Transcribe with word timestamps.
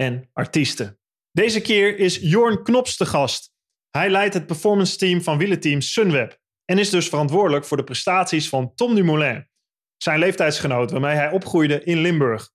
en 0.00 0.30
artiesten. 0.32 0.98
Deze 1.32 1.60
keer 1.60 1.98
is 1.98 2.16
Jorn 2.16 2.62
Knops 2.62 2.96
de 2.96 3.06
gast. 3.06 3.52
Hij 3.90 4.10
leidt 4.10 4.34
het 4.34 4.46
performance 4.46 4.96
team 4.96 5.22
van 5.22 5.38
wielenteam 5.38 5.80
Sunweb 5.80 6.38
en 6.64 6.78
is 6.78 6.90
dus 6.90 7.08
verantwoordelijk 7.08 7.64
voor 7.64 7.76
de 7.76 7.84
prestaties 7.84 8.48
van 8.48 8.74
Tom 8.74 8.94
Dumoulin, 8.94 9.48
zijn 9.96 10.18
leeftijdsgenoot 10.18 10.90
waarmee 10.90 11.14
hij 11.14 11.30
opgroeide 11.30 11.84
in 11.84 12.00
Limburg. 12.00 12.50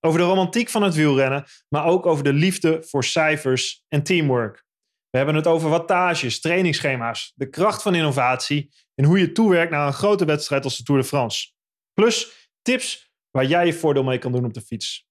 Over 0.00 0.18
de 0.18 0.24
romantiek 0.24 0.68
van 0.68 0.82
het 0.82 0.94
wielrennen, 0.94 1.44
maar 1.68 1.84
ook 1.84 2.06
over 2.06 2.24
de 2.24 2.32
liefde 2.32 2.82
voor 2.82 3.04
cijfers 3.04 3.84
en 3.88 4.02
teamwork. 4.02 4.64
We 5.10 5.16
hebben 5.16 5.34
het 5.34 5.46
over 5.46 5.70
wattages, 5.70 6.40
trainingsschema's, 6.40 7.32
de 7.34 7.48
kracht 7.48 7.82
van 7.82 7.94
innovatie 7.94 8.74
en 8.94 9.04
hoe 9.04 9.18
je 9.18 9.32
toewerkt 9.32 9.70
naar 9.70 9.86
een 9.86 9.92
grote 9.92 10.24
wedstrijd 10.24 10.64
als 10.64 10.76
de 10.76 10.82
Tour 10.82 11.00
de 11.00 11.06
France. 11.06 11.52
Plus 11.92 12.48
tips 12.62 13.12
waar 13.30 13.44
jij 13.44 13.66
je 13.66 13.72
voordeel 13.72 14.04
mee 14.04 14.18
kan 14.18 14.32
doen 14.32 14.44
op 14.44 14.54
de 14.54 14.60
fiets. 14.60 15.07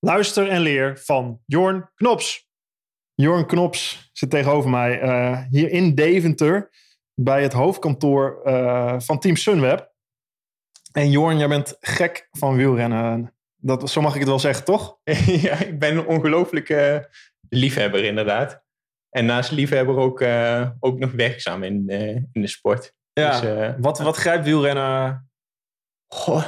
Luister 0.00 0.48
en 0.48 0.60
leer 0.60 0.98
van 0.98 1.40
Jorn 1.46 1.90
Knops. 1.94 2.48
Jorn 3.14 3.46
Knops 3.46 4.10
zit 4.12 4.30
tegenover 4.30 4.70
mij 4.70 5.02
uh, 5.02 5.42
hier 5.50 5.70
in 5.70 5.94
Deventer 5.94 6.70
bij 7.14 7.42
het 7.42 7.52
hoofdkantoor 7.52 8.40
uh, 8.44 8.94
van 9.00 9.18
Team 9.18 9.36
Sunweb. 9.36 9.92
En 10.92 11.10
Jorn, 11.10 11.38
jij 11.38 11.48
bent 11.48 11.76
gek 11.80 12.28
van 12.30 12.56
wielrennen. 12.56 13.34
Dat, 13.56 13.90
zo 13.90 14.00
mag 14.00 14.12
ik 14.12 14.20
het 14.20 14.28
wel 14.28 14.38
zeggen, 14.38 14.64
toch? 14.64 14.98
ja, 15.46 15.56
ik 15.58 15.78
ben 15.78 15.96
een 15.96 16.06
ongelooflijke 16.06 17.08
liefhebber 17.48 18.04
inderdaad. 18.04 18.62
En 19.10 19.24
naast 19.24 19.50
liefhebber 19.50 19.96
ook, 19.96 20.20
uh, 20.20 20.70
ook 20.80 20.98
nog 20.98 21.12
werkzaam 21.12 21.62
in, 21.62 21.88
in 22.32 22.40
de 22.40 22.46
sport. 22.46 22.94
Ja, 23.12 23.40
dus, 23.40 23.74
wat, 23.78 23.98
wat 23.98 24.16
grijpt 24.16 24.44
wielrennen? 24.44 25.30
Goh, 26.06 26.44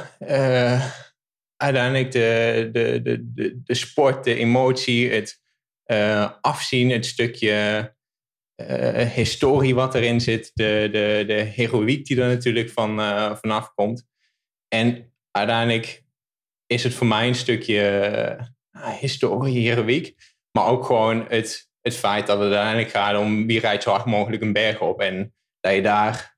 uiteindelijk 1.63 2.11
de, 2.11 2.69
de, 2.71 3.01
de, 3.01 3.33
de, 3.33 3.61
de 3.63 3.73
sport, 3.73 4.23
de 4.23 4.35
emotie, 4.35 5.11
het 5.11 5.41
uh, 5.85 6.31
afzien, 6.41 6.89
het 6.89 7.05
stukje 7.05 7.95
uh, 8.55 9.09
historie 9.09 9.75
wat 9.75 9.95
erin 9.95 10.21
zit, 10.21 10.51
de, 10.53 10.89
de, 10.91 11.23
de 11.27 11.33
heroïek 11.33 12.05
die 12.05 12.21
er 12.21 12.27
natuurlijk 12.27 12.69
van, 12.69 12.99
uh, 12.99 13.35
vanaf 13.35 13.73
komt. 13.73 14.07
En 14.67 15.13
uiteindelijk 15.31 16.03
is 16.65 16.83
het 16.83 16.93
voor 16.93 17.07
mij 17.07 17.27
een 17.27 17.35
stukje 17.35 18.51
historie, 18.99 19.69
heroïek, 19.69 20.15
maar 20.51 20.67
ook 20.67 20.85
gewoon 20.85 21.25
het, 21.27 21.69
het 21.81 21.95
feit 21.95 22.27
dat 22.27 22.39
het 22.39 22.53
uiteindelijk 22.53 22.89
gaat 22.89 23.17
om 23.17 23.47
wie 23.47 23.59
rijdt 23.59 23.83
zo 23.83 23.89
hard 23.89 24.05
mogelijk 24.05 24.41
een 24.41 24.53
berg 24.53 24.81
op 24.81 25.01
en 25.01 25.35
dat 25.59 25.73
je 25.73 25.81
daar 25.81 26.32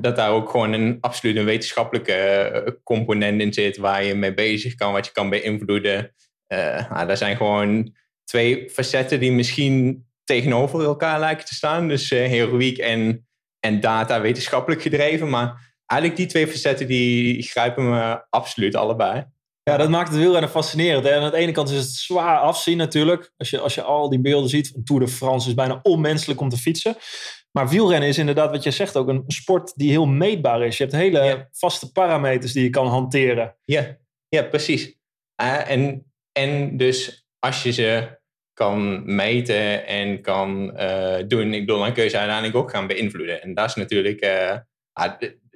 dat 0.00 0.16
daar 0.16 0.30
ook 0.30 0.50
gewoon 0.50 0.72
een 0.72 0.98
absoluut 1.00 1.36
een 1.36 1.44
wetenschappelijke 1.44 2.12
eh, 2.12 2.72
component 2.84 3.40
in 3.40 3.52
zit 3.52 3.76
waar 3.76 4.04
je 4.04 4.14
mee 4.14 4.34
bezig 4.34 4.74
kan, 4.74 4.92
wat 4.92 5.06
je 5.06 5.12
kan 5.12 5.30
beïnvloeden. 5.30 6.14
Uh, 6.52 7.06
daar 7.06 7.16
zijn 7.16 7.36
gewoon 7.36 7.94
twee 8.24 8.70
facetten 8.70 9.20
die 9.20 9.32
misschien 9.32 10.06
tegenover 10.24 10.84
elkaar 10.84 11.20
lijken 11.20 11.46
te 11.46 11.54
staan. 11.54 11.88
Dus 11.88 12.10
uh, 12.10 12.26
heroïek 12.26 12.78
en, 12.78 13.28
en 13.60 13.80
data 13.80 14.20
wetenschappelijk 14.20 14.82
gedreven. 14.82 15.30
Maar 15.30 15.74
eigenlijk 15.86 16.20
die 16.20 16.30
twee 16.30 16.48
facetten 16.48 16.86
die 16.86 17.42
grijpen 17.42 17.90
me 17.90 18.24
absoluut 18.30 18.74
allebei. 18.74 19.24
Ja, 19.68 19.76
dat 19.76 19.88
maakt 19.88 20.08
het 20.08 20.18
wielrennen 20.18 20.50
fascinerend. 20.50 21.04
Hè? 21.04 21.16
aan 21.16 21.30
de 21.30 21.36
ene 21.36 21.52
kant 21.52 21.70
is 21.70 21.76
het 21.76 21.88
zwaar 21.88 22.38
afzien 22.38 22.76
natuurlijk. 22.76 23.32
Als 23.36 23.50
je, 23.50 23.58
als 23.58 23.74
je 23.74 23.82
al 23.82 24.08
die 24.08 24.20
beelden 24.20 24.50
ziet. 24.50 24.72
Een 24.74 24.84
Tour 24.84 25.00
de 25.00 25.08
France 25.08 25.48
is 25.48 25.54
bijna 25.54 25.80
onmenselijk 25.82 26.40
om 26.40 26.48
te 26.48 26.56
fietsen. 26.56 26.96
Maar 27.52 27.68
wielrennen 27.68 28.08
is 28.08 28.18
inderdaad 28.18 28.50
wat 28.50 28.62
je 28.62 28.70
zegt 28.70 28.96
ook 28.96 29.08
een 29.08 29.24
sport 29.26 29.72
die 29.76 29.90
heel 29.90 30.06
meetbaar 30.06 30.62
is. 30.62 30.76
Je 30.76 30.82
hebt 30.82 30.96
hele 30.96 31.48
vaste 31.52 31.92
parameters 31.92 32.52
die 32.52 32.62
je 32.62 32.70
kan 32.70 32.86
hanteren. 32.86 33.56
Ja, 33.64 33.96
ja 34.28 34.42
precies. 34.42 34.96
Uh, 35.42 35.70
en, 35.70 36.12
en 36.32 36.76
dus 36.76 37.26
als 37.38 37.62
je 37.62 37.70
ze 37.72 38.18
kan 38.52 39.02
meten 39.14 39.86
en 39.86 40.22
kan 40.22 40.80
uh, 40.80 41.16
doen, 41.26 41.54
ik 41.54 41.66
bedoel, 41.66 41.80
dan 41.80 41.92
kun 41.92 42.02
je 42.02 42.08
ze 42.08 42.18
uiteindelijk 42.18 42.56
ook 42.56 42.70
gaan 42.70 42.86
beïnvloeden. 42.86 43.42
En 43.42 43.54
dat 43.54 43.68
is 43.68 43.74
natuurlijk, 43.74 44.24
uh, 44.24 44.56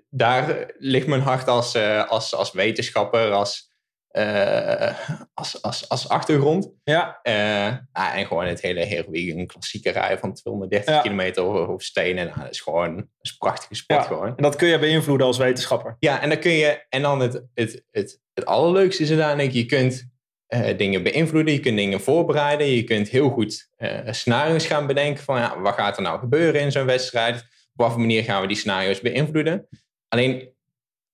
daar 0.08 0.72
ligt 0.78 1.06
mijn 1.06 1.20
hart 1.20 1.48
als, 1.48 1.76
als, 2.08 2.34
als 2.34 2.52
wetenschapper, 2.52 3.30
als 3.30 3.72
uh, 4.12 4.98
als, 5.34 5.62
als, 5.62 5.88
als 5.88 6.08
achtergrond. 6.08 6.70
Ja. 6.84 7.20
Uh, 7.22 7.66
en 7.92 8.26
gewoon 8.26 8.46
het 8.46 8.60
hele 8.60 8.84
heroïne, 8.84 9.40
een 9.40 9.46
klassieke 9.46 9.90
rij 9.90 10.18
van 10.18 10.34
230 10.34 11.02
kilometer 11.02 11.42
over, 11.42 11.82
stenen. 11.82 12.26
Nou, 12.26 12.40
dat 12.40 12.50
is 12.50 12.60
gewoon 12.60 12.96
dat 12.96 13.06
is 13.20 13.30
een 13.30 13.36
prachtige 13.38 13.74
sport 13.74 14.00
ja. 14.00 14.06
gewoon. 14.06 14.36
En 14.36 14.42
dat 14.42 14.56
kun 14.56 14.68
je 14.68 14.78
beïnvloeden 14.78 15.26
als 15.26 15.38
wetenschapper. 15.38 15.96
Ja, 15.98 16.20
en 16.20 16.28
dan 16.28 16.38
kun 16.38 16.52
je, 16.52 16.84
en 16.88 17.02
dan 17.02 17.20
het, 17.20 17.42
het, 17.54 17.84
het, 17.90 18.20
het 18.34 18.44
allerleukste 18.44 19.02
is 19.02 19.08
uiteindelijk, 19.08 19.52
je 19.52 19.66
kunt 19.66 20.10
uh, 20.48 20.78
dingen 20.78 21.02
beïnvloeden, 21.02 21.52
je 21.52 21.60
kunt 21.60 21.76
dingen 21.76 22.00
voorbereiden, 22.00 22.66
je 22.66 22.84
kunt 22.84 23.08
heel 23.08 23.30
goed 23.30 23.70
scenario's 24.10 24.66
gaan 24.66 24.86
bedenken 24.86 25.24
van 25.24 25.38
ja, 25.38 25.60
wat 25.60 25.74
gaat 25.74 25.96
er 25.96 26.02
nou 26.02 26.18
gebeuren 26.18 26.60
in 26.60 26.72
zo'n 26.72 26.86
wedstrijd, 26.86 27.36
op 27.36 27.44
welke 27.74 27.98
manier 27.98 28.22
gaan 28.22 28.40
we 28.40 28.46
die 28.46 28.56
scenario's 28.56 29.00
beïnvloeden. 29.00 29.68
Alleen 30.08 30.54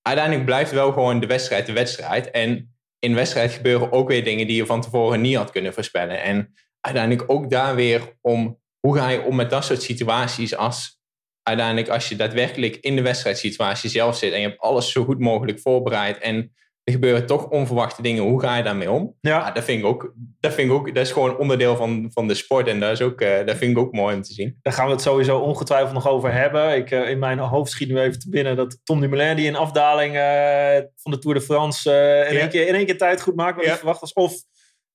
uiteindelijk 0.02 0.46
blijft 0.46 0.70
wel 0.70 0.92
gewoon 0.92 1.20
de 1.20 1.26
wedstrijd 1.26 1.66
de 1.66 1.72
wedstrijd 1.72 2.30
en 2.30 2.77
in 2.98 3.14
wedstrijd 3.14 3.52
gebeuren 3.52 3.92
ook 3.92 4.08
weer 4.08 4.24
dingen 4.24 4.46
die 4.46 4.56
je 4.56 4.66
van 4.66 4.80
tevoren 4.80 5.20
niet 5.20 5.36
had 5.36 5.50
kunnen 5.50 5.74
voorspellen. 5.74 6.22
En 6.22 6.54
uiteindelijk 6.80 7.30
ook 7.30 7.50
daar 7.50 7.74
weer 7.74 8.16
om 8.20 8.60
hoe 8.80 8.96
ga 8.96 9.08
je 9.08 9.22
om 9.22 9.36
met 9.36 9.50
dat 9.50 9.64
soort 9.64 9.82
situaties 9.82 10.56
als 10.56 10.98
uiteindelijk 11.42 11.88
als 11.88 12.08
je 12.08 12.16
daadwerkelijk 12.16 12.76
in 12.76 12.96
de 12.96 13.02
wedstrijdsituatie 13.02 13.90
zelf 13.90 14.16
zit 14.16 14.32
en 14.32 14.40
je 14.40 14.46
hebt 14.46 14.60
alles 14.60 14.92
zo 14.92 15.04
goed 15.04 15.18
mogelijk 15.18 15.60
voorbereid 15.60 16.18
en 16.18 16.54
er 16.88 16.94
gebeuren 16.94 17.26
toch 17.26 17.48
onverwachte 17.48 18.02
dingen. 18.02 18.22
Hoe 18.22 18.40
ga 18.40 18.56
je 18.56 18.62
daarmee 18.62 18.90
om? 18.90 19.16
Ja. 19.20 19.50
dat, 19.50 19.64
vind 19.64 19.80
ik 19.80 19.86
ook, 19.86 20.12
dat 20.40 20.54
vind 20.54 20.70
ik 20.70 20.74
ook, 20.76 20.94
dat 20.94 21.06
is 21.06 21.12
gewoon 21.12 21.38
onderdeel 21.38 21.76
van, 21.76 22.10
van 22.12 22.28
de 22.28 22.34
sport 22.34 22.68
en 22.68 22.80
dat, 22.80 22.90
is 22.90 23.00
ook, 23.00 23.20
uh, 23.20 23.46
dat 23.46 23.56
vind 23.56 23.70
ik 23.70 23.78
ook 23.78 23.92
mooi 23.92 24.16
om 24.16 24.22
te 24.22 24.32
zien. 24.32 24.58
Daar 24.62 24.72
gaan 24.72 24.86
we 24.86 24.92
het 24.92 25.00
sowieso 25.00 25.38
ongetwijfeld 25.38 25.92
nog 25.92 26.08
over 26.08 26.32
hebben. 26.32 26.76
Ik, 26.76 26.90
uh, 26.90 27.10
in 27.10 27.18
mijn 27.18 27.38
hoofd 27.38 27.70
schiet 27.70 27.88
nu 27.88 27.98
even 27.98 28.18
te 28.18 28.28
binnen 28.28 28.56
dat 28.56 28.80
Tom 28.84 29.00
Dumoulin 29.00 29.36
die 29.36 29.48
een 29.48 29.56
afdaling 29.56 30.14
uh, 30.14 30.86
van 30.96 31.12
de 31.12 31.18
Tour 31.18 31.38
de 31.38 31.44
France 31.44 31.90
in, 32.28 32.34
ja. 32.34 32.40
één 32.40 32.48
keer, 32.48 32.68
in 32.68 32.74
één 32.74 32.86
keer 32.86 32.98
tijd 32.98 33.20
goed 33.20 33.36
maakt. 33.36 33.56
Wat 33.56 33.64
ja. 33.64 33.70
je 33.70 33.76
verwacht 33.76 34.00
was. 34.00 34.12
Of 34.12 34.34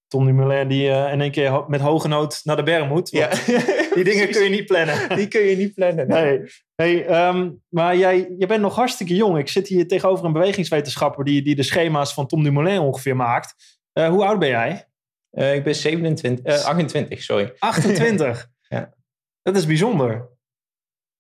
Tom 0.07 0.25
Dumoulin 0.25 0.67
die 0.67 0.87
in 0.87 1.21
één 1.21 1.31
keer 1.31 1.63
met 1.67 1.81
hoge 1.81 2.07
nood 2.07 2.39
naar 2.43 2.55
de 2.55 2.63
berg 2.63 2.87
moet. 2.87 3.09
Ja. 3.09 3.29
Die 3.93 4.03
dingen 4.13 4.29
kun 4.29 4.43
je 4.43 4.49
niet 4.49 4.65
plannen. 4.65 5.15
Die 5.15 5.27
kun 5.27 5.41
je 5.41 5.55
niet 5.55 5.73
plannen. 5.73 6.07
Nee. 6.07 6.23
nee. 6.23 6.47
Hey, 6.83 7.27
um, 7.27 7.63
maar 7.69 7.97
jij, 7.97 8.33
jij 8.38 8.47
bent 8.47 8.61
nog 8.61 8.75
hartstikke 8.75 9.16
jong. 9.16 9.38
Ik 9.38 9.47
zit 9.47 9.67
hier 9.67 9.88
tegenover 9.88 10.25
een 10.25 10.33
bewegingswetenschapper 10.33 11.25
die, 11.25 11.41
die 11.41 11.55
de 11.55 11.63
schema's 11.63 12.13
van 12.13 12.27
Tom 12.27 12.44
Dumoulin 12.44 12.79
ongeveer 12.79 13.16
maakt. 13.16 13.79
Uh, 13.94 14.07
hoe 14.07 14.25
oud 14.25 14.39
ben 14.39 14.49
jij? 14.49 14.89
Uh, 15.31 15.55
ik 15.55 15.63
ben 15.63 15.75
27, 15.75 16.45
uh, 16.45 16.66
28, 16.66 17.23
sorry. 17.23 17.53
28? 17.59 18.49
ja. 18.69 18.94
Dat 19.41 19.55
is 19.55 19.66
bijzonder. 19.66 20.29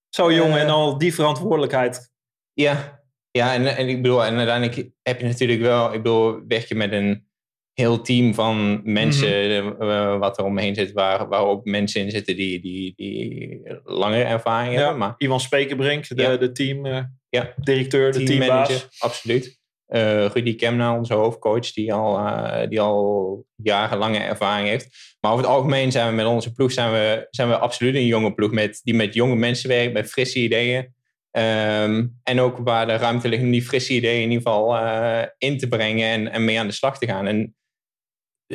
Zo 0.09 0.33
jong 0.33 0.55
en 0.55 0.69
al 0.69 0.97
die 0.97 1.13
verantwoordelijkheid. 1.13 2.11
Ja, 2.53 3.03
ja 3.31 3.53
en, 3.53 3.75
en 3.75 3.89
ik 3.89 4.01
bedoel, 4.01 4.25
en 4.25 4.37
uiteindelijk 4.37 4.89
heb 5.01 5.19
je 5.19 5.25
natuurlijk 5.25 5.61
wel, 5.61 5.93
ik 5.93 6.03
bedoel, 6.03 6.41
werk 6.47 6.65
je 6.65 6.75
met 6.75 6.91
een 6.91 7.27
heel 7.73 8.01
team 8.01 8.33
van 8.33 8.81
mensen 8.83 9.63
mm 9.63 9.75
-hmm. 9.79 10.19
wat 10.19 10.37
er 10.37 10.43
omheen 10.43 10.75
zit, 10.75 10.91
waar, 10.91 11.27
waar 11.27 11.45
ook 11.45 11.65
mensen 11.65 12.01
in 12.01 12.11
zitten 12.11 12.35
die, 12.35 12.61
die, 12.61 12.93
die 12.95 13.61
langere 13.83 14.23
ervaring 14.23 14.73
ja, 14.73 14.79
hebben. 14.79 14.97
Maar, 14.97 15.15
Ivan 15.17 15.39
Spekerbrink, 15.39 16.07
de, 16.07 16.21
ja. 16.21 16.37
de 16.37 16.51
team, 16.51 16.85
uh, 16.85 16.99
ja. 17.29 17.53
directeur, 17.57 18.11
de 18.11 18.17
team 18.23 18.39
teambaas. 18.39 18.69
manager, 18.69 18.87
absoluut. 18.97 19.61
Uh, 19.87 20.25
Rudy 20.25 20.55
Kemna, 20.55 20.97
onze 20.97 21.13
hoofdcoach, 21.13 21.73
die 21.73 21.93
al, 21.93 22.19
die 22.69 22.81
al 22.81 23.45
jarenlange 23.55 24.19
ervaring 24.19 24.67
heeft. 24.67 25.15
Maar 25.19 25.31
over 25.31 25.43
het 25.43 25.53
algemeen 25.53 25.91
zijn 25.91 26.09
we 26.09 26.15
met 26.15 26.25
onze 26.25 26.51
ploeg 26.51 26.71
zijn 26.71 26.91
we, 26.91 27.27
zijn 27.29 27.49
we 27.49 27.57
absoluut 27.57 27.95
een 27.95 28.05
jonge 28.05 28.33
ploeg 28.33 28.51
met, 28.51 28.79
die 28.83 28.93
met 28.93 29.13
jonge 29.13 29.35
mensen 29.35 29.69
werkt, 29.69 29.93
met 29.93 30.11
frisse 30.11 30.39
ideeën. 30.39 30.93
Um, 31.31 32.19
en 32.23 32.39
ook 32.39 32.57
waar 32.57 32.87
de 32.87 32.95
ruimte 32.95 33.29
ligt 33.29 33.43
om 33.43 33.51
die 33.51 33.63
frisse 33.63 33.93
ideeën 33.93 34.21
in 34.23 34.31
ieder 34.31 34.47
geval 34.47 34.77
in 35.37 35.57
te 35.57 35.67
brengen 35.67 36.07
en, 36.07 36.31
en 36.31 36.45
mee 36.45 36.59
aan 36.59 36.67
de 36.67 36.73
slag 36.73 36.97
te 36.97 37.05
gaan. 37.05 37.27
En 37.27 37.55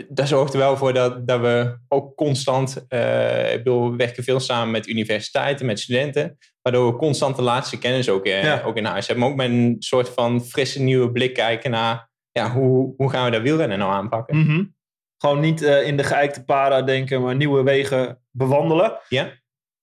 dat 0.08 0.28
zorgt 0.28 0.52
er 0.52 0.58
wel 0.58 0.76
voor 0.76 0.92
dat, 0.92 1.26
dat 1.26 1.40
we 1.40 1.78
ook 1.88 2.16
constant, 2.16 2.86
uh, 2.88 3.52
ik 3.52 3.64
bedoel, 3.64 3.90
we 3.90 3.96
werken 3.96 4.24
veel 4.24 4.40
samen 4.40 4.70
met 4.70 4.88
universiteiten, 4.88 5.66
met 5.66 5.80
studenten, 5.80 6.38
waardoor 6.62 6.92
we 6.92 6.98
constant 6.98 7.36
de 7.36 7.42
laatste 7.42 7.78
kennis 7.78 8.08
ook, 8.08 8.26
uh, 8.26 8.42
ja. 8.42 8.62
ook 8.64 8.76
in 8.76 8.84
huis 8.84 9.06
hebben. 9.06 9.24
Maar 9.24 9.32
ook 9.32 9.40
met 9.40 9.50
een 9.50 9.76
soort 9.78 10.08
van 10.08 10.44
frisse 10.44 10.82
nieuwe 10.82 11.12
blik 11.12 11.34
kijken 11.34 11.70
naar, 11.70 12.10
ja, 12.32 12.50
hoe, 12.52 12.94
hoe 12.96 13.10
gaan 13.10 13.24
we 13.24 13.30
dat 13.30 13.42
wielrennen 13.42 13.78
nou 13.78 13.92
aanpakken? 13.92 14.36
Mm 14.36 14.44
-hmm. 14.44 14.76
Gewoon 15.18 15.40
niet 15.40 15.62
eh, 15.62 15.86
in 15.86 15.96
de 15.96 16.04
geëikte 16.04 16.44
para 16.44 16.82
denken, 16.82 17.22
maar 17.22 17.36
nieuwe 17.36 17.62
wegen 17.62 18.22
bewandelen. 18.30 18.98
Ja. 19.08 19.32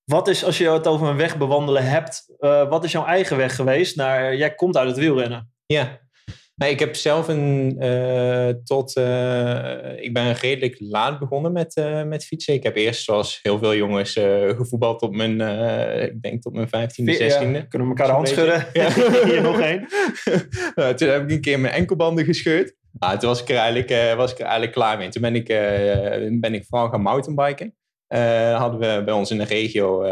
Wat 0.03 0.27
is, 0.27 0.44
als 0.44 0.57
je 0.57 0.69
het 0.69 0.88
over 0.88 1.07
een 1.07 1.17
weg 1.17 1.38
bewandelen 1.38 1.85
hebt, 1.85 2.35
eh, 2.39 2.69
wat 2.69 2.83
is 2.83 2.91
jouw 2.91 3.06
eigen 3.06 3.38
weg 3.38 3.56
geweest? 3.56 3.95
Naar, 3.95 4.35
jij 4.35 4.56
komt 4.56 4.77
uit 4.77 4.88
het 4.88 4.97
wielrennen. 4.97 5.53
Ja, 5.65 6.00
nou, 6.56 6.72
ik 6.72 6.80
heb 6.80 6.96
zelf 6.96 7.28
een, 7.28 7.75
uh, 7.80 8.50
tot, 8.63 8.98
uh, 8.98 10.04
ik 10.04 10.13
ben 10.13 10.34
redelijk 10.34 10.75
laat 10.80 11.19
begonnen 11.19 11.52
met, 11.52 11.75
uh, 11.75 12.04
met 12.04 12.25
fietsen. 12.25 12.54
Ik 12.54 12.63
heb 12.63 12.75
eerst, 12.75 13.04
zoals 13.04 13.40
heel 13.42 13.60
veel 13.60 13.75
jongens, 13.75 14.13
gevoetbald 14.56 15.00
tot 15.00 15.16
mijn, 15.16 15.42
ik 16.02 16.22
denk 16.22 16.42
tot 16.42 16.54
mijn 16.54 16.68
15e, 16.68 17.13
16e. 17.13 17.18
Ja, 17.18 17.62
kunnen 17.62 17.69
we 17.69 17.78
elkaar 17.88 18.07
de 18.07 18.13
hand 18.13 18.30
schudden? 18.30 18.68
Ja. 18.74 18.90
Hier 19.31 19.42
nog 19.42 19.60
één. 19.60 19.88
toen 20.98 21.10
heb 21.10 21.24
ik 21.24 21.31
een 21.31 21.42
keer 21.42 21.60
mijn 21.60 21.74
enkelbanden 21.74 22.25
gescheurd. 22.25 22.75
Ah, 23.00 23.19
toen 23.19 23.30
was 23.30 23.42
ik, 23.42 23.50
er 23.50 23.56
eigenlijk, 23.56 24.16
was 24.16 24.31
ik 24.31 24.38
er 24.38 24.44
eigenlijk 24.44 24.74
klaar 24.74 24.98
mee. 24.98 25.10
Toen 25.10 25.22
ben 25.22 25.36
ik, 25.36 25.48
ben 26.42 26.54
ik 26.54 26.66
vooral 26.68 26.90
gaan 26.90 27.01
mountainbiken. 27.01 27.75
hadden 28.58 28.80
we 28.80 29.04
bij 29.06 29.13
ons 29.13 29.31
in 29.31 29.38
de 29.38 29.44
regio 29.44 30.04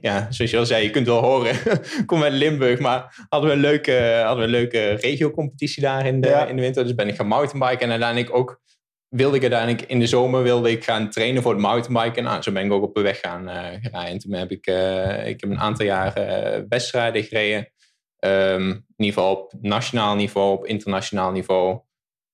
ja, 0.00 0.26
zoals 0.30 0.50
je 0.50 0.58
al 0.58 0.66
zei, 0.66 0.84
je 0.84 0.90
kunt 0.90 1.06
wel 1.06 1.22
horen, 1.22 1.56
kom 2.06 2.22
uit 2.22 2.32
Limburg, 2.32 2.78
maar 2.78 3.26
hadden 3.28 3.50
we 3.50 3.56
een 3.56 3.62
leuke, 3.62 4.22
hadden 4.24 4.38
we 4.38 4.44
een 4.44 4.60
leuke 4.60 4.90
regio-competitie 4.90 5.82
daar 5.82 6.06
in 6.06 6.20
de, 6.20 6.44
in 6.48 6.56
de 6.56 6.62
winter. 6.62 6.82
Dus 6.84 6.94
ben 6.94 7.08
ik 7.08 7.16
gaan 7.16 7.26
mountainbiken 7.26 7.80
en 7.80 7.90
uiteindelijk 7.90 8.34
ook 8.34 8.60
wilde 9.08 9.36
ik 9.36 9.42
uiteindelijk 9.42 9.82
in 9.90 9.98
de 9.98 10.06
zomer 10.06 10.42
wilde 10.42 10.70
ik 10.70 10.84
gaan 10.84 11.10
trainen 11.10 11.42
voor 11.42 11.52
het 11.52 11.60
mountainbiken. 11.60 12.22
Nou, 12.22 12.42
zo 12.42 12.52
ben 12.52 12.64
ik 12.64 12.72
ook 12.72 12.82
op 12.82 12.94
de 12.94 13.00
weg 13.00 13.20
gaan 13.20 13.48
uh, 13.48 13.54
rijden. 13.82 14.12
En 14.12 14.18
toen 14.18 14.32
heb 14.32 14.50
ik, 14.50 14.66
uh, 14.66 15.26
ik 15.26 15.40
heb 15.40 15.50
een 15.50 15.58
aantal 15.58 15.86
jaren 15.86 16.58
uh, 16.58 16.64
wedstrijden 16.68 17.22
gereden. 17.22 17.72
Um, 18.24 18.70
in 18.70 19.04
ieder 19.04 19.14
geval 19.14 19.36
op 19.36 19.52
nationaal 19.60 20.14
niveau, 20.14 20.56
op 20.56 20.66
internationaal 20.66 21.30
niveau. 21.30 21.80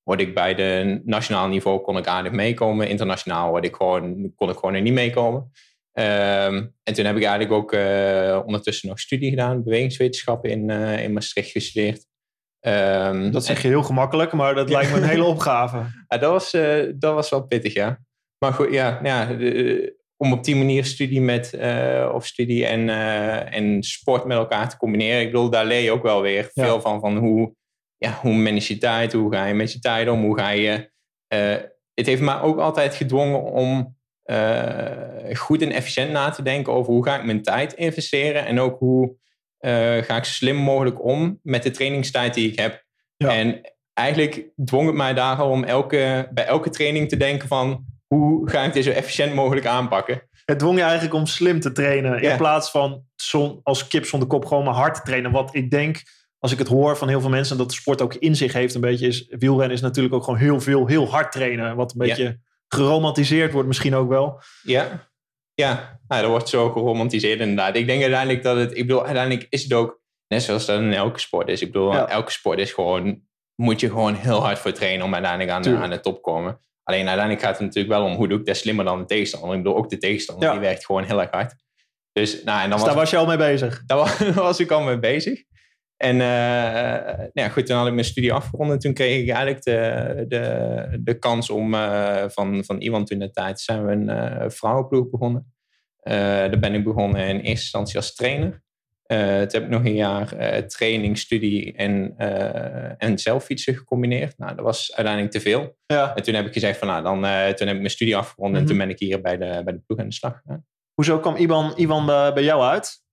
Word 0.03 0.21
ik 0.21 0.35
bij 0.35 0.55
de 0.55 1.01
nationaal 1.05 1.49
niveau 1.49 1.81
kon 1.81 1.97
ik 1.97 2.07
aardig 2.07 2.33
meekomen. 2.33 2.89
Internationaal 2.89 3.51
word 3.51 3.65
ik 3.65 3.75
gewoon, 3.75 4.33
kon 4.35 4.51
ik 4.51 4.57
gewoon 4.57 4.75
er 4.75 4.81
niet 4.81 4.93
meekomen. 4.93 5.51
Um, 5.99 6.75
en 6.83 6.95
toen 6.95 7.05
heb 7.05 7.17
ik 7.17 7.23
eigenlijk 7.23 7.53
ook 7.53 7.73
uh, 7.73 8.41
ondertussen 8.45 8.89
nog 8.89 9.01
studie 9.01 9.31
gedaan, 9.31 9.63
bewegingswetenschappen 9.63 10.51
in, 10.51 10.69
uh, 10.71 11.03
in 11.03 11.13
Maastricht 11.13 11.51
gestudeerd. 11.51 12.07
Um, 12.61 13.31
dat 13.31 13.45
zeg 13.45 13.63
je 13.63 13.69
heel 13.69 13.83
gemakkelijk, 13.83 14.33
maar 14.33 14.55
dat 14.55 14.71
lijkt 14.71 14.91
me 14.91 14.97
een 14.97 15.09
hele 15.15 15.25
opgave. 15.25 15.77
ja, 16.09 16.19
dat, 16.19 16.31
was, 16.31 16.55
uh, 16.55 16.93
dat 16.97 17.15
was 17.15 17.31
wel 17.31 17.47
pittig, 17.47 17.73
ja. 17.73 17.99
Maar 18.39 18.53
goed, 18.53 18.73
ja, 18.73 19.01
nou 19.03 19.31
ja 19.31 19.37
de, 19.37 20.03
om 20.17 20.33
op 20.33 20.45
die 20.45 20.57
manier 20.57 20.85
studie, 20.85 21.21
met, 21.21 21.59
of 22.13 22.27
studie 22.27 22.67
en, 22.67 22.89
en 23.51 23.83
sport 23.83 24.25
met 24.25 24.37
elkaar 24.37 24.69
te 24.69 24.77
combineren. 24.77 25.21
Ik 25.21 25.33
bedoel, 25.33 25.51
daar 25.51 25.67
leer 25.67 25.81
je 25.81 25.91
ook 25.91 26.03
wel 26.03 26.23
weer 26.23 26.51
ja. 26.53 26.65
veel 26.65 26.81
van, 26.81 27.01
van 27.01 27.17
hoe, 27.17 27.55
ja, 27.97 28.19
hoe 28.21 28.35
manage 28.35 28.73
je 28.73 28.79
tijd, 28.79 29.13
hoe 29.13 29.33
ga 29.33 29.47
je 29.47 29.55
met 29.55 29.73
je 29.73 29.79
tijd 29.79 30.09
om, 30.09 30.23
hoe 30.23 30.39
ga 30.39 30.49
je... 30.49 30.91
het 31.95 32.07
heeft 32.07 32.23
me 32.23 32.41
ook 32.41 32.59
altijd 32.59 32.95
gedwongen 32.95 33.43
om 33.43 33.94
uh, 34.25 35.37
goed 35.37 35.63
en 35.63 35.73
efficiënt 35.73 36.11
na 36.11 36.31
te 36.31 36.43
denken 36.43 36.73
over 36.73 36.93
hoe 36.93 37.05
ga 37.05 37.19
ik 37.19 37.25
mijn 37.25 37.43
tijd 37.43 37.73
investeren 37.73 38.47
en 38.47 38.61
ook 38.61 38.79
hoe 38.79 39.17
uh, 39.61 40.03
ga 40.03 40.17
ik 40.17 40.25
zo 40.25 40.33
slim 40.33 40.57
mogelijk 40.57 41.05
om 41.05 41.39
met 41.43 41.63
de 41.63 41.71
trainingstijd 41.71 42.35
die 42.35 42.51
ik 42.51 42.59
heb. 42.59 42.85
Ja. 43.17 43.29
En 43.29 43.61
eigenlijk 43.93 44.49
dwong 44.65 44.87
het 44.87 44.97
mij 44.97 45.15
daar 45.15 45.37
al 45.37 45.51
om 45.51 45.65
elke, 45.65 46.29
bij 46.33 46.47
elke 46.47 46.71
training 46.71 47.09
te 47.09 47.17
denken 47.17 47.49
van 47.49 47.85
hoe 48.07 48.51
ga 48.51 48.65
ik 48.65 48.73
dit 48.73 48.85
zo 48.85 48.91
efficiënt 48.91 49.35
mogelijk 49.35 49.67
aanpakken. 49.67 50.29
Het 50.45 50.59
dwong 50.59 50.77
je 50.77 50.83
eigenlijk 50.83 51.15
om 51.15 51.27
slim 51.27 51.61
te 51.61 51.73
trainen 51.73 52.23
in 52.23 52.37
plaats 52.37 52.71
van 52.71 53.05
zon, 53.17 53.61
als 53.63 53.87
kip 53.89 54.05
zonder 54.05 54.29
kop 54.29 54.45
gewoon 54.45 54.65
maar 54.65 54.75
hard 54.75 54.95
te 54.95 55.03
trainen. 55.03 55.31
Wat 55.31 55.55
ik 55.55 55.71
denk, 55.71 56.03
als 56.39 56.53
ik 56.53 56.59
het 56.59 56.69
hoor 56.69 56.97
van 56.97 57.09
heel 57.09 57.21
veel 57.21 57.31
mensen, 57.31 57.57
dat 57.57 57.69
de 57.69 57.75
sport 57.75 58.03
ook 58.03 58.15
in 58.15 58.37
zich 58.37 58.53
heeft 58.53 58.75
een 58.75 58.81
beetje, 58.81 59.07
is 59.07 59.27
wielrennen 59.29 59.77
is 59.77 59.83
natuurlijk 59.83 60.15
ook 60.15 60.25
gewoon 60.25 60.39
heel 60.39 60.61
veel, 60.61 60.87
heel 60.87 61.09
hard 61.09 61.33
trainen. 61.33 61.77
Wat 61.77 61.93
een 61.93 61.99
beetje 61.99 62.39
geromantiseerd 62.75 63.53
wordt 63.53 63.69
misschien 63.69 63.95
ook 63.95 64.09
wel. 64.09 64.43
Ja, 64.63 65.09
ja. 65.55 66.01
Nou, 66.09 66.23
dat 66.23 66.31
wordt 66.31 66.49
zo 66.49 66.71
geromantiseerd 66.71 67.41
inderdaad. 67.41 67.77
Ik 67.77 67.87
denk 67.87 68.01
uiteindelijk 68.01 68.43
dat 68.43 68.57
het, 68.57 68.77
ik 68.77 68.87
bedoel, 68.87 69.05
uiteindelijk 69.05 69.47
is 69.49 69.63
het 69.63 69.73
ook, 69.73 70.01
net 70.29 70.43
zoals 70.43 70.67
dat 70.67 70.81
in 70.81 70.93
elke 70.93 71.21
sport 71.21 71.49
is. 71.49 71.61
Ik 71.61 71.73
bedoel, 71.73 72.09
elke 72.09 72.31
sport 72.31 72.59
is 72.59 72.73
gewoon, 72.73 73.23
moet 73.55 73.81
je 73.81 73.89
gewoon 73.89 74.15
heel 74.15 74.41
hard 74.41 74.59
voor 74.59 74.73
trainen 74.73 75.07
om 75.07 75.15
uiteindelijk 75.15 75.51
aan, 75.51 75.63
de, 75.63 75.77
aan 75.77 75.91
de 75.91 76.01
top 76.01 76.15
te 76.15 76.21
komen. 76.21 76.61
Alleen 76.83 77.07
uiteindelijk 77.07 77.45
gaat 77.47 77.59
het 77.59 77.67
natuurlijk 77.67 77.95
wel 77.95 78.05
om 78.05 78.15
hoe 78.15 78.29
doe 78.29 78.39
ik 78.39 78.47
dat 78.47 78.57
slimmer 78.57 78.85
dan 78.85 78.99
de 78.99 79.05
tegenstander. 79.05 79.57
Ik 79.57 79.63
bedoel, 79.63 79.79
ook 79.79 79.91
de 79.91 79.99
tegenstander, 79.99 80.51
die 80.51 80.61
werkt 80.61 80.85
gewoon 80.85 81.05
heel 81.05 81.21
erg 81.21 81.31
hard. 81.31 81.55
Dus, 82.13 82.43
nou, 82.43 82.63
en 82.63 82.71
dan 82.71 82.71
dus 82.71 82.79
was, 82.79 82.89
daar 82.89 82.95
was 82.95 83.11
je 83.11 83.17
al 83.17 83.27
mee 83.27 83.37
bezig? 83.37 83.83
Daar 83.87 83.99
was, 83.99 84.19
daar 84.35 84.35
was 84.35 84.61
ik 84.61 84.71
al 84.71 84.83
mee 84.83 84.99
bezig. 84.99 85.43
En 86.05 86.15
uh, 86.15 87.17
nou 87.17 87.31
ja, 87.33 87.49
goed, 87.49 87.67
toen 87.67 87.77
had 87.77 87.87
ik 87.87 87.93
mijn 87.93 88.05
studie 88.05 88.33
afgerond 88.33 88.71
en 88.71 88.79
toen 88.79 88.93
kreeg 88.93 89.23
ik 89.23 89.29
eigenlijk 89.29 89.65
de, 89.65 90.25
de, 90.29 90.99
de 91.01 91.19
kans 91.19 91.51
om 91.51 91.75
uh, 91.75 92.25
van, 92.29 92.65
van 92.65 92.81
Iwan 92.81 93.05
toen 93.05 93.19
de 93.19 93.31
tijd 93.31 93.61
zijn 93.61 93.87
we 93.87 93.93
een 93.93 94.09
uh, 94.09 94.51
vrouwenploeg 94.51 95.11
begonnen. 95.11 95.55
daar 96.03 96.59
ben 96.59 96.75
ik 96.75 96.85
begonnen 96.85 97.21
in 97.21 97.37
eerste 97.37 97.51
instantie 97.51 97.97
als 97.97 98.15
trainer. 98.15 98.63
toen 99.07 99.17
heb 99.29 99.63
ik 99.63 99.69
nog 99.69 99.85
een 99.85 99.95
jaar 99.95 100.29
training, 100.67 101.19
studie 101.19 101.73
en, 101.73 102.15
en 102.99 103.19
zelffietsen 103.19 103.75
gecombineerd. 103.75 104.39
Nou, 104.39 104.55
dat 104.55 104.65
was 104.65 104.95
uiteindelijk 104.95 105.35
te 105.35 105.41
veel. 105.41 105.77
Ja. 105.87 106.15
En 106.15 106.23
toen 106.23 106.35
heb 106.35 106.47
ik 106.47 106.53
gezegd 106.53 106.79
van 106.79 106.89
nou, 106.89 107.03
dan, 107.03 107.21
toen 107.55 107.67
heb 107.67 107.75
ik 107.75 107.83
mijn 107.83 107.91
studie 107.91 108.17
afgerond 108.17 108.51
mm 108.51 108.55
-hmm. 108.55 108.63
en 108.63 108.69
toen 108.69 108.79
ben 108.79 108.91
ik 108.91 108.99
hier 108.99 109.21
bij 109.21 109.37
de, 109.37 109.61
bij 109.65 109.73
de 109.73 109.83
ploeg 109.87 109.99
aan 109.99 110.09
de 110.09 110.15
slag 110.15 110.41
gegaan. 110.43 110.67
Hoezo 110.95 111.19
kwam 111.19 111.37
Iwan, 111.37 111.77
Iwan 111.77 112.07
bij 112.07 112.45
jou 112.45 112.63
uit? 112.63 113.04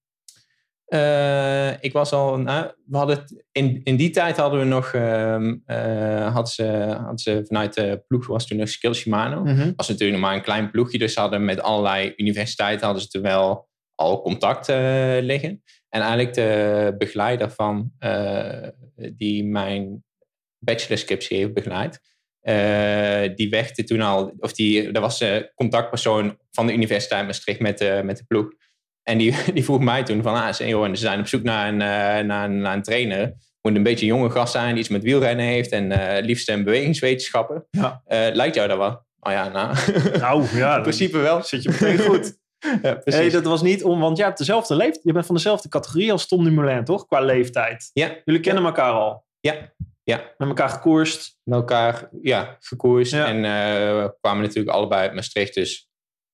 Uh, 0.93 1.83
ik 1.83 1.93
was 1.93 2.11
al, 2.11 2.37
nou, 2.37 2.71
we 2.85 2.97
hadden 2.97 3.23
in, 3.51 3.81
in 3.83 3.95
die 3.95 4.09
tijd 4.09 4.37
hadden 4.37 4.59
we 4.59 4.65
nog, 4.65 4.93
uh, 4.93 5.37
uh, 5.67 6.33
had 6.33 6.49
ze, 6.49 6.63
had 7.05 7.21
ze 7.21 7.41
vanuit 7.45 7.73
de 7.73 8.03
ploeg, 8.07 8.27
was 8.27 8.47
toen 8.47 8.57
nog 8.57 8.69
Skill 8.69 8.93
Shimano. 8.93 9.39
Mm 9.39 9.55
-hmm. 9.55 9.73
was 9.75 9.87
natuurlijk 9.87 10.19
nog 10.19 10.27
maar 10.27 10.37
een 10.37 10.43
klein 10.43 10.71
ploegje, 10.71 10.97
dus 10.97 11.15
hadden 11.15 11.45
met 11.45 11.61
allerlei 11.61 12.13
universiteiten 12.17 12.85
hadden 12.85 13.03
ze 13.03 13.17
er 13.17 13.21
wel 13.21 13.69
al 13.95 14.21
contact 14.21 14.69
uh, 14.69 14.75
liggen. 15.21 15.63
En 15.89 16.01
eigenlijk 16.01 16.33
de 16.33 16.95
begeleider 16.97 17.51
van, 17.51 17.91
die 18.95 19.45
mijn 19.45 20.03
bachelorscriptie 20.59 21.37
heeft 21.37 21.53
begeleid, 21.53 22.01
die 23.37 23.49
wegde 23.49 23.83
toen 23.83 24.01
al, 24.01 24.33
of 24.37 24.53
die, 24.53 24.91
dat 24.91 25.01
was 25.01 25.19
de 25.19 25.51
contactpersoon 25.55 26.37
van 26.51 26.67
de 26.67 26.73
Universiteit 26.73 27.25
Maastricht 27.25 27.59
met, 27.59 28.03
met 28.03 28.17
de 28.17 28.23
ploeg. 28.27 28.47
En 29.03 29.17
die, 29.17 29.35
die 29.53 29.63
vroeg 29.63 29.79
mij 29.79 30.03
toen 30.03 30.21
van, 30.21 30.35
ah, 30.35 30.53
joh, 30.53 30.89
ze 30.89 30.95
zijn 30.95 31.19
op 31.19 31.27
zoek 31.27 31.43
naar 31.43 31.67
een, 31.67 31.73
uh, 31.73 32.27
naar, 32.27 32.49
een, 32.49 32.61
naar 32.61 32.73
een 32.73 32.83
trainer. 32.83 33.33
Moet 33.61 33.75
een 33.75 33.83
beetje 33.83 34.05
jonge 34.05 34.29
gast 34.29 34.51
zijn, 34.51 34.69
die 34.69 34.77
iets 34.79 34.89
met 34.89 35.03
wielrennen 35.03 35.45
heeft 35.45 35.71
en 35.71 35.91
uh, 35.91 36.17
liefst 36.21 36.49
een 36.49 36.63
bewegingswetenschappen. 36.63 37.65
Ja. 37.71 38.01
Uh, 38.07 38.27
lijkt 38.33 38.55
jou 38.55 38.67
dat 38.67 38.77
wel? 38.77 39.05
Oh 39.19 39.31
ja, 39.31 39.47
nou. 39.47 39.75
Nou, 40.19 40.57
ja. 40.57 40.75
in 40.75 40.81
principe 40.81 41.17
wel. 41.17 41.43
Zit 41.43 41.63
je 41.63 41.69
meteen 41.69 41.99
goed. 41.99 42.37
ja, 42.81 42.93
precies. 42.95 43.21
Hey, 43.21 43.29
dat 43.29 43.43
was 43.43 43.61
niet 43.61 43.83
om, 43.83 43.99
want 43.99 44.17
jij 44.17 44.25
hebt 44.25 44.37
dezelfde 44.37 44.75
leeftijd. 44.75 45.03
Je 45.03 45.13
bent 45.13 45.25
van 45.25 45.35
dezelfde 45.35 45.69
categorie 45.69 46.11
als 46.11 46.27
Tom 46.27 46.43
Dumoulin, 46.43 46.83
toch? 46.83 47.05
Qua 47.05 47.19
leeftijd. 47.19 47.89
Ja. 47.93 48.15
Jullie 48.25 48.41
kennen 48.41 48.63
elkaar 48.63 48.91
al. 48.91 49.25
Ja. 49.39 49.55
Ja. 50.03 50.33
Met 50.37 50.47
elkaar 50.47 50.69
gekoerst. 50.69 51.37
Met 51.43 51.59
elkaar, 51.59 52.09
ja, 52.21 52.57
gekoerst. 52.59 53.11
Ja. 53.11 53.25
En 53.25 53.41
we 53.41 54.15
kwamen 54.21 54.41
natuurlijk 54.41 54.75
allebei 54.75 55.01
uit 55.01 55.13
Maastricht, 55.13 55.53
dus 55.53 55.90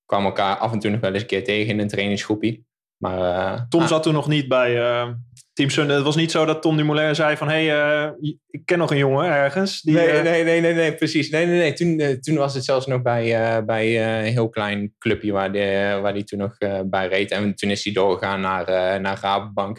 kwamen 0.07 0.25
elkaar 0.25 0.55
af 0.55 0.71
en 0.71 0.79
toe 0.79 0.91
nog 0.91 0.99
wel 0.99 1.13
eens 1.13 1.21
een 1.21 1.27
keer 1.27 1.43
tegen 1.43 1.73
in 1.73 1.79
een 1.79 1.87
trainingsgroepje. 1.87 2.65
Maar, 2.97 3.19
uh, 3.19 3.61
Tom 3.69 3.81
ah. 3.81 3.87
zat 3.87 4.03
toen 4.03 4.13
nog 4.13 4.27
niet 4.27 4.47
bij 4.47 4.75
uh, 4.77 5.13
Team 5.53 5.69
Sun. 5.69 5.89
Het 5.89 6.03
was 6.03 6.15
niet 6.15 6.31
zo 6.31 6.45
dat 6.45 6.61
Tom 6.61 6.77
Dumoulin 6.77 7.15
zei 7.15 7.37
van... 7.37 7.49
hé, 7.49 7.65
hey, 7.65 8.07
uh, 8.07 8.29
ik 8.49 8.61
ken 8.65 8.77
nog 8.77 8.91
een 8.91 8.97
jongen 8.97 9.25
ergens. 9.25 9.81
Die, 9.81 9.95
nee, 9.95 10.21
nee, 10.21 10.43
nee, 10.43 10.61
nee, 10.61 10.73
nee, 10.73 10.95
precies. 10.95 11.29
Nee, 11.29 11.45
nee, 11.45 11.57
nee. 11.57 11.73
Toen, 11.73 12.19
toen 12.19 12.35
was 12.35 12.53
het 12.53 12.65
zelfs 12.65 12.85
nog 12.85 13.01
bij, 13.01 13.65
bij 13.65 14.17
een 14.25 14.31
heel 14.31 14.49
klein 14.49 14.95
clubje 14.97 15.31
waar 15.31 15.51
hij 15.51 16.01
waar 16.01 16.13
die 16.13 16.23
toen 16.23 16.39
nog 16.39 16.57
bij 16.85 17.07
reed. 17.07 17.31
En 17.31 17.55
toen 17.55 17.69
is 17.69 17.83
hij 17.83 17.93
doorgegaan 17.93 18.41
naar, 18.41 19.01
naar 19.01 19.19
Rabobank. 19.21 19.77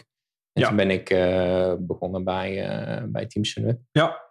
En 0.53 0.61
ja. 0.61 0.67
toen 0.67 0.77
ben 0.77 0.91
ik 0.91 1.07
begonnen 1.87 2.23
bij, 2.23 2.69
bij 3.05 3.25
Team 3.25 3.45
Sunweb. 3.45 3.79
Ja, 3.91 4.28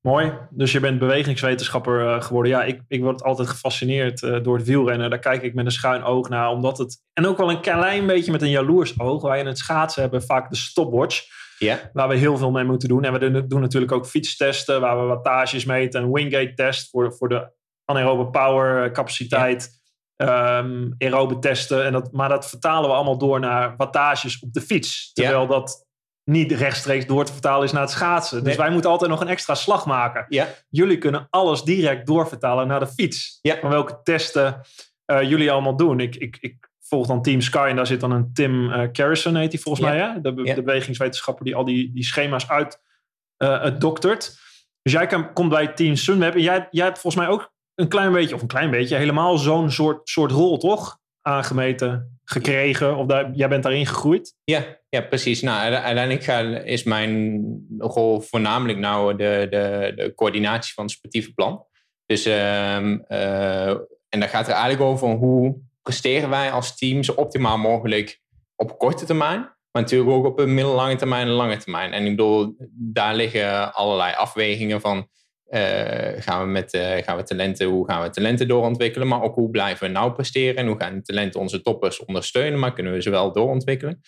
Mooi. 0.00 0.32
Dus 0.50 0.72
je 0.72 0.80
bent 0.80 0.98
bewegingswetenschapper 0.98 2.00
uh, 2.00 2.22
geworden. 2.22 2.52
Ja, 2.52 2.62
ik, 2.62 2.80
ik 2.88 3.02
word 3.02 3.22
altijd 3.22 3.48
gefascineerd 3.48 4.22
uh, 4.22 4.42
door 4.42 4.56
het 4.56 4.66
wielrennen. 4.66 5.10
Daar 5.10 5.18
kijk 5.18 5.42
ik 5.42 5.54
met 5.54 5.64
een 5.64 5.72
schuin 5.72 6.02
oog 6.02 6.28
naar. 6.28 6.50
Omdat 6.50 6.78
het, 6.78 7.02
en 7.12 7.26
ook 7.26 7.36
wel 7.36 7.50
een 7.50 7.60
klein 7.60 8.06
beetje 8.06 8.32
met 8.32 8.42
een 8.42 8.50
jaloers 8.50 9.00
oog. 9.00 9.22
Wij 9.22 9.40
in 9.40 9.46
het 9.46 9.58
schaatsen 9.58 10.02
hebben 10.02 10.22
vaak 10.22 10.50
de 10.50 10.56
stopwatch. 10.56 11.22
Ja. 11.58 11.90
Waar 11.92 12.08
we 12.08 12.16
heel 12.16 12.36
veel 12.36 12.50
mee 12.50 12.64
moeten 12.64 12.88
doen. 12.88 13.04
En 13.04 13.12
we 13.12 13.46
doen 13.46 13.60
natuurlijk 13.60 13.92
ook 13.92 14.06
fietstesten. 14.06 14.80
Waar 14.80 15.00
we 15.00 15.06
wattages 15.06 15.64
meten. 15.64 16.02
Een 16.02 16.12
wingate 16.12 16.54
test 16.54 16.90
voor, 16.90 17.14
voor 17.14 17.28
de 17.28 17.52
anaerobe 17.84 18.30
power 18.30 18.84
eh, 18.84 18.92
capaciteit. 18.92 19.78
Ja. 20.16 20.58
Um, 20.58 20.94
aerobe 20.98 21.38
testen. 21.38 21.84
En 21.84 21.92
dat, 21.92 22.12
maar 22.12 22.28
dat 22.28 22.48
vertalen 22.48 22.88
we 22.88 22.94
allemaal 22.94 23.18
door 23.18 23.40
naar 23.40 23.74
wattages 23.76 24.38
op 24.38 24.52
de 24.52 24.60
fiets. 24.60 25.12
Terwijl 25.12 25.46
dat 25.46 25.88
niet 26.30 26.52
rechtstreeks 26.52 27.06
door 27.06 27.24
te 27.24 27.32
vertalen 27.32 27.64
is 27.64 27.72
naar 27.72 27.82
het 27.82 27.90
schaatsen. 27.90 28.44
Dus 28.44 28.56
wij 28.56 28.70
moeten 28.70 28.90
altijd 28.90 29.10
nog 29.10 29.20
een 29.20 29.28
extra 29.28 29.54
slag 29.54 29.86
maken. 29.86 30.26
Ja. 30.28 30.48
Jullie 30.68 30.98
kunnen 30.98 31.26
alles 31.30 31.62
direct 31.62 32.06
doorvertalen 32.06 32.66
naar 32.66 32.80
de 32.80 32.86
fiets. 32.86 33.38
Ja. 33.42 33.58
Van 33.60 33.70
welke 33.70 34.00
testen 34.02 34.60
uh, 35.06 35.22
jullie 35.22 35.50
allemaal 35.50 35.76
doen. 35.76 36.00
Ik, 36.00 36.16
ik, 36.16 36.36
ik 36.40 36.68
volg 36.80 37.06
dan 37.06 37.22
Team 37.22 37.40
Sky 37.40 37.66
en 37.70 37.76
daar 37.76 37.86
zit 37.86 38.00
dan 38.00 38.10
een 38.10 38.32
Tim 38.32 38.64
uh, 38.64 38.90
Carrison, 38.92 39.36
heet 39.36 39.52
hij 39.52 39.60
volgens 39.60 39.86
ja. 39.86 39.92
mij. 39.92 40.00
Hè? 40.00 40.20
De, 40.20 40.54
de 40.54 40.62
bewegingswetenschapper 40.62 41.44
die 41.44 41.54
al 41.54 41.64
die, 41.64 41.92
die 41.92 42.04
schema's 42.04 42.48
uit 42.48 42.80
uh, 43.38 43.62
het 43.62 43.80
doktert. 43.80 44.38
Dus 44.82 44.92
jij 44.92 45.06
kan, 45.06 45.32
komt 45.32 45.48
bij 45.50 45.68
Team 45.68 45.96
Sunweb 45.96 46.34
en 46.34 46.42
jij, 46.42 46.68
jij 46.70 46.84
hebt 46.84 46.98
volgens 46.98 47.22
mij 47.22 47.32
ook 47.32 47.52
een 47.74 47.88
klein 47.88 48.12
beetje, 48.12 48.34
of 48.34 48.42
een 48.42 48.48
klein 48.48 48.70
beetje, 48.70 48.96
helemaal 48.96 49.38
zo'n 49.38 49.70
soort, 49.70 50.08
soort 50.08 50.30
rol, 50.30 50.58
toch? 50.58 50.98
Aangemeten, 51.22 52.19
gekregen, 52.32 52.96
of 52.96 53.06
daar, 53.06 53.30
jij 53.32 53.48
bent 53.48 53.62
daarin 53.62 53.86
gegroeid. 53.86 54.34
Ja, 54.44 54.78
ja 54.88 55.00
precies. 55.00 55.42
Nou, 55.42 55.58
uite- 55.58 55.80
uiteindelijk 55.80 56.64
is 56.66 56.82
mijn 56.82 57.42
rol 57.78 58.20
voornamelijk 58.20 58.78
nou 58.78 59.16
de, 59.16 59.46
de, 59.50 59.92
de 59.96 60.12
coördinatie 60.14 60.74
van 60.74 60.84
het 60.84 60.92
sportieve 60.92 61.32
plan. 61.32 61.64
Dus, 62.06 62.24
ehm, 62.24 62.98
eh, 63.06 63.68
en 64.08 64.20
dat 64.20 64.28
gaat 64.28 64.46
er 64.46 64.52
eigenlijk 64.52 64.82
over 64.82 65.08
hoe 65.08 65.56
presteren 65.82 66.30
wij 66.30 66.50
als 66.50 66.76
team 66.76 67.02
zo 67.02 67.12
optimaal 67.12 67.58
mogelijk 67.58 68.20
op 68.56 68.78
korte 68.78 69.04
termijn, 69.04 69.40
maar 69.40 69.82
natuurlijk 69.82 70.10
ook 70.10 70.24
op 70.24 70.38
een 70.38 70.54
middellange 70.54 70.96
termijn 70.96 71.26
en 71.26 71.32
lange 71.32 71.56
termijn. 71.56 71.92
En 71.92 72.04
ik 72.04 72.10
bedoel, 72.10 72.54
daar 72.72 73.14
liggen 73.14 73.74
allerlei 73.74 74.14
afwegingen 74.14 74.80
van. 74.80 75.08
Eh, 75.50 76.22
gaan, 76.22 76.44
we 76.44 76.50
met, 76.50 76.72
eh, 76.72 77.02
gaan 77.04 77.16
we 77.16 77.22
talenten, 77.22 77.66
hoe 77.66 77.86
gaan 77.86 78.02
we 78.02 78.10
talenten 78.10 78.48
doorontwikkelen, 78.48 79.08
maar 79.08 79.22
ook 79.22 79.34
hoe 79.34 79.50
blijven 79.50 79.86
we 79.86 79.92
nou 79.92 80.12
presteren 80.12 80.56
en 80.56 80.66
hoe 80.66 80.80
gaan 80.80 80.94
de 80.94 81.02
talenten 81.02 81.40
onze 81.40 81.62
toppers 81.62 82.04
ondersteunen, 82.04 82.58
maar 82.58 82.72
kunnen 82.72 82.92
we 82.92 83.02
ze 83.02 83.10
wel 83.10 83.32
doorontwikkelen. 83.32 84.00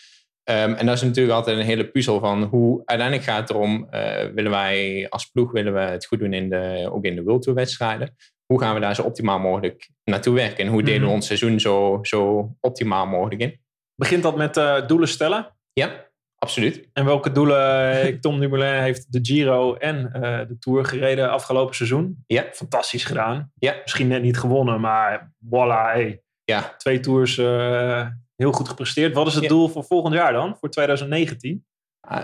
Ehm, 0.44 0.72
en 0.72 0.87
dat 0.87 0.94
is 0.94 1.02
natuurlijk 1.02 1.34
altijd 1.37 1.56
een 1.58 1.64
hele 1.64 1.90
puzzel 1.90 2.20
van 2.20 2.42
hoe 2.42 2.82
uiteindelijk 2.84 3.28
gaat 3.28 3.40
het 3.40 3.50
erom, 3.50 3.87
eh, 3.90 4.25
willen 4.34 4.50
wij 4.50 5.06
als 5.08 5.26
ploeg 5.30 5.52
willen 5.52 5.75
we 5.75 5.80
het 5.80 6.06
goed 6.06 6.18
doen 6.18 6.32
in 6.32 6.49
de, 6.49 6.88
ook 6.92 7.04
in 7.04 7.14
de 7.14 7.22
World 7.22 7.42
Tour 7.42 7.58
wedstrijden. 7.58 8.16
Hoe 8.46 8.61
gaan 8.61 8.75
we 8.75 8.80
daar 8.80 8.94
zo 8.94 9.02
optimaal 9.02 9.38
mogelijk 9.38 9.88
naartoe 10.04 10.34
werken 10.34 10.64
en 10.64 10.70
hoe 10.72 10.82
delen 10.82 11.00
we 11.00 11.06
Mhm. 11.06 11.14
ons 11.14 11.26
seizoen 11.26 11.61
zo, 11.61 11.99
zo 12.02 12.50
optimaal 12.61 13.06
mogelijk 13.06 13.40
in? 13.40 13.61
Begint 13.94 14.22
dat 14.22 14.37
met 14.37 14.54
doelen 14.88 15.08
stellen? 15.08 15.56
Ja, 15.72 16.11
absoluut. 16.42 16.88
En 16.92 17.04
welke 17.04 17.32
doelen? 17.32 18.20
Tom 18.20 18.40
Dumoulin 18.40 18.82
heeft 18.82 19.12
de 19.12 19.18
Giro 19.22 19.75
en 19.75 20.12
eh, 20.12 20.38
de 20.49 20.56
Tour 20.58 20.84
gereden 20.84 21.30
afgelopen 21.30 21.75
seizoen. 21.75 22.25
Ja. 22.26 22.44
Fantastisch 22.52 23.04
gedaan. 23.04 23.52
Ja. 23.58 23.76
Misschien 23.82 24.08
net 24.08 24.22
niet 24.22 24.38
gewonnen, 24.38 24.80
maar 24.80 25.32
voilà, 25.44 25.92
hey, 25.92 26.22
Ja, 26.44 26.75
twee 26.76 27.00
tours 27.00 27.38
eh, 27.38 28.06
heel 28.37 28.52
goed 28.52 28.68
gepresteerd. 28.68 29.14
Wat 29.14 29.26
is 29.26 29.34
het 29.34 29.42
Ja. 29.42 29.49
doel 29.49 29.68
voor 29.68 29.84
volgend 29.84 30.14
jaar 30.14 30.32
dan? 30.32 30.56
Voor 30.61 30.70
2019? 30.70 31.64
Ah, 32.00 32.22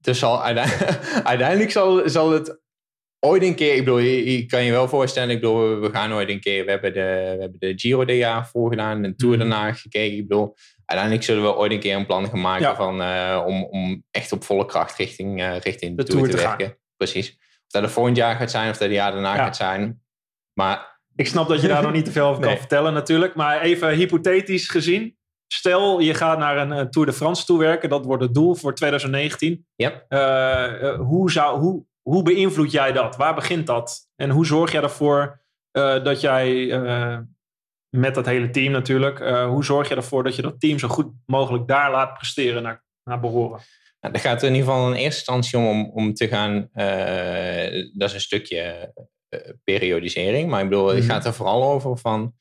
dus 0.00 0.18
zal 0.18 0.42
uiteindelijk, 0.44 1.00
uiteindelijk 1.32 1.70
zal, 1.70 2.08
zal 2.08 2.30
het 2.30 2.60
ooit 3.20 3.42
een 3.42 3.54
keer, 3.54 3.72
ik 3.74 3.84
bedoel, 3.84 3.98
je, 3.98 4.46
kan 4.46 4.64
je 4.64 4.70
wel 4.70 4.88
voorstellen, 4.88 5.30
ik 5.30 5.40
bedoel, 5.40 5.80
we 5.80 5.90
gaan 5.90 6.12
ooit 6.12 6.28
een 6.28 6.40
keer, 6.40 6.64
we 6.64 6.70
hebben 6.70 6.92
de, 6.92 7.00
we 7.34 7.40
hebben 7.40 7.58
de 7.60 7.72
Giro 7.76 8.04
dit 8.04 8.16
jaar 8.16 8.48
voorgedaan, 8.48 9.02
de 9.02 9.14
Tour 9.14 9.36
Mhm. 9.38 9.48
daarna 9.48 9.72
gekeken, 9.72 10.16
ik 10.16 10.28
bedoel, 10.28 10.56
uiteindelijk 10.88 11.26
zullen 11.26 11.42
we 11.42 11.56
ooit 11.56 11.72
een 11.72 11.80
keer 11.80 11.96
een 11.96 12.06
plan 12.06 12.28
gaan 12.28 12.40
maken 12.40 12.62
Ja. 12.66 12.74
van, 12.74 13.02
eh, 13.02 13.42
om, 13.46 13.64
om 13.64 14.04
echt 14.10 14.32
op 14.32 14.44
volle 14.44 14.66
kracht 14.66 14.96
richting, 14.96 15.40
eh, 15.42 15.58
richting 15.58 15.96
de, 15.96 16.02
De 16.02 16.08
Tour, 16.10 16.20
Tour 16.20 16.30
te 16.30 16.36
te 16.36 16.42
gaan. 16.48 16.56
werken. 16.56 16.78
Precies. 16.96 17.30
Of 17.38 17.66
dat 17.74 17.82
het 17.82 17.90
volgend 17.90 18.16
jaar 18.16 18.36
gaat 18.36 18.50
zijn, 18.50 18.70
of 18.70 18.76
dat 18.76 18.88
het 18.88 18.96
jaar 18.96 19.12
daarna 19.12 19.34
Ja. 19.34 19.44
gaat 19.44 19.56
zijn. 19.56 20.02
Maar 20.52 21.00
Ik 21.16 21.26
snap 21.26 21.48
dat 21.48 21.60
je 21.60 21.68
daar 21.68 21.82
nog 21.82 21.92
niet 21.92 22.04
te 22.04 22.12
veel 22.12 22.26
over 22.26 22.42
kan 22.46 22.56
vertellen 22.56 22.92
natuurlijk. 22.92 23.34
Maar 23.34 23.60
even 23.60 23.88
hypothetisch 23.94 24.68
gezien. 24.68 25.16
Stel, 25.52 26.00
je 26.00 26.14
gaat 26.14 26.38
naar 26.38 26.56
een, 26.56 26.90
Tour 26.90 27.06
de 27.08 27.14
France 27.14 27.44
toewerken. 27.44 27.88
Dat 27.88 28.04
wordt 28.04 28.22
het 28.22 28.34
doel 28.34 28.54
voor 28.54 28.74
2019. 28.74 29.66
ja, 29.76 30.02
Eh, 30.08 30.94
hoe, 30.98 31.30
zou, 31.30 31.58
hoe, 31.60 31.84
hoe 32.02 32.22
beïnvloed 32.22 32.70
jij 32.72 32.92
dat? 32.92 33.16
Waar 33.16 33.34
begint 33.34 33.66
dat? 33.66 34.08
En 34.16 34.30
hoe 34.30 34.46
zorg 34.46 34.72
jij 34.72 34.82
ervoor 34.82 35.40
dat 36.02 36.20
jij, 36.20 36.68
met 37.90 38.14
dat 38.14 38.26
hele 38.26 38.50
team 38.50 38.72
natuurlijk, 38.72 39.20
eh, 39.20 39.46
hoe 39.48 39.64
zorg 39.64 39.88
je 39.88 39.94
ervoor 39.94 40.24
dat 40.24 40.36
je 40.36 40.42
dat 40.42 40.60
team 40.60 40.78
zo 40.78 40.88
goed 40.88 41.12
mogelijk 41.26 41.68
daar 41.68 41.90
laat 41.90 42.14
presteren 42.14 42.62
naar, 42.62 42.84
naar 43.04 43.20
behoren? 43.20 43.60
Nou, 44.00 44.12
daar 44.14 44.22
gaat 44.22 44.42
in 44.42 44.54
ieder 44.54 44.68
geval 44.68 44.86
in 44.86 44.92
eerste 44.94 45.32
instantie 45.32 45.58
om, 45.58 45.90
om, 45.90 46.14
te 46.14 46.28
gaan. 46.28 46.68
eh, 46.72 47.88
dat 47.94 48.08
is 48.08 48.14
een 48.14 48.20
stukje 48.20 48.92
eh, 49.28 49.40
periodisering. 49.64 50.50
Maar 50.50 50.62
ik 50.62 50.68
bedoel, 50.68 50.86
het 50.86 50.98
Mhm. 50.98 51.06
gaat 51.06 51.24
er 51.24 51.34
vooral 51.34 51.62
over 51.72 51.98
van. 51.98 52.32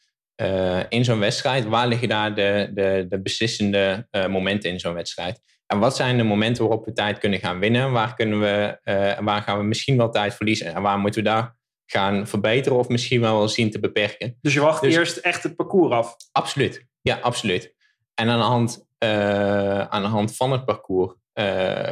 in 0.90 1.04
zo'n 1.06 1.20
wedstrijd, 1.20 1.66
waar 1.66 1.88
liggen 1.88 2.08
daar 2.08 2.36
de, 2.36 2.72
de, 2.74 3.06
de 3.10 3.22
beslissende 3.22 4.08
momenten 4.30 4.70
in 4.72 4.80
zo'n 4.80 4.94
wedstrijd? 4.94 5.42
En 5.68 5.80
wat 5.80 5.96
zijn 5.96 6.18
de 6.18 6.24
momenten 6.24 6.64
waarop 6.68 6.86
we 6.86 6.94
tijd 6.94 7.18
kunnen 7.18 7.40
gaan 7.40 7.60
winnen? 7.60 7.92
Waar, 7.92 8.14
kunnen 8.14 8.40
we, 8.40 8.78
waar 9.22 9.42
gaan 9.42 9.58
we 9.58 9.64
misschien 9.64 9.98
wel 9.98 10.10
tijd 10.10 10.34
verliezen? 10.36 10.74
En 10.76 10.82
waar 10.82 10.98
moeten 11.00 11.24
we 11.24 11.30
daar 11.30 11.57
gaan 11.92 12.28
verbeteren 12.28 12.78
of 12.78 12.88
misschien 12.88 13.22
wel 13.22 13.48
zien 13.48 13.72
te 13.72 13.80
beperken? 13.80 14.38
Dus 14.42 14.54
je 14.54 14.60
wacht 14.60 14.82
Dus- 14.82 14.96
eerst 14.96 15.18
echt 15.18 15.44
het 15.44 15.56
parcours 15.56 15.94
af. 15.94 16.16
Absoluut, 16.32 16.86
ja, 17.02 17.18
absoluut. 17.22 17.76
En 18.14 18.30
aan 18.30 18.40
de 18.40 18.46
hand, 18.46 18.86
eh, 18.98 19.82
aan 19.82 20.02
de 20.02 20.08
hand 20.08 20.36
van 20.36 20.52
het 20.52 20.66
parcours 20.66 21.14
eh, 21.34 21.46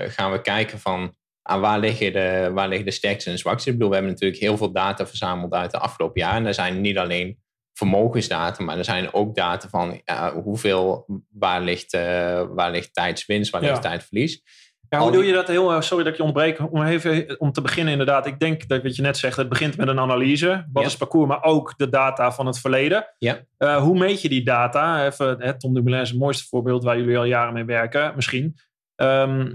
gaan 0.08 0.32
we 0.32 0.42
kijken 0.42 0.80
van 0.80 1.16
aan 1.42 1.60
waar 1.62 1.80
liggen, 1.80 2.14
de, 2.14 2.52
waar 2.54 2.68
liggen 2.68 2.86
de 2.86 2.92
sterkste 2.92 3.30
en 3.30 3.38
zwakste. 3.38 3.70
Ik 3.70 3.74
bedoel, 3.76 3.90
we 3.90 3.96
hebben 3.96 4.14
natuurlijk 4.14 4.42
heel 4.42 4.58
veel 4.58 4.72
data 4.72 5.08
verzameld 5.08 5.54
uit 5.54 5.72
de 5.72 5.80
afgelopen 5.80 6.22
jaren. 6.22 6.38
En 6.38 6.46
er 6.46 6.54
zijn 6.54 6.82
niet 6.82 6.98
alleen 6.98 7.44
vermogensdata, 7.74 8.64
maar 8.64 8.78
er 8.78 8.84
zijn 8.84 9.14
ook 9.14 9.36
data 9.36 9.70
van 9.70 10.02
ja, 10.06 10.34
hoeveel, 10.34 11.06
waar 11.32 11.62
ligt, 11.62 11.94
eh, 11.94 12.44
waar 12.50 12.72
ligt 12.72 12.94
tijdswinst, 12.94 13.52
waar 13.52 13.64
Ja. 13.64 13.70
ligt 13.70 13.82
tijdverlies. 13.82 14.42
Ja, 14.90 15.00
hoe 15.00 15.12
doe 15.12 15.26
je 15.26 15.34
dat 15.34 15.48
heel, 15.48 15.72
eh, 15.74 15.82
sorry 15.82 16.04
dat 16.04 16.12
ik 16.14 16.20
je 16.20 16.26
ontbreek, 16.26 16.72
om 16.72 16.84
even 16.84 17.40
om 17.40 17.52
te 17.52 17.62
beginnen 17.62 17.92
inderdaad. 17.92 18.26
Ik 18.26 18.40
denk 18.40 18.68
dat 18.68 18.84
wat 18.84 18.96
je 18.96 19.02
net 19.02 19.18
zegt, 19.18 19.38
het 19.38 19.50
begint 19.50 19.78
met 19.78 19.88
een 19.88 20.00
analyse. 20.00 20.48
Wat 20.48 20.82
Ja. 20.82 20.82
is 20.82 20.88
het 20.90 20.98
parcours, 20.98 21.28
maar 21.30 21.44
ook 21.44 21.74
de 21.78 21.90
data 21.90 22.32
van 22.32 22.46
het 22.46 22.60
verleden. 22.60 23.06
Ja. 23.18 23.40
Eh, 23.58 23.78
hoe 23.78 23.98
meet 23.98 24.22
je 24.22 24.30
die 24.30 24.44
data? 24.44 25.06
Even, 25.06 25.36
hè, 25.42 25.60
Tom 25.60 25.74
Dumoulin 25.74 26.02
is 26.02 26.10
het 26.10 26.20
mooiste 26.20 26.48
voorbeeld 26.48 26.84
waar 26.84 26.98
jullie 26.98 27.18
al 27.18 27.24
jaren 27.26 27.54
mee 27.54 27.66
werken, 27.66 28.12
misschien. 28.16 28.58
Ehm, 28.96 29.54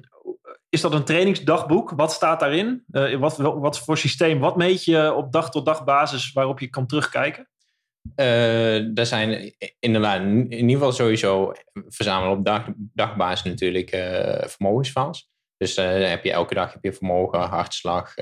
is 0.69 0.81
dat 0.81 0.93
een 0.95 1.05
trainingsdagboek? 1.05 1.91
Wat 1.97 2.13
staat 2.13 2.41
daarin? 2.41 2.85
Eh, 2.91 3.17
wat, 3.17 3.37
wat 3.37 3.79
voor 3.79 3.99
systeem? 3.99 4.39
Wat 4.39 4.57
meet 4.57 4.85
je 4.85 5.13
op 5.15 5.33
dag 5.33 5.51
tot 5.51 5.65
dag 5.65 5.85
basis 5.85 6.33
waarop 6.33 6.61
je 6.61 6.67
kan 6.69 6.87
terugkijken? 6.87 7.49
Eh, 8.15 8.99
er 8.99 9.07
zijn 9.07 9.55
inderdaad 9.79 10.21
in 10.21 10.53
ieder 10.53 10.71
geval 10.71 10.93
sowieso 10.93 11.53
verzamelen 11.73 12.39
op 12.39 12.45
dag, 12.45 12.69
dagbasis 12.77 13.45
natuurlijk 13.45 13.89
vermogensfiles. 14.51 15.31
Dus 15.57 15.77
eh, 15.77 16.09
heb 16.09 16.25
je 16.25 16.33
elke 16.33 16.55
dag 16.55 16.73
heb 16.73 16.85
je 16.85 16.93
vermogen, 16.93 17.41
hartslag, 17.41 18.15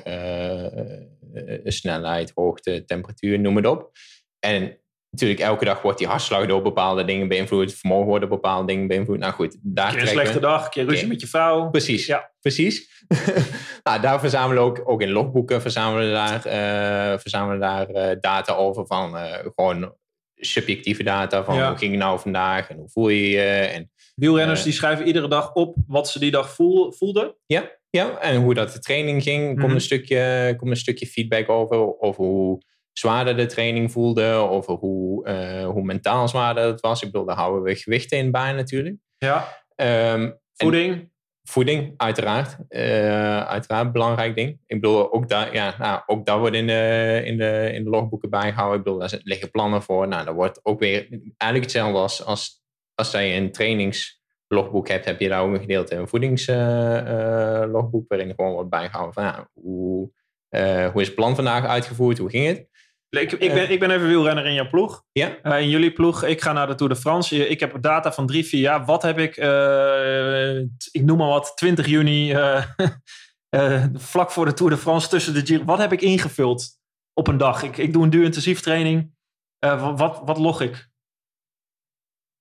snelheid, 1.64 2.32
hoogte, 2.35 2.85
temperatuur, 2.85 3.40
noem 3.40 3.56
het 3.56 3.66
op. 3.66 3.90
En 4.38 4.78
natuurlijk 5.11 5.41
elke 5.41 5.65
dag 5.65 5.83
wordt 5.83 5.99
die 5.99 6.07
hartslag 6.07 6.47
door 6.47 6.62
bepaalde 6.62 7.05
dingen 7.05 7.29
beïnvloed. 7.29 7.71
Het 7.71 7.79
vermogen 7.79 8.07
wordt 8.07 8.21
door 8.21 8.31
bepaalde 8.31 8.67
dingen 8.67 8.87
beïnvloed. 8.87 9.19
Nou 9.19 9.33
goed, 9.33 9.57
daar 9.62 9.91
keer 9.91 9.99
een 9.99 10.05
we- 10.05 10.11
slechte 10.11 10.41
dag, 10.41 10.65
een 10.65 10.71
keer 10.71 10.85
ruzie 10.88 11.09
met 11.09 11.21
je 11.21 11.27
vrouw. 11.27 11.71
Precies, 11.71 12.07
Ja. 12.07 12.31
precies. 12.41 13.05
nou, 13.83 14.00
daar 14.00 14.21
verzamelen 14.21 14.62
we 14.62 14.69
ook, 14.69 14.83
ook 14.91 15.03
in 15.03 15.11
logboeken 15.11 15.61
verzamelen 15.61 16.07
we 16.07 16.12
daar, 16.12 16.45
eh, 16.45 17.19
verzamelen 17.19 17.59
we 17.59 17.65
daar 17.65 17.88
eh, 18.11 18.17
data 18.21 18.55
over 18.55 18.87
van 18.87 19.17
eh, 19.17 19.38
gewoon 19.55 19.95
subjectieve 20.37 21.03
data 21.03 21.45
van 21.45 21.55
Ja. 21.57 21.69
hoe 21.69 21.79
ging 21.79 21.91
het 21.93 22.00
nou 22.00 22.19
vandaag 22.21 22.69
en 22.71 22.77
hoe 22.77 22.88
voel 22.88 23.09
je 23.09 23.29
je 23.29 23.43
en 23.43 23.91
Wielrenners 24.15 24.62
die 24.62 24.73
schrijven 24.73 25.07
iedere 25.07 25.29
dag 25.29 25.53
op 25.53 25.77
wat 25.87 26.09
ze 26.09 26.19
die 26.19 26.31
dag 26.31 26.55
voel, 26.55 26.93
voelden. 26.93 27.35
ja, 27.47 27.71
ja, 27.91 28.19
en 28.19 28.37
hoe 28.43 28.55
dat 28.55 28.73
de 28.73 28.79
training 28.79 29.23
ging. 29.23 29.50
Mhm. 29.53 29.61
Komt, 29.61 29.73
een 29.73 29.81
stukje, 29.81 30.55
komt 30.57 30.71
een 30.71 30.77
stukje 30.77 31.07
feedback 31.07 31.49
over, 31.49 31.99
over 32.00 32.25
hoe 32.25 32.61
zwaarder 32.99 33.37
de 33.37 33.47
training 33.47 33.93
voelde, 33.93 34.33
over 34.33 34.75
hoe, 34.75 35.25
eh, 35.25 35.67
hoe 35.67 35.83
mentaal 35.83 36.28
zwaarder 36.28 36.64
het 36.64 36.81
was. 36.81 37.02
Ik 37.02 37.12
bedoel, 37.12 37.26
daar 37.26 37.37
houden 37.37 37.62
we 37.62 37.75
gewichten 37.75 38.19
in 38.19 38.31
bij 38.31 38.52
natuurlijk. 38.52 38.97
Ja. 39.19 39.64
Ehm, 39.75 40.31
Voeding. 40.55 41.11
Voeding, 41.43 41.95
uiteraard. 41.97 42.57
Eh, 42.69 43.47
uiteraard 43.47 43.93
belangrijk 43.93 44.35
ding. 44.35 44.61
Ik 44.67 44.81
bedoel, 44.81 45.12
ook 45.12 45.28
daar, 45.28 45.55
ja, 45.55 45.75
nou, 45.78 46.02
ook 46.07 46.26
dat 46.26 46.38
wordt 46.38 46.57
in 46.57 46.67
de, 46.67 47.23
in, 47.25 47.37
de, 47.37 47.71
in 47.73 47.85
de 47.85 47.90
logboeken 47.90 48.31
bijgehouden. 48.31 48.78
Ik 48.78 48.85
bedoel, 48.85 48.99
daar 48.99 49.21
liggen 49.23 49.50
plannen 49.50 49.83
voor. 49.83 50.09
Nou, 50.09 50.25
dat 50.25 50.35
wordt 50.35 50.61
ook 50.62 50.81
weer 50.81 51.09
eigenlijk 51.37 51.62
hetzelfde 51.62 51.99
als, 51.99 52.25
als, 52.25 52.62
als 52.95 53.11
dat 53.11 53.21
je 53.21 53.28
een 53.28 53.52
trainingslogboek 53.52 54.88
hebt, 54.88 55.05
heb 55.05 55.21
je 55.21 55.28
daar 55.28 55.43
ook 55.43 55.55
een 55.55 55.61
gedeelte 55.61 55.95
een 55.95 56.09
voedingslogboek, 56.09 58.09
waarin 58.09 58.35
gewoon 58.35 58.52
wordt 58.52 58.71
bijgehouden 58.71 59.14
van 59.14 59.49
hoe, 59.52 60.11
eh, 60.49 60.87
hoe 60.87 61.00
is 61.00 61.07
het 61.07 61.17
plan 61.17 61.35
vandaag 61.35 61.64
uitgevoerd, 61.64 62.19
hoe 62.19 62.31
ging 62.31 62.47
het? 62.47 62.67
Ik, 63.11 63.33
ik, 63.33 63.53
ben, 63.55 63.71
ik 63.71 63.79
ben 63.81 63.91
even 63.91 64.07
wielrenner 64.09 64.47
in 64.47 64.55
jouw 64.55 64.69
ploeg. 64.69 65.05
Ja. 65.12 65.38
Eh, 65.43 65.61
in 65.61 65.69
jullie 65.69 65.93
ploeg. 65.93 66.25
Ik 66.25 66.41
ga 66.41 66.53
naar 66.53 66.67
de 66.67 66.75
Tour 66.75 66.93
de 66.95 66.99
France. 67.00 67.49
Ik 67.49 67.61
heb 67.61 67.77
data 67.83 68.12
van 68.12 68.27
drie, 68.27 68.45
vier 68.47 68.61
jaar. 68.61 68.85
Wat 68.85 69.03
heb 69.03 69.19
ik, 69.19 69.37
eh, 69.37 70.59
ik 70.91 71.03
noem 71.05 71.19
maar 71.19 71.29
wat, 71.29 71.53
20 71.57 71.87
juni, 71.87 72.33
eh, 72.33 72.65
eh, 73.49 73.85
vlak 73.95 74.31
voor 74.31 74.45
de 74.45 74.53
Tour 74.53 74.73
de 74.73 74.79
France, 74.79 75.09
tussen 75.09 75.35
de 75.35 75.47
Giro. 75.47 75.65
Wat 75.65 75.79
heb 75.79 75.93
ik 75.93 76.00
ingevuld 76.00 76.67
op 77.15 77.27
een 77.29 77.37
dag? 77.37 77.62
Ik, 77.62 77.77
ik 77.77 77.93
doe 77.93 78.03
een 78.05 78.11
duur-intensief 78.11 78.61
training. 78.61 79.11
Eh, 79.59 79.81
wa- 79.83 79.95
wat, 79.95 80.21
wat 80.25 80.38
log 80.38 80.61
ik? 80.61 80.88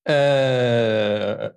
Eh, 0.01 1.47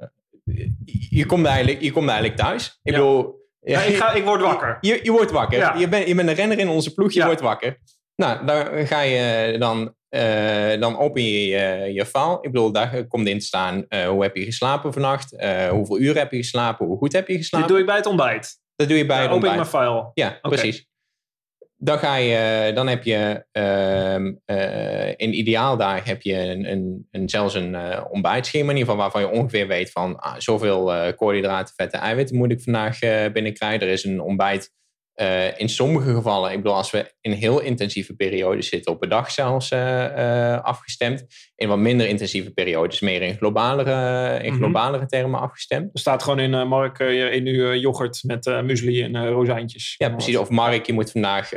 je, 1.10 1.26
komt 1.26 1.46
eigenlijk, 1.46 1.80
je 1.80 1.92
komt 1.92 2.08
eigenlijk 2.08 2.38
thuis. 2.38 2.66
Ik 2.82 2.92
Ja. 2.92 2.98
bedoel... 2.98 3.38
Ja, 3.62 3.80
ik, 3.82 3.96
ga, 3.96 4.12
ik 4.12 4.24
word 4.24 4.40
wakker. 4.50 4.78
Je, 4.80 5.00
je 5.02 5.10
wordt 5.12 5.30
wakker. 5.30 5.58
Ja. 5.58 5.74
Je, 5.74 5.88
bent, 5.88 6.08
je 6.08 6.14
bent 6.14 6.28
een 6.28 6.34
renner 6.34 6.58
in 6.58 6.68
onze 6.68 6.94
ploeg, 6.94 7.12
je 7.12 7.24
wordt 7.24 7.40
wakker. 7.40 7.78
Nou, 8.20 8.44
dan 8.46 8.86
ga 8.86 9.00
je 9.00 9.56
dan, 9.58 9.94
eh, 10.08 10.80
dan 10.80 10.98
open 10.98 11.22
je 11.22 11.46
je, 11.46 11.92
je 11.92 12.06
file. 12.06 12.38
Ik 12.40 12.52
bedoel, 12.52 12.72
daar 12.72 13.06
komt 13.06 13.28
in 13.28 13.38
te 13.38 13.44
staan 13.44 13.84
eh, 13.88 14.08
hoe 14.08 14.22
heb 14.22 14.36
je 14.36 14.44
geslapen 14.44 14.92
vannacht, 14.92 15.36
eh, 15.36 15.68
hoeveel 15.68 15.98
uur 15.98 16.16
heb 16.16 16.30
je 16.30 16.36
geslapen, 16.36 16.86
hoe 16.86 16.98
goed 16.98 17.12
heb 17.12 17.28
je 17.28 17.36
geslapen. 17.36 17.66
Dit 17.66 17.76
doe 17.76 17.84
ik 17.84 17.90
bij 17.90 17.96
het 17.96 18.06
ontbijt. 18.06 18.60
dat 18.76 18.88
doe 18.88 18.98
je 18.98 19.06
bij 19.06 19.16
Ja, 19.16 19.22
het 19.22 19.32
open 19.32 19.48
ik 19.48 19.54
ontbijt. 19.54 19.72
mijn 19.72 19.84
file. 19.84 20.10
Ja, 20.14 20.38
precies. 20.42 20.88
dan, 21.76 21.98
ga 21.98 22.16
je, 22.16 22.72
dan 22.74 22.88
heb 22.88 23.04
je 23.04 23.44
ehm, 23.52 24.32
eh, 24.44 25.08
in 25.08 25.38
ideaaldagen 25.38 26.08
heb 26.08 26.22
je 26.22 26.36
een, 26.36 26.70
een, 26.70 27.08
een 27.10 27.28
zelfs 27.28 27.54
een 27.54 27.76
ontbijtschema 28.10 28.70
in 28.70 28.76
ieder 28.76 28.92
geval 28.92 29.02
waarvan 29.02 29.20
je 29.20 29.38
ongeveer 29.38 29.66
weet 29.66 29.90
van 29.90 30.18
ah, 30.18 30.34
zoveel 30.38 31.14
koolhydraten, 31.14 31.74
vetten, 31.76 32.00
eiwitten 32.00 32.36
moet 32.36 32.52
ik 32.52 32.62
vandaag 32.62 32.98
binnenkrijgen. 33.32 33.86
Er 33.86 33.92
is 33.92 34.04
een 34.04 34.20
ontbijt 34.20 34.72
uh, 35.16 35.58
in 35.58 35.68
sommige 35.68 36.14
gevallen, 36.14 36.50
ik 36.50 36.56
bedoel, 36.56 36.76
als 36.76 36.90
we 36.90 37.12
in 37.20 37.32
heel 37.32 37.60
intensieve 37.60 38.14
periodes 38.16 38.68
zitten, 38.68 38.92
op 38.92 39.02
een 39.02 39.08
dag 39.08 39.30
zelfs 39.30 39.70
uh, 39.70 40.04
uh, 40.16 40.60
afgestemd. 40.60 41.26
In 41.54 41.68
wat 41.68 41.78
minder 41.78 42.08
intensieve 42.08 42.50
periodes, 42.50 43.00
meer 43.00 43.22
in 43.22 43.36
globalere, 43.36 44.42
in 44.42 44.54
mhm. 44.54 45.06
termen 45.06 45.40
afgestemd. 45.40 45.90
Er 45.92 46.00
staat 46.00 46.22
gewoon 46.22 46.38
in, 46.38 46.68
Mark, 46.68 46.98
in 46.98 47.46
uw 47.46 47.72
yoghurt 47.72 48.22
met 48.22 48.44
muesli 48.44 49.02
en 49.02 49.28
rozijntjes. 49.28 49.94
Ja, 49.98 50.10
precies. 50.10 50.36
Of 50.36 50.48
Mark, 50.48 50.86
je 50.86 50.92
moet 50.92 51.10
vandaag 51.10 51.48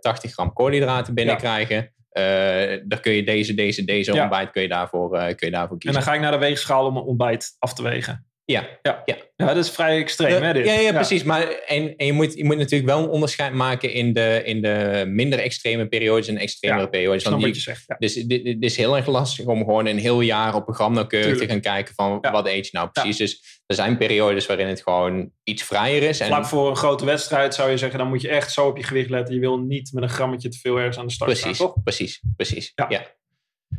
80 0.00 0.32
gram 0.32 0.52
koolhydraten 0.52 1.14
binnenkrijgen. 1.14 1.76
Ja. 1.76 2.80
dan 2.84 3.00
kun 3.00 3.12
je 3.12 3.22
deze, 3.22 3.54
deze, 3.54 3.84
deze 3.84 4.12
ja. 4.12 4.22
ontbijt 4.22 4.50
kun 4.50 4.62
je, 4.62 4.68
daarvoor, 4.68 5.10
kun 5.10 5.46
je 5.46 5.50
daarvoor 5.50 5.78
kiezen. 5.78 6.00
En 6.00 6.04
dan 6.04 6.14
ga 6.14 6.14
ik 6.14 6.20
naar 6.20 6.40
de 6.40 6.46
weegschaal 6.46 6.86
om 6.86 6.96
een 6.96 7.02
ontbijt 7.02 7.56
af 7.58 7.74
te 7.74 7.82
wegen. 7.82 8.31
Ja, 8.44 8.68
ja. 8.82 9.02
ja. 9.04 9.16
ja 9.36 9.46
dat 9.46 9.56
is 9.56 9.70
vrij 9.70 9.98
extreem. 9.98 10.42
hè, 10.42 10.52
dit? 10.52 10.66
Ja, 10.66 10.72
ja, 10.72 10.92
precies. 10.92 11.22
Maar, 11.22 11.48
en 11.48 11.96
en 11.96 12.06
je, 12.06 12.12
moet, 12.12 12.34
je 12.34 12.44
moet 12.44 12.56
natuurlijk 12.56 12.90
wel 12.90 13.02
een 13.02 13.08
onderscheid 13.08 13.52
maken 13.52 13.92
in 13.92 14.12
de, 14.12 14.42
in 14.44 14.62
de 14.62 15.04
minder 15.06 15.38
extreme 15.38 15.88
periodes 15.88 16.28
en 16.28 16.36
extremere 16.36 16.88
periodes. 16.88 17.24
Want 17.24 17.42
die, 17.42 17.54
zegt, 17.54 17.94
Dus 17.98 18.14
het 18.14 18.56
is 18.58 18.76
heel 18.76 18.96
erg 18.96 19.06
lastig 19.06 19.44
om 19.44 19.58
gewoon 19.58 19.86
een 19.86 19.98
heel 19.98 20.20
jaar 20.20 20.54
op 20.54 20.64
programma 20.64 20.94
nauwkeurig 20.94 21.38
te 21.38 21.46
gaan 21.46 21.60
kijken 21.60 21.94
van 21.94 22.20
wat 22.20 22.46
eet 22.46 22.64
je 22.64 22.76
nou 22.76 22.90
precies. 22.90 23.16
Dus 23.16 23.60
er 23.66 23.74
zijn 23.74 23.96
periodes 23.96 24.46
waarin 24.46 24.66
het 24.66 24.82
gewoon 24.82 25.30
iets 25.42 25.62
vrijer 25.62 26.02
is. 26.02 26.22
Vlak 26.22 26.46
voor 26.46 26.70
een 26.70 26.76
grote 26.76 27.04
wedstrijd 27.04 27.54
zou 27.54 27.70
je 27.70 27.76
zeggen, 27.76 27.98
dan 27.98 28.08
moet 28.08 28.20
je 28.20 28.28
echt 28.28 28.52
zo 28.52 28.66
op 28.66 28.76
je 28.76 28.82
gewicht 28.82 29.10
letten. 29.10 29.34
Je 29.34 29.40
wil 29.40 29.58
niet 29.58 29.92
met 29.92 30.02
een 30.02 30.08
grammetje 30.08 30.48
te 30.48 30.58
veel 30.58 30.76
ergens 30.76 30.98
aan 30.98 31.06
de 31.06 31.12
start 31.12 31.30
precies, 31.30 31.56
staan, 31.56 31.66
toch? 31.66 31.82
Precies, 31.82 32.22
precies. 32.36 32.72
ja. 32.88 33.06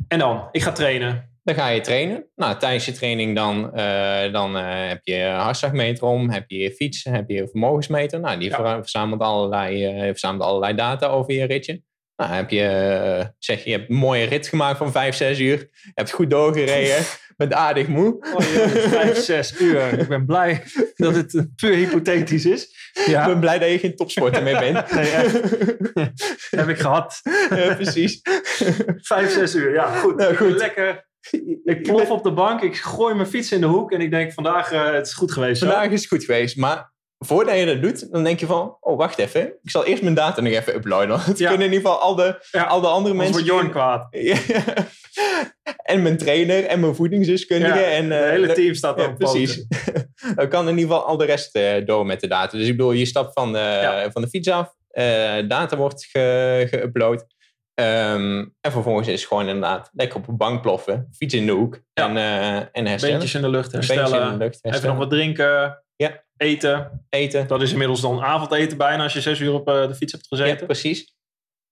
En 0.08 0.18
dan, 0.18 0.48
ik 0.50 0.62
ga 0.62 0.72
trainen. 0.72 1.33
Dan 1.44 1.54
ga 1.54 1.68
je 1.68 1.80
trainen. 1.80 2.26
Nou, 2.34 2.58
tijdens 2.58 2.84
je 2.84 2.92
training 2.92 3.34
dan, 3.34 3.70
uh, 3.74 4.32
dan 4.32 4.56
uh, 4.56 4.62
heb 4.88 5.00
je 5.02 5.24
hartslagmeter 5.24 6.04
om, 6.04 6.30
heb 6.30 6.44
je 6.50 6.72
fiets, 6.72 7.04
heb 7.04 7.28
je 7.28 7.48
vermogensmeter. 7.48 8.20
Nou, 8.20 8.38
die 8.38 8.54
verzamelt, 8.54 9.20
allerlei, 9.20 9.96
uh, 9.96 10.06
verzamelt 10.06 10.42
allerlei 10.42 10.74
data 10.74 11.06
over 11.06 11.34
je 11.34 11.44
ritje. 11.44 11.82
Nou, 12.16 12.32
heb 12.32 12.50
je, 12.50 13.32
zeg 13.38 13.64
je, 13.64 13.70
je 13.70 13.76
hebt 13.76 13.90
een 13.90 13.96
mooie 13.96 14.24
rit 14.24 14.48
gemaakt 14.48 14.78
van 14.78 14.92
5, 14.92 15.14
6 15.14 15.38
uur. 15.38 15.58
Je 15.58 15.90
hebt 15.94 16.10
goed 16.10 16.30
doorgereden. 16.30 17.04
bent 17.36 17.52
aardig 17.52 17.88
moe. 17.88 18.16
Oh, 18.34 18.40
je 18.40 18.86
5, 18.90 19.16
6 19.16 19.60
uur. 19.60 19.98
Ik 19.98 20.08
ben 20.08 20.26
blij 20.26 20.62
dat 20.94 21.14
het 21.14 21.48
puur 21.56 21.74
hypothetisch 21.74 22.44
is. 22.44 22.90
Ja. 23.06 23.20
Ik 23.20 23.26
ben 23.26 23.40
blij 23.40 23.58
dat 23.58 23.70
je 23.70 23.78
geen 23.78 23.96
topsporter 23.96 24.42
meer 24.42 24.58
bent. 24.58 24.90
Nee, 24.94 25.06
heb 26.60 26.68
ik 26.68 26.78
gehad. 26.78 27.20
Ja, 27.50 27.74
precies. 27.74 28.20
5, 28.22 29.32
6 29.32 29.54
uur. 29.54 29.72
Ja, 29.72 29.94
goed. 29.94 30.16
Nou, 30.16 30.36
goed. 30.36 30.56
Lekker 30.56 31.12
ik 31.64 31.82
plof 31.82 32.10
op 32.10 32.22
de 32.22 32.32
bank, 32.32 32.60
ik 32.60 32.76
gooi 32.76 33.14
mijn 33.14 33.28
fiets 33.28 33.52
in 33.52 33.60
de 33.60 33.66
hoek 33.66 33.92
en 33.92 34.00
ik 34.00 34.10
denk 34.10 34.32
vandaag 34.32 34.72
uh, 34.72 34.92
het 34.92 35.06
is 35.06 35.14
goed 35.14 35.32
geweest. 35.32 35.58
Vandaag 35.58 35.90
is 35.90 36.00
het 36.00 36.08
goed 36.08 36.24
geweest, 36.24 36.56
maar 36.56 36.92
voordat 37.18 37.58
je 37.58 37.66
dat 37.66 37.82
doet, 37.82 38.12
dan 38.12 38.24
denk 38.24 38.40
je 38.40 38.46
van, 38.46 38.76
oh 38.80 38.98
wacht 38.98 39.18
even, 39.18 39.42
ik 39.62 39.70
zal 39.70 39.84
eerst 39.84 40.02
mijn 40.02 40.14
data 40.14 40.40
nog 40.40 40.52
even 40.52 40.74
uploaden. 40.74 41.20
Het 41.20 41.36
kunnen 41.36 41.66
in 41.66 41.72
ieder 41.72 41.80
geval 41.80 41.98
al 41.98 42.14
de, 42.14 42.38
al 42.66 42.80
de 42.80 42.86
andere 42.86 43.14
mensen... 43.14 43.32
wordt 43.34 43.48
Jorn 43.48 43.70
kwaad. 43.70 44.06
en 45.92 46.02
mijn 46.02 46.16
trainer 46.16 46.64
en 46.64 46.80
mijn 46.80 46.94
voedingsdeskundige. 46.94 47.80
en, 47.80 48.04
uh, 48.04 48.18
hele 48.18 48.52
team 48.52 48.74
staat 48.74 49.06
op. 49.06 49.18
precies. 49.18 49.66
dan 50.36 50.48
kan 50.48 50.68
in 50.68 50.78
ieder 50.78 50.94
geval 50.94 51.06
al 51.06 51.16
de 51.16 51.24
rest 51.24 51.56
uh, 51.56 51.86
door 51.86 52.06
met 52.06 52.20
de 52.20 52.26
data. 52.26 52.58
Dus 52.58 52.68
ik 52.68 52.76
bedoel, 52.76 52.92
je 52.92 53.06
stapt 53.06 53.32
van 53.32 53.52
van 54.12 54.22
de 54.22 54.28
fiets 54.28 54.48
af, 54.48 54.74
data 55.48 55.76
wordt 55.76 56.08
geüpload. 56.68 57.33
Ehm, 57.74 58.44
en 58.60 58.72
vervolgens 58.72 59.08
is 59.08 59.20
het 59.20 59.28
gewoon 59.28 59.46
inderdaad 59.46 59.90
lekker 59.92 60.18
op 60.18 60.28
een 60.28 60.36
bank 60.36 60.62
ploffen, 60.62 61.08
fiets 61.12 61.34
in 61.34 61.46
de 61.46 61.52
hoek 61.52 61.80
en, 61.92 62.16
uh, 62.16 62.56
en 62.56 62.68
herstellen. 62.72 63.00
Beentjes 63.00 63.34
in 63.34 63.42
de 63.42 63.48
lucht 63.48 63.72
herstellen. 63.72 64.22
In 64.22 64.38
de 64.38 64.44
lucht 64.44 64.58
herstellen. 64.62 64.76
Even 64.76 64.88
nog 64.88 64.98
wat 64.98 65.10
drinken. 65.10 65.82
Ja. 65.96 66.22
Eten. 66.36 67.06
Eten. 67.08 67.46
Dat 67.46 67.62
is 67.62 67.72
inmiddels 67.72 68.00
dan 68.00 68.22
avondeten 68.22 68.78
bijna 68.78 69.02
als 69.02 69.12
je 69.12 69.20
zes 69.20 69.40
uur 69.40 69.52
op 69.52 69.68
uh, 69.68 69.86
de 69.86 69.94
fiets 69.94 70.12
hebt 70.12 70.26
gezeten. 70.26 70.58
Ja, 70.58 70.64
precies. 70.64 71.14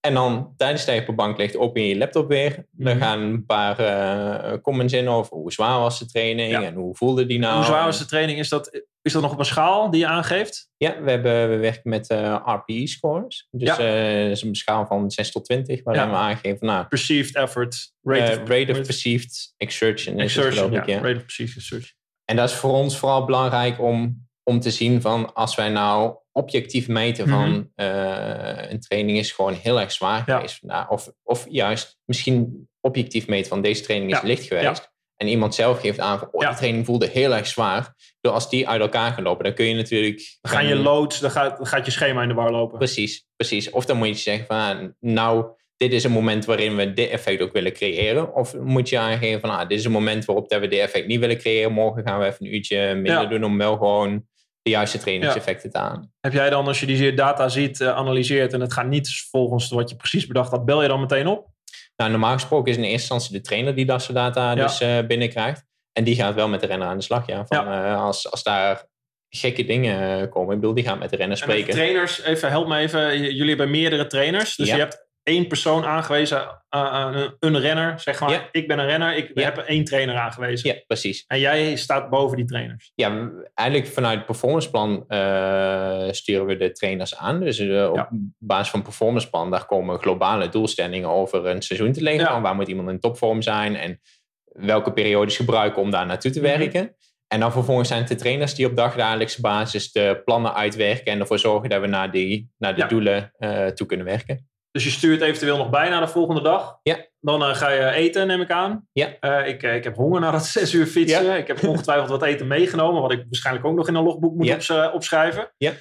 En 0.05 0.13
dan 0.13 0.53
tijdens 0.57 0.85
dat 0.85 0.95
je 0.95 1.01
op 1.01 1.07
de 1.07 1.13
bank 1.13 1.37
ligt, 1.37 1.57
open 1.57 1.81
je 1.81 1.87
je 1.87 1.97
laptop 1.97 2.27
weer. 2.27 2.65
Dan 2.71 2.95
mhm. 2.95 3.03
gaan 3.03 3.19
een 3.19 3.45
paar 3.45 3.79
uh, 3.79 4.61
comments 4.61 4.93
in 4.93 5.07
over 5.07 5.37
hoe 5.37 5.51
zwaar 5.51 5.79
was 5.79 5.99
de 5.99 6.05
training 6.05 6.55
en 6.55 6.73
hoe 6.73 6.95
voelde 6.95 7.25
die 7.25 7.39
nou. 7.39 7.55
Hoe 7.55 7.65
zwaar 7.65 7.85
was 7.85 7.97
de 7.97 8.05
training? 8.05 8.39
Is 8.39 8.49
dat, 8.49 8.83
is 9.01 9.13
dat 9.13 9.21
nog 9.21 9.31
op 9.31 9.39
een 9.39 9.45
schaal 9.45 9.89
die 9.89 9.99
je 9.99 10.07
aangeeft? 10.07 10.69
Ja, 10.77 11.01
we, 11.01 11.09
hebben, 11.09 11.49
we 11.49 11.57
werken 11.57 11.89
met 11.89 12.11
uh, 12.11 12.25
eh, 12.25 12.41
RPE-scores. 12.45 13.47
Dus 13.51 13.77
ja. 13.77 14.19
uh, 14.19 14.23
dat 14.23 14.31
is 14.31 14.41
een 14.41 14.55
schaal 14.55 14.85
van 14.85 15.11
6 15.11 15.31
tot 15.31 15.45
20, 15.45 15.83
waarin 15.83 16.09
we 16.09 16.15
aangeven... 16.15 16.67
Nou, 16.67 16.85
perceived 16.85 17.35
effort. 17.35 17.93
Rate, 18.01 18.41
of, 18.41 18.49
rate 18.49 18.71
of 18.71 18.81
perceived 18.81 19.53
exertion. 19.57 20.17
Rate 20.19 21.15
of 21.15 21.23
perceived 21.23 21.57
exertion. 21.57 21.91
En 22.25 22.35
dat 22.35 22.49
is 22.49 22.55
voor 22.55 22.73
ons 22.73 22.97
vooral 22.97 23.25
belangrijk 23.25 23.81
om, 23.81 24.27
om 24.43 24.59
te 24.59 24.71
zien 24.71 25.01
van... 25.01 25.33
als 25.33 25.55
wij 25.55 25.69
nou 25.69 26.15
objectief 26.33 26.87
meten 26.87 27.27
van 27.27 27.49
mhm. 27.49 27.63
uh, 27.75 28.71
een 28.71 28.79
training 28.79 29.17
is 29.17 29.31
gewoon 29.31 29.53
heel 29.53 29.79
erg 29.79 29.91
zwaar 29.91 30.23
geweest 30.23 30.57
vandaag. 30.59 30.89
Of, 30.89 31.11
of 31.23 31.45
juist 31.49 31.97
misschien 32.05 32.67
objectief 32.79 33.27
meten 33.27 33.49
van 33.49 33.61
deze 33.61 33.83
training 33.83 34.13
is 34.13 34.21
licht 34.21 34.43
geweest. 34.43 34.91
En 35.15 35.27
iemand 35.27 35.55
zelf 35.55 35.79
geeft 35.79 35.99
aan 35.99 36.19
van, 36.19 36.27
oh, 36.31 36.47
die 36.47 36.57
training 36.57 36.85
voelde 36.85 37.07
heel 37.07 37.35
erg 37.35 37.47
zwaar. 37.47 37.93
Dus 38.21 38.31
als 38.31 38.49
die 38.49 38.67
uit 38.69 38.81
elkaar 38.81 39.11
gaan 39.11 39.23
lopen, 39.23 39.43
dan 39.43 39.53
kun 39.53 39.65
je 39.65 39.75
natuurlijk... 39.75 40.37
Dan 40.41 40.51
gaan 40.51 40.67
je 40.67 40.75
loads, 40.75 41.19
dan 41.19 41.31
gaat, 41.31 41.57
dan 41.57 41.65
gaat 41.65 41.85
je 41.85 41.91
schema 41.91 42.21
in 42.21 42.27
de 42.27 42.33
war 42.33 42.51
lopen. 42.51 42.77
Precies, 42.77 43.25
precies. 43.35 43.69
Of 43.69 43.85
dan 43.85 43.97
moet 43.97 44.07
je 44.07 44.15
zeggen 44.15 44.45
van, 44.45 44.57
ah, 44.57 44.89
nou, 44.99 45.45
dit 45.77 45.93
is 45.93 46.03
een 46.03 46.11
moment 46.11 46.45
waarin 46.45 46.75
we 46.75 46.93
dit 46.93 47.09
effect 47.09 47.41
ook 47.41 47.53
willen 47.53 47.73
creëren. 47.73 48.35
Of 48.35 48.57
moet 48.57 48.89
je 48.89 48.99
aangeven 48.99 49.39
van, 49.39 49.49
ah, 49.49 49.67
dit 49.67 49.77
is 49.79 49.85
een 49.85 49.91
moment 49.91 50.25
waarop 50.25 50.49
dat 50.49 50.59
we 50.59 50.67
dit 50.67 50.79
effect 50.79 51.07
niet 51.07 51.19
willen 51.19 51.37
creëren. 51.37 51.71
Morgen 51.71 52.03
gaan 52.03 52.19
we 52.19 52.25
even 52.25 52.45
een 52.45 52.53
uurtje 52.53 52.93
minder 52.95 53.29
doen 53.29 53.43
om 53.43 53.57
wel 53.57 53.77
gewoon 53.77 54.27
de 54.63 54.69
juiste 54.69 54.97
trainingseffecten 54.97 55.71
te 55.71 55.77
aan. 55.77 56.11
Heb 56.19 56.33
jij 56.33 56.49
dan, 56.49 56.67
als 56.67 56.79
je 56.79 56.85
die 56.85 57.13
data 57.13 57.49
ziet, 57.49 57.79
uh, 57.79 57.95
analyseert 57.95 58.53
en 58.53 58.61
het 58.61 58.73
gaat 58.73 58.87
niet 58.87 59.27
volgens 59.31 59.69
wat 59.69 59.89
je 59.89 59.95
precies 59.95 60.27
bedacht 60.27 60.51
had, 60.51 60.65
bel 60.65 60.81
je 60.81 60.87
dan 60.87 60.99
meteen 60.99 61.27
op? 61.27 61.47
Nou, 61.95 62.11
normaal 62.11 62.33
gesproken 62.33 62.71
is 62.71 62.77
in 62.77 62.83
eerste 62.83 63.13
instantie 63.13 63.31
de 63.31 63.41
trainer 63.41 63.75
die 63.75 63.85
dat 63.85 64.01
soort 64.01 64.17
data 64.17 64.55
dus 64.55 64.81
uh, 64.81 64.99
binnenkrijgt. 65.07 65.65
En 65.91 66.03
die 66.03 66.15
gaat 66.15 66.35
wel 66.35 66.47
met 66.47 66.59
de 66.59 66.67
renner 66.67 66.87
aan 66.87 66.97
de 66.97 67.03
slag. 67.03 67.27
Ja. 67.27 67.45
Van, 67.45 67.67
uh, 67.67 68.03
als, 68.03 68.31
als 68.31 68.43
daar 68.43 68.85
gekke 69.29 69.65
dingen 69.65 70.29
komen. 70.29 70.53
Ik 70.53 70.59
bedoel, 70.59 70.75
die 70.75 70.83
gaan 70.83 70.99
met 70.99 71.09
de 71.09 71.15
renner 71.15 71.37
spreken. 71.37 71.61
En 71.61 71.69
de 71.69 71.75
trainers, 71.75 72.21
even 72.21 72.49
help 72.49 72.67
me 72.67 72.77
even. 72.77 73.19
Jullie 73.19 73.49
hebben 73.49 73.69
meerdere 73.69 74.07
trainers. 74.07 74.55
Dus 74.55 74.69
je 74.69 74.75
hebt 74.75 75.07
één 75.23 75.47
persoon 75.47 75.85
aangewezen 75.85 76.61
aan 76.69 77.33
een 77.39 77.59
renner. 77.59 77.99
Zeg 77.99 78.19
maar, 78.19 78.49
ik 78.51 78.67
ben 78.67 78.79
een 78.79 78.85
renner, 78.85 79.15
ik 79.15 79.31
heb 79.33 79.57
één 79.57 79.83
trainer 79.83 80.15
aangewezen. 80.15 80.73
Ja, 80.73 80.81
precies. 80.87 81.23
En 81.27 81.39
jij 81.39 81.75
staat 81.75 82.09
boven 82.09 82.37
die 82.37 82.45
trainers. 82.45 82.91
Ja, 82.95 83.31
eigenlijk 83.53 83.89
vanuit 83.89 84.17
het 84.17 84.25
performanceplan 84.25 85.05
uh, 85.07 86.07
sturen 86.11 86.45
we 86.45 86.57
de 86.57 86.71
trainers 86.71 87.17
aan. 87.17 87.39
Dus 87.39 87.59
uh, 87.59 87.89
op 87.91 88.09
basis 88.37 88.69
van 88.69 88.81
performanceplan, 88.81 89.51
daar 89.51 89.65
komen 89.65 89.99
globale 89.99 90.49
doelstellingen 90.49 91.09
over 91.09 91.45
een 91.45 91.61
seizoen 91.61 91.91
te 91.91 92.01
liggen. 92.01 92.41
Waar 92.41 92.55
moet 92.55 92.67
iemand 92.67 92.89
in 92.89 92.99
topvorm 92.99 93.41
zijn 93.41 93.75
en 93.75 93.99
welke 94.45 94.93
periodes 94.93 95.35
gebruiken 95.35 95.81
om 95.81 95.91
daar 95.91 96.05
naartoe 96.05 96.31
te 96.31 96.39
mhm. 96.39 96.57
werken. 96.57 96.95
En 97.27 97.39
dan 97.39 97.51
vervolgens 97.51 97.87
zijn 97.87 97.99
het 97.99 98.09
de 98.09 98.15
trainers 98.15 98.55
die 98.55 98.65
op 98.65 98.75
dagdagelijkse 98.75 99.41
basis 99.41 99.91
de 99.91 100.21
plannen 100.25 100.53
uitwerken 100.53 101.11
en 101.11 101.19
ervoor 101.19 101.39
zorgen 101.39 101.69
dat 101.69 101.81
we 101.81 101.87
naar, 101.87 102.11
die, 102.11 102.51
naar 102.57 102.75
de 102.75 102.85
doelen 102.85 103.33
uh, 103.39 103.65
toe 103.67 103.87
kunnen 103.87 104.05
werken. 104.05 104.47
Dus 104.73 104.83
je 104.83 104.89
stuurt 104.89 105.21
eventueel 105.21 105.57
nog 105.57 105.69
bij 105.69 105.89
naar 105.89 106.01
de 106.01 106.07
volgende 106.07 106.41
dag. 106.41 106.79
Ja. 106.83 107.05
Dan 107.19 107.41
uh, 107.41 107.55
ga 107.55 107.69
je 107.69 107.91
eten, 107.91 108.27
neem 108.27 108.41
ik 108.41 108.51
aan. 108.51 108.87
Ja. 108.91 109.15
Uh, 109.21 109.47
ik, 109.47 109.63
uh, 109.63 109.75
ik 109.75 109.83
heb 109.83 109.95
honger 109.95 110.21
na 110.21 110.31
dat 110.31 110.45
zes 110.57 110.73
uur 110.73 110.85
fietsen. 110.85 111.25
Ja. 111.25 111.35
Ik 111.35 111.47
heb 111.47 111.63
ongetwijfeld 111.63 112.09
wat 112.09 112.23
eten 112.23 112.47
meegenomen, 112.47 113.01
wat 113.01 113.11
ik 113.11 113.23
waarschijnlijk 113.29 113.65
ook 113.65 113.75
nog 113.75 113.87
in 113.87 113.95
een 113.95 114.03
logboek 114.03 114.35
moet 114.35 114.65
ja. 114.65 114.91
opschrijven. 114.91 115.51
Ja. 115.57 115.71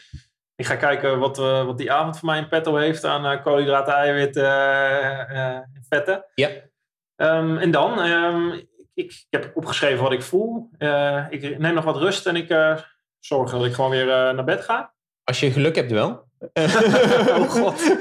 Ik 0.54 0.66
ga 0.66 0.76
kijken 0.76 1.18
wat, 1.18 1.36
wat 1.36 1.78
die 1.78 1.92
avond 1.92 2.18
voor 2.18 2.28
mij 2.28 2.38
in 2.38 2.48
petto 2.48 2.76
heeft 2.76 3.04
aan 3.04 3.42
koolhydraten, 3.42 3.94
eiwitten 3.94 4.48
en 5.28 5.84
vetten. 5.88 6.24
Ja. 6.34 6.48
Um, 7.16 7.58
en 7.58 7.70
dan, 7.70 7.98
um, 7.98 8.52
ik, 8.52 9.12
ik, 9.12 9.26
heb 9.30 9.50
opgeschreven 9.54 10.02
wat 10.02 10.12
ik 10.12 10.22
voel. 10.22 10.68
ik 11.30 11.58
neem 11.58 11.74
nog 11.74 11.84
wat 11.84 11.96
rust 11.96 12.26
en 12.26 12.36
ik 12.36 12.76
zorg 13.18 13.50
dat 13.50 13.64
ik 13.64 13.74
gewoon 13.74 13.90
weer 13.90 14.06
naar 14.06 14.44
bed 14.44 14.64
ga. 14.64 14.94
Als 15.24 15.40
je 15.40 15.52
geluk 15.52 15.76
hebt 15.76 15.90
wel. 15.90 16.30
oh 17.38 17.50
god. 17.50 17.96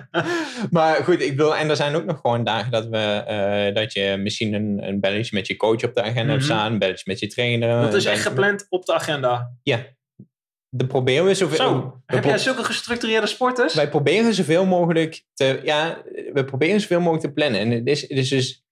maar 0.70 1.04
goed, 1.04 1.20
ik 1.20 1.36
bedoel, 1.36 1.56
en 1.56 1.68
er 1.68 1.76
zijn 1.76 1.94
ook 1.94 2.04
nog 2.04 2.20
gewoon 2.20 2.44
dagen 2.44 2.70
dat, 2.70 2.86
we, 2.86 3.24
uh, 3.68 3.74
dat 3.74 3.92
je 3.92 4.16
misschien 4.18 4.54
een, 4.54 4.88
een 4.88 5.00
belletje 5.00 5.36
met 5.36 5.46
je 5.46 5.56
coach 5.56 5.84
op 5.84 5.94
de 5.94 6.02
agenda 6.02 6.32
hebt 6.32 6.44
mhm. 6.44 6.52
staan, 6.52 6.72
een 6.72 6.78
belletje 6.78 7.04
met 7.06 7.20
je 7.20 7.26
trainer. 7.26 7.82
Dat 7.82 7.94
is 7.94 8.04
echt 8.04 8.22
gepland 8.22 8.66
op 8.68 8.84
de 8.84 8.94
agenda? 8.94 9.52
Ja. 9.62 9.86
Dan 10.70 10.86
proberen 10.86 11.24
we 11.24 11.34
zoveel... 11.34 11.56
Zo, 11.56 12.00
heb 12.06 12.24
jij 12.24 12.38
zulke 12.38 12.64
gestructureerde 12.64 13.26
sporters? 13.26 13.74
Wij 13.74 13.88
proberen 13.88 14.34
zoveel 14.34 14.66
mogelijk 14.66 15.24
te... 15.34 15.60
Ja, 15.64 16.02
we 16.32 16.44
proberen 16.44 16.80
zoveel 16.80 17.00
mogelijk 17.00 17.24
te 17.24 17.32
plannen. 17.32 17.60
En 17.60 17.70
het 17.70 17.86
is, 17.86 18.00
het 18.00 18.10
is 18.10 18.28
dus 18.28 18.64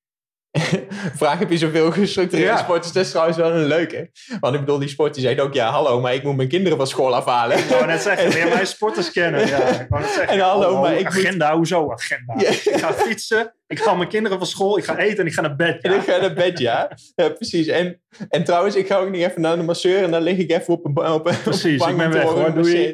vraag 1.23 1.38
heb 1.38 1.51
je 1.51 1.57
zoveel 1.59 1.90
gestructureerde 1.90 2.53
Ja. 2.53 2.59
sporters? 2.59 2.92
Dat 2.92 3.05
is 3.05 3.11
trouwens 3.11 3.37
wel 3.37 3.51
een 3.53 3.66
leuke. 3.66 4.11
Want 4.40 4.55
ik 4.55 4.61
bedoel, 4.61 4.79
die 4.79 4.88
sport 4.88 5.14
die 5.14 5.23
zegt 5.23 5.40
ook, 5.40 5.55
ja 5.55 5.71
hallo, 5.71 6.01
maar 6.01 6.14
ik 6.14 6.23
moet 6.23 6.37
mijn 6.37 6.49
kinderen 6.49 6.79
van 6.79 6.87
school 6.87 7.14
afhalen. 7.14 7.59
Ik 7.59 7.64
wou 7.64 7.87
net 7.87 8.03
zeggen, 8.03 8.29
leer 8.38 8.49
mij 8.49 8.64
sporters 8.64 9.12
kennen. 9.12 9.47
Ja, 9.47 9.66
ik 9.81 9.87
wou 9.88 10.03
net 10.03 10.11
zeggen. 10.11 10.29
En 10.29 10.40
hallo, 10.40 10.73
oh, 10.73 10.81
maar 10.81 10.92
ik 10.92 11.05
moet- 11.05 11.25
agenda, 11.25 11.57
hoezo 11.57 11.92
agenda? 11.92 12.35
Ja. 12.37 12.49
Ik 12.49 12.77
ga 12.77 12.92
fietsen, 12.92 13.55
ik 13.66 13.81
ga 13.81 13.94
mijn 13.94 14.09
kinderen 14.09 14.38
van 14.38 14.47
school, 14.47 14.79
ik 14.79 14.85
ga 14.85 14.97
eten 14.99 15.18
en 15.18 15.27
ik 15.27 15.33
ga 15.33 15.40
naar 15.40 15.57
bed. 15.57 15.83
En 15.83 15.92
ik 15.92 16.03
ga 16.03 16.21
naar 16.21 16.35
bed, 16.35 16.59
ja. 16.59 16.90
ja 17.14 17.29
precies. 17.29 17.66
En, 17.66 18.01
en 18.29 18.44
trouwens, 18.44 18.75
ik 18.77 18.87
ga 18.87 18.97
ook 18.97 19.11
niet 19.11 19.25
even 19.25 19.40
naar 19.40 19.57
de 19.57 19.62
masseur 19.62 20.03
en 20.03 20.11
dan 20.11 20.23
lig 20.23 20.37
ik 20.38 20.51
even 20.51 20.75
op 20.75 20.85
een, 20.85 20.90
op 20.90 21.05
een, 21.05 21.12
op 21.12 21.27
een 21.27 21.42
Precies, 21.42 21.87
ik 21.87 21.97
ben 21.97 22.12
weg. 22.12 22.92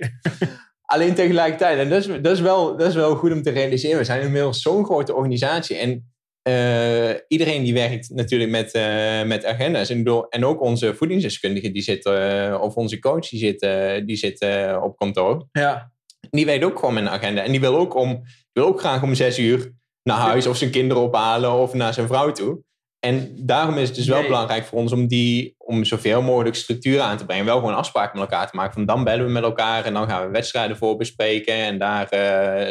Alleen 0.84 1.14
tegelijkertijd, 1.14 1.78
en 1.78 1.88
dat 1.88 1.98
is, 1.98 2.22
dat, 2.22 2.32
is 2.32 2.40
wel, 2.40 2.76
dat 2.76 2.88
is 2.88 2.94
wel 2.94 3.14
goed 3.16 3.32
om 3.32 3.42
te 3.42 3.50
realiseren, 3.50 3.98
we 3.98 4.04
zijn 4.04 4.20
inmiddels 4.20 4.62
zo'n 4.62 4.84
grote 4.84 5.14
organisatie 5.14 5.76
en 5.76 6.13
eh, 6.44 7.10
iedereen 7.28 7.62
die 7.62 7.74
werkt 7.74 8.10
natuurlijk 8.10 8.50
met, 8.50 8.72
eh, 8.72 9.22
met 9.22 9.44
agenda's. 9.44 9.90
En, 9.90 9.96
bedoel, 9.96 10.28
en 10.28 10.44
ook 10.44 10.60
onze 10.62 10.94
voedingsdeskundige 10.94 11.70
die 11.70 11.82
zit, 11.82 12.04
eh, 12.04 12.58
of 12.60 12.74
onze 12.74 12.98
coach 12.98 13.28
die 13.28 13.38
zit, 13.38 13.60
die 14.06 14.16
zit 14.16 14.40
eh, 14.40 14.80
op 14.82 14.96
kantoor. 14.96 15.46
Ja. 15.52 15.92
Die 16.30 16.46
weet 16.46 16.64
ook 16.64 16.78
gewoon 16.78 16.94
met 16.94 17.02
een 17.02 17.08
agenda. 17.10 17.42
En 17.42 17.50
die 17.50 17.60
wil 17.60 17.76
ook, 17.76 17.94
om, 17.94 18.22
wil 18.52 18.66
ook 18.66 18.80
graag 18.80 19.02
om 19.02 19.14
zes 19.14 19.38
uur 19.38 19.72
naar 20.02 20.16
huis 20.18 20.46
of 20.46 20.56
zijn 20.56 20.70
kinderen 20.70 21.02
ophalen 21.02 21.52
of 21.52 21.74
naar 21.74 21.94
zijn 21.94 22.06
vrouw 22.06 22.32
toe. 22.32 22.62
En 23.00 23.32
daarom 23.36 23.78
is 23.78 23.86
het 23.88 23.96
dus 23.96 24.06
wel 24.06 24.18
Nee. 24.18 24.26
belangrijk 24.26 24.64
voor 24.64 24.78
ons 24.78 24.92
om, 24.92 25.06
die, 25.06 25.54
om 25.58 25.84
zoveel 25.84 26.22
mogelijk 26.22 26.54
structuur 26.56 27.00
aan 27.00 27.16
te 27.16 27.24
brengen. 27.26 27.44
Wel 27.44 27.58
gewoon 27.58 27.74
afspraken 27.74 28.18
met 28.18 28.30
elkaar 28.30 28.50
te 28.50 28.56
maken. 28.56 28.72
Van 28.72 28.84
dan 28.86 29.04
bellen 29.04 29.26
we 29.26 29.32
met 29.32 29.42
elkaar 29.42 29.84
en 29.84 29.94
dan 29.94 30.08
gaan 30.08 30.24
we 30.26 30.32
wedstrijden 30.32 30.76
voor 30.76 30.96
bespreken. 30.96 31.54
En 31.54 31.78
daar 31.78 32.08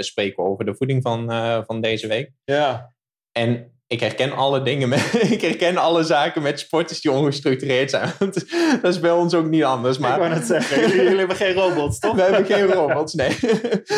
spreken 0.03 0.43
we 0.43 0.49
over 0.49 0.65
de 0.65 0.75
voeding 0.75 1.01
van, 1.01 1.31
van 1.65 1.81
deze 1.81 2.07
week. 2.07 2.31
ja. 2.45 2.92
En 3.33 3.71
ik 3.87 3.99
herken 3.99 4.31
alle 4.31 4.61
dingen 4.61 4.89
met, 4.89 5.13
ik 5.35 5.41
herken 5.41 5.77
alle 5.77 6.03
zaken 6.03 6.41
met 6.41 6.59
sporters 6.59 7.01
die 7.01 7.11
ongestructureerd 7.11 7.89
zijn. 7.89 8.11
Want 8.19 8.33
dat 8.81 8.93
is 8.93 8.99
bij 8.99 9.11
ons 9.11 9.33
ook 9.33 9.45
niet 9.49 9.63
anders. 9.63 9.97
ik 9.97 10.01
wou 10.03 10.19
Maar 10.19 10.29
net 10.29 10.45
zeggen, 10.45 10.79
jullie, 10.81 10.95
jullie 10.95 11.17
hebben 11.17 11.35
geen 11.35 11.53
robots, 11.53 11.99
toch? 11.99 12.15
we 12.15 12.21
hebben 12.21 12.45
geen 12.45 12.65
robots, 12.65 13.13
nee. 13.13 13.37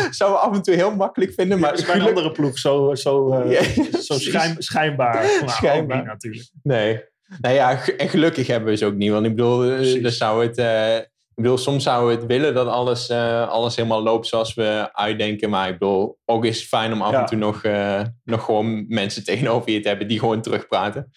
Zouden 0.09 0.39
we 0.39 0.45
af 0.45 0.55
en 0.55 0.61
toe 0.61 0.75
heel 0.75 0.95
makkelijk 0.95 1.33
vinden. 1.33 1.59
Maar 1.59 1.69
Maar 1.69 1.79
is 1.79 1.85
bij 1.85 1.95
een 1.95 2.01
andere 2.01 2.31
ploeg 2.31 2.57
zo, 2.57 2.95
zo, 2.95 3.31
eh, 3.31 3.51
Ja, 3.51 3.99
zo 4.01 4.13
schijn, 4.19 4.55
schijnbaar. 4.57 5.23
Nou, 5.23 5.49
Schijnbaar. 5.49 5.97
niet 5.97 6.05
natuurlijk. 6.05 6.49
Nee. 6.63 7.03
Nou 7.41 7.55
ja, 7.55 7.85
en 7.97 8.09
gelukkig 8.09 8.47
hebben 8.47 8.69
we 8.69 8.77
ze 8.77 8.85
ook 8.85 8.93
niet. 8.93 9.11
Want 9.11 9.25
ik 9.25 9.35
bedoel, 9.35 9.71
eh, 9.71 10.03
dan 10.03 10.11
zou 10.11 10.45
het, 10.45 10.57
eh, 10.57 10.97
ik 11.35 11.43
bedoel, 11.43 11.57
soms 11.57 11.83
zouden 11.83 12.09
we 12.15 12.21
het 12.21 12.31
willen 12.31 12.53
dat 12.53 12.67
alles, 12.67 13.09
eh, 13.09 13.47
alles 13.49 13.75
helemaal 13.75 14.03
loopt 14.03 14.27
zoals 14.27 14.53
we 14.53 14.89
uitdenken. 14.93 15.49
Maar 15.49 15.67
ik 15.69 15.79
bedoel, 15.79 16.17
ook 16.25 16.45
is 16.45 16.57
het 16.59 16.67
fijn 16.67 16.93
om 16.93 17.01
af 17.01 17.11
Ja. 17.11 17.19
en 17.19 17.25
toe 17.25 17.37
nog, 17.37 17.63
eh, 17.63 18.01
nog 18.23 18.43
gewoon 18.45 18.85
mensen 18.87 19.23
tegenover 19.33 19.71
je 19.71 19.79
te 19.79 19.87
hebben 19.87 20.07
die 20.07 20.19
gewoon 20.19 20.41
terugpraten. 20.41 21.11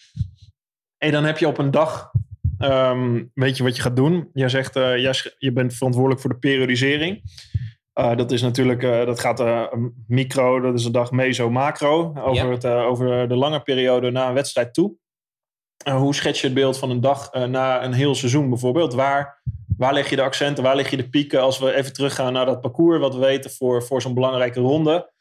En 0.97 1.11
dan 1.11 1.23
heb 1.23 1.37
je 1.37 1.47
op 1.47 1.57
een 1.57 1.71
dag, 1.71 2.11
ehm, 2.57 3.23
weet 3.33 3.57
je 3.57 3.63
wat 3.63 3.75
je 3.75 3.81
gaat 3.81 3.95
doen. 3.95 4.29
Jij 4.33 4.49
zegt, 4.49 4.75
eh, 4.75 4.97
jij 4.97 5.13
je 5.37 5.51
bent 5.53 5.73
verantwoordelijk 5.73 6.21
voor 6.21 6.29
de 6.29 6.37
periodisering. 6.39 7.21
Dat 7.93 8.31
is 8.31 8.41
natuurlijk, 8.41 8.81
dat 8.81 9.19
gaat 9.19 9.39
een 9.39 10.03
micro, 10.07 10.59
dat 10.59 10.79
is 10.79 10.85
een 10.85 10.91
dag 10.91 11.11
meso, 11.11 11.49
macro. 11.49 12.13
Over, 12.17 12.45
Ja. 12.45 12.51
het, 12.51 12.65
over 12.65 13.27
de 13.27 13.35
lange 13.35 13.59
periode 13.61 14.11
na 14.11 14.27
een 14.27 14.33
wedstrijd 14.33 14.73
toe. 14.73 14.93
Hoe 15.91 16.15
schets 16.15 16.41
je 16.41 16.45
het 16.45 16.55
beeld 16.55 16.77
van 16.77 16.89
een 16.89 17.01
dag 17.01 17.33
na 17.33 17.83
een 17.83 17.93
heel 17.93 18.15
seizoen 18.15 18.49
bijvoorbeeld? 18.49 18.93
Waar, 18.93 19.41
waar 19.79 19.93
leg 19.93 20.09
je 20.09 20.15
de 20.15 20.21
accenten, 20.21 20.63
waar 20.63 20.75
leg 20.75 20.89
je 20.89 20.97
de 20.97 21.09
pieken? 21.09 21.41
Als 21.41 21.59
we 21.59 21.73
even 21.75 21.93
teruggaan 21.93 22.33
naar 22.33 22.45
dat 22.45 22.61
parcours, 22.61 22.99
wat 22.99 23.13
we 23.13 23.19
weten 23.19 23.51
voor, 23.51 23.83
voor 23.83 24.01
zo'n 24.01 24.13
belangrijke 24.13 24.59
ronde. 24.59 25.11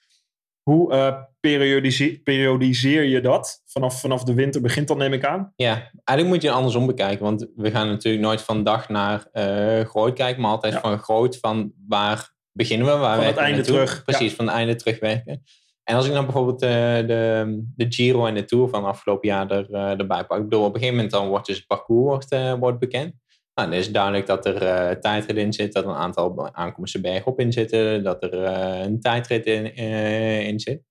Hoe 0.62 0.92
eh, 0.92 1.16
periodise- 1.40 2.20
periodiseer 2.24 3.02
je 3.04 3.20
dat? 3.20 3.62
Vanaf, 3.64 4.00
vanaf 4.00 4.24
de 4.24 4.34
winter 4.34 4.60
begint 4.60 4.88
dat, 4.88 4.96
neem 4.96 5.12
ik 5.12 5.24
aan. 5.24 5.52
Ja, 5.56 5.74
eigenlijk 6.04 6.28
moet 6.28 6.42
je 6.42 6.48
het 6.48 6.56
andersom 6.56 6.86
bekijken. 6.86 7.24
Want 7.24 7.46
we 7.56 7.70
gaan 7.70 7.86
natuurlijk 7.88 8.24
nooit 8.24 8.42
van 8.42 8.64
dag 8.64 8.88
naar 8.88 9.26
eh, 9.32 9.84
groot 9.84 10.14
kijken, 10.14 10.42
maar 10.42 10.50
altijd 10.50 10.72
Ja. 10.72 10.80
van 10.80 10.98
groot 10.98 11.36
van 11.38 11.72
waar 11.88 12.32
beginnen 12.52 12.86
we, 12.86 12.92
waar 12.96 13.16
Van 13.16 13.24
het 13.24 13.36
einde 13.36 13.56
naartoe. 13.56 13.74
terug, 13.74 14.04
Precies, 14.04 14.34
van 14.34 14.46
het 14.46 14.54
einde 14.54 14.74
terugwerken. 14.74 15.42
En 15.84 15.96
als 15.96 16.06
ik 16.06 16.12
dan 16.12 16.24
bijvoorbeeld 16.24 16.62
eh, 16.62 16.68
de, 17.06 17.62
de 17.76 17.86
Giro 17.88 18.26
en 18.26 18.34
de 18.34 18.44
Tour 18.44 18.68
van 18.68 18.84
afgelopen 18.84 19.28
jaar 19.28 19.50
er, 19.50 19.72
erbij 19.98 20.24
pak. 20.24 20.38
Ik 20.38 20.44
bedoel, 20.44 20.60
op 20.64 20.74
een 20.74 20.80
gegeven 20.80 20.94
moment 20.94 21.12
dan 21.12 21.28
wordt 21.28 21.46
dus 21.46 21.56
het 21.56 21.66
parcours 21.66 22.26
wordt, 22.28 22.58
wordt 22.58 22.78
bekend. 22.78 23.14
Nou, 23.58 23.70
dan 23.70 23.78
is 23.78 23.92
duidelijk 23.92 24.26
dat 24.26 24.46
er 24.46 24.62
eh 24.62 24.96
tijdrit 24.96 25.36
in 25.36 25.52
zit, 25.52 25.72
dat 25.72 25.84
er 25.84 25.90
een 25.90 25.96
aantal 25.96 26.54
aankomsten 26.54 27.02
bergop 27.02 27.40
in 27.40 27.52
zitten, 27.52 28.02
dat 28.02 28.22
er 28.22 28.42
eh, 28.42 28.80
een 28.80 29.00
tijdrit 29.00 29.46
in, 29.46 29.74
eh, 29.74 30.46
in 30.46 30.60
zit. 30.60 30.82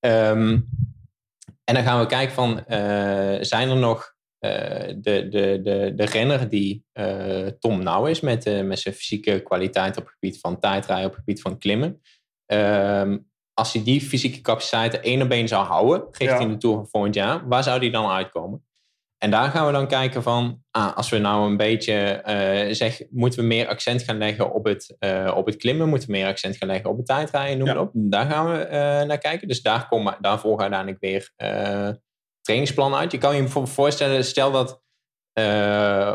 Ehm, 0.00 0.60
en 1.64 1.74
dan 1.74 1.82
gaan 1.82 2.00
we 2.00 2.06
kijken 2.06 2.34
van, 2.34 2.64
zijn 3.44 3.68
er 3.68 3.76
nog 3.76 4.14
de, 4.38 4.96
de, 5.00 5.60
de, 5.62 5.92
de 5.94 6.04
renner 6.04 6.48
die 6.48 6.84
Tom 7.58 7.82
Nauw 7.82 8.06
is 8.06 8.20
met, 8.20 8.64
met 8.64 8.78
zijn 8.78 8.94
fysieke 8.94 9.40
kwaliteit 9.40 9.96
op 9.96 10.04
het 10.04 10.12
gebied 10.12 10.40
van 10.40 10.58
tijdrijden, 10.58 11.06
op 11.06 11.10
het 11.10 11.24
gebied 11.24 11.40
van 11.40 11.58
klimmen. 11.58 12.00
Ehm, 12.46 13.18
als 13.54 13.72
hij 13.72 13.82
die 13.82 14.00
fysieke 14.00 14.40
capaciteiten 14.40 15.02
één 15.02 15.22
op 15.22 15.30
één 15.30 15.48
zou 15.48 15.64
houden, 15.64 16.06
richting 16.10 16.42
Ja. 16.42 16.48
de 16.48 16.56
Tour 16.56 16.76
van 16.76 16.88
volgend 16.88 17.14
jaar, 17.14 17.48
waar 17.48 17.62
zou 17.62 17.80
die 17.80 17.90
dan 17.90 18.10
uitkomen? 18.10 18.65
En 19.18 19.30
daar 19.30 19.50
gaan 19.50 19.66
we 19.66 19.72
dan 19.72 19.86
kijken 19.86 20.22
van, 20.22 20.62
ah, 20.70 20.96
als 20.96 21.08
we 21.10 21.18
nou 21.18 21.46
een 21.50 21.56
beetje 21.56 21.92
eh 21.94 22.74
zeggen, 22.74 23.06
moeten 23.10 23.40
we 23.40 23.46
meer 23.46 23.68
accent 23.68 24.02
gaan 24.02 24.18
leggen 24.18 24.52
op 24.54 24.64
het, 24.64 24.96
eh, 24.98 25.32
op 25.36 25.46
het 25.46 25.56
klimmen, 25.56 25.88
moeten 25.88 26.08
we 26.08 26.14
meer 26.16 26.26
accent 26.26 26.56
gaan 26.56 26.68
leggen 26.68 26.90
op 26.90 26.96
het 26.96 27.06
tijdrijden, 27.06 27.58
noem 27.58 27.68
Ja. 27.68 27.80
op. 27.80 27.90
Daar 27.92 28.30
gaan 28.30 28.52
we 28.52 28.58
eh, 28.58 29.06
naar 29.06 29.18
kijken. 29.18 29.48
Dus 29.48 29.62
daar 29.62 29.88
komen, 29.88 30.16
daar 30.20 30.40
volgen 30.40 30.60
uiteindelijk 30.62 31.00
weer 31.00 31.30
trainingsplannen 32.40 32.98
uit. 32.98 33.12
Je 33.12 33.18
kan 33.18 33.34
je 33.36 33.42
bijvoorbeeld 33.42 33.74
voorstellen, 33.74 34.24
stel 34.24 34.50
dat 34.52 34.84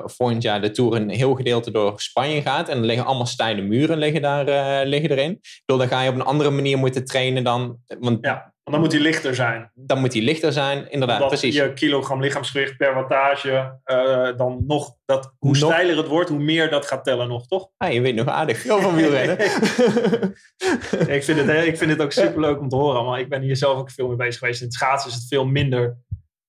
volgend 0.03 0.41
jaar 0.41 0.61
de 0.61 0.71
Tour 0.71 0.95
een 0.95 1.09
heel 1.09 1.35
gedeelte 1.35 1.71
door 1.71 1.99
Spanje 2.01 2.41
gaat 2.41 2.69
en 2.69 2.77
er 2.77 2.83
liggen 2.85 3.05
allemaal 3.05 3.25
steile 3.25 3.61
muren 3.61 3.97
liggen 3.97 4.21
daar, 4.21 4.85
liggen 4.85 5.09
erin. 5.09 5.31
Ik 5.31 5.61
bedoel, 5.65 5.81
dan 5.81 5.91
ga 5.91 6.01
je 6.01 6.09
op 6.09 6.15
een 6.15 6.21
andere 6.21 6.49
manier 6.49 6.77
moeten 6.77 7.05
trainen 7.05 7.43
dan, 7.43 7.77
want 7.99 8.25
Ja, 8.25 8.50
want 8.63 8.75
dan 8.75 8.79
moet 8.79 8.91
hij 8.91 9.01
lichter 9.01 9.35
zijn. 9.35 9.71
dan 9.73 9.99
moet 9.99 10.11
die 10.11 10.21
lichter 10.21 10.51
zijn. 10.53 10.91
Inderdaad, 10.91 11.19
dat 11.19 11.27
precies. 11.27 11.55
je 11.55 11.73
kilogram 11.73 12.21
lichaamsgewicht 12.21 12.77
per 12.77 12.93
wattage 12.93 13.79
eh, 13.83 14.37
dan 14.37 14.63
nog, 14.67 14.95
dat, 15.05 15.33
hoe 15.39 15.57
Nog- 15.57 15.71
steiler 15.71 15.97
het 15.97 16.07
wordt, 16.07 16.29
hoe 16.29 16.39
meer 16.39 16.69
dat 16.69 16.85
gaat 16.85 17.03
tellen 17.03 17.27
nog, 17.27 17.47
toch? 17.47 17.69
Ah, 17.77 17.93
je 17.93 18.01
weet 18.01 18.15
nog 18.15 18.27
aardig 18.27 18.57
veel 18.57 18.79
van 18.81 18.95
wielrennen. 18.95 19.39
ik, 21.15 21.23
vind 21.23 21.37
het, 21.39 21.47
heel- 21.49 21.63
ik 21.63 21.77
vind 21.77 21.91
het 21.91 22.01
ook 22.01 22.11
superleuk 22.11 22.59
om 22.59 22.69
te 22.69 22.75
horen, 22.75 23.05
maar 23.05 23.19
ik 23.19 23.29
ben 23.29 23.41
hier 23.41 23.55
zelf 23.55 23.77
ook 23.77 23.91
veel 23.91 24.07
mee 24.07 24.15
bezig 24.17 24.39
geweest. 24.39 24.59
In 24.59 24.65
het 24.65 24.75
schaatsen 24.75 25.09
is 25.09 25.15
het 25.15 25.27
veel 25.27 25.45
minder 25.45 25.97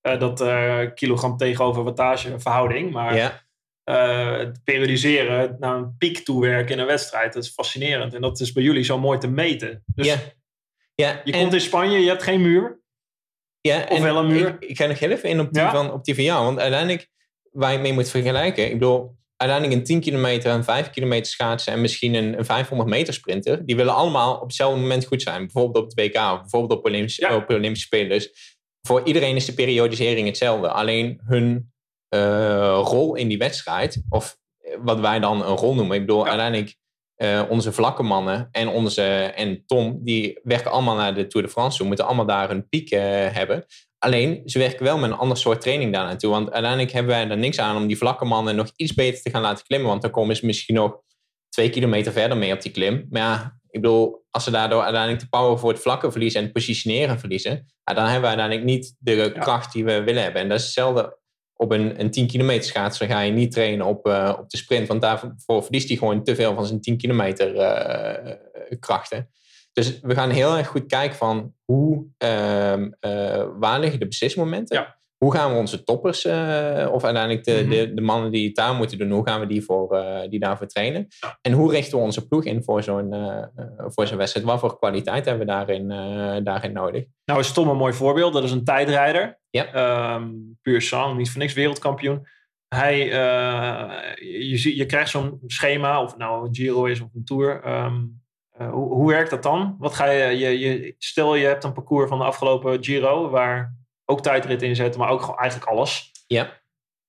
eh, 0.00 0.18
dat 0.20 0.40
eh, 0.40 0.78
kilogram 0.94 1.36
tegenover 1.36 1.84
wattage 1.84 2.40
verhouding. 2.40 2.92
Maar 2.92 3.16
ja, 3.16 3.40
eh, 3.84 4.38
het 4.38 4.60
periodiseren 4.64 5.56
naar 5.58 5.76
een 5.76 5.96
piek 5.98 6.18
toewerken 6.18 6.74
in 6.74 6.78
een 6.80 6.86
wedstrijd, 6.86 7.32
dat 7.32 7.42
is 7.42 7.50
fascinerend. 7.50 8.14
En 8.14 8.20
dat 8.20 8.40
is 8.40 8.52
bij 8.52 8.62
jullie 8.62 8.84
zo 8.84 8.98
mooi 8.98 9.18
te 9.18 9.28
meten. 9.28 9.82
Dus 9.94 10.06
ja. 10.06 10.16
Ja. 10.94 11.20
je 11.24 11.32
en- 11.32 11.40
komt 11.40 11.52
in 11.52 11.60
Spanje, 11.60 11.98
je 11.98 12.08
hebt 12.08 12.22
geen 12.22 12.42
muur. 12.42 12.80
Ja, 13.60 13.86
Of 13.88 14.00
wel 14.00 14.16
een 14.16 14.26
muur. 14.26 14.56
Ik, 14.60 14.68
ik 14.70 14.76
ga 14.76 14.86
nog 14.86 14.98
heel 14.98 15.10
even 15.10 15.28
in 15.28 15.40
op 15.40 15.52
die, 15.52 15.62
Ja? 15.62 15.70
van, 15.70 15.92
op 15.92 16.04
die 16.04 16.14
van 16.14 16.24
jou. 16.24 16.44
Want 16.44 16.58
uiteindelijk, 16.58 17.08
waar 17.50 17.72
je 17.72 17.78
mee 17.78 17.92
moet 17.92 18.08
vergelijken. 18.08 18.64
Ik 18.66 18.72
bedoel, 18.72 19.16
uiteindelijk 19.36 19.78
een 19.80 19.86
10 19.86 20.00
kilometer, 20.00 20.52
een 20.52 20.64
5 20.64 20.90
kilometer 20.90 21.26
schaatsen 21.32 21.72
en 21.72 21.80
misschien 21.80 22.14
een, 22.14 22.38
een 22.38 22.44
500 22.44 22.90
meter 22.90 23.14
sprinter. 23.14 23.66
Die 23.66 23.76
willen 23.76 23.94
allemaal 23.94 24.34
op 24.34 24.42
hetzelfde 24.46 24.80
moment 24.80 25.06
goed 25.06 25.22
zijn. 25.22 25.40
Bijvoorbeeld 25.42 25.84
op 25.84 25.90
het 25.90 26.00
WK 26.00 26.16
of 26.32 26.40
bijvoorbeeld 26.40 26.78
op 26.78 26.86
Olympische, 26.86 27.22
Ja. 27.22 27.36
op 27.36 27.50
Olympische 27.50 27.86
Spelen. 27.86 28.08
Dus 28.08 28.56
voor 28.86 29.00
iedereen 29.04 29.36
is 29.36 29.44
de 29.44 29.54
periodisering 29.54 30.26
hetzelfde. 30.26 30.68
Alleen 30.70 31.20
hun 31.24 31.72
eh, 32.08 32.80
rol 32.84 33.14
in 33.14 33.28
die 33.28 33.38
wedstrijd, 33.38 34.02
of 34.08 34.36
wat 34.82 35.00
wij 35.00 35.18
dan 35.20 35.42
een 35.42 35.56
rol 35.56 35.74
noemen. 35.74 35.96
Ik 35.96 36.06
bedoel, 36.06 36.26
uiteindelijk 36.26 36.76
eh, 37.22 37.42
onze 37.48 37.72
vlakke 37.72 38.02
mannen 38.02 38.48
en, 38.50 38.68
onze, 38.68 39.02
en 39.34 39.66
Tom, 39.66 39.98
die 40.04 40.40
werken 40.42 40.70
allemaal 40.70 40.94
naar 40.94 41.14
de 41.14 41.26
Tour 41.26 41.46
de 41.46 41.52
France 41.52 41.78
toe. 41.78 41.86
Moeten 41.86 42.06
allemaal 42.06 42.26
daar 42.26 42.50
een 42.50 42.68
piek 42.68 42.90
eh, 42.90 43.00
hebben. 43.32 43.64
Alleen, 43.98 44.42
ze 44.44 44.58
werken 44.58 44.84
wel 44.84 44.98
met 44.98 45.10
een 45.10 45.16
ander 45.16 45.36
soort 45.36 45.60
training 45.60 45.92
daar 45.92 46.04
naartoe. 46.04 46.30
Want 46.30 46.50
uiteindelijk 46.50 46.92
hebben 46.92 47.12
wij 47.12 47.28
er 47.28 47.38
niks 47.38 47.58
aan 47.58 47.76
om 47.76 47.86
die 47.86 47.96
vlakke 47.96 48.24
mannen 48.24 48.56
nog 48.56 48.70
iets 48.76 48.94
beter 48.94 49.22
te 49.22 49.30
gaan 49.30 49.42
laten 49.42 49.66
klimmen. 49.66 49.88
Want 49.88 50.02
dan 50.02 50.10
komen 50.10 50.36
ze 50.36 50.46
misschien 50.46 50.74
nog 50.74 51.00
twee 51.48 51.70
kilometer 51.70 52.12
verder 52.12 52.36
mee 52.36 52.52
op 52.52 52.62
die 52.62 52.72
klim. 52.72 53.06
Maar 53.10 53.22
ja, 53.22 53.60
ik 53.70 53.80
bedoel, 53.80 54.24
als 54.30 54.44
ze 54.44 54.50
daardoor 54.50 54.82
uiteindelijk 54.82 55.22
de 55.22 55.28
power 55.28 55.58
voor 55.58 55.72
het 55.72 55.82
vlakke 55.82 56.10
verliezen 56.10 56.38
en 56.38 56.44
het 56.44 56.54
positioneren 56.54 57.18
verliezen, 57.18 57.66
dan 57.84 58.04
hebben 58.04 58.20
we 58.30 58.36
uiteindelijk 58.36 58.66
niet 58.66 58.96
de 58.98 59.32
kracht 59.38 59.72
die 59.72 59.84
we 59.84 60.02
willen 60.02 60.22
hebben. 60.22 60.42
En 60.42 60.48
dat 60.48 60.58
is 60.58 60.64
hetzelfde 60.64 61.18
op 61.62 61.70
een, 61.70 62.00
een 62.00 62.10
10 62.10 62.26
kilometer 62.26 62.64
schaatser 62.64 63.06
ga 63.06 63.20
je 63.20 63.32
niet 63.32 63.52
trainen 63.52 63.86
op, 63.86 64.06
eh, 64.06 64.36
op 64.38 64.50
de 64.50 64.56
sprint. 64.56 64.88
Want 64.88 65.00
daarvoor 65.00 65.62
verliest 65.62 65.88
hij 65.88 65.96
gewoon 65.96 66.24
te 66.24 66.34
veel 66.34 66.54
van 66.54 66.66
zijn 66.66 66.80
10 66.80 66.96
kilometer 66.96 67.56
eh, 67.56 68.36
krachten. 68.78 69.30
Dus 69.72 70.00
we 70.00 70.14
gaan 70.14 70.30
heel 70.30 70.56
erg 70.56 70.68
goed 70.68 70.86
kijken 70.86 71.16
van 71.16 71.54
hoe, 71.64 72.06
eh, 72.18 72.82
waar 73.58 73.80
liggen 73.80 74.00
de 74.00 74.06
beslismomenten? 74.06 74.76
Ja. 74.76 75.00
Hoe 75.22 75.32
gaan 75.32 75.52
we 75.52 75.58
onze 75.58 75.84
toppers, 75.84 76.24
uh, 76.24 76.88
of 76.92 77.04
uiteindelijk 77.04 77.44
de, 77.44 77.60
Mhm. 77.60 77.70
de, 77.70 77.94
de 77.94 78.00
mannen 78.00 78.30
die 78.30 78.46
het 78.46 78.56
daar 78.56 78.74
moeten 78.74 78.98
doen, 78.98 79.10
hoe 79.10 79.28
gaan 79.28 79.40
we 79.40 79.46
die, 79.46 79.64
voor, 79.64 79.96
uh, 79.96 80.20
die 80.28 80.40
daarvoor 80.40 80.66
trainen? 80.66 81.08
En 81.40 81.52
hoe 81.52 81.70
richten 81.70 81.98
we 81.98 82.04
onze 82.04 82.28
ploeg 82.28 82.44
in 82.44 82.64
voor 82.64 82.82
zo'n 82.82 83.14
uh, 83.14 83.42
voor 83.76 84.06
zo'n 84.06 84.16
wedstrijd? 84.16 84.46
Wat 84.46 84.60
voor 84.60 84.78
kwaliteit 84.78 85.24
hebben 85.24 85.46
we 85.46 85.52
daarin, 85.52 85.88
daarin 86.44 86.72
nodig? 86.72 87.04
Nou 87.24 87.40
is 87.40 87.52
Tom 87.52 87.68
een 87.68 87.76
mooi 87.76 87.92
voorbeeld. 87.92 88.32
Dat 88.32 88.44
is 88.44 88.50
een 88.50 88.64
tijdrijder. 88.64 89.38
Ja. 89.50 90.14
Um, 90.14 90.58
puur 90.62 90.80
sang, 90.82 91.16
niet 91.16 91.30
voor 91.30 91.40
niks 91.40 91.54
wereldkampioen. 91.54 92.26
Hij, 92.68 92.98
je, 94.16 94.76
je 94.76 94.86
krijgt 94.86 95.10
zo'n 95.10 95.40
schema, 95.46 96.02
of 96.02 96.10
het 96.10 96.18
nou 96.18 96.46
een 96.46 96.54
Giro 96.54 96.84
is 96.84 97.00
of 97.00 97.08
een 97.14 97.24
Tour. 97.24 97.68
Um, 97.68 98.22
hoe, 98.58 98.94
hoe 98.94 99.08
werkt 99.08 99.30
dat 99.30 99.42
dan? 99.42 99.76
Wat 99.78 99.94
ga 99.94 100.10
je, 100.10 100.38
je, 100.38 100.58
je, 100.58 100.94
stel 100.98 101.34
je 101.34 101.46
hebt 101.46 101.64
een 101.64 101.72
parcours 101.72 102.08
van 102.08 102.18
de 102.18 102.24
afgelopen 102.24 102.84
Giro, 102.84 103.30
waar 103.30 103.80
ook 104.04 104.22
tijdrit 104.22 104.62
in 104.62 104.76
zetten, 104.76 105.00
maar 105.00 105.10
ook 105.10 105.20
gewoon 105.20 105.38
eigenlijk 105.38 105.70
alles. 105.70 106.10
Ja. 106.26 106.60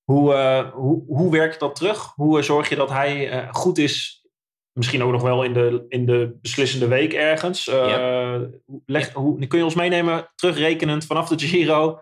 Hoe, 0.03 0.33
uh, 0.33 0.71
hoe, 0.73 1.03
hoe 1.07 1.31
werkt 1.31 1.59
dat 1.59 1.75
terug? 1.75 2.11
Hoe 2.15 2.37
uh, 2.37 2.43
zorg 2.43 2.69
je 2.69 2.75
dat 2.75 2.89
hij 2.89 3.43
uh, 3.43 3.53
goed 3.53 3.77
is? 3.77 4.25
Misschien 4.71 5.03
ook 5.03 5.11
nog 5.11 5.21
wel 5.21 5.43
in 5.43 5.53
de, 5.53 5.85
in 5.87 6.05
de 6.05 6.37
beslissende 6.41 6.87
week 6.87 7.13
ergens. 7.13 7.65
Ja. 7.65 8.39
Leg, 8.85 9.07
Ja. 9.07 9.13
hoe, 9.13 9.47
kun 9.47 9.57
je 9.57 9.63
ons 9.63 9.75
meenemen, 9.75 10.31
terugrekenend 10.35 11.05
vanaf 11.05 11.29
de 11.29 11.47
Giro 11.47 12.01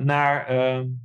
naar, 0.00 0.52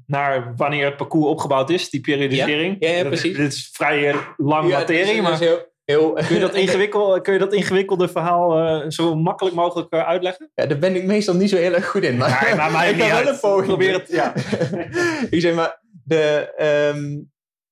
naar 0.06 0.56
wanneer 0.56 0.86
het 0.86 0.98
parcours 0.98 1.28
opgebouwd 1.28 1.70
is, 1.70 1.90
die 1.90 2.02
periodisering? 2.02 2.76
Ja, 2.80 3.04
precies. 3.04 3.38
Dit 3.38 3.54
is 3.54 3.70
vrij 3.74 4.16
lang 4.38 4.70
materie, 4.70 5.22
maar 5.22 5.32
dat 5.32 5.42
is 5.42 5.48
heel, 5.48 5.73
heel, 5.86 6.14
kun 6.14 6.36
je, 6.36 6.40
dat 6.40 6.56
ingewikkeld, 6.64 7.22
kun 7.22 7.34
je 7.34 7.40
dat 7.40 7.54
ingewikkelde 7.54 8.08
verhaal 8.08 8.58
eh, 8.58 8.90
zo 8.90 9.16
makkelijk 9.16 9.56
mogelijk 9.56 9.92
eh, 9.92 10.08
uitleggen? 10.08 10.52
Ja, 10.56 10.66
daar 10.66 10.78
ben 10.78 10.96
ik 10.96 11.04
meestal 11.04 11.36
niet 11.36 11.50
zo 11.50 11.58
heel 11.58 11.74
erg 11.74 11.90
goed 11.90 12.04
in. 12.04 12.18
Maar, 12.18 12.44
Nee, 12.46 12.56
maar 12.56 12.72
maakt 12.72 12.90
ik 12.92 12.98
kan 12.98 13.10
wel 13.10 13.28
een 13.28 13.40
poging 13.40 13.68
Probeer 13.68 13.94
het, 13.94 14.10
ja. 14.10 14.34
ik 15.36 15.42
zeg 15.42 15.54
maar, 15.54 15.82
de, 16.04 16.54
ehm, 16.58 17.22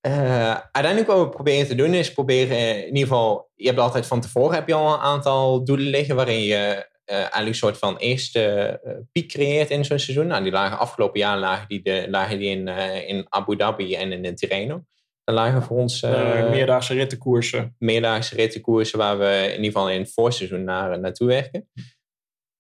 eh, 0.01 0.57
uiteindelijk 0.71 1.07
wat 1.07 1.19
we 1.19 1.29
proberen 1.29 1.67
te 1.67 1.75
doen 1.75 1.93
is 1.93 2.13
proberen 2.13 2.77
in 2.77 2.85
ieder 2.85 3.01
geval, 3.01 3.49
je 3.55 3.67
hebt 3.67 3.79
altijd 3.79 4.07
van 4.07 4.21
tevoren 4.21 4.55
heb 4.55 4.67
je 4.67 4.73
al 4.73 4.93
een 4.93 4.99
aantal 4.99 5.63
doelen 5.63 5.87
liggen 5.87 6.15
waarin 6.15 6.41
je 6.41 6.89
eh, 7.05 7.17
eigenlijk 7.17 7.47
een 7.47 7.55
soort 7.55 7.77
van 7.77 7.97
eerste 7.97 8.79
piek 9.11 9.27
creëert 9.27 9.69
in 9.69 9.85
zo'n 9.85 9.99
seizoen. 9.99 10.27
Nou, 10.27 10.43
die 10.43 10.51
lagen 10.51 10.77
afgelopen 10.77 11.19
jaar 11.19 11.37
lagen 11.37 11.67
die, 11.67 11.81
de, 11.81 12.05
lagen 12.09 12.39
die 12.39 12.49
in, 12.49 12.67
in 13.07 13.25
Abu 13.29 13.55
Dhabi 13.55 13.95
en 13.95 14.11
in 14.11 14.35
Tirreno. 14.35 14.83
Daar 15.31 15.43
lagen 15.45 15.63
voor 15.63 15.77
ons 15.77 16.01
eh, 16.01 16.39
Eh, 16.39 16.49
meerdaagse 16.49 16.93
rittenkoersen. 16.93 17.75
meerdaagse 17.79 18.35
rittenkoersen 18.35 18.97
waar 18.97 19.17
we 19.17 19.43
in 19.43 19.63
ieder 19.63 19.71
geval 19.71 19.89
in 19.89 20.01
het 20.01 20.13
voorseizoen 20.13 20.63
naar, 20.63 20.99
naartoe 20.99 21.27
werken. 21.27 21.69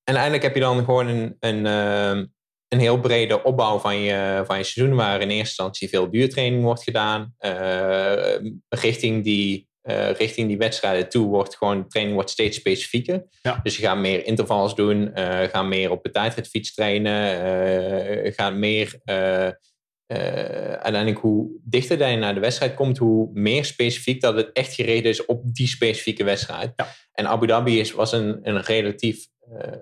En 0.03 0.13
eigenlijk 0.13 0.43
heb 0.43 0.53
je 0.53 0.59
dan 0.59 0.83
gewoon 0.83 1.07
een, 1.07 1.35
een, 1.39 1.65
ehm, 1.65 2.25
een 2.67 2.79
heel 2.79 2.99
brede 2.99 3.43
opbouw 3.43 3.79
van 3.79 3.97
je, 3.97 4.43
van 4.45 4.57
je 4.57 4.63
seizoen, 4.63 4.95
waar 4.95 5.13
in 5.15 5.29
eerste 5.29 5.37
instantie 5.37 5.89
veel 5.89 6.11
duurtraining 6.11 6.63
wordt 6.63 6.83
gedaan. 6.83 7.33
Eh, 7.37 8.35
richting, 8.69 9.23
die, 9.23 9.67
eh, 9.81 10.11
richting 10.11 10.47
die 10.47 10.57
wedstrijden 10.57 11.09
toe 11.09 11.27
wordt 11.27 11.55
gewoon, 11.57 11.81
de 11.81 11.87
training 11.87 12.15
wordt 12.15 12.31
steeds 12.31 12.57
specifieker. 12.57 13.25
Ja. 13.41 13.59
Dus 13.63 13.77
je 13.77 13.83
gaat 13.83 13.97
meer 13.97 14.25
intervals 14.25 14.75
doen, 14.75 15.13
eh 15.13 15.49
gaat 15.49 15.65
meer 15.65 15.91
op 15.91 16.03
de 16.03 16.11
tijdritfiets 16.11 16.73
trainen, 16.73 17.43
eh 18.25 18.33
gaat 18.35 18.53
meer... 18.53 18.99
eh, 20.11 20.39
eh, 20.39 20.71
uiteindelijk 20.71 21.21
hoe 21.21 21.49
dichter 21.63 22.09
je 22.09 22.17
naar 22.17 22.33
de 22.33 22.39
wedstrijd 22.39 22.73
komt, 22.73 22.97
hoe 22.97 23.29
meer 23.33 23.65
specifiek 23.65 24.21
dat 24.21 24.35
het 24.35 24.49
echt 24.53 24.73
gereden 24.73 25.11
is 25.11 25.25
op 25.25 25.43
die 25.45 25.67
specifieke 25.67 26.23
wedstrijd. 26.23 26.73
Ja. 26.75 26.87
En 27.13 27.27
Abu 27.27 27.47
Dhabi 27.47 27.79
is, 27.79 27.91
was 27.91 28.11
een, 28.11 28.39
een 28.43 28.61
relatief 28.61 29.27
eh, 29.57 29.73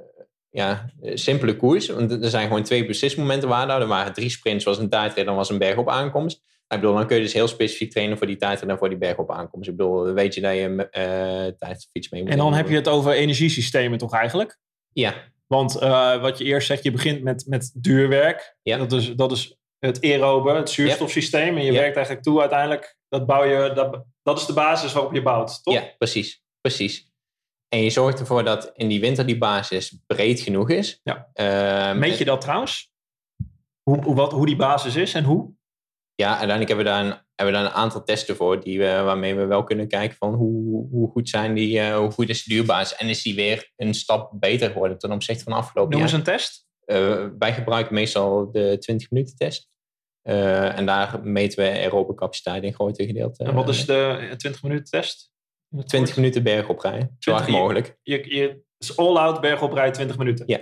ja, 0.49 0.89
simpele 1.01 1.55
koers. 1.55 1.89
Want 1.89 2.11
er 2.11 2.29
zijn 2.29 2.47
gewoon 2.47 2.63
twee 2.63 2.85
beslismomenten 2.85 3.49
waar. 3.49 3.81
Er 3.81 3.87
waren 3.87 4.13
drie 4.13 4.29
sprints, 4.29 4.65
was 4.65 4.77
een 4.77 4.89
tijdrit 4.89 5.27
en 5.27 5.35
was 5.35 5.49
een 5.49 5.57
bergop 5.57 5.89
aankomst. 5.89 6.37
Ik 6.67 6.79
bedoel, 6.79 6.93
dan 6.93 7.07
kun 7.07 7.15
je 7.15 7.23
dus 7.23 7.33
heel 7.33 7.47
specifiek 7.47 7.91
trainen 7.91 8.17
voor 8.17 8.27
die 8.27 8.37
tijdrit 8.37 8.69
en 8.69 8.77
voor 8.77 8.89
die 8.89 8.97
bergop 8.97 9.31
aankomst. 9.31 9.69
Ik 9.69 9.75
bedoel, 9.77 10.03
dan 10.03 10.13
weet 10.13 10.33
je 10.33 10.41
dat 10.41 10.53
je 10.53 10.69
uh, 10.69 11.57
tijdfiets 11.57 12.09
mee 12.09 12.21
moet 12.21 12.31
En 12.31 12.37
dan 12.37 12.53
heb 12.53 12.69
je 12.69 12.75
het 12.75 12.87
over 12.87 13.11
energiesystemen 13.11 13.97
toch 13.97 14.13
eigenlijk? 14.13 14.59
Ja, 14.93 15.13
Want 15.47 15.75
eh, 15.75 16.21
wat 16.21 16.37
je 16.37 16.43
eerst 16.43 16.67
zegt, 16.67 16.83
je 16.83 16.91
begint 16.91 17.23
met, 17.23 17.45
met 17.47 17.71
duurwerk. 17.73 18.57
Ja. 18.61 18.77
Dat, 18.77 18.91
is, 18.91 19.15
dat 19.15 19.31
is 19.31 19.59
het 19.79 20.03
aerobe, 20.03 20.51
het 20.51 20.69
zuurstofsysteem. 20.69 21.57
En 21.57 21.63
je 21.63 21.71
werkt 21.71 21.95
eigenlijk 21.95 22.25
toe 22.25 22.39
uiteindelijk, 22.39 22.97
dat, 23.09 23.25
bouw 23.25 23.43
je, 23.43 23.73
dat, 23.73 24.03
dat 24.23 24.39
is 24.39 24.45
de 24.45 24.53
basis 24.53 24.93
waarop 24.93 25.13
je 25.13 25.21
bouwt, 25.21 25.63
toch? 25.63 25.73
Ja, 25.73 25.93
precies. 25.97 26.43
precies. 26.61 27.07
En 27.69 27.83
je 27.83 27.89
zorgt 27.89 28.19
ervoor 28.19 28.43
dat 28.43 28.71
in 28.75 28.87
die 28.87 28.99
winter 28.99 29.25
die 29.25 29.37
basis 29.37 29.97
breed 30.07 30.39
genoeg 30.39 30.69
is. 30.69 30.99
Ja. 31.03 31.29
Ehm, 31.33 31.99
Meet 31.99 32.17
je 32.17 32.25
dat 32.25 32.41
trouwens? 32.41 32.91
Hoe, 33.83 34.15
wat, 34.15 34.31
hoe 34.31 34.45
die 34.45 34.55
basis 34.55 34.95
is 34.95 35.13
en 35.13 35.23
hoe? 35.23 35.51
Ja, 36.15 36.29
uiteindelijk 36.29 36.67
hebben 36.67 36.85
we 36.85 36.91
daar 36.91 37.05
een, 37.05 37.21
hebben 37.35 37.55
we 37.55 37.61
daar 37.61 37.71
een 37.71 37.81
aantal 37.83 38.03
testen 38.03 38.35
voor, 38.35 38.63
die 38.63 38.79
we, 38.79 38.85
waarmee 38.85 39.35
we 39.35 39.45
wel 39.45 39.63
kunnen 39.63 39.87
kijken 39.87 40.17
van 40.17 40.33
hoe, 40.33 40.87
hoe 40.91 41.09
goed 41.11 41.29
zijn 41.29 41.53
die, 41.53 41.79
uh, 41.79 41.97
hoe 41.97 42.11
goed 42.11 42.29
is 42.29 42.43
de 42.43 42.53
duurbasis 42.53 42.97
en 42.97 43.09
is 43.09 43.21
die 43.21 43.35
weer 43.35 43.71
een 43.75 43.93
stap 43.93 44.31
beter 44.39 44.71
geworden 44.71 44.97
ten 44.97 45.11
opzichte 45.11 45.43
van 45.43 45.53
afgelopen 45.53 45.91
Noem 45.91 45.99
jaar. 45.99 46.09
eens 46.09 46.17
een 46.17 46.33
test. 46.33 46.67
Uh, 46.91 47.27
wij 47.39 47.53
gebruiken 47.53 47.93
meestal 47.93 48.51
de 48.51 48.77
20 48.79 49.11
minuten 49.11 49.35
test. 49.35 49.69
Uh, 50.23 50.77
en 50.77 50.85
daar 50.85 51.19
meten 51.23 51.63
we 51.63 51.69
aerobe 51.69 52.13
capaciteit 52.13 52.63
in 52.63 52.73
grote 52.73 53.05
gedeelte. 53.05 53.43
En 53.43 53.53
wat 53.53 53.69
is 53.69 53.85
de 53.85 54.33
20 54.37 54.63
minuten 54.63 54.85
test? 54.85 55.31
20 55.85 56.15
minuten 56.15 56.43
berg 56.43 56.69
oprijden, 56.69 57.15
zo 57.19 57.31
hard 57.31 57.47
mogelijk. 57.47 57.97
Je, 58.01 58.35
je, 58.35 58.63
is 58.77 58.97
all-out 58.97 59.41
berg 59.41 59.61
oprijden 59.61 59.93
20 59.93 60.17
minuten. 60.17 60.47
Ja. 60.47 60.59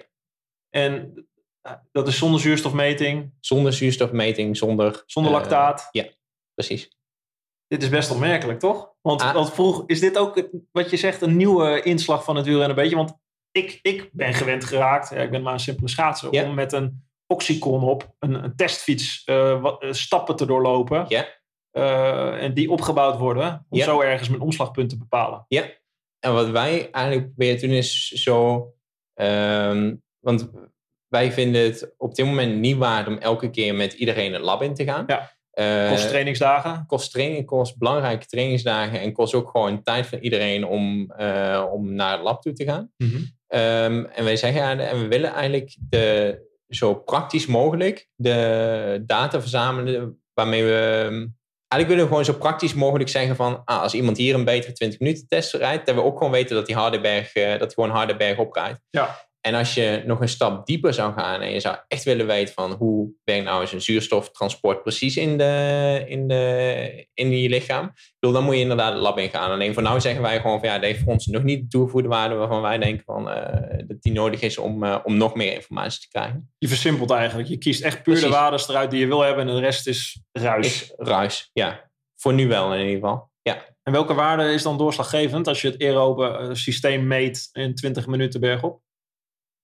En 0.69 1.13
dat 1.91 2.07
is 2.07 2.17
zonder 2.17 2.39
zuurstofmeting? 2.39 3.33
Zonder 3.39 3.73
zuurstofmeting, 3.73 4.57
zonder... 4.57 5.03
Zonder 5.05 5.31
lactaat? 5.31 5.87
Ja, 5.91 6.05
precies. 6.53 6.97
Dit 7.67 7.83
is 7.83 7.89
best 7.89 8.11
opmerkelijk, 8.11 8.59
toch? 8.59 8.93
Want, 9.01 9.21
Ah. 9.21 9.33
want 9.33 9.53
vroeg, 9.53 9.83
is 9.85 9.99
dit 9.99 10.17
ook 10.17 10.49
wat 10.71 10.89
je 10.89 10.97
zegt 10.97 11.21
een 11.21 11.37
nieuwe 11.37 11.81
inslag 11.81 12.23
van 12.23 12.35
het 12.35 12.45
wielrennen 12.45 12.77
een 12.77 12.83
beetje? 12.83 12.97
Want 12.97 13.17
ik, 13.57 13.79
ik 13.81 14.09
ben 14.11 14.33
gewend 14.33 14.65
geraakt, 14.65 15.09
ja, 15.09 15.15
ik 15.21 15.31
ben 15.31 15.41
maar 15.41 15.53
een 15.53 15.59
simpele 15.59 15.89
schaatser, 15.89 16.33
Ja. 16.33 16.43
om 16.43 16.53
met 16.53 16.73
een 16.73 17.05
oxycon 17.25 17.83
op 17.83 18.15
een, 18.19 18.43
een 18.43 18.55
testfiets 18.55 19.21
uh, 19.25 19.61
wat, 19.61 19.83
uh, 19.83 19.91
stappen 19.91 20.35
te 20.35 20.45
doorlopen. 20.45 21.05
Ja. 21.07 21.27
Uh, 21.73 22.43
en 22.43 22.53
die 22.53 22.71
opgebouwd 22.71 23.17
worden, 23.17 23.65
om 23.69 23.79
zo 23.79 24.01
ergens 24.01 24.29
mijn 24.29 24.41
omslagpunt 24.41 24.89
te 24.89 24.97
bepalen. 24.97 25.45
Ja, 25.47 25.63
en 26.19 26.33
wat 26.33 26.49
wij 26.49 26.91
eigenlijk 26.91 27.25
proberen 27.27 27.57
te 27.57 27.67
doen 27.67 27.75
is 27.75 28.07
zo... 28.07 28.71
Um, 29.21 30.03
want 30.19 30.51
wij 31.07 31.31
vinden 31.31 31.61
het 31.61 31.93
op 31.97 32.15
dit 32.15 32.25
moment 32.25 32.55
niet 32.55 32.77
waard 32.77 33.07
om 33.07 33.17
elke 33.17 33.49
keer 33.49 33.75
met 33.75 33.93
iedereen 33.93 34.33
het 34.33 34.41
lab 34.41 34.61
in 34.61 34.73
te 34.73 34.83
gaan. 34.83 35.03
Ja. 35.07 35.35
Uh, 35.59 35.89
kost 35.89 36.07
trainingsdagen. 36.07 36.85
Kost 36.87 37.11
training, 37.11 37.45
kost 37.45 37.77
belangrijke 37.77 38.25
trainingsdagen 38.25 38.99
en 38.99 39.13
kost 39.13 39.33
ook 39.33 39.49
gewoon 39.49 39.83
tijd 39.83 40.07
van 40.07 40.19
iedereen 40.19 40.65
om, 40.65 41.13
uh, 41.19 41.65
om 41.71 41.93
naar 41.93 42.11
het 42.11 42.21
lab 42.21 42.41
toe 42.41 42.53
te 42.53 42.63
gaan. 42.63 42.91
Mm 42.97 43.09
-hmm. 43.09 43.36
Um, 43.47 44.05
en 44.05 44.23
wij 44.23 44.35
zeggen 44.35 44.79
en 44.79 45.01
we 45.01 45.07
willen 45.07 45.33
eigenlijk 45.33 45.77
de, 45.89 46.39
zo 46.69 46.95
praktisch 46.95 47.45
mogelijk 47.45 48.07
de 48.15 49.03
data 49.05 49.41
verzamelen 49.41 50.21
waarmee 50.33 50.63
we. 50.63 51.35
Eigenlijk 51.67 51.87
willen 51.87 52.03
we 52.03 52.17
gewoon 52.17 52.35
zo 52.35 52.47
praktisch 52.47 52.73
mogelijk 52.73 53.09
zeggen 53.09 53.35
van 53.35 53.61
ah, 53.65 53.81
als 53.81 53.93
iemand 53.93 54.17
hier 54.17 54.35
een 54.35 54.45
betere 54.45 54.73
20 54.73 54.99
minuten 54.99 55.27
test 55.27 55.53
rijdt, 55.53 55.85
dat 55.85 55.95
we 55.95 56.03
ook 56.03 56.17
gewoon 56.17 56.31
weten 56.31 56.55
dat 56.55 56.67
hij 56.67 56.75
Hardenberg, 56.75 57.35
uh, 57.35 57.49
dat 57.49 57.59
hij 57.59 57.69
gewoon 57.69 57.89
Hardenberg 57.89 58.37
oprijdt. 58.37 58.79
Ja. 58.89 59.26
En 59.47 59.53
als 59.53 59.73
je 59.73 60.03
nog 60.05 60.21
een 60.21 60.29
stap 60.29 60.65
dieper 60.65 60.93
zou 60.93 61.13
gaan 61.13 61.41
en 61.41 61.51
je 61.51 61.59
zou 61.59 61.77
echt 61.87 62.03
willen 62.03 62.27
weten 62.27 62.53
van 62.53 62.71
hoe 62.71 63.09
werkt 63.23 63.43
nou 63.43 63.61
eens 63.61 63.73
een 63.73 63.81
zuurstoftransport 63.81 64.83
precies 64.83 65.17
in, 65.17 65.37
de, 65.37 66.03
in, 66.07 66.27
de, 66.27 67.07
in 67.13 67.41
je 67.41 67.49
lichaam, 67.49 67.85
ik 67.85 68.15
bedoel, 68.19 68.35
dan 68.35 68.45
moet 68.45 68.55
je 68.55 68.61
inderdaad 68.61 68.93
het 68.93 69.01
lab 69.01 69.17
in 69.17 69.29
gaan. 69.29 69.51
Alleen 69.51 69.73
voor 69.73 69.83
nu 69.83 70.01
zeggen 70.01 70.21
wij 70.21 70.41
gewoon 70.41 70.59
van 70.59 70.67
ja, 70.67 70.73
dat 70.75 70.83
heeft 70.83 71.03
voor 71.03 71.13
ons 71.13 71.25
nog 71.25 71.43
niet 71.43 71.61
de 71.61 71.67
toegevoegde 71.67 72.07
waarde 72.07 72.35
waarvan 72.35 72.61
wij 72.61 72.77
denken 72.77 73.03
van, 73.05 73.29
uh, 73.29 73.43
dat 73.87 74.01
die 74.01 74.11
nodig 74.11 74.41
is 74.41 74.57
om, 74.57 74.83
uh, 74.83 74.97
om 75.03 75.17
nog 75.17 75.35
meer 75.35 75.53
informatie 75.53 76.01
te 76.01 76.07
krijgen. 76.07 76.51
Je 76.57 76.67
versimpelt 76.67 77.11
eigenlijk. 77.11 77.49
Je 77.49 77.57
kiest 77.57 77.81
echt 77.81 77.95
puur 77.95 78.03
Precies. 78.03 78.23
de 78.23 78.29
waardes 78.29 78.69
eruit 78.69 78.91
die 78.91 78.99
je 78.99 79.07
wil 79.07 79.21
hebben 79.21 79.47
en 79.47 79.55
de 79.55 79.61
rest 79.61 79.87
is 79.87 80.21
ruis. 80.31 80.67
Is 80.67 80.93
ruis, 80.97 81.49
ja. 81.53 81.89
Voor 82.15 82.33
nu 82.33 82.47
wel 82.47 82.73
in 82.73 82.79
ieder 82.79 82.93
geval. 82.93 83.31
Ja. 83.41 83.65
En 83.83 83.91
welke 83.91 84.13
waarde 84.13 84.53
is 84.53 84.63
dan 84.63 84.77
doorslaggevend 84.77 85.47
als 85.47 85.61
je 85.61 85.69
het 85.69 85.81
aerobe 85.81 86.49
systeem 86.51 87.07
meet 87.07 87.49
in 87.51 87.75
20 87.75 88.07
minuten 88.07 88.39
bergop? 88.39 88.85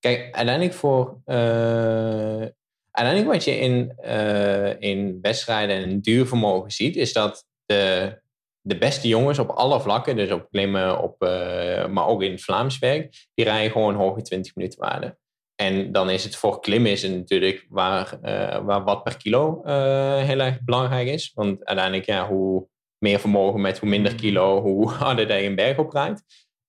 Kijk, 0.03 0.35
uiteindelijk 0.35 0.73
voor. 0.73 1.21
Uh, 1.25 2.47
uiteindelijk 2.91 3.33
wat 3.33 3.43
je 3.43 3.59
in, 3.59 3.95
uh, 4.05 4.81
in 4.81 5.19
wedstrijden 5.21 5.75
en 5.75 6.01
duurvermogen 6.01 6.71
ziet, 6.71 6.95
is 6.95 7.13
dat 7.13 7.45
de, 7.65 8.13
de 8.61 8.77
beste 8.77 9.07
jongens 9.07 9.39
op 9.39 9.49
alle 9.49 9.79
vlakken, 9.79 10.15
dus 10.15 10.31
op 10.31 10.47
klimmen, 10.51 11.01
op, 11.01 11.23
uh, 11.23 11.87
maar 11.87 12.07
ook 12.07 12.23
in 12.23 12.31
het 12.31 12.43
Vlaams 12.43 12.79
werk, 12.79 13.27
die 13.33 13.45
rijden 13.45 13.71
gewoon 13.71 13.95
hoge 13.95 14.21
20 14.21 14.55
minuten 14.55 14.79
waarde. 14.79 15.17
En 15.55 15.91
dan 15.91 16.09
is 16.09 16.23
het 16.23 16.35
voor 16.35 16.59
klimmen 16.59 16.91
is 16.91 17.03
natuurlijk 17.03 17.65
waar, 17.69 18.19
waar 18.65 18.83
wat 18.83 19.03
per 19.03 19.17
kilo 19.17 19.61
heel 20.19 20.39
erg 20.39 20.63
belangrijk 20.63 21.07
is. 21.07 21.31
Want 21.33 21.65
uiteindelijk, 21.65 22.05
ja, 22.05 22.27
hoe 22.27 22.67
meer 22.97 23.19
vermogen 23.19 23.61
met 23.61 23.79
hoe 23.79 23.89
minder 23.89 24.15
kilo, 24.15 24.61
hoe 24.61 24.89
harder 25.03 25.37
je 25.37 25.47
een 25.47 25.55
berg 25.55 25.77
oprijdt. 25.77 26.23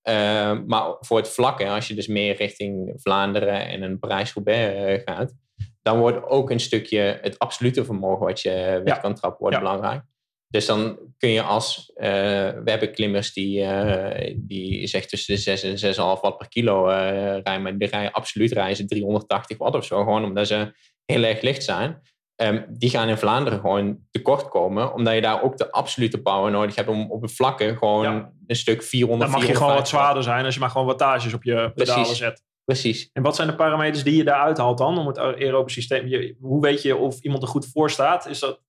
Uh, 0.08 0.58
maar 0.66 0.96
voor 1.00 1.16
het 1.16 1.28
vlakke, 1.28 1.68
als 1.68 1.88
je 1.88 1.94
dus 1.94 2.06
meer 2.06 2.36
richting 2.36 2.92
Vlaanderen 2.96 3.66
en 3.68 3.82
een 3.82 3.98
Parijs-Roubaix 3.98 4.74
uh, 4.74 5.14
gaat, 5.14 5.34
dan 5.82 5.98
wordt 5.98 6.26
ook 6.26 6.50
een 6.50 6.60
stukje 6.60 7.18
het 7.22 7.38
absolute 7.38 7.84
vermogen 7.84 8.26
wat 8.26 8.40
je 8.40 8.80
weg 8.84 8.94
Ja. 8.94 9.00
kan 9.00 9.14
trappen, 9.14 9.40
wordt 9.40 9.56
Ja. 9.56 9.62
belangrijk. 9.62 10.02
Dus 10.48 10.66
dan 10.66 10.98
kun 11.18 11.28
je 11.28 11.42
als, 11.42 11.90
eh, 11.94 12.08
we 12.50 12.70
hebben 12.70 12.92
klimmers 12.92 13.32
die, 13.32 13.62
eh, 13.62 14.34
die 14.38 14.86
zegt 14.86 15.08
tussen 15.08 15.34
de 15.34 15.40
6 15.40 15.62
en 15.62 15.78
6,5 15.78 16.20
watt 16.20 16.38
per 16.38 16.48
kilo 16.48 16.88
eh, 16.88 17.06
rijden, 17.42 17.62
maar 17.62 17.78
die 17.78 17.88
rijden 17.88 18.12
absoluut 18.12 18.52
rijden 18.52 18.76
ze 18.76 18.84
380 18.84 19.58
watt 19.58 19.74
of 19.76 19.84
zo, 19.84 19.98
gewoon 19.98 20.24
omdat 20.24 20.46
ze 20.46 20.72
heel 21.04 21.22
erg 21.22 21.40
licht 21.40 21.64
zijn. 21.64 22.00
Ehm, 22.36 22.62
die 22.68 22.90
gaan 22.90 23.08
in 23.08 23.16
Vlaanderen 23.18 23.60
gewoon 23.60 23.98
tekort 24.10 24.48
komen, 24.48 24.94
omdat 24.94 25.14
je 25.14 25.20
daar 25.20 25.42
ook 25.42 25.56
de 25.56 25.70
absolute 25.70 26.22
power 26.22 26.50
nodig 26.50 26.74
hebt 26.74 26.88
om 26.88 27.10
op 27.10 27.22
het 27.22 27.32
vlakke 27.32 27.76
gewoon 27.76 28.02
Ja. 28.02 28.32
een 28.46 28.56
stuk 28.56 28.82
400 28.82 29.30
Dan 29.30 29.40
mag 29.40 29.48
je 29.48 29.54
gewoon 29.56 29.74
wat 29.74 29.88
450 29.88 29.92
watt. 29.92 30.04
zwaarder 30.04 30.22
zijn 30.22 30.44
als 30.44 30.54
je 30.54 30.60
maar 30.60 30.70
gewoon 30.70 30.86
wattages 30.86 31.32
op 31.34 31.42
je 31.42 31.72
pedalen 31.74 32.02
Precies. 32.02 32.18
zet. 32.18 32.42
Precies. 32.64 33.10
En 33.12 33.22
wat 33.22 33.36
zijn 33.36 33.48
de 33.48 33.54
parameters 33.54 34.04
die 34.04 34.16
je 34.16 34.24
daaruit 34.24 34.58
haalt 34.58 34.78
dan 34.78 34.98
om 34.98 35.06
het 35.06 35.18
aerobe 35.18 35.70
systeem? 35.70 36.06
Je, 36.06 36.36
hoe 36.40 36.60
weet 36.60 36.82
je 36.82 36.96
of 36.96 37.20
iemand 37.20 37.42
er 37.42 37.48
goed 37.48 37.66
voor 37.66 37.90
staat? 37.90 38.26
Is 38.26 38.38
dat 38.38 38.60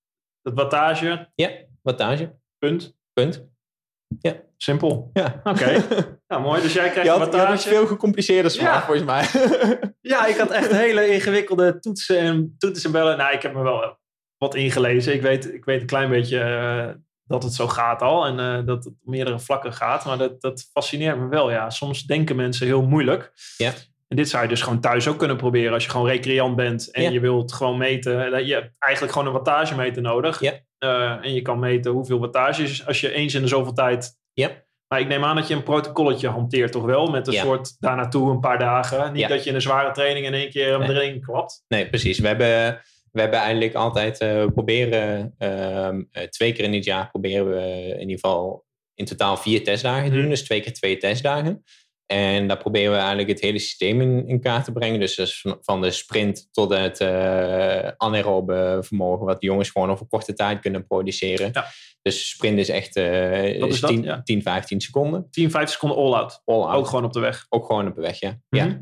het 0.41 0.53
wattage? 0.53 1.29
Ja, 1.35 1.49
wattage. 1.81 2.35
Punt. 2.57 2.95
Punt. 3.13 3.47
Simpel. 4.57 5.09
Ja. 5.13 5.41
Oké. 5.43 5.83
nou, 6.27 6.41
mooi. 6.41 6.61
Dus 6.61 6.73
jij 6.73 6.89
krijgt 6.89 7.07
Je 7.09 7.13
een 7.13 7.19
had, 7.19 7.31
je 7.31 7.37
had 7.37 7.47
wattage. 7.47 7.69
het 7.69 7.77
veel 7.77 7.87
gecompliceerder 7.87 8.51
Ja. 8.53 8.57
gemaakt, 8.57 8.85
volgens 8.85 9.05
mij. 9.05 9.23
Ja, 10.01 10.25
ik 10.25 10.37
had 10.37 10.51
echt 10.51 10.71
hele 10.71 11.07
ingewikkelde 11.07 11.79
toetsen 11.79 12.19
en 12.19 12.55
toetsen 12.57 12.85
en 12.85 12.91
bellen. 12.91 13.17
Nou, 13.17 13.33
ik 13.33 13.41
heb 13.41 13.53
me 13.53 13.63
wel 13.63 13.97
wat 14.37 14.55
ingelezen. 14.55 15.13
Ik 15.13 15.21
weet, 15.21 15.53
ik 15.53 15.65
weet 15.65 15.81
een 15.81 15.87
klein 15.87 16.09
beetje 16.09 16.39
eh, 16.39 16.89
dat 17.23 17.43
het 17.43 17.53
zo 17.53 17.67
gaat 17.67 18.01
al. 18.01 18.25
En 18.25 18.39
eh, 18.39 18.65
dat 18.65 18.77
het 18.77 18.87
op 18.87 18.93
meerdere 19.01 19.39
vlakken 19.39 19.73
gaat. 19.73 20.05
Maar 20.05 20.17
dat, 20.17 20.41
dat 20.41 20.69
fascineert 20.73 21.17
me 21.19 21.27
wel. 21.27 21.51
Ja, 21.51 21.69
soms 21.69 22.03
denken 22.03 22.35
mensen 22.35 22.65
heel 22.65 22.81
moeilijk. 22.85 23.31
Ja. 23.57 23.71
En 24.07 24.15
dit 24.15 24.29
zou 24.29 24.43
je 24.43 24.49
dus 24.49 24.61
gewoon 24.61 24.79
thuis 24.79 25.07
ook 25.07 25.17
kunnen 25.17 25.37
proberen. 25.37 25.73
Als 25.73 25.83
je 25.83 25.89
gewoon 25.89 26.07
recreant 26.07 26.55
bent 26.55 26.91
en 26.91 27.03
Ja. 27.03 27.09
je 27.09 27.19
wilt 27.19 27.53
gewoon 27.53 27.77
meten. 27.77 28.31
Dat 28.31 28.47
je 28.47 28.53
hebt 28.53 28.71
eigenlijk 28.79 29.13
gewoon 29.13 29.27
een 29.27 29.33
wattagemeter 29.33 30.01
nodig. 30.01 30.39
Ja. 30.41 30.53
Eh, 30.77 31.17
en 31.25 31.33
je 31.33 31.41
kan 31.41 31.59
meten 31.59 31.91
hoeveel 31.91 32.19
wattage 32.19 32.63
is 32.63 32.87
als 32.87 33.01
je 33.01 33.11
eens 33.11 33.33
in 33.33 33.41
de 33.41 33.47
zoveel 33.47 33.73
tijd... 33.73 34.17
Ja. 34.33 34.63
Maar 34.87 34.99
ik 34.99 35.07
neem 35.07 35.23
aan 35.23 35.35
dat 35.35 35.47
je 35.47 35.53
een 35.53 35.63
protocolletje 35.63 36.27
hanteert 36.27 36.71
toch 36.71 36.83
wel? 36.83 37.07
Met 37.07 37.27
een 37.27 37.33
Ja. 37.33 37.41
soort 37.41 37.75
daar 37.79 37.95
naartoe 37.95 38.31
een 38.31 38.39
paar 38.39 38.59
dagen. 38.59 39.13
Niet 39.13 39.27
dat 39.29 39.43
je 39.43 39.49
in 39.49 39.55
een 39.55 39.61
zware 39.61 39.91
training 39.91 40.25
in 40.25 40.33
één 40.33 40.49
keer 40.49 40.69
hem 40.69 40.79
Nee. 40.79 40.89
erin 40.89 41.21
klapt. 41.21 41.63
Nee, 41.67 41.89
precies. 41.89 42.19
We 42.19 42.27
hebben, 42.27 42.81
we 43.11 43.21
hebben 43.21 43.39
eigenlijk 43.39 43.73
altijd 43.73 44.17
eh, 44.19 44.45
proberen, 44.53 45.33
ehm, 45.37 46.03
eh, 46.11 46.23
twee 46.23 46.51
keer 46.53 46.63
in 46.63 46.73
het 46.73 46.85
jaar 46.85 47.09
proberen 47.09 47.49
we 47.49 47.85
in 47.93 47.99
ieder 47.99 48.15
geval 48.19 48.65
in 48.93 49.05
totaal 49.05 49.37
vier 49.37 49.63
testdagen 49.63 50.03
te 50.05 50.09
doen. 50.11 50.19
Mhm. 50.19 50.29
Dus 50.29 50.43
twee 50.43 50.61
keer 50.61 50.73
twee 50.73 50.97
testdagen. 50.97 51.63
En 52.05 52.47
daar 52.47 52.57
proberen 52.57 52.91
we 52.91 52.97
eigenlijk 52.97 53.29
het 53.29 53.41
hele 53.41 53.59
systeem 53.59 54.01
in, 54.01 54.27
in 54.27 54.39
kaart 54.41 54.65
te 54.65 54.71
brengen. 54.71 54.99
Dus, 54.99 55.15
dus 55.15 55.45
van- 55.61 55.81
de 55.81 55.91
sprint 55.91 56.47
tot 56.51 56.73
het 56.73 56.99
eh 56.99 57.87
anaerobe 57.97 58.77
vermogen, 58.81 59.25
wat 59.25 59.41
de 59.41 59.47
jongens 59.47 59.69
gewoon 59.69 59.89
over 59.91 60.05
korte 60.07 60.33
tijd 60.33 60.59
kunnen 60.59 60.87
produceren. 60.87 61.49
Ja. 61.53 61.65
Dus 62.01 62.29
sprint 62.29 62.57
is 62.57 62.69
echt 62.69 62.95
eh, 62.95 63.59
Wat 63.59 63.69
is 63.69 63.79
dat? 63.79 63.89
10, 63.89 64.03
Ja. 64.03 64.21
10, 64.23 64.41
15 64.41 64.81
seconden. 64.81 65.27
10, 65.31 65.51
15 65.51 65.73
seconden 65.73 65.97
all-out. 65.97 66.41
All 66.45 66.61
out. 66.61 66.75
Ook 66.75 66.87
gewoon 66.87 67.05
op 67.05 67.13
de 67.13 67.19
weg. 67.19 67.45
Ook 67.49 67.65
gewoon 67.65 67.87
op 67.87 67.95
de 67.95 68.01
weg, 68.01 68.19
ja. 68.19 68.39
Mhm. 68.49 68.65
ja. 68.67 68.81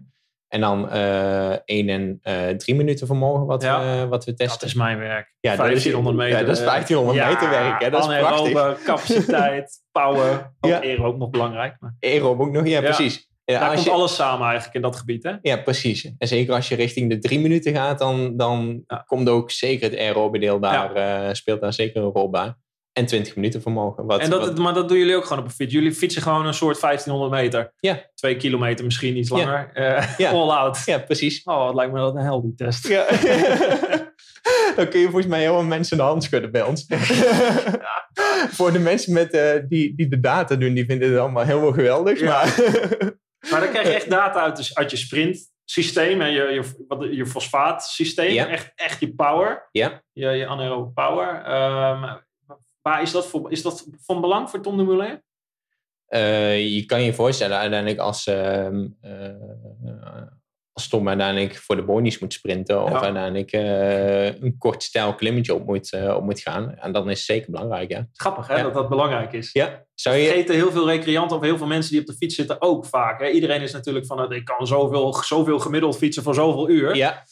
En 0.53 0.61
dan 0.61 0.89
eh 0.89 1.51
1 1.65 1.89
en 1.89 2.19
eh 2.21 2.47
3 2.49 2.75
minuten 2.75 3.07
vermogen 3.07 3.45
wat, 3.45 3.61
Ja. 3.63 3.99
we, 4.01 4.07
wat 4.07 4.25
we 4.25 4.33
testen. 4.33 4.59
Dat 4.59 4.69
is 4.69 4.73
mijn 4.75 4.97
werk. 4.97 5.33
Ja, 5.39 5.55
dat 5.55 5.59
is- 5.65 5.71
1500 5.71 6.15
meter. 6.17 6.39
ja, 6.39 6.45
dat 6.45 6.57
is 6.57 6.63
1500 6.63 7.27
meter 7.27 7.49
werk, 7.49 7.81
hè. 7.83 7.89
Dat 7.89 8.09
is 8.09 8.17
prachtig. 8.17 8.83
capaciteit, 8.83 9.81
power. 9.91 10.53
Ook 10.59 10.69
Ja. 10.71 10.79
aero 10.81 11.05
ook 11.05 11.17
nog 11.17 11.29
belangrijk. 11.29 11.75
Maar 11.79 11.95
Aerob 11.99 12.39
ook 12.41 12.51
nog, 12.51 12.65
ja, 12.67 12.71
Ja. 12.79 12.81
precies. 12.81 13.29
Ja, 13.45 13.53
daar 13.59 13.63
als 13.65 13.73
komt 13.73 13.85
je, 13.85 13.91
alles 13.91 14.15
samen 14.15 14.43
eigenlijk 14.45 14.75
in 14.75 14.81
dat 14.81 14.95
gebied. 14.95 15.23
Hè? 15.23 15.31
ja, 15.41 15.57
precies. 15.57 16.11
En 16.17 16.27
zeker 16.27 16.53
als 16.53 16.69
je 16.69 16.75
richting 16.75 17.09
de 17.09 17.19
drie 17.19 17.39
minuten 17.39 17.73
gaat, 17.73 17.99
dan, 17.99 18.37
dan 18.37 18.83
Ja. 18.87 19.03
komt 19.07 19.29
ook 19.29 19.51
zeker 19.51 19.89
het 19.89 19.99
aerobe 19.99 20.39
deel 20.39 20.59
daar, 20.59 20.93
eh, 20.95 21.33
speelt 21.33 21.61
daar 21.61 21.73
zeker 21.73 22.01
een 22.03 22.11
rol 22.11 22.29
bij. 22.29 22.53
En 22.93 23.05
20 23.05 23.35
minuten 23.35 23.61
vermogen. 23.61 24.05
Wat, 24.05 24.19
En 24.19 24.29
dat, 24.29 24.45
wat- 24.45 24.57
maar 24.57 24.73
dat 24.73 24.89
doen 24.89 24.97
jullie 24.97 25.15
ook 25.15 25.23
gewoon 25.25 25.39
op 25.39 25.45
een 25.45 25.51
fiets. 25.55 25.73
Jullie 25.73 25.93
fietsen 25.93 26.21
gewoon 26.21 26.45
een 26.45 26.53
soort 26.53 26.79
1500 26.79 27.31
meter. 27.41 27.73
Ja. 27.79 28.09
Twee 28.15 28.37
kilometer 28.37 28.85
misschien 28.85 29.17
iets 29.17 29.29
Ja. 29.29 29.35
langer. 29.35 29.69
Eh, 29.73 30.17
Ja. 30.17 30.31
All-out. 30.39 30.81
ja, 30.85 30.97
precies. 30.97 31.43
Oh, 31.43 31.65
het 31.65 31.75
lijkt 31.75 31.93
me 31.93 31.99
dat 31.99 32.15
een 32.15 32.41
die 32.41 32.55
test. 32.55 32.87
Ja. 32.87 33.05
dan 34.75 34.87
kun 34.89 34.99
je 34.99 35.05
volgens 35.05 35.25
mij 35.27 35.39
heel 35.39 35.53
veel 35.53 35.63
mensen 35.67 35.97
de 35.97 36.03
hand 36.03 36.23
schudden 36.23 36.51
bij 36.51 36.63
ons. 36.63 36.85
Voor 38.57 38.71
de 38.71 38.79
mensen 38.79 39.13
met, 39.13 39.33
eh, 39.33 39.59
die, 39.67 39.95
die 39.95 40.07
de 40.07 40.19
data 40.19 40.55
doen, 40.55 40.73
die 40.73 40.85
vinden 40.85 41.09
het 41.11 41.19
allemaal 41.19 41.43
helemaal 41.43 41.71
geweldig. 41.73 42.19
Ja. 42.19 42.43
Maar 42.45 43.13
Maar 43.51 43.59
dan 43.59 43.69
krijg 43.69 43.87
je 43.87 43.93
echt 43.93 44.09
data 44.09 44.41
uit, 44.73 44.91
je 44.91 44.97
sprintsysteem. 44.97 46.21
En 46.21 46.31
je, 46.31 46.41
je, 46.41 46.85
wat, 46.87 47.07
je 47.11 47.25
fosfaatsysteem. 47.25 48.31
Ja. 48.33 48.47
Echt, 48.47 48.71
echt 48.75 48.99
je 48.99 49.13
power. 49.15 49.67
ja, 49.71 50.01
je, 50.11 50.27
je 50.29 50.47
anaerobe 50.47 50.91
power. 50.91 51.43
Ehm, 51.43 52.03
waar 52.83 53.01
is 53.01 53.11
dat, 53.11 53.27
voor, 53.27 53.51
is 53.51 53.61
dat 53.61 53.87
van 54.01 54.21
belang 54.21 54.49
voor 54.49 54.61
Tom 54.61 54.77
de 54.77 54.83
Moulin? 54.83 55.23
Eh, 56.05 56.73
je 56.75 56.85
kan 56.85 57.01
je 57.03 57.13
voorstellen 57.13 57.57
uiteindelijk 57.57 57.99
als, 57.99 58.27
ehm, 58.27 58.87
eh, 59.01 59.29
als 60.71 60.87
Tom 60.87 61.07
uiteindelijk 61.07 61.55
voor 61.55 61.75
de 61.75 61.83
bonies 61.83 62.19
moet 62.19 62.33
sprinten 62.33 62.83
of 62.83 62.89
Ja. 62.89 63.01
uiteindelijk 63.01 63.51
eh, 63.51 64.25
een 64.41 64.55
kort 64.57 64.83
stijl 64.83 65.15
klimmetje 65.15 65.53
op 65.53 65.65
moet, 65.65 65.93
op 66.15 66.23
moet 66.23 66.39
gaan. 66.39 66.75
En 66.75 66.91
dan 66.91 67.09
is 67.09 67.17
het 67.17 67.25
zeker 67.25 67.51
belangrijk, 67.51 67.91
ja. 67.91 68.07
Grappig 68.13 68.47
hè, 68.47 68.55
Ja. 68.55 68.63
dat 68.63 68.73
dat 68.73 68.89
belangrijk 68.89 69.33
is. 69.33 69.51
Ja, 69.51 69.85
zou 69.93 70.15
je... 70.15 70.25
Vergeten 70.27 70.55
heel 70.55 70.71
veel 70.71 70.87
recreanten 70.89 71.37
of 71.37 71.43
heel 71.43 71.57
veel 71.57 71.67
mensen 71.67 71.91
die 71.91 72.01
op 72.01 72.05
de 72.07 72.13
fiets 72.15 72.35
zitten 72.35 72.61
ook 72.61 72.85
vaak. 72.85 73.19
Hè? 73.19 73.29
Iedereen 73.29 73.61
is 73.61 73.71
natuurlijk 73.71 74.05
van, 74.05 74.19
het, 74.19 74.31
ik 74.31 74.45
kan 74.45 74.67
zoveel, 74.67 75.13
zoveel 75.13 75.59
gemiddeld 75.59 75.97
fietsen 75.97 76.23
voor 76.23 76.33
zoveel 76.35 76.69
uur. 76.69 76.95
Ja, 76.95 77.23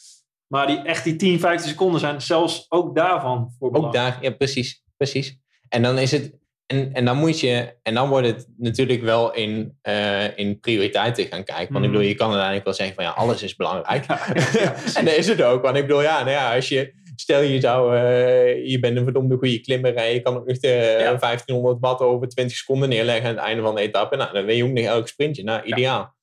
Maar 0.46 0.66
die, 0.66 0.78
echt 0.82 1.04
die 1.04 1.16
10, 1.16 1.40
15 1.40 1.70
seconden 1.70 2.00
zijn 2.00 2.20
zelfs 2.22 2.66
ook 2.68 2.94
daarvan 2.94 3.54
voor 3.58 3.72
ook 3.74 3.92
daar, 3.92 4.18
ja, 4.20 4.30
precies, 4.30 4.82
precies. 4.96 5.40
En 5.72 5.82
dan 5.82 5.98
is 5.98 6.10
het... 6.10 6.32
En, 6.66 6.92
en 6.92 7.04
dan 7.04 7.16
moet 7.16 7.40
je... 7.40 7.74
En 7.82 7.94
dan 7.94 8.08
wordt 8.08 8.26
het 8.26 8.46
natuurlijk 8.56 9.02
wel 9.02 9.34
in, 9.34 9.78
eh, 9.82 10.38
in 10.38 10.60
prioriteiten 10.60 11.24
gaan 11.26 11.44
kijken. 11.44 11.72
Want 11.72 11.84
ik 11.84 11.90
Mhm. 11.90 11.90
bedoel, 11.90 12.08
je 12.08 12.14
kan 12.14 12.26
uiteindelijk 12.26 12.64
wel 12.64 12.74
zeggen 12.74 12.94
van 12.94 13.04
ja, 13.04 13.10
alles 13.10 13.42
is 13.42 13.56
belangrijk. 13.56 14.04
Ja, 14.08 14.18
ja, 14.52 14.74
en 14.94 15.04
dat 15.04 15.16
is 15.16 15.26
het 15.28 15.42
ook. 15.42 15.62
Want 15.62 15.76
ik 15.76 15.86
bedoel, 15.86 16.02
ja, 16.02 16.18
nou 16.18 16.30
ja, 16.30 16.54
als 16.54 16.68
je... 16.68 17.00
Stel 17.16 17.40
je 17.40 17.60
zou... 17.60 17.96
eh, 17.96 18.66
je 18.70 18.78
bent 18.78 18.96
een 18.96 19.02
verdomde 19.04 19.36
goede 19.36 19.60
klimmer 19.60 19.94
en 19.94 20.12
je 20.12 20.20
kan 20.20 20.36
ook 20.36 20.46
nog 20.46 20.58
de 20.58 20.68
Ja. 21.00 21.16
1500 21.16 21.76
watt 21.80 22.00
over 22.00 22.28
20 22.28 22.56
seconden 22.56 22.88
neerleggen 22.88 23.28
aan 23.28 23.34
het 23.34 23.44
einde 23.44 23.62
van 23.62 23.74
de 23.74 23.80
etappe. 23.80 24.16
Nou, 24.16 24.32
dan 24.32 24.44
weet 24.44 24.56
je 24.56 24.64
ook 24.64 24.70
nog 24.70 24.84
elk 24.84 25.08
sprintje. 25.08 25.42
Nou, 25.42 25.62
ideaal. 25.64 26.14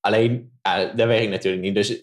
Alleen, 0.00 0.52
dat 0.96 1.06
werkt 1.06 1.30
natuurlijk 1.30 1.62
niet. 1.62 1.74
Dus 1.74 2.02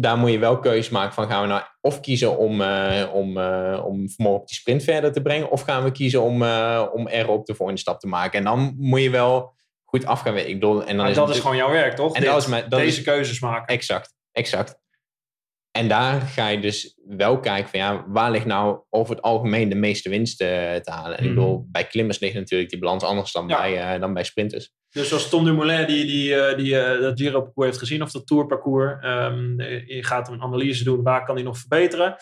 daar 0.00 0.18
moet 0.18 0.30
je 0.30 0.38
wel 0.38 0.58
keuzes 0.58 0.88
maken 0.88 1.14
van 1.14 1.28
gaan 1.28 1.42
we 1.42 1.48
nou 1.48 1.62
of 1.80 2.00
kiezen 2.00 2.38
om, 2.38 2.60
eh, 2.60 3.10
om, 3.12 3.38
eh, 3.38 3.82
om 3.86 4.08
vermogen 4.10 4.40
op 4.40 4.46
die 4.46 4.56
sprint 4.56 4.82
verder 4.82 5.12
te 5.12 5.22
brengen. 5.22 5.50
Of 5.50 5.60
gaan 5.62 5.84
we 5.84 5.90
kiezen 5.92 6.22
om, 6.22 6.42
eh, 6.42 6.86
om 6.92 7.08
erop 7.08 7.46
de 7.46 7.54
volgende 7.54 7.80
stap 7.80 8.00
te 8.00 8.06
maken. 8.06 8.38
En 8.38 8.44
dan 8.44 8.74
moet 8.78 9.02
je 9.02 9.10
wel 9.10 9.54
goed 9.84 10.06
af 10.06 10.20
gaan 10.20 10.32
weten. 10.34 10.48
Ik 10.50 10.60
bedoel, 10.60 10.84
en 10.84 10.96
dan 10.96 11.06
is 11.08 11.14
dat 11.14 11.30
is 11.30 11.38
gewoon 11.40 11.56
jouw 11.56 11.70
werk, 11.70 11.96
toch? 11.96 12.14
En 12.14 12.20
Dit, 12.20 12.30
dat 12.30 12.40
is 12.42 12.46
mijn- 12.46 12.68
dat 12.68 12.80
deze 12.80 12.98
is- 12.98 13.04
keuzes 13.04 13.40
maken. 13.40 13.74
Exact, 13.74 14.14
exact. 14.32 14.82
En 15.70 15.88
daar 15.88 16.20
ga 16.20 16.48
je 16.48 16.60
dus 16.60 16.98
wel 17.06 17.40
kijken 17.40 17.70
van 17.70 17.78
ja, 17.80 18.04
waar 18.08 18.30
ligt 18.30 18.46
nou 18.46 18.80
over 18.90 19.14
het 19.14 19.24
algemeen 19.24 19.68
de 19.68 19.74
meeste 19.74 20.08
winst 20.08 20.40
eh, 20.40 20.48
te 20.74 20.90
halen. 20.90 21.18
En 21.18 21.24
ik 21.24 21.30
Mhm. 21.30 21.38
bedoel, 21.40 21.66
bij 21.70 21.84
klimmers 21.86 22.18
ligt 22.18 22.34
natuurlijk 22.34 22.70
die 22.70 22.78
balans 22.78 23.02
anders 23.04 23.32
dan, 23.32 23.48
Ja. 23.48 23.56
bij, 23.60 23.94
eh, 23.94 24.00
dan 24.00 24.14
bij 24.14 24.24
sprinters. 24.24 24.72
Dus 24.94 25.12
als 25.12 25.28
Tom 25.28 25.44
Dumoulin 25.44 25.86
die, 25.86 26.04
die, 26.06 26.34
eh, 26.34 26.56
die 26.56 26.78
eh, 26.78 27.00
dat 27.00 27.20
Giro-parcours 27.20 27.66
heeft 27.66 27.78
gezien, 27.78 28.02
of 28.02 28.10
dat 28.10 28.26
Tour-parcours, 28.26 29.02
ehm, 29.02 29.60
eh, 29.60 29.88
je 29.88 30.04
gaat 30.04 30.28
een 30.28 30.42
analyse 30.42 30.84
doen, 30.84 31.02
waar 31.02 31.24
kan 31.24 31.34
hij 31.34 31.44
nog 31.44 31.58
verbeteren? 31.58 32.16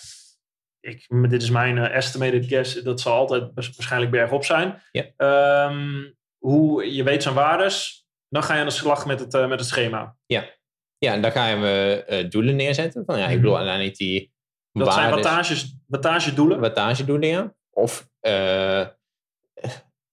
Ik, 0.81 1.07
dit 1.29 1.43
is 1.43 1.51
mijn 1.51 1.79
estimated 1.79 2.47
guess, 2.47 2.83
dat 2.83 3.01
zal 3.01 3.15
altijd 3.15 3.51
waars- 3.55 3.71
waarschijnlijk 3.77 4.11
bergop 4.13 4.45
zijn. 4.45 4.83
Ja. 4.91 5.05
Ehm, 5.17 6.11
hoe, 6.39 6.95
je 6.95 7.03
weet 7.03 7.23
zijn 7.23 7.35
waardes, 7.35 8.07
dan 8.29 8.43
ga 8.43 8.55
je 8.55 8.61
aan 8.61 8.67
de 8.67 8.73
slag 8.73 9.07
met 9.07 9.21
het, 9.21 9.33
met 9.49 9.59
het 9.59 9.69
schema. 9.69 10.17
Ja, 10.27 11.13
en 11.13 11.23
daar 11.23 11.33
gaan 11.33 11.61
we 11.61 12.27
doelen 12.29 12.57
neerzetten. 12.57 13.05
Van, 13.07 13.19
ja, 13.19 13.27
ik 13.27 13.41
bedoel 13.41 13.57
uiteindelijk 13.57 13.97
die 13.97 14.33
Mhm. 14.73 14.85
Dat 14.85 14.95
zijn 14.95 15.11
wattages, 15.11 15.77
wattagedoelen. 15.87 16.61
wattagedoelen, 16.61 17.29
ja. 17.29 17.55
Of 17.71 18.09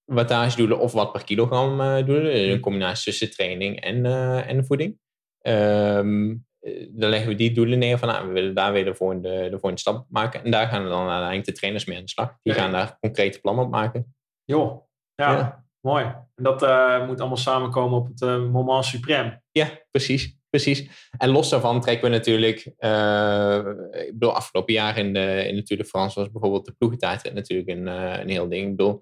eh 0.09 0.15
wattagedoelen 0.15 0.79
of 0.79 0.91
wat 0.91 1.11
per 1.11 1.23
kilogram 1.23 1.81
eh 1.81 2.05
doelen. 2.05 2.23
Dus 2.23 2.41
Mhm. 2.41 2.51
Een 2.51 2.59
combinatie 2.59 3.03
tussen 3.11 3.31
training 3.31 3.79
en, 3.81 4.05
eh, 4.05 4.49
en 4.49 4.65
voeding. 4.65 4.99
Ehm, 5.41 6.29
eh, 6.59 6.87
dan 6.89 7.09
leggen 7.09 7.29
we 7.29 7.35
die 7.35 7.51
doelen 7.51 7.79
neer 7.79 7.97
van 7.97 8.07
nou, 8.07 8.27
we 8.27 8.33
willen 8.33 8.53
daar 8.55 8.71
weer 8.73 8.85
de 8.85 8.95
volgende, 8.95 9.29
de 9.43 9.49
volgende 9.49 9.79
stap 9.79 10.05
maken. 10.09 10.43
En 10.43 10.51
daar 10.51 10.67
gaan 10.67 10.83
dan 10.89 11.07
uiteindelijk 11.07 11.45
de 11.45 11.51
trainers 11.53 11.85
mee 11.85 11.97
aan 11.97 12.03
de 12.03 12.09
slag. 12.09 12.35
Die 12.41 12.53
Ja. 12.53 12.59
gaan 12.61 12.71
daar 12.71 12.97
concrete 12.99 13.39
plannen 13.39 13.65
op 13.65 13.71
maken. 13.71 14.15
Joh, 14.45 14.81
ja, 15.15 15.31
Ja. 15.31 15.65
mooi. 15.81 16.03
En 16.35 16.43
dat 16.43 16.63
eh, 16.63 17.07
moet 17.07 17.19
allemaal 17.19 17.37
samenkomen 17.37 17.97
op 17.97 18.07
het 18.07 18.21
eh, 18.21 18.45
moment 18.45 18.85
suprême. 18.95 19.37
Ja, 19.51 19.67
precies. 19.91 20.37
Precies. 20.49 21.09
En 21.17 21.29
los 21.29 21.49
daarvan 21.49 21.81
trekken 21.81 22.09
we 22.09 22.15
natuurlijk, 22.15 22.73
eh, 22.77 23.59
ik 23.91 24.11
bedoel, 24.13 24.35
afgelopen 24.35 24.73
jaar 24.73 24.97
in 24.97 25.13
de, 25.13 25.45
in 25.47 25.55
de 25.55 25.63
Tour 25.63 25.81
de 25.83 25.87
France 25.89 26.19
was 26.19 26.31
bijvoorbeeld 26.31 26.65
de 26.65 26.71
ploegentijd 26.77 27.33
natuurlijk 27.33 27.69
een, 27.69 27.87
eh, 27.87 28.19
een 28.19 28.29
heel 28.29 28.49
ding. 28.49 28.63
Ik 28.69 28.75
bedoel, 28.75 29.01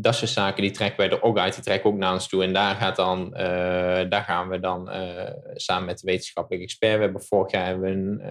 dat 0.00 0.14
soort 0.14 0.30
zaken, 0.30 0.62
die 0.62 0.70
trekken 0.70 0.96
wij 0.96 1.10
er 1.10 1.22
ook 1.22 1.38
uit. 1.38 1.54
Die 1.54 1.62
trekken 1.62 1.90
ook 1.90 1.96
naar 1.96 2.12
ons 2.12 2.28
toe. 2.28 2.42
En 2.42 2.52
daar, 2.52 2.74
gaat 2.74 2.96
dan, 2.96 3.34
eh, 3.34 4.08
daar 4.08 4.22
gaan 4.22 4.48
we 4.48 4.60
dan 4.60 4.88
uh, 4.88 5.30
samen 5.54 5.86
met 5.86 5.98
de 5.98 6.10
wetenschappelijke 6.10 6.64
expert. 6.64 6.96
We 6.96 7.02
hebben 7.02 7.22
vorig 7.22 7.52
jaar 7.52 7.66
hebben 7.66 7.82
we 7.84 8.22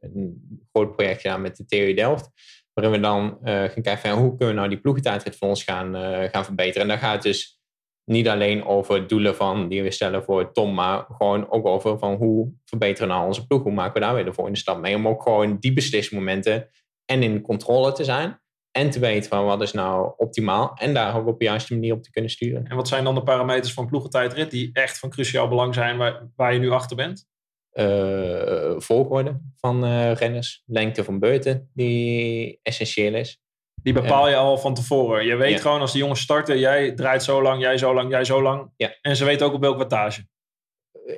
een, 0.00 0.62
groot 0.72 0.96
project 0.96 1.20
gedaan 1.20 1.40
met 1.40 1.56
de 1.56 1.64
TU 1.64 1.94
Delft. 1.94 2.30
Waarin 2.72 2.94
we 2.94 3.00
dan 3.00 3.38
gaan 3.42 3.82
kijken 3.82 3.98
van, 3.98 4.10
hoe 4.10 4.28
kunnen 4.28 4.48
we 4.48 4.54
nou 4.54 4.68
die 4.68 4.80
ploegentijdrit 4.80 5.36
van 5.36 5.48
ons 5.48 5.64
gaan, 5.64 5.94
gaan 6.30 6.44
verbeteren. 6.44 6.82
En 6.82 6.88
daar 6.88 6.98
gaat 6.98 7.12
het 7.12 7.22
dus 7.22 7.60
niet 8.04 8.28
alleen 8.28 8.64
over 8.64 9.06
doelen 9.06 9.36
van 9.36 9.68
die 9.68 9.82
we 9.82 9.90
stellen 9.90 10.24
voor 10.24 10.52
Tom, 10.52 10.74
maar 10.74 11.04
gewoon 11.08 11.50
ook 11.50 11.66
over 11.66 11.98
van 11.98 12.14
hoe 12.14 12.52
verbeteren 12.64 13.08
we 13.08 13.14
nou 13.14 13.26
onze 13.26 13.46
ploeg? 13.46 13.62
Hoe 13.62 13.72
maken 13.72 13.94
we 13.94 14.00
daar 14.00 14.14
weer 14.14 14.24
de 14.24 14.32
volgende 14.32 14.58
stap 14.58 14.80
mee? 14.80 14.96
Om 14.96 15.08
ook 15.08 15.22
gewoon 15.22 15.56
die 15.58 15.72
beslismomenten 15.72 16.68
en 17.04 17.22
in 17.22 17.40
controle 17.40 17.92
te 17.92 18.04
zijn. 18.04 18.42
En 18.76 18.90
te 18.90 18.98
weten 18.98 19.30
van 19.30 19.44
wat 19.44 19.62
is 19.62 19.72
nou 19.72 20.12
optimaal. 20.16 20.72
En 20.74 20.94
daar 20.94 21.16
ook 21.16 21.26
op 21.26 21.38
de 21.38 21.44
juiste 21.44 21.72
manier 21.72 21.94
op 21.94 22.02
te 22.02 22.10
kunnen 22.10 22.30
sturen. 22.30 22.66
En 22.66 22.76
wat 22.76 22.88
zijn 22.88 23.04
dan 23.04 23.14
de 23.14 23.22
parameters 23.22 23.72
van 23.72 23.86
ploegentijdrit 23.86 24.50
die 24.50 24.70
echt 24.72 24.98
van 24.98 25.10
cruciaal 25.10 25.48
belang 25.48 25.74
zijn 25.74 25.96
waar, 25.96 26.28
waar 26.36 26.52
je 26.52 26.58
nu 26.58 26.70
achter 26.70 26.96
bent? 26.96 27.26
Uh, 27.72 28.74
volgorde 28.76 29.40
van 29.56 29.84
uh, 29.84 30.12
renners, 30.12 30.62
lengte 30.66 31.04
van 31.04 31.18
beurten 31.18 31.70
die 31.74 32.58
essentieel 32.62 33.14
is. 33.14 33.40
Die 33.82 33.92
bepaal 33.92 34.28
je 34.28 34.36
al 34.36 34.58
van 34.58 34.74
tevoren. 34.74 35.24
Je 35.24 35.36
weet 35.36 35.60
gewoon 35.60 35.80
als 35.80 35.92
de 35.92 35.98
jongens 35.98 36.20
starten, 36.20 36.58
jij 36.58 36.92
draait 36.92 37.22
zo 37.22 37.42
lang, 37.42 37.60
jij 37.60 37.78
zo 37.78 37.94
lang, 37.94 38.10
jij 38.10 38.24
zo 38.24 38.42
lang. 38.42 38.70
Ja. 38.76 38.94
En 39.00 39.16
ze 39.16 39.24
weten 39.24 39.46
ook 39.46 39.54
op 39.54 39.60
welke 39.60 39.78
wattage. 39.78 40.26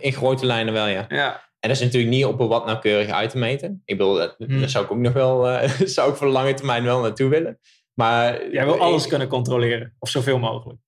In 0.00 0.12
grote 0.12 0.46
lijnen 0.46 0.72
wel, 0.72 0.86
ja. 0.86 1.04
ja. 1.08 1.45
En 1.66 1.72
dat 1.72 1.80
is 1.80 1.86
natuurlijk 1.86 2.14
niet 2.14 2.24
op 2.24 2.40
een 2.40 2.48
wat 2.48 2.66
nauwkeurig 2.66 3.10
uit 3.10 3.30
te 3.30 3.38
meten. 3.38 3.82
Ik 3.84 3.96
bedoel, 3.96 4.14
dat, 4.14 4.34
hmm. 4.38 4.60
daar 4.60 4.68
zou 4.68 4.84
ik 4.84 4.90
ook 4.90 4.98
nog 4.98 5.12
wel, 5.12 5.48
uh, 5.50 5.70
zou 5.84 6.10
ik 6.10 6.16
voor 6.16 6.26
de 6.26 6.32
lange 6.32 6.54
termijn 6.54 6.84
wel 6.84 7.00
naartoe 7.00 7.28
willen. 7.28 7.58
Maar, 7.94 8.50
Jij 8.50 8.64
wil 8.64 8.78
alles 8.78 9.06
kunnen 9.06 9.28
controleren, 9.28 9.94
of 9.98 10.08
zoveel 10.08 10.38
mogelijk. 10.38 10.80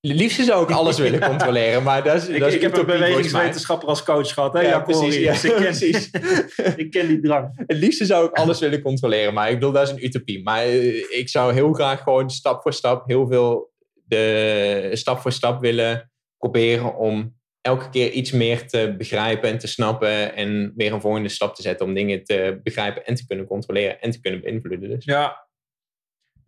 Liefst 0.00 0.44
zou 0.44 0.62
ik 0.62 0.70
alles 0.70 0.98
willen 0.98 1.20
controleren, 1.30 1.82
maar 1.82 2.04
dat 2.04 2.22
is, 2.22 2.28
ik, 2.28 2.40
dat 2.40 2.48
is 2.48 2.54
ik 2.54 2.60
heb 2.60 2.76
een 2.76 2.86
bewegingswetenschapper 2.86 3.88
als 3.88 4.02
coach 4.02 4.32
gehad. 4.32 4.52
Hè? 4.52 4.60
Ja, 4.60 4.80
precies. 4.80 5.16
Ja, 5.16 5.32
ik, 5.32 5.40
ken, 5.40 5.54
precies. 5.54 6.10
ik 6.82 6.90
ken 6.90 7.06
die 7.06 7.20
drang. 7.20 7.62
Het 7.66 7.76
liefste 7.76 8.04
zou 8.04 8.28
ik 8.28 8.32
alles 8.32 8.58
willen 8.58 8.82
controleren, 8.82 9.34
maar 9.34 9.48
ik 9.48 9.54
bedoel, 9.54 9.72
dat 9.72 9.82
is 9.82 9.90
een 9.90 10.04
utopie. 10.04 10.42
Maar 10.42 10.62
eh, 10.62 11.18
ik 11.18 11.28
zou 11.28 11.52
heel 11.52 11.72
graag 11.72 12.02
gewoon 12.02 12.30
stap 12.30 12.62
voor 12.62 12.72
stap 12.72 13.06
heel 13.06 13.26
veel 13.26 13.70
de 14.04 14.90
stap 14.92 15.20
voor 15.20 15.32
stap 15.32 15.60
willen 15.60 16.10
proberen 16.38 16.96
om 16.96 17.37
elke 17.68 17.90
keer 17.90 18.10
iets 18.10 18.30
meer 18.30 18.68
te 18.68 18.94
begrijpen 18.98 19.48
en 19.48 19.58
te 19.58 19.66
snappen 19.66 20.34
en 20.34 20.72
weer 20.76 20.92
een 20.92 21.00
volgende 21.00 21.28
stap 21.28 21.54
te 21.54 21.62
zetten 21.62 21.86
om 21.86 21.94
dingen 21.94 22.24
te 22.24 22.60
begrijpen 22.62 23.06
en 23.06 23.14
te 23.14 23.26
kunnen 23.26 23.46
controleren 23.46 24.00
en 24.00 24.10
te 24.10 24.20
kunnen 24.20 24.40
beïnvloeden. 24.40 24.88
Dus. 24.88 25.04
Ja, 25.04 25.48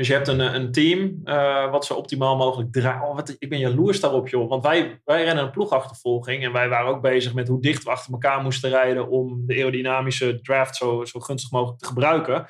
dus 0.01 0.09
je 0.09 0.15
hebt 0.15 0.29
een, 0.29 0.41
een 0.41 0.73
team 0.73 1.21
uh, 1.25 1.71
wat 1.71 1.85
zo 1.85 1.95
optimaal 1.95 2.37
mogelijk 2.37 2.73
draait. 2.73 3.03
Oh, 3.03 3.15
wat, 3.15 3.37
ik 3.39 3.49
ben 3.49 3.59
jaloers 3.59 4.01
daarop, 4.01 4.29
joh. 4.29 4.49
Want 4.49 4.63
wij, 4.63 5.01
wij 5.05 5.25
rennen 5.25 5.45
een 5.45 5.51
ploegachtervolging. 5.51 6.45
En 6.45 6.53
wij 6.53 6.69
waren 6.69 6.91
ook 6.91 7.03
bezig 7.03 7.35
met 7.35 7.49
hoe 7.49 7.61
dicht 7.61 7.83
we 7.83 7.91
achter 7.91 8.13
elkaar 8.13 8.43
moesten 8.43 8.71
rijden. 8.71 9.09
om 9.09 9.47
de 9.47 9.55
aerodynamische 9.55 10.41
draft 10.41 10.77
zo, 10.77 11.05
zo 11.05 11.21
gunstig 11.21 11.51
mogelijk 11.51 11.79
te 11.79 11.87
gebruiken. 11.87 12.47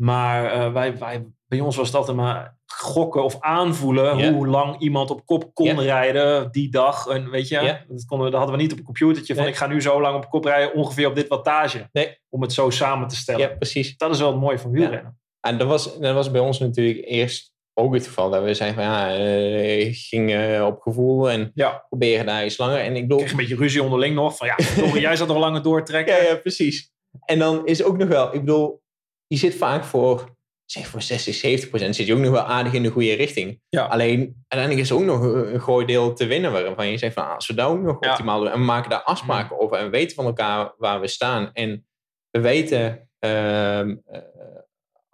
Maar 0.00 0.44
uh, 0.44 0.72
wij, 0.72 0.98
wij, 0.98 1.26
bij 1.56 1.64
ons 1.64 1.76
was 1.76 1.94
altijd 1.94 2.16
maar 2.16 2.58
gokken 2.66 3.24
of 3.24 3.36
aanvoelen. 3.40 4.34
hoe 4.34 4.46
lang 4.46 4.78
iemand 4.78 5.10
op 5.10 5.26
kop 5.26 5.54
kon 5.54 5.80
rijden 5.80 6.50
die 6.50 6.70
dag. 6.70 7.06
En 7.06 7.30
weet 7.30 7.48
je, 7.48 7.78
dat, 7.88 8.04
konden, 8.04 8.30
dat 8.30 8.38
hadden 8.38 8.56
we 8.56 8.62
niet 8.62 8.72
op 8.72 8.78
een 8.78 8.84
computertje. 8.84 9.34
van 9.34 9.46
ik 9.46 9.56
ga 9.56 9.66
nu 9.66 9.80
zo 9.80 10.00
lang 10.00 10.16
op 10.16 10.30
kop 10.30 10.44
rijden, 10.44 10.74
ongeveer 10.74 11.06
op 11.06 11.14
dit 11.14 11.28
wattage. 11.28 11.88
Nee. 11.92 12.18
Om 12.28 12.42
het 12.42 12.52
zo 12.52 12.70
samen 12.70 13.08
te 13.08 13.16
stellen. 13.16 13.40
Ja, 13.40 13.56
precies. 13.56 13.96
Dat 13.96 14.10
is 14.10 14.18
wel 14.18 14.30
het 14.30 14.40
mooie 14.40 14.58
van 14.58 14.70
wielrennen. 14.70 15.18
En 15.40 15.58
dat 15.58 15.68
was, 15.68 15.98
dat 15.98 16.14
was 16.14 16.30
bij 16.30 16.40
ons 16.40 16.58
natuurlijk 16.58 17.04
eerst 17.06 17.52
ook 17.74 17.94
het 17.94 18.06
geval. 18.06 18.30
Dat 18.30 18.44
we 18.44 18.54
zeiden 18.54 18.82
van 18.82 18.92
ja, 18.92 19.18
uh, 19.18 19.88
ging 19.92 20.60
op 20.62 20.80
gevoel 20.80 21.30
en 21.30 21.50
ja. 21.54 21.84
proberen 21.88 22.26
daar 22.26 22.44
iets 22.44 22.58
langer. 22.58 22.78
En 22.78 22.96
ik 22.96 23.02
bedoel... 23.02 23.18
Kreeg 23.18 23.30
een 23.30 23.36
beetje 23.36 23.56
ruzie 23.56 23.82
onderling 23.82 24.14
nog. 24.14 24.36
Van 24.36 24.46
ja, 24.46 24.56
jij 25.08 25.16
zat 25.16 25.28
nog 25.28 25.38
langer 25.38 25.62
doortrekken. 25.62 26.16
Ja, 26.16 26.22
ja, 26.22 26.36
precies. 26.36 26.92
En 27.24 27.38
dan 27.38 27.66
is 27.66 27.82
ook 27.82 27.98
nog 27.98 28.08
wel, 28.08 28.34
ik 28.34 28.40
bedoel, 28.40 28.82
je 29.26 29.36
zit 29.36 29.54
vaak 29.54 29.84
voor, 29.84 30.33
zeg 30.64 30.86
voor 30.86 31.02
60, 31.02 31.34
70 31.34 31.68
procent, 31.68 31.96
zit 31.96 32.06
je 32.06 32.14
ook 32.14 32.20
nog 32.20 32.30
wel 32.30 32.42
aardig 32.42 32.72
in 32.72 32.82
de 32.82 32.90
goede 32.90 33.14
richting. 33.14 33.60
Ja. 33.68 33.84
Alleen, 33.84 34.44
uiteindelijk 34.48 34.80
is 34.80 34.90
er 34.90 34.96
ook 34.96 35.04
nog 35.04 35.20
een 35.20 35.60
groot 35.60 35.86
deel 35.86 36.14
te 36.14 36.26
winnen 36.26 36.52
waarvan 36.52 36.90
je 36.90 36.98
zegt 36.98 37.14
van 37.14 37.24
ah, 37.24 37.34
als 37.34 37.46
we 37.46 37.54
dat 37.54 37.68
ook 37.68 37.82
nog 37.82 37.96
optimaal 37.96 38.38
doen 38.38 38.48
en 38.48 38.58
we 38.58 38.64
maken 38.64 38.90
daar 38.90 39.02
afspraken 39.02 39.60
over 39.60 39.76
en 39.76 39.84
we 39.84 39.90
weten 39.90 40.14
van 40.14 40.24
elkaar 40.24 40.74
waar 40.76 41.00
we 41.00 41.06
staan 41.06 41.52
en 41.52 41.86
we 42.30 42.40
weten 42.40 43.08
uh, 43.20 43.80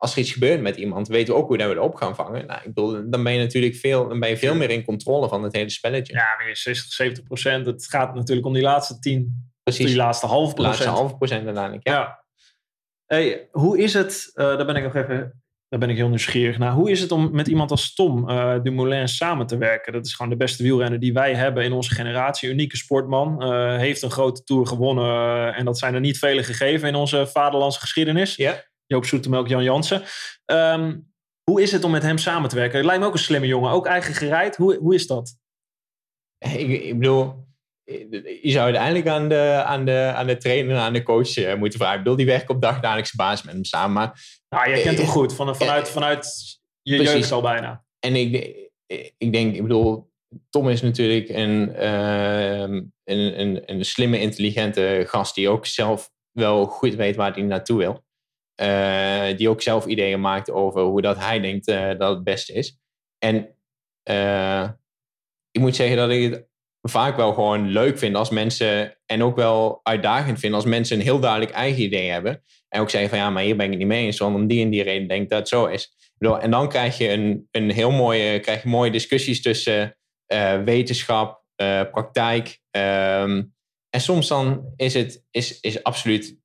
als 0.01 0.13
er 0.13 0.19
iets 0.19 0.33
gebeurt 0.33 0.61
met 0.61 0.77
iemand, 0.77 1.09
weten 1.09 1.35
we 1.35 1.41
ook 1.41 1.49
hoe 1.49 1.57
we 1.57 1.75
dat 1.75 1.85
op 1.85 1.95
gaan 1.95 2.15
vangen. 2.15 2.47
Nou, 2.47 2.59
ik 2.59 2.75
bedoel, 2.75 3.11
dan 3.11 3.23
ben 3.23 3.33
je 3.33 3.39
natuurlijk 3.39 3.75
veel, 3.75 4.09
dan 4.09 4.21
ben 4.21 4.29
je 4.29 4.37
veel 4.37 4.55
meer 4.55 4.71
in 4.71 4.85
controle 4.85 5.29
van 5.29 5.43
het 5.43 5.53
hele 5.53 5.71
spelletje. 5.71 6.13
Ja, 6.13 6.37
maar 6.39 6.57
60, 6.57 6.93
70 6.93 7.25
procent. 7.25 7.67
Het 7.67 7.87
gaat 7.87 8.15
natuurlijk 8.15 8.47
om 8.47 8.53
die 8.53 8.63
laatste 8.63 8.99
10, 8.99 9.51
Precies. 9.63 9.87
die 9.87 9.97
laatste 9.97 10.27
half 10.27 10.55
procent. 10.55 10.79
Laatste 10.79 10.89
half 10.89 11.17
procent 11.17 11.45
uiteindelijk, 11.45 11.87
ja. 11.87 11.93
ja. 11.93 12.25
Hey, 13.15 13.49
hoe 13.51 13.79
is 13.79 13.95
het, 13.95 14.31
uh, 14.35 14.45
daar 14.45 14.67
ben 14.67 14.77
ik 14.77 14.83
nog 14.83 14.95
even, 14.95 15.43
daar 15.69 15.81
ben 15.81 15.91
ik 15.91 15.97
heel 15.97 16.09
nieuwsgierig 16.09 16.59
naar. 16.59 16.73
Hoe 16.73 16.91
is 16.91 17.01
het 17.01 17.13
om 17.13 17.31
met 17.33 17.47
iemand 17.47 17.71
als 17.71 17.95
Tom 17.95 18.31
uh, 18.31 18.63
Dumoulin 18.63 19.09
samen 19.09 19.47
te 19.47 19.57
werken? 19.57 19.93
Dat 19.93 20.07
is 20.07 20.15
gewoon 20.15 20.31
de 20.31 20.37
beste 20.37 20.63
wielrenner 20.63 21.01
die 21.01 21.13
wij 21.13 21.35
hebben 21.35 21.65
in 21.65 21.73
onze 21.73 21.95
generatie. 21.95 22.51
Unieke 22.51 22.77
sportman. 22.77 23.43
Uh, 23.43 23.77
heeft 23.77 24.03
een 24.03 24.11
grote 24.11 24.43
Tour 24.45 24.67
gewonnen. 24.67 25.55
en 25.55 25.65
dat 25.65 25.79
zijn 25.79 25.95
er 25.95 26.01
niet 26.01 26.19
vele 26.19 26.43
gegeven 26.43 26.89
in 26.89 26.95
onze 26.95 27.27
vaderlandse 27.27 27.81
geschiedenis. 27.81 28.37
Ja. 28.37 28.65
Joop 28.87 29.05
Zoetemelk, 29.05 29.49
Jan 29.49 29.63
Jansen. 29.63 30.03
Um, 30.47 31.13
hoe 31.43 31.63
is 31.63 31.73
het 31.73 31.85
om 31.85 31.91
met 31.91 32.03
hem 32.03 32.19
samen 32.19 32.49
te 32.49 32.57
werken? 32.57 32.77
Het 32.77 32.87
lijkt 32.87 33.01
me 33.01 33.07
ook 33.07 33.13
een 33.13 33.19
slimme 33.19 33.47
jongen, 33.47 33.71
ook 33.71 33.87
eigen 33.87 34.15
gereid. 34.15 34.57
Hoe, 34.57 34.77
hoe 34.77 34.95
is 34.95 35.07
dat? 35.07 35.37
Ik, 36.39 36.83
ik 36.83 36.99
bedoel, 36.99 37.35
je 38.43 38.51
zou 38.51 38.65
uiteindelijk 38.65 39.07
aan 39.07 39.29
de, 39.29 39.63
aan 39.65 39.85
de, 39.85 40.13
aan 40.15 40.27
de 40.27 40.37
trainer, 40.37 40.77
aan 40.77 40.93
de 40.93 41.03
coach 41.03 41.37
uh, 41.37 41.55
moeten 41.55 41.79
vragen. 41.79 41.97
Ik 41.97 42.03
bedoel, 42.03 42.19
die 42.19 42.27
werken 42.27 42.55
op 42.55 42.63
dagdagelijkse 42.63 43.17
basis 43.17 43.45
met 43.45 43.55
hem 43.55 43.65
samen. 43.65 43.93
Maar, 43.93 44.41
nou, 44.49 44.71
jij 44.71 44.83
kent 44.83 44.99
hem 44.99 45.07
eh, 45.07 45.13
goed, 45.13 45.35
van, 45.35 45.57
vanuit, 45.57 45.87
eh, 45.87 45.93
vanuit 45.93 46.27
je 46.83 46.97
precies. 46.97 47.15
jeugd 47.15 47.33
al 47.33 47.43
bijna. 47.43 47.85
En 47.99 48.17
ik, 48.17 48.57
ik 49.19 49.33
denk, 49.33 49.55
ik 49.55 49.63
bedoel, 49.63 50.11
Tom 50.51 50.69
is 50.69 50.83
natuurlijk 50.83 51.29
een, 51.29 51.69
uh, 51.69 52.61
een, 52.61 53.41
een, 53.41 53.63
een 53.67 53.85
slimme, 53.85 54.21
intelligente 54.21 55.05
gast 55.07 55.35
die 55.35 55.49
ook 55.49 55.67
zelf 55.67 56.11
wel 56.31 56.67
goed 56.67 56.95
weet 56.95 57.17
waar 57.17 57.33
hij 57.33 57.43
naartoe 57.43 57.79
wil. 57.79 58.05
Uh, 58.63 59.37
die 59.37 59.49
ook 59.49 59.63
zelf 59.63 59.87
ideeën 59.87 60.21
maakt 60.21 60.51
over 60.51 60.83
hoe 60.83 61.03
dat 61.03 61.19
hij 61.19 61.41
denkt 61.41 61.69
uh, 61.69 61.99
dat 61.99 62.15
het 62.15 62.25
beste 62.25 62.53
is. 62.53 62.79
En 63.19 63.55
ik 65.51 65.61
moet 65.61 65.77
zeggen 65.77 65.97
dat 65.97 66.11
ik 66.11 66.33
het 66.33 66.50
vaak 66.83 67.17
wel 67.17 67.33
gewoon 67.33 67.69
leuk 67.69 67.99
vind 67.99 68.17
als 68.17 68.31
mensen, 68.31 68.99
en 69.07 69.23
ook 69.23 69.37
wel 69.37 69.81
uitdagend 69.83 70.39
vind 70.39 70.55
als 70.55 70.65
mensen 70.65 70.97
een 70.97 71.03
heel 71.03 71.21
duidelijk 71.21 71.51
eigen 71.51 71.83
idee 71.83 72.11
hebben. 72.11 72.43
En 72.69 72.81
ook 72.81 72.91
zeggen 72.91 73.11
van 73.11 73.19
ja, 73.19 73.31
maar 73.31 73.43
hier 73.43 73.57
ben 73.57 73.73
ik 73.73 73.79
niet 73.79 73.87
mee 73.87 74.05
eens, 74.05 74.19
want 74.19 74.35
om 74.35 74.47
die 74.47 74.65
en 74.65 74.71
die 74.71 74.83
reden 74.83 75.09
denk 75.09 75.23
ik 75.23 75.29
dat 75.29 75.39
het 75.39 75.49
zo 75.49 75.67
is. 75.67 75.95
En 76.19 76.51
dan 76.51 76.69
krijg 76.69 76.99
je 76.99 77.11
een, 77.11 77.49
een 77.51 77.71
heel 77.71 77.91
mooie, 77.91 78.41
krijg 78.41 78.63
je 78.63 78.69
mooie 78.69 78.91
discussies 78.91 79.43
tussen 79.43 79.97
wetenschap, 80.65 81.45
praktijk. 81.91 82.61
Um, 82.71 83.55
en 83.91 84.01
soms 84.01 84.29
dan 84.29 84.73
is 84.77 84.95
het 84.95 85.25
is, 85.31 85.61
is 85.61 85.83
absoluut 85.83 86.39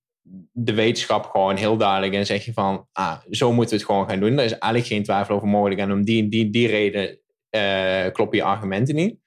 de 0.51 0.73
wetenschap 0.73 1.25
gewoon 1.25 1.55
heel 1.55 1.77
duidelijk 1.77 2.13
en 2.13 2.25
zeg 2.25 2.45
je 2.45 2.53
van, 2.53 2.87
ah, 2.91 3.17
zo 3.29 3.51
moeten 3.51 3.69
we 3.69 3.81
het 3.81 3.91
gewoon 3.91 4.09
gaan 4.09 4.19
doen. 4.19 4.37
Er 4.37 4.45
is 4.45 4.51
eigenlijk 4.51 4.85
geen 4.85 5.03
twijfel 5.03 5.35
over 5.35 5.47
mogelijk 5.47 5.79
en 5.79 5.91
om 5.91 6.03
die, 6.03 6.27
die, 6.27 6.49
die 6.49 6.67
reden 6.67 7.19
uh, 7.55 8.11
kloppen 8.11 8.37
je 8.37 8.43
argumenten 8.43 8.95
niet. 8.95 9.17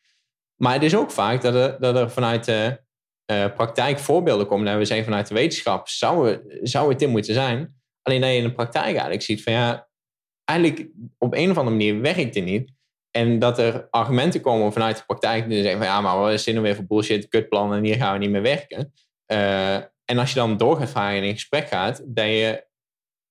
Maar 0.63 0.73
het 0.73 0.83
is 0.83 0.97
ook 0.97 1.11
vaak 1.11 1.43
dat 1.43 1.55
er, 1.55 1.81
dat 1.81 1.97
er 1.97 2.11
vanuit 2.11 2.45
de 2.45 2.81
uh, 3.33 3.55
praktijk 3.55 3.99
voorbeelden 3.99 4.47
komen 4.47 4.69
en 4.69 4.79
we 4.79 4.85
zeggen 4.85 5.07
vanuit 5.07 5.29
de 5.29 5.35
wetenschap 5.35 5.89
zou, 5.89 6.41
zou 6.63 6.89
het 6.89 6.99
dit 6.99 7.09
moeten 7.09 7.35
zijn. 7.35 7.77
Alleen 8.03 8.21
dat 8.21 8.31
je 8.31 8.37
in 8.37 8.43
de 8.43 8.53
praktijk 8.53 8.85
eigenlijk 8.85 9.23
ziet 9.23 9.43
van 9.43 9.53
ja, 9.53 9.89
eigenlijk 10.45 10.89
op 11.19 11.35
een 11.35 11.51
of 11.51 11.59
andere 11.59 11.77
manier 11.77 12.01
werkt 12.01 12.35
het 12.35 12.45
niet. 12.45 12.73
En 13.11 13.39
dat 13.39 13.59
er 13.59 13.87
argumenten 13.91 14.41
komen 14.41 14.73
vanuit 14.73 14.97
de 14.97 15.05
praktijk 15.07 15.49
die 15.49 15.63
zeggen 15.63 15.79
van 15.79 15.89
ja, 15.89 16.01
maar 16.01 16.19
wat 16.19 16.33
is 16.33 16.45
dit 16.45 16.59
weer 16.59 16.75
voor 16.75 16.87
bullshit, 16.87 17.29
kutplan 17.29 17.75
en 17.75 17.85
hier 17.85 17.97
gaan 17.97 18.13
we 18.13 18.19
niet 18.19 18.31
meer 18.31 18.43
werken. 18.43 18.93
Uh, 19.33 19.75
en 20.05 20.19
als 20.19 20.29
je 20.29 20.39
dan 20.39 20.57
door 20.57 20.77
gaat 20.77 20.91
vragen 20.91 21.17
en 21.17 21.25
in 21.25 21.33
gesprek 21.33 21.69
gaat, 21.69 22.03
dat 22.07 22.25
je 22.25 22.67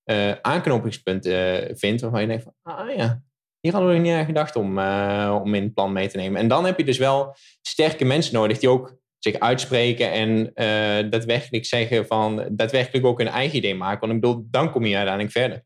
uh, 0.05 0.31
aanknopingspunten 0.41 1.77
vindt 1.77 2.01
waarvan 2.01 2.21
je 2.21 2.27
denkt 2.27 2.43
van, 2.43 2.53
ah 2.61 2.95
ja, 2.95 3.21
hier 3.67 3.75
hadden 3.75 3.95
we 3.95 4.07
niet 4.07 4.13
aan 4.13 4.25
gedacht 4.25 4.55
om, 4.55 4.77
uh, 4.77 5.39
om 5.43 5.53
in 5.53 5.63
het 5.63 5.73
plan 5.73 5.93
mee 5.93 6.07
te 6.07 6.17
nemen. 6.17 6.41
En 6.41 6.47
dan 6.47 6.65
heb 6.65 6.77
je 6.77 6.83
dus 6.83 6.97
wel 6.97 7.35
sterke 7.61 8.05
mensen 8.05 8.33
nodig 8.33 8.57
die 8.57 8.69
ook 8.69 8.95
zich 9.19 9.39
uitspreken 9.39 10.11
en 10.11 10.51
daadwerkelijk 11.09 11.65
zeggen 11.65 12.07
van, 12.07 12.47
daadwerkelijk 12.51 13.05
ook 13.05 13.19
een 13.19 13.27
eigen 13.27 13.57
idee 13.57 13.75
maken. 13.75 13.99
Want 13.99 14.13
ik 14.13 14.21
bedoel, 14.21 14.47
dan 14.49 14.71
kom 14.71 14.85
je 14.85 14.95
uiteindelijk 14.95 15.33
verder. 15.33 15.63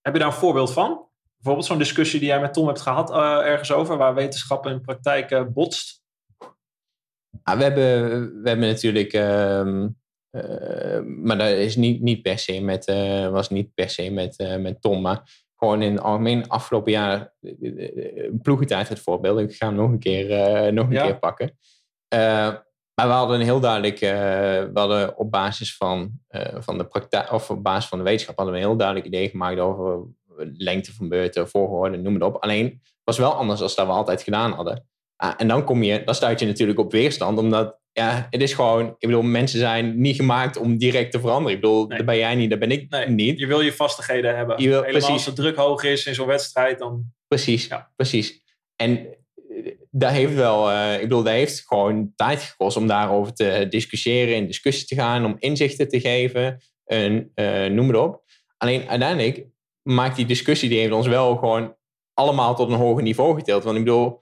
Heb 0.00 0.12
je 0.12 0.18
daar 0.18 0.28
een 0.28 0.34
voorbeeld 0.34 0.72
van? 0.72 1.06
Bijvoorbeeld 1.34 1.66
zo'n 1.66 1.78
discussie 1.78 2.18
die 2.18 2.28
jij 2.28 2.40
met 2.40 2.52
Tom 2.52 2.66
hebt 2.66 2.80
gehad 2.80 3.10
ergens 3.44 3.72
over, 3.72 3.96
waar 3.96 4.14
wetenschap 4.14 4.66
en 4.66 4.80
praktijk 4.80 5.52
botst? 5.52 6.02
Ah, 7.42 7.56
we, 7.56 7.62
hebben, 7.62 8.20
we 8.42 8.48
hebben 8.48 8.68
natuurlijk... 8.68 9.12
Ehm, 9.12 9.86
uh, 10.34 11.00
maar 11.04 11.38
dat 11.38 11.48
is 11.48 11.76
niet, 11.76 12.00
niet 12.00 12.22
per 12.22 12.38
se 12.38 12.60
met, 12.60 12.88
uh, 12.88 13.28
was 13.28 13.50
niet 13.50 13.74
per 13.74 13.90
se 13.90 14.10
met, 14.10 14.40
uh, 14.40 14.56
met 14.56 14.82
Tom, 14.82 15.00
maar 15.00 15.43
gewoon 15.64 15.82
in 15.82 15.92
het 15.92 16.02
algemeen 16.02 16.48
afgelopen 16.48 16.92
jaar 16.92 17.32
ploegentijd 18.42 18.88
het 18.88 19.00
voorbeeld. 19.00 19.38
Ik 19.38 19.54
ga 19.56 19.66
hem 19.66 19.74
nog 19.74 19.90
een 19.90 19.98
keer, 19.98 20.30
eh, 20.30 20.72
nog 20.72 20.86
een 20.86 20.92
Ja. 20.92 21.04
keer 21.04 21.18
pakken. 21.18 21.58
Eh, 22.08 22.48
maar 22.94 23.06
we 23.06 23.12
hadden 23.12 23.38
een 23.38 23.44
heel 23.44 23.60
duidelijk, 23.60 24.00
eh, 24.00 24.10
we 24.10 24.70
hadden 24.74 25.18
op 25.18 25.30
basis 25.30 25.76
van, 25.76 26.10
eh, 26.28 26.56
van 26.60 26.78
de 26.78 26.86
praktijk, 26.86 27.32
of 27.32 27.50
op 27.50 27.62
basis 27.62 27.88
van 27.88 27.98
de 27.98 28.04
wetenschap, 28.04 28.36
hadden 28.36 28.54
we 28.54 28.60
een 28.60 28.66
heel 28.66 28.76
duidelijk 28.76 29.06
idee 29.06 29.28
gemaakt 29.28 29.58
over 29.58 30.06
lengte 30.56 30.94
van 30.94 31.08
beurten, 31.08 31.48
volgorde, 31.48 31.96
noem 31.96 32.14
het 32.14 32.22
op. 32.22 32.36
Alleen 32.36 32.64
het 32.66 33.02
was 33.04 33.18
wel 33.18 33.32
anders 33.34 33.58
dan 33.58 33.68
dat 33.74 33.86
we 33.86 33.92
altijd 33.92 34.22
gedaan 34.22 34.52
hadden. 34.52 34.86
Ah, 35.16 35.34
en 35.36 35.48
dan 35.48 35.64
kom 35.64 35.82
je, 35.82 36.04
dan 36.04 36.14
stuit 36.14 36.40
je 36.40 36.46
natuurlijk 36.46 36.78
op 36.78 36.92
weerstand, 36.92 37.38
omdat 37.38 37.78
ja, 37.94 38.26
het 38.30 38.42
is 38.42 38.52
gewoon, 38.52 38.86
ik 38.88 39.06
bedoel, 39.08 39.22
mensen 39.22 39.58
zijn 39.58 40.00
niet 40.00 40.16
gemaakt 40.16 40.56
om 40.56 40.78
direct 40.78 41.12
te 41.12 41.20
veranderen. 41.20 41.52
Ik 41.54 41.60
bedoel, 41.60 41.86
Nee. 41.86 41.96
daar 41.96 42.06
ben 42.06 42.16
jij 42.16 42.34
niet, 42.34 42.50
daar 42.50 42.58
ben 42.58 42.70
ik 42.70 42.90
Nee, 42.90 43.08
niet. 43.08 43.38
Je 43.38 43.46
wil 43.46 43.60
je 43.60 43.72
vastigheden 43.72 44.36
hebben. 44.36 44.62
Je 44.62 44.68
wil- 44.68 44.82
Helemaal 44.82 45.00
precies. 45.08 45.26
als 45.26 45.34
de 45.34 45.42
druk 45.42 45.56
hoog 45.56 45.82
is 45.82 46.06
in 46.06 46.14
zo'n 46.14 46.26
wedstrijd, 46.26 46.78
dan... 46.78 47.04
Precies, 47.28 47.66
Ja. 47.66 47.90
precies. 47.96 48.42
En 48.76 49.06
eh, 49.48 49.72
dat 49.90 50.10
heeft 50.10 50.34
wel, 50.34 50.70
eh, 50.70 50.94
ik 50.94 51.00
bedoel, 51.00 51.22
dat 51.22 51.32
heeft 51.32 51.62
gewoon 51.66 52.12
tijd 52.16 52.42
gekost 52.42 52.76
om 52.76 52.86
daarover 52.86 53.34
te 53.34 53.66
discussiëren, 53.68 54.34
in 54.36 54.46
discussie 54.46 54.86
te 54.86 54.94
gaan, 54.94 55.24
om 55.24 55.36
inzichten 55.38 55.88
te 55.88 56.00
geven, 56.00 56.60
en, 56.84 57.30
eh, 57.34 57.64
noem 57.66 57.88
het 57.88 57.96
op. 57.96 58.22
Alleen 58.56 58.88
uiteindelijk 58.88 59.46
maakt 59.82 60.16
die 60.16 60.26
discussie, 60.26 60.68
die 60.68 60.78
heeft 60.78 60.92
ons 60.92 61.06
wel 61.06 61.36
gewoon 61.36 61.76
allemaal 62.14 62.54
tot 62.54 62.68
een 62.70 62.76
hoger 62.78 63.02
niveau 63.02 63.34
getild. 63.34 63.64
Want 63.64 63.76
ik 63.78 63.84
bedoel, 63.84 64.20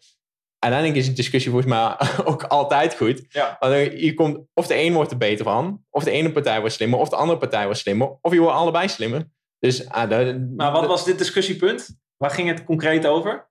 uiteindelijk 0.63 1.01
is 1.01 1.07
de 1.07 1.13
discussie 1.13 1.51
volgens 1.51 1.73
mij 1.73 1.97
ook 2.33 2.43
altijd 2.43 2.97
goed. 2.97 3.25
Ja. 3.29 3.57
Want 3.59 3.75
je 4.01 4.15
komt, 4.15 4.39
of 4.55 4.67
de 4.67 4.77
een 4.77 4.93
wordt 4.93 5.11
er 5.11 5.17
beter 5.17 5.45
van, 5.45 5.85
of 5.91 6.05
de 6.05 6.11
ene 6.11 6.33
partij 6.33 6.61
wordt 6.61 6.75
slimmer, 6.75 6.99
of 6.99 7.09
de 7.09 7.17
andere 7.17 7.39
partij 7.39 7.65
wordt 7.65 7.79
slimmer, 7.79 8.19
of 8.21 8.33
je 8.33 8.39
wordt 8.39 8.57
allebei 8.57 8.89
slimmer. 8.89 9.29
Dus 9.59 9.89
ah, 9.89 10.37
Maar 10.57 10.73
wat 10.73 10.87
was 10.87 11.05
dit 11.05 11.19
discussiepunt? 11.19 12.01
Waar 12.17 12.31
ging 12.31 12.49
het 12.49 12.65
concreet 12.65 13.07
over? 13.07 13.51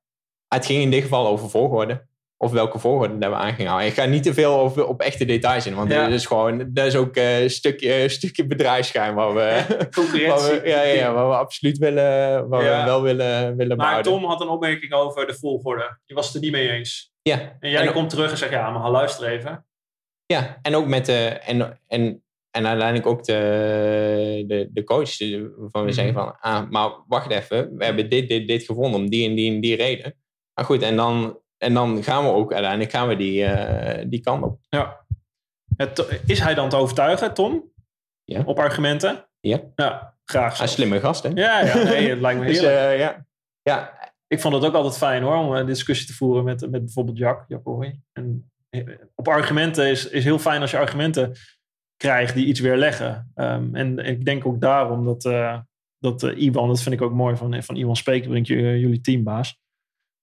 het 0.56 0.66
ging 0.66 0.82
in 0.82 0.92
dit 0.92 1.02
geval 1.02 1.28
over 1.28 1.50
volgorde. 1.50 2.08
Of 2.44 2.52
welke 2.52 2.80
volgorde 2.80 3.18
dat 3.18 3.30
we 3.30 3.36
aan 3.36 3.54
gingen 3.54 3.68
houden. 3.72 3.90
Ik 3.90 3.96
ga 3.96 4.06
niet 4.06 4.24
te 4.24 4.34
veel 4.34 4.60
over, 4.60 4.88
op 4.88 5.02
echte 5.02 5.26
details 5.26 5.66
in. 5.66 5.76
Want 5.76 5.92
Ja. 5.92 6.04
dat 6.04 6.14
is 6.14 6.26
gewoon, 6.26 6.70
dat 6.74 6.86
is 6.86 6.96
ook 6.96 7.16
eh, 7.16 7.42
een 7.42 7.50
stukje, 7.50 8.10
stukje 8.10 8.48
bedrijfsgeheim 8.48 9.16
waar 9.16 9.34
we, 9.34 9.40
waar 10.28 10.40
we, 10.42 10.62
ja, 10.64 10.82
ja, 10.82 11.14
waar 11.14 11.28
we 11.28 11.36
absoluut 11.36 11.78
willen, 11.78 12.48
waar 12.50 12.64
Ja. 12.64 12.80
we 12.80 12.86
wel 12.86 13.02
willen, 13.02 13.56
willen 13.58 13.78
Maar 13.78 13.86
behouden. 13.86 14.12
Tom 14.12 14.24
had 14.26 14.42
een 14.42 14.48
opmerking 14.48 14.94
over 14.94 15.28
de 15.28 15.34
volgorde. 15.34 16.00
Je 16.06 16.14
was 16.14 16.26
het 16.26 16.36
er 16.36 16.42
niet 16.42 16.52
mee 16.52 16.70
eens. 16.70 17.14
Ja, 17.22 17.58
En 17.60 17.70
jij 17.70 17.88
En- 17.88 17.94
komt 17.94 18.10
terug 18.10 18.32
en 18.32 18.38
zegt, 18.38 18.52
ja, 18.52 18.70
maar 18.70 18.92
luister 18.92 19.28
even. 19.28 19.66
ja, 20.26 20.60
en 20.62 20.76
ook 20.76 20.88
met 20.88 21.06
de, 21.06 21.14
en, 21.28 21.80
en, 21.88 22.24
en 22.52 22.68
uiteindelijk 22.68 23.06
ook 23.08 23.24
de, 23.24 24.44
de, 24.48 24.70
de 24.72 24.84
coach 24.84 25.18
waarvan 25.20 25.70
we 25.72 25.80
Mhm. 25.88 25.92
zeggen 25.92 26.14
van, 26.14 26.36
ah, 26.40 26.70
maar 26.70 26.92
wacht 27.08 27.32
even, 27.32 27.78
we 27.78 27.86
hebben 27.86 28.10
dit, 28.10 28.28
dit, 28.30 28.48
dit 28.48 28.64
gevonden 28.64 29.00
om 29.00 29.10
die 29.10 29.30
en 29.30 29.36
die 29.36 29.54
en 29.54 29.62
die 29.62 29.76
reden. 29.76 30.16
Maar 30.54 30.66
goed, 30.66 30.82
en 30.82 30.96
dan, 30.96 31.40
en 31.62 31.74
dan 31.74 32.04
gaan 32.04 32.24
we 32.24 32.30
ook 32.30 32.52
uiteindelijk 32.54 32.92
gaan 32.92 33.08
we 33.08 33.16
die, 33.16 33.46
eh, 33.46 34.06
die 34.10 34.22
kant 34.22 34.44
op. 34.44 34.60
Ja. 34.70 35.06
Het, 35.78 36.20
is 36.26 36.40
hij 36.40 36.54
dan 36.54 36.70
te 36.70 36.76
overtuigen, 36.76 37.34
Tom? 37.34 37.72
Ja. 38.24 38.42
Op 38.46 38.60
argumenten? 38.60 39.28
Ja. 39.40 39.60
Ja, 39.76 40.16
graag 40.26 40.44
Hij 40.58 40.66
is 40.66 40.72
een 40.72 40.78
slimme 40.78 41.00
gast, 41.00 41.24
hè? 41.24 41.30
Ja, 41.30 41.60
ja, 41.66 41.76
nee, 41.84 42.10
het 42.14 42.20
lijkt 42.20 42.40
me 42.40 42.46
Dus, 42.46 42.60
heerlijk. 42.60 42.80
eh, 42.92 43.00
ja. 43.00 43.26
ja, 43.62 44.12
Ik 44.28 44.40
vond 44.40 44.54
het 44.54 44.64
ook 44.66 44.74
altijd 44.74 44.98
fijn 44.98 45.24
hoor, 45.24 45.36
om 45.36 45.52
een 45.54 45.66
discussie 45.66 46.08
te 46.08 46.14
voeren 46.14 46.44
met, 46.44 46.62
met 46.62 46.72
bijvoorbeeld 46.86 47.18
Jack, 47.18 47.46
Jack 47.48 47.62
Hoy. 47.64 48.00
En 48.14 48.52
eh, 48.70 48.88
op 49.16 49.28
argumenten 49.28 49.88
is, 49.90 50.08
is 50.10 50.24
heel 50.24 50.40
fijn 50.40 50.62
als 50.62 50.72
je 50.72 50.78
argumenten 50.78 51.34
krijgt 51.98 52.34
die 52.36 52.46
iets 52.46 52.60
weerleggen. 52.60 53.32
Ehm, 53.36 53.76
en, 53.76 54.00
en 54.00 54.06
ik 54.06 54.26
denk 54.26 54.46
ook 54.46 54.62
daarom 54.62 55.06
dat, 55.06 55.26
eh, 55.26 55.60
dat 56.00 56.24
eh, 56.24 56.38
Iwan, 56.44 56.68
dat 56.68 56.82
vind 56.82 56.96
ik 56.96 57.02
ook 57.02 57.14
mooi 57.14 57.36
van, 57.36 57.64
van 57.64 57.76
Iwan 57.76 57.96
j- 58.42 58.54
jullie 58.54 59.02
teambaas, 59.02 59.60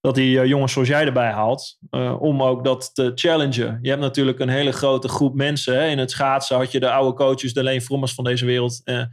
dat 0.01 0.17
hij 0.17 0.39
eh, 0.39 0.45
jongens 0.47 0.73
zoals 0.73 0.89
jij 0.89 1.05
erbij 1.05 1.31
haalt, 1.31 1.79
eh, 1.91 2.23
om 2.23 2.43
ook 2.43 2.65
dat 2.65 2.95
te 2.95 3.13
challengen. 3.15 3.79
Je 3.83 3.89
hebt 3.89 4.01
natuurlijk 4.03 4.39
een 4.39 4.49
hele 4.49 4.73
grote 4.73 5.09
groep 5.09 5.35
mensen. 5.35 5.75
Hè? 5.75 5.87
In 5.87 5.99
het 5.99 6.11
schaatsen 6.11 6.57
had 6.57 6.73
je 6.73 6.81
de 6.81 6.91
oude 6.91 7.17
coaches, 7.17 7.53
de 7.53 7.63
Leen 7.63 7.83
Vrommers 7.83 8.15
van 8.15 8.25
deze 8.25 8.45
wereld. 8.47 8.81
eh, 8.85 9.05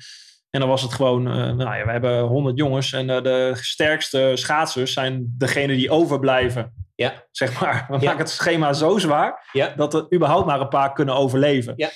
en 0.50 0.62
dan 0.62 0.70
was 0.70 0.82
het 0.82 0.94
gewoon, 0.94 1.24
nou 1.24 1.76
ja, 1.78 1.86
we 1.86 1.92
hebben 1.92 2.22
honderd 2.22 2.58
jongens. 2.58 2.94
En 2.94 3.08
de 3.08 3.52
sterkste 3.56 4.32
schaatsers 4.36 4.94
zijn 4.94 5.34
degene 5.38 5.76
die 5.76 5.90
overblijven. 5.90 6.74
Ja. 6.96 7.14
Zeg 7.32 7.60
maar. 7.62 7.86
We 7.90 7.94
Ja. 7.94 8.00
maken 8.04 8.18
het 8.20 8.30
schema 8.30 8.74
zo 8.74 8.98
zwaar 8.98 9.50
Ja. 9.52 9.74
dat 9.76 9.94
er 9.94 10.06
überhaupt 10.14 10.46
maar 10.46 10.62
een 10.62 10.68
paar 10.68 10.94
kunnen 10.94 11.16
overleven. 11.16 11.74
Ja. 11.76 11.90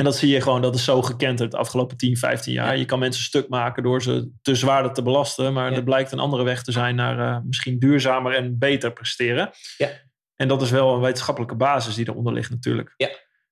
En 0.00 0.06
dat 0.06 0.16
zie 0.16 0.28
je 0.28 0.40
gewoon, 0.40 0.62
dat 0.62 0.74
is 0.74 0.84
zo 0.84 1.02
gekend 1.02 1.38
de 1.38 1.56
afgelopen 1.56 1.96
10, 1.96 2.16
15 2.16 2.52
jaar. 2.52 2.66
Ja. 2.66 2.72
Je 2.72 2.84
kan 2.84 2.98
mensen 2.98 3.22
stuk 3.22 3.48
maken 3.48 3.82
door 3.82 4.02
ze 4.02 4.30
te 4.42 4.54
zwaarder 4.54 4.92
te 4.92 5.02
belasten. 5.02 5.52
Maar 5.52 5.70
Ja. 5.70 5.76
er 5.76 5.82
blijkt 5.82 6.12
een 6.12 6.18
andere 6.18 6.42
weg 6.42 6.62
te 6.62 6.72
zijn 6.72 6.94
naar 6.94 7.18
eh, 7.18 7.38
misschien 7.44 7.78
duurzamer 7.78 8.34
en 8.34 8.58
beter 8.58 8.92
presteren. 8.92 9.50
Ja. 9.76 9.88
En 10.36 10.48
dat 10.48 10.62
is 10.62 10.70
wel 10.70 10.94
een 10.94 11.00
wetenschappelijke 11.00 11.54
basis 11.56 11.94
die 11.94 12.08
eronder 12.08 12.32
ligt 12.32 12.50
natuurlijk. 12.50 12.94
Ja. 12.96 13.08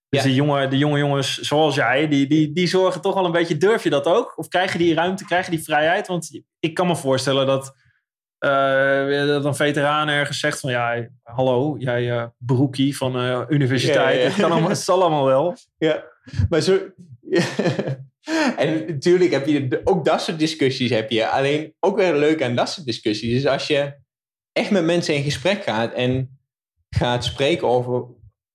Dus 0.08 0.22
die 0.22 0.34
jonge, 0.34 0.68
de 0.68 0.78
jonge 0.78 0.98
jongens 0.98 1.38
zoals 1.38 1.74
jij, 1.74 2.08
die, 2.08 2.26
die, 2.26 2.52
die 2.52 2.66
zorgen 2.66 3.00
toch 3.00 3.14
wel 3.14 3.24
een 3.24 3.32
beetje... 3.32 3.56
Durf 3.56 3.82
je 3.82 3.90
dat 3.90 4.06
ook? 4.06 4.38
Of 4.38 4.48
krijg 4.48 4.72
je 4.72 4.78
die 4.78 4.94
ruimte, 4.94 5.24
krijg 5.24 5.44
je 5.44 5.50
die 5.50 5.64
vrijheid? 5.64 6.06
Want 6.06 6.40
ik 6.60 6.74
kan 6.74 6.86
me 6.86 6.96
voorstellen 6.96 7.46
dat, 7.46 7.74
eh, 8.38 9.26
dat 9.26 9.44
een 9.44 9.54
veteraan 9.54 10.08
ergens 10.08 10.40
zegt 10.40 10.60
van... 10.60 10.70
Ja, 10.70 11.08
hallo, 11.22 11.76
jij 11.78 12.10
eh, 12.10 12.26
broekie 12.38 12.96
van 12.96 13.16
eh, 13.16 13.42
universiteit. 13.48 13.96
Ja, 13.96 14.08
ja, 14.08 14.18
ja. 14.18 14.24
Het, 14.24 14.34
kan 14.34 14.50
allemaal, 14.50 14.68
het 14.68 14.78
zal 14.78 15.00
allemaal 15.00 15.24
wel. 15.24 15.56
ja. 15.78 16.04
Maar 16.48 16.60
zo... 16.60 16.78
en 18.56 18.86
natuurlijk 18.86 19.30
heb 19.30 19.46
je 19.46 19.80
ook 19.84 20.04
dat 20.04 20.22
soort 20.22 20.38
discussies 20.38 20.90
heb 20.90 21.10
je. 21.10 21.28
Alleen 21.28 21.74
ook 21.80 21.96
weer 21.96 22.14
leuk 22.14 22.42
aan 22.42 22.54
dat 22.54 22.68
soort 22.68 22.86
discussies 22.86 23.32
is 23.32 23.46
als 23.46 23.66
je 23.66 23.94
echt 24.52 24.70
met 24.70 24.84
mensen 24.84 25.14
in 25.14 25.22
gesprek 25.22 25.62
gaat 25.62 25.92
en 25.92 26.38
gaat 26.90 27.24
spreken 27.24 27.68
over 27.68 28.04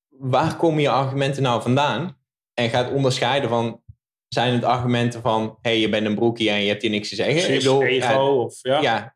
waar 0.09 0.55
komen 0.55 0.81
je 0.81 0.89
argumenten 0.89 1.43
nou 1.43 1.61
vandaan 1.61 2.17
en 2.53 2.69
gaat 2.69 2.91
onderscheiden 2.91 3.49
van 3.49 3.81
zijn 4.27 4.53
het 4.53 4.63
argumenten 4.63 5.21
van 5.21 5.41
hé, 5.61 5.69
hey, 5.69 5.79
je 5.79 5.89
bent 5.89 6.05
een 6.05 6.15
broekie 6.15 6.49
en 6.49 6.61
je 6.61 6.67
hebt 6.67 6.81
hier 6.81 6.91
niks 6.91 7.09
te 7.09 7.15
zeggen. 7.15 7.35
Precies, 7.35 7.53
ik 7.53 7.59
bedoel, 7.59 7.83
ego 7.83 8.07
ja, 8.07 8.31
of... 8.31 8.59
Ja. 8.61 8.81
ja, 8.81 9.15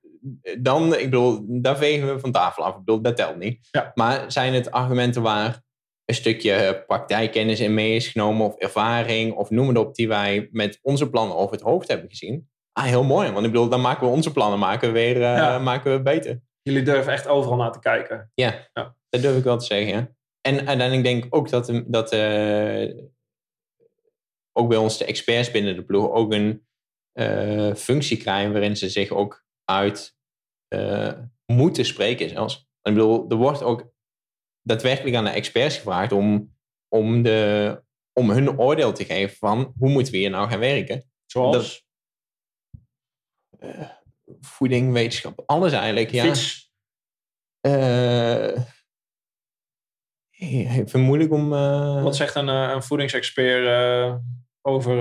dan, 0.60 0.94
ik 0.96 1.04
bedoel, 1.04 1.46
daar 1.48 1.78
vegen 1.78 2.14
we 2.14 2.20
van 2.20 2.32
tafel 2.32 2.64
af. 2.64 2.72
Ik 2.72 2.78
bedoel, 2.86 3.02
dat 3.02 3.16
telt 3.16 3.38
niet. 3.38 3.68
Ja. 3.72 3.92
Maar 3.94 4.32
zijn 4.32 4.54
het 4.54 4.72
argumenten 4.72 5.22
waar 5.22 5.62
een 6.06 6.16
stukje 6.16 6.84
praktijkkennis 6.88 7.60
in 7.60 7.74
mee 7.74 7.96
is 7.96 8.08
genomen, 8.08 8.46
of 8.46 8.56
ervaring, 8.58 9.34
of 9.34 9.50
noem 9.50 9.68
het 9.68 9.78
op, 9.78 9.96
die 9.96 10.08
wij 10.08 10.50
met 10.52 10.80
onze 10.82 11.10
plannen 11.10 11.38
over 11.38 11.56
het 11.56 11.64
hoofd 11.66 11.88
hebben 11.88 12.10
gezien? 12.10 12.50
Ah, 12.72 12.84
heel 12.86 13.04
mooi. 13.04 13.32
Want 13.32 13.46
ik 13.46 13.52
bedoel, 13.52 13.70
dan 13.70 13.82
maken 13.82 14.08
we 14.08 14.14
onze 14.14 14.32
plannen 14.32 14.60
maken 14.60 14.88
we 14.88 14.94
weer 14.94 15.16
eh, 15.16 15.22
Ja. 15.22 15.60
maken 15.60 15.92
we 15.92 16.02
beter. 16.02 16.42
Jullie 16.62 16.84
durven 16.84 17.14
echt 17.14 17.28
overal 17.28 17.58
naar 17.58 17.72
te 17.72 17.80
kijken. 17.80 18.32
Ja, 18.34 18.68
Ja. 18.74 18.96
dat 19.10 19.22
durf 19.22 19.38
ik 19.38 19.44
wel 19.44 19.58
te 19.58 19.66
zeggen. 19.66 19.88
Ja. 19.96 20.12
En 20.42 20.58
uiteindelijk 20.68 21.04
denk 21.04 21.26
ik 21.26 21.36
ook 21.36 21.50
dat, 21.50 21.84
dat 21.88 22.12
eh, 22.12 22.94
ook 24.54 24.70
bij 24.70 24.78
ons 24.78 24.98
de 24.98 25.06
experts 25.06 25.52
binnen 25.52 25.76
de 25.76 25.84
ploeg 25.84 26.12
ook 26.12 26.34
een 26.34 26.66
eh, 27.12 27.74
functie 27.74 28.18
krijgen 28.18 28.52
waarin 28.52 28.78
ze 28.78 28.90
zich 28.90 29.10
ook 29.12 29.46
uit 29.70 30.16
eh, 30.68 31.14
moeten 31.46 31.86
spreken 31.86 32.30
zelfs. 32.30 32.56
Ik 32.82 32.94
bedoel, 32.94 33.30
er 33.30 33.36
wordt 33.36 33.64
ook 33.64 33.92
daadwerkelijk 34.62 35.16
aan 35.16 35.24
de 35.24 35.30
experts 35.30 35.76
gevraagd 35.76 36.12
om, 36.12 36.56
om, 36.88 37.22
de, 37.22 37.84
om 38.14 38.30
hun 38.30 38.60
oordeel 38.60 38.94
te 38.94 39.06
geven 39.06 39.38
van 39.38 39.74
hoe 39.78 39.90
moeten 39.90 40.12
we 40.12 40.18
hier 40.20 40.30
nou 40.30 40.50
gaan 40.50 40.60
werken. 40.60 41.10
Zoals 41.26 41.86
Eh, 43.60 43.90
voeding, 44.42 44.94
wetenschap, 44.94 45.44
alles 45.46 45.72
eigenlijk. 45.72 46.12
Ja. 46.12 46.24
fiets. 46.24 46.72
Eh, 47.60 48.64
even 50.78 51.00
moeilijk 51.00 51.32
om. 51.32 51.50
Wat 52.04 52.16
zegt 52.16 52.36
een, 52.36 52.48
een 52.48 52.84
voedingsexpert 52.84 54.20
over, 54.62 54.98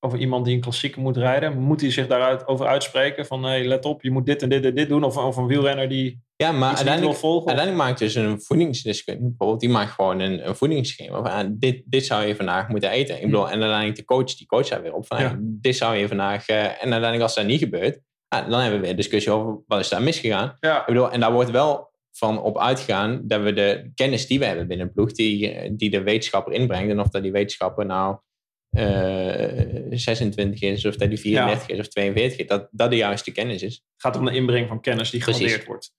over 0.00 0.18
iemand 0.18 0.44
die 0.44 0.54
een 0.54 0.60
klassieker 0.60 1.00
moet 1.02 1.16
rijden? 1.16 1.58
Moet 1.58 1.80
hij 1.80 1.90
zich 1.90 2.06
daaruit 2.06 2.46
over 2.46 2.66
uitspreken? 2.66 3.26
Van 3.26 3.42
hey, 3.44 3.64
let 3.66 3.84
op, 3.84 4.02
je 4.02 4.10
moet 4.10 4.26
dit 4.26 4.42
en 4.42 4.48
dit 4.48 4.64
en 4.64 4.74
dit 4.74 4.88
doen. 4.88 5.04
Of, 5.04 5.16
of 5.16 5.36
een 5.36 5.46
wielrenner 5.46 5.88
die 5.88 6.26
ja, 6.36 6.52
maar 6.52 6.58
iets 6.58 6.68
niet 6.70 6.78
wil 6.78 6.78
uiteindelijk, 6.78 7.18
volgen? 7.18 7.46
uiteindelijk 7.48 7.86
maakt 7.86 7.98
dus 7.98 8.14
een 8.14 8.40
voedingsdeskundige 8.42 9.26
bijvoorbeeld, 9.28 9.60
die 9.60 9.68
maakt 9.68 9.90
gewoon 9.90 10.20
een, 10.20 10.48
een 10.48 10.56
voedingsschema. 10.56 11.16
Van, 11.16 11.30
ah, 11.30 11.46
dit, 11.50 11.82
dit 11.84 12.04
zou 12.06 12.26
je 12.26 12.36
vandaag 12.36 12.68
moeten 12.68 12.90
eten. 12.90 13.16
Ik 13.16 13.22
bedoel, 13.24 13.44
en 13.50 13.60
uiteindelijk 13.60 13.96
de 13.96 14.04
coach, 14.04 14.34
die 14.36 14.46
coach 14.46 14.68
daar 14.68 14.82
weer 14.82 14.94
op 14.94 15.06
van, 15.06 15.20
Ja. 15.20 15.36
dit 15.40 15.76
zou 15.76 15.96
je 15.96 16.08
vandaag. 16.08 16.48
eh, 16.48 16.64
en 16.64 16.70
uiteindelijk, 16.80 17.22
als 17.22 17.34
dat 17.34 17.46
niet 17.46 17.58
gebeurt, 17.58 18.00
ah, 18.28 18.50
dan 18.50 18.60
hebben 18.60 18.80
we 18.80 18.86
weer 18.86 18.96
discussie 18.96 19.32
over 19.32 19.60
wat 19.66 19.80
is 19.80 19.88
daar 19.88 20.02
misgegaan. 20.02 20.56
ja, 20.60 20.80
Ik 20.80 20.86
bedoel, 20.86 21.10
en 21.10 21.20
daar 21.20 21.32
wordt 21.32 21.50
wel 21.50 21.90
van 22.12 22.42
op 22.42 22.58
uitgegaan 22.58 23.20
dat 23.24 23.42
we 23.42 23.52
de 23.52 23.90
kennis 23.94 24.26
die 24.26 24.38
we 24.38 24.44
hebben 24.44 24.66
binnen 24.68 24.86
een 24.86 24.92
ploeg, 24.92 25.12
die, 25.12 25.76
die 25.76 25.90
de 25.90 26.02
wetenschapper 26.02 26.52
inbrengt. 26.52 26.90
En 26.90 27.00
of 27.00 27.08
dat 27.08 27.22
die 27.22 27.32
wetenschapper 27.32 27.86
nou 27.86 28.16
26 28.70 30.60
is, 30.60 30.84
of 30.84 30.96
dat 30.96 31.08
die 31.08 31.18
34 31.18 31.68
is, 31.68 31.78
of 31.78 31.88
42 31.88 32.38
is, 32.38 32.46
dat 32.46 32.68
dat 32.70 32.90
de 32.90 32.96
juiste 32.96 33.32
kennis 33.32 33.62
is. 33.62 33.74
het 33.74 33.82
gaat 33.96 34.16
om 34.16 34.24
de 34.24 34.34
inbreng 34.34 34.68
van 34.68 34.80
kennis 34.80 35.10
die 35.10 35.20
gewaardeerd 35.20 35.64
wordt. 35.64 35.92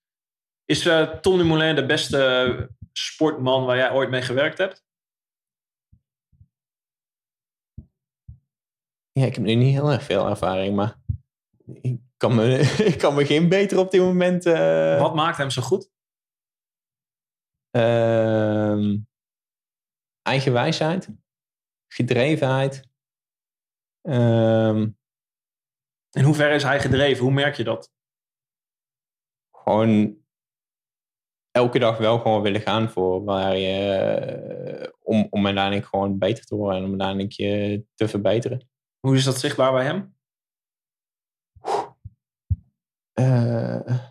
Is 0.66 0.86
eh, 0.86 1.10
Tom 1.10 1.38
Dumoulin 1.38 1.76
de 1.76 1.86
beste 1.86 2.70
sportman 2.92 3.66
waar 3.66 3.78
jij 3.78 3.92
ooit 3.92 4.10
mee 4.10 4.22
gewerkt 4.22 4.58
hebt? 4.58 4.84
Ja, 9.12 9.26
ik 9.26 9.36
heb 9.36 9.44
nu 9.44 9.56
niet 9.56 9.74
heel 9.74 9.92
erg 9.92 10.04
veel 10.04 10.28
ervaring, 10.28 10.76
maar 10.76 11.00
ik, 11.82 12.00
kan 12.18 12.36
me, 12.36 12.60
ik 12.94 12.98
kan 12.98 13.16
me 13.16 13.26
geen 13.26 13.50
beter 13.50 13.78
op 13.78 13.92
dit 13.92 14.02
moment... 14.02 14.46
Uh, 14.46 15.00
Wat 15.00 15.16
maakt 15.16 15.38
hem 15.38 15.50
zo 15.50 15.62
goed? 15.62 15.92
Uh, 17.72 18.96
eigen 20.22 20.54
wijsheid. 20.54 21.10
Gedrevenheid. 21.92 22.88
Um, 24.02 24.98
In 26.12 26.24
hoeverre 26.24 26.56
is 26.56 26.64
hij 26.64 26.80
gedreven? 26.80 27.24
Hoe 27.24 27.34
merk 27.34 27.56
je 27.56 27.64
dat? 27.64 27.92
Gewoon 29.52 30.18
elke 31.52 31.80
dag 31.80 31.98
wel 31.98 32.20
gewoon 32.20 32.42
willen 32.42 32.62
gaan 32.62 32.90
voor 32.90 33.24
waar 33.24 33.58
je, 33.58 34.82
uh, 34.84 34.92
om, 35.00 35.28
om 35.30 35.46
uiteindelijk 35.46 35.86
gewoon 35.86 36.18
beter 36.18 36.46
te 36.46 36.56
worden 36.56 36.78
en 36.78 36.84
om 36.84 36.90
uiteindelijk 36.90 37.32
je 37.32 37.86
te 37.96 38.08
verbeteren. 38.08 38.70
Hoe 39.00 39.16
is 39.16 39.24
dat 39.24 39.40
zichtbaar 39.40 39.72
bij 39.72 39.86
hem? 39.86 40.18
Uh, 43.20 44.10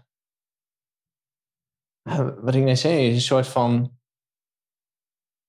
wat 2.41 2.55
ik 2.55 2.63
net 2.63 2.79
zei, 2.79 3.09
is 3.09 3.15
een 3.15 3.21
soort 3.21 3.49
van 3.49 3.98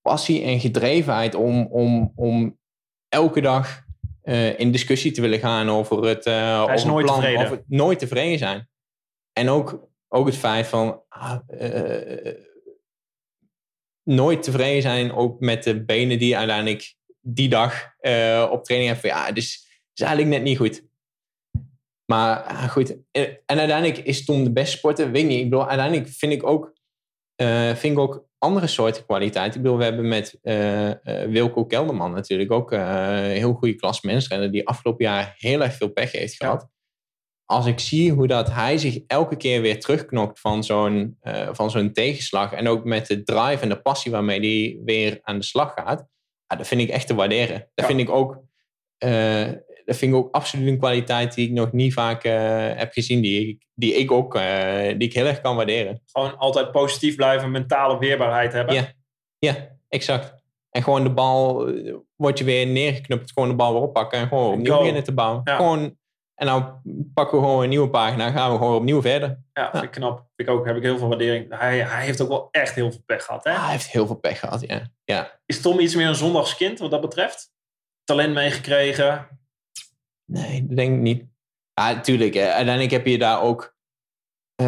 passie 0.02 0.42
en 0.42 0.60
gedrevenheid 0.60 1.34
om, 1.34 1.66
om, 1.66 2.12
om 2.14 2.58
elke 3.08 3.40
dag 3.40 3.82
uh, 4.22 4.58
in 4.58 4.72
discussie 4.72 5.12
te 5.12 5.20
willen 5.20 5.38
gaan 5.38 5.70
over 5.70 6.04
het, 6.04 6.26
uh, 6.26 6.62
over 6.62 6.86
nooit 6.86 7.04
plan, 7.04 7.20
tevreden. 7.20 7.44
over 7.44 7.64
nooit 7.66 7.98
tevreden 7.98 8.38
zijn. 8.38 8.68
En 9.32 9.48
ook, 9.48 9.88
ook 10.08 10.26
het 10.26 10.36
feit 10.36 10.66
van 10.66 11.02
ah, 11.08 11.38
uh, 11.60 12.34
nooit 14.02 14.42
tevreden 14.42 14.82
zijn, 14.82 15.12
ook 15.12 15.40
met 15.40 15.62
de 15.62 15.84
benen 15.84 16.18
die 16.18 16.36
uiteindelijk 16.36 16.94
die 17.20 17.48
dag 17.48 17.84
op 18.50 18.64
training 18.64 18.92
hebben. 18.92 19.10
Ja, 19.10 19.32
dus 19.32 19.68
is 19.94 20.06
eigenlijk 20.06 20.36
net 20.36 20.42
niet 20.42 20.56
goed. 20.56 20.88
Maar 22.10 22.42
ah, 22.42 22.68
goed, 22.68 22.96
en 23.46 23.58
uiteindelijk 23.58 23.98
is 23.98 24.24
Tom 24.24 24.44
de 24.44 24.52
beste 24.52 24.76
sporter, 24.76 25.10
weet 25.10 25.22
ik 25.22 25.28
niet. 25.28 25.38
Ik 25.38 25.50
bedoel, 25.50 25.68
uiteindelijk 25.68 26.08
vind 26.08 26.32
ik 26.32 26.46
ook, 26.46 26.72
vind 27.76 27.92
ik 27.92 27.98
ook 27.98 28.28
andere 28.38 28.66
soorten 28.66 29.04
kwaliteit. 29.04 29.54
Ik 29.54 29.62
bedoel, 29.62 29.78
we 29.78 29.84
hebben 29.84 30.08
met 30.08 30.38
uh, 30.42 30.88
uh, 30.88 30.94
Wilco 31.04 31.64
Kelderman 31.64 32.12
natuurlijk 32.12 32.52
ook 32.52 32.72
een 32.72 33.24
heel 33.24 33.52
goede 33.52 33.74
klas 33.74 34.00
mensrenner 34.00 34.50
die 34.50 34.66
afgelopen 34.66 35.04
jaar 35.04 35.34
heel 35.36 35.62
erg 35.62 35.74
veel 35.74 35.92
pech 35.92 36.12
heeft 36.12 36.36
gehad. 36.36 36.68
Als 37.44 37.66
ik 37.66 37.78
zie 37.78 38.12
hoe 38.12 38.26
dat 38.26 38.52
hij 38.52 38.78
zich 38.78 38.98
elke 39.06 39.36
keer 39.36 39.60
weer 39.60 39.80
terugknokt 39.80 40.40
van 40.40 40.64
zo'n, 40.64 41.18
van 41.52 41.70
zo'n 41.70 41.92
tegenslag 41.92 42.52
en 42.52 42.68
ook 42.68 42.84
met 42.84 43.06
de 43.06 43.22
drive 43.22 43.62
en 43.62 43.68
de 43.68 43.82
passie 43.82 44.10
waarmee 44.10 44.40
hij 44.40 44.80
weer 44.84 45.18
aan 45.22 45.38
de 45.38 45.44
slag 45.44 45.72
gaat, 45.72 46.06
ja, 46.46 46.56
dat 46.56 46.66
vind 46.66 46.80
ik 46.80 46.88
echt 46.88 47.06
te 47.06 47.14
waarderen. 47.14 47.58
Dat 47.58 47.68
ja. 47.74 47.86
vind 47.86 48.00
ik 48.00 48.10
ook 48.10 48.42
dat 49.90 49.98
vind 49.98 50.12
ik 50.12 50.18
ook 50.18 50.34
absoluut 50.34 50.68
een 50.68 50.78
kwaliteit 50.78 51.34
die 51.34 51.48
ik 51.48 51.52
nog 51.52 51.72
niet 51.72 51.92
vaak 51.92 52.24
uh, 52.24 52.32
heb 52.74 52.92
gezien. 52.92 53.20
Die 53.20 53.48
ik, 53.48 53.66
die 53.74 53.94
ik 53.94 54.10
ook 54.10 54.34
uh, 54.34 54.42
die 54.82 55.08
ik 55.08 55.12
heel 55.12 55.26
erg 55.26 55.40
kan 55.40 55.56
waarderen. 55.56 56.02
Gewoon 56.12 56.38
altijd 56.38 56.72
positief 56.72 57.16
blijven, 57.16 57.50
mentale 57.50 57.98
weerbaarheid 57.98 58.52
hebben. 58.52 58.74
Ja, 58.74 58.92
ja 59.38 59.68
exact. 59.88 60.34
En 60.70 60.82
gewoon 60.82 61.02
de 61.02 61.10
bal, 61.10 61.68
uh, 61.68 61.94
wordt 62.16 62.38
je 62.38 62.44
weer 62.44 62.66
neergeknupt, 62.66 63.32
gewoon 63.32 63.48
de 63.48 63.54
bal 63.54 63.72
weer 63.72 63.82
oppakken 63.82 64.18
en 64.18 64.28
gewoon 64.28 64.52
opnieuw 64.52 64.78
beginnen 64.78 65.04
te 65.04 65.12
bouwen. 65.12 65.40
Ja. 65.44 65.56
Gewoon, 65.56 65.96
en 66.34 66.46
nou 66.46 66.64
pakken 67.14 67.38
we 67.38 67.44
gewoon 67.44 67.62
een 67.62 67.68
nieuwe 67.68 67.90
pagina 67.90 68.30
gaan 68.30 68.52
we 68.52 68.58
gewoon 68.58 68.76
opnieuw 68.76 69.00
verder. 69.00 69.42
Ja, 69.52 69.70
vind 69.70 69.84
ik 69.84 69.90
knap. 69.90 70.16
Vind 70.36 70.48
ik 70.48 70.54
ook, 70.54 70.66
heb 70.66 70.76
ik 70.76 70.82
heel 70.82 70.98
veel 70.98 71.08
waardering. 71.08 71.58
Hij, 71.58 71.78
hij 71.78 72.04
heeft 72.04 72.20
ook 72.20 72.28
wel 72.28 72.48
echt 72.50 72.74
heel 72.74 72.90
veel 72.90 73.02
pech 73.06 73.24
gehad. 73.24 73.44
Hè? 73.44 73.52
Hij 73.52 73.70
heeft 73.70 73.90
heel 73.90 74.06
veel 74.06 74.16
pech 74.16 74.38
gehad, 74.38 74.60
ja. 74.60 74.82
ja. 75.04 75.40
Is 75.46 75.60
Tom 75.60 75.78
iets 75.78 75.94
meer 75.94 76.08
een 76.08 76.14
zondagskind 76.14 76.78
wat 76.78 76.90
dat 76.90 77.00
betreft? 77.00 77.52
Talent 78.04 78.34
meegekregen, 78.34 79.39
Nee, 80.30 80.66
dat 80.66 80.76
denk 80.76 80.94
ik 80.94 81.00
niet. 81.00 81.24
Ja, 81.74 81.92
natuurlijk. 81.92 82.36
Uiteindelijk 82.36 82.90
heb 82.90 83.06
je 83.06 83.18
daar 83.18 83.42
ook. 83.42 83.76
Uh, 84.62 84.66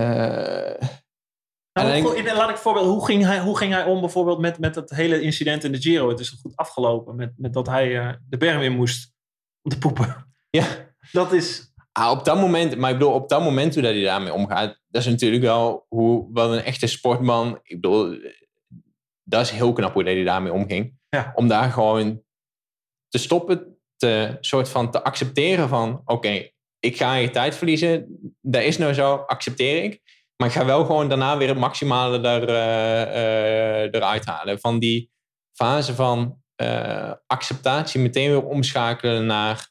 nou, 1.72 2.00
hoe, 2.00 2.34
laat 2.34 2.50
ik 2.50 2.56
voorbeeld. 2.56 2.86
Hoe 2.86 3.04
ging 3.04 3.24
hij, 3.24 3.40
hoe 3.40 3.56
ging 3.56 3.72
hij 3.72 3.84
om 3.84 4.00
bijvoorbeeld 4.00 4.38
met, 4.38 4.58
met 4.58 4.74
het 4.74 4.90
hele 4.90 5.20
incident 5.20 5.64
in 5.64 5.72
de 5.72 5.80
Giro? 5.80 6.08
Het 6.08 6.20
is 6.20 6.28
goed 6.28 6.56
afgelopen 6.56 7.16
met, 7.16 7.32
met 7.36 7.52
dat 7.52 7.66
hij 7.66 7.88
uh, 7.88 8.12
de 8.28 8.36
berm 8.36 8.60
in 8.60 8.76
moest 8.76 9.12
om 9.62 9.70
te 9.70 9.78
poepen. 9.78 10.16
Ja. 10.50 10.66
Dat 11.12 11.32
is. 11.32 11.72
Ah, 11.92 12.10
op 12.10 12.24
dat 12.24 12.36
moment, 12.36 12.76
maar 12.76 12.90
ik 12.90 12.98
bedoel, 12.98 13.14
op 13.14 13.28
dat 13.28 13.42
moment 13.42 13.74
hoe 13.74 13.82
dat 13.82 13.92
hij 13.92 14.02
daarmee 14.02 14.32
omgaat, 14.32 14.80
dat 14.88 15.02
is 15.02 15.08
natuurlijk 15.08 15.42
wel 15.42 15.86
hoe 15.88 16.32
wel 16.32 16.54
een 16.54 16.62
echte 16.62 16.86
sportman. 16.86 17.58
Ik 17.62 17.80
bedoel, 17.80 18.18
dat 19.22 19.40
is 19.40 19.50
heel 19.50 19.72
knap 19.72 19.92
hoe 19.92 20.04
dat 20.04 20.14
hij 20.14 20.24
daarmee 20.24 20.52
omging. 20.52 20.98
Ja. 21.08 21.32
Om 21.34 21.48
daar 21.48 21.70
gewoon 21.70 22.22
te 23.08 23.18
stoppen, 23.18 23.78
te, 24.02 24.36
soort 24.40 24.68
van 24.68 24.90
te 24.90 25.02
accepteren 25.02 25.68
van... 25.68 25.92
oké, 25.92 26.12
okay, 26.12 26.54
ik 26.78 26.96
ga 26.96 27.14
je 27.14 27.30
tijd 27.30 27.54
verliezen. 27.54 28.18
Dat 28.40 28.62
is 28.62 28.78
nou 28.78 28.92
zo, 28.92 29.14
accepteer 29.14 29.84
ik. 29.84 30.00
Maar 30.36 30.48
ik 30.48 30.54
ga 30.54 30.64
wel 30.64 30.84
gewoon 30.84 31.08
daarna 31.08 31.36
weer 31.36 31.48
het 31.48 31.58
maximale 31.58 32.28
er, 32.28 32.48
uh, 32.48 33.94
eruit 33.94 34.24
halen. 34.24 34.60
Van 34.60 34.78
die 34.78 35.10
fase 35.52 35.94
van 35.94 36.42
uh, 36.62 37.12
acceptatie 37.26 38.00
meteen 38.00 38.30
weer 38.30 38.44
omschakelen 38.44 39.26
naar... 39.26 39.68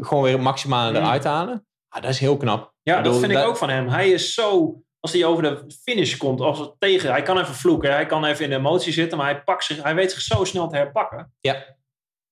gewoon 0.00 0.22
weer 0.22 0.32
het 0.32 0.42
maximale 0.42 0.98
eruit 0.98 1.24
halen. 1.24 1.66
Ah, 1.88 2.02
dat 2.02 2.10
is 2.10 2.18
heel 2.18 2.36
knap. 2.36 2.74
Ja, 2.82 2.96
ik 2.96 3.02
bedoel, 3.02 3.12
dat 3.12 3.22
vind 3.22 3.32
dat... 3.32 3.42
ik 3.42 3.48
ook 3.48 3.56
van 3.56 3.70
hem. 3.70 3.88
Hij 3.88 4.10
is 4.10 4.34
zo... 4.34 4.74
Als 5.00 5.12
hij 5.12 5.24
over 5.24 5.42
de 5.42 5.64
finish 5.82 6.16
komt, 6.16 6.40
als 6.40 6.58
het 6.58 6.74
tegen... 6.78 7.10
Hij 7.10 7.22
kan 7.22 7.38
even 7.38 7.54
vloeken, 7.54 7.92
hij 7.92 8.06
kan 8.06 8.24
even 8.24 8.44
in 8.44 8.50
de 8.50 8.56
emotie 8.56 8.92
zitten... 8.92 9.18
maar 9.18 9.26
hij, 9.26 9.42
pakt 9.42 9.64
zich, 9.64 9.82
hij 9.82 9.94
weet 9.94 10.12
zich 10.12 10.20
zo 10.20 10.44
snel 10.44 10.68
te 10.68 10.76
herpakken. 10.76 11.32
Ja. 11.40 11.78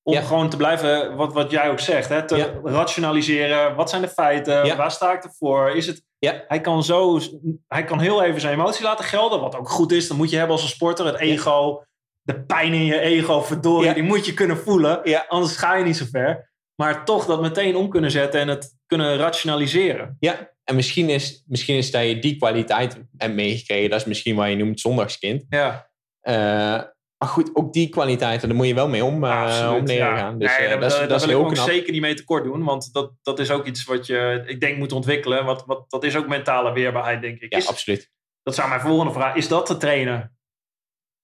Om 0.08 0.14
Ja. 0.14 0.20
gewoon 0.22 0.48
te 0.48 0.56
blijven, 0.56 1.16
wat, 1.16 1.32
wat 1.32 1.50
jij 1.50 1.70
ook 1.70 1.80
zegt, 1.80 2.08
hè, 2.08 2.26
te 2.26 2.36
Ja. 2.36 2.46
rationaliseren. 2.64 3.74
Wat 3.74 3.90
zijn 3.90 4.02
de 4.02 4.08
feiten? 4.08 4.64
Ja. 4.64 4.76
Waar 4.76 4.90
sta 4.90 5.12
ik 5.12 5.24
ervoor? 5.24 5.70
Is 5.70 5.86
het, 5.86 6.02
Ja. 6.18 6.44
hij, 6.48 6.60
kan 6.60 6.82
zo, 6.84 7.20
hij 7.66 7.84
kan 7.84 8.00
heel 8.00 8.22
even 8.22 8.40
zijn 8.40 8.54
emotie 8.54 8.84
laten 8.84 9.04
gelden. 9.04 9.40
Wat 9.40 9.56
ook 9.56 9.68
goed 9.68 9.92
is. 9.92 10.08
Dat 10.08 10.16
moet 10.16 10.30
je 10.30 10.36
hebben 10.36 10.54
als 10.54 10.62
een 10.64 10.68
sporter. 10.70 11.06
Het 11.06 11.18
ego, 11.18 11.82
de 12.22 12.44
pijn 12.44 12.72
in 12.72 12.84
je 12.84 13.00
ego, 13.00 13.40
verdorie. 13.40 13.94
Die 13.94 14.02
moet 14.02 14.26
je 14.26 14.34
kunnen 14.34 14.56
voelen. 14.58 15.00
Ja. 15.04 15.24
Anders 15.28 15.56
ga 15.56 15.74
je 15.76 15.84
niet 15.84 15.96
zo 15.96 16.04
ver. 16.10 16.50
Maar 16.74 17.04
toch 17.04 17.26
dat 17.26 17.40
meteen 17.40 17.76
om 17.76 17.88
kunnen 17.88 18.10
zetten 18.10 18.40
en 18.40 18.48
het 18.48 18.76
kunnen 18.86 19.16
rationaliseren. 19.16 20.16
Ja, 20.20 20.50
en 20.64 20.74
misschien 20.74 21.08
is, 21.10 21.42
misschien 21.46 21.76
is 21.76 21.90
dat 21.90 22.02
je 22.06 22.18
die 22.18 22.36
kwaliteit 22.36 22.98
hebt 23.16 23.34
meegekregen. 23.34 23.90
Dat 23.90 24.00
is 24.00 24.06
misschien 24.06 24.36
wat 24.36 24.48
je 24.48 24.56
noemt 24.56 24.80
zondagskind. 24.80 25.44
Ja, 25.48 25.86
Eh, 26.20 26.80
maar 27.18 27.28
goed, 27.28 27.50
ook 27.56 27.72
die 27.72 27.88
kwaliteiten, 27.88 28.48
daar 28.48 28.56
moet 28.56 28.66
je 28.66 28.74
wel 28.74 28.88
mee 28.88 29.04
om, 29.04 29.24
eh, 29.24 29.42
absoluut. 29.42 29.80
om 29.80 29.86
leren 29.86 30.06
ja. 30.06 30.16
gaan. 30.16 30.38
Dus 30.38 30.56
Nee, 30.58 30.66
eh, 30.66 30.80
dat 30.80 31.08
dat 31.08 31.24
wil 31.24 31.40
ik 31.40 31.46
ook 31.46 31.52
knap. 31.52 31.66
zeker 31.68 31.92
niet 31.92 32.00
mee 32.00 32.14
tekort 32.14 32.44
doen. 32.44 32.64
Want 32.64 32.92
dat, 32.92 33.12
dat 33.22 33.38
is 33.38 33.50
ook 33.50 33.66
iets 33.66 33.84
wat 33.84 34.06
je, 34.06 34.42
ik 34.46 34.60
denk, 34.60 34.78
moet 34.78 34.92
ontwikkelen. 34.92 35.44
Wat, 35.44 35.64
wat, 35.66 35.90
dat 35.90 36.04
is 36.04 36.16
ook 36.16 36.28
mentale 36.28 36.72
weerbaarheid, 36.72 37.20
denk 37.20 37.40
ik. 37.40 37.52
Ja, 37.52 37.58
Is, 37.58 37.68
absoluut. 37.68 38.10
dat 38.42 38.54
zou 38.54 38.68
mijn 38.68 38.80
volgende 38.80 39.12
vraag. 39.12 39.34
Is 39.34 39.48
dat 39.48 39.66
te 39.66 39.76
trainen? 39.76 40.36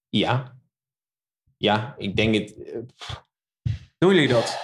Ja. 0.08 0.56
Ja, 1.56 1.94
ik 1.98 2.16
denk 2.16 2.34
het... 2.34 2.54
eh, 2.62 2.78
Doen 3.98 4.14
jullie 4.14 4.28
dat? 4.28 4.58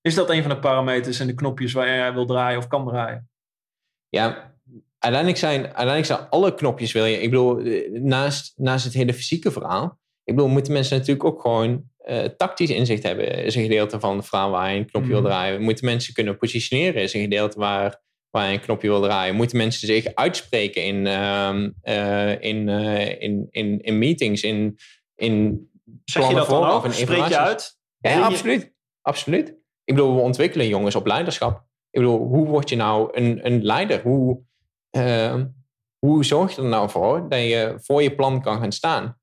Is 0.00 0.14
dat 0.14 0.30
een 0.30 0.42
van 0.42 0.50
de 0.50 0.58
parameters 0.58 1.20
en 1.20 1.26
de 1.26 1.34
knopjes 1.34 1.72
waar 1.72 1.86
jij 1.86 2.12
wil 2.12 2.26
draaien 2.26 2.58
of 2.58 2.66
kan 2.66 2.86
draaien? 2.88 3.30
Ja, 4.08 4.54
uiteindelijk 4.98 5.40
zijn, 5.42 5.64
uiteindelijk 5.64 6.06
zijn 6.06 6.28
alle 6.28 6.54
knopjes 6.54 6.92
wil 6.92 7.04
je... 7.04 7.20
Ik 7.20 7.30
bedoel, 7.30 7.58
eh, 7.58 7.90
naast, 7.90 8.52
naast 8.56 8.84
het 8.84 8.94
hele 8.94 9.14
fysieke 9.14 9.50
verhaal... 9.50 9.98
Ik 10.26 10.34
bedoel, 10.34 10.48
moeten 10.50 10.72
mensen 10.72 10.98
natuurlijk 10.98 11.24
ook 11.26 11.40
gewoon 11.40 11.84
eh, 11.98 12.24
tactisch 12.24 12.70
inzicht 12.70 13.02
hebben. 13.02 13.44
Is 13.44 13.54
een 13.54 13.62
gedeelte 13.62 14.00
van 14.00 14.16
het 14.16 14.26
verhaal 14.26 14.50
waar 14.50 14.72
je 14.72 14.78
een 14.78 14.90
knopje 14.90 15.10
Mhm. 15.12 15.20
wil 15.20 15.30
draaien. 15.30 15.62
Moeten 15.62 15.84
mensen 15.84 16.14
kunnen 16.14 16.36
positioneren. 16.36 17.02
Is 17.02 17.14
een 17.14 17.20
gedeelte 17.20 17.58
waar, 17.58 18.02
waar 18.30 18.46
je 18.46 18.52
een 18.52 18.60
knopje 18.60 18.88
wil 18.88 19.00
draaien. 19.00 19.34
Moeten 19.34 19.56
mensen 19.56 19.86
zich 19.86 20.14
uitspreken 20.14 20.84
in, 20.84 21.06
ehm, 21.06 21.70
eh, 21.82 22.40
in, 22.40 22.68
eh, 22.68 23.22
in, 23.22 23.48
in, 23.50 23.80
in 23.80 23.98
meetings, 23.98 24.42
in, 24.42 24.78
in 25.14 25.68
Zeg 26.04 26.28
je 26.28 26.34
dat 26.34 26.48
dan 26.48 26.56
vooraf 26.56 26.84
ook? 26.84 26.92
Spreek 26.92 27.26
je 27.28 27.38
uit? 27.38 27.78
Ja, 27.98 28.20
absoluut. 28.20 28.72
Absoluut. 29.02 29.48
Ik 29.84 29.94
bedoel, 29.94 30.14
we 30.14 30.20
ontwikkelen 30.20 30.68
jongens 30.68 30.94
op 30.94 31.06
leiderschap. 31.06 31.56
Ik 31.90 32.00
bedoel, 32.00 32.18
hoe 32.18 32.46
word 32.46 32.68
je 32.68 32.76
nou 32.76 33.08
een, 33.12 33.46
een 33.46 33.62
leider? 33.64 34.02
Hoe, 34.02 34.40
ehm, 34.90 35.46
hoe 35.98 36.24
zorg 36.24 36.56
je 36.56 36.62
er 36.62 36.68
nou 36.68 36.90
voor 36.90 37.28
dat 37.28 37.38
je 37.38 37.74
voor 37.76 38.02
je 38.02 38.14
plan 38.14 38.42
kan 38.42 38.60
gaan 38.60 38.72
staan? 38.72 39.18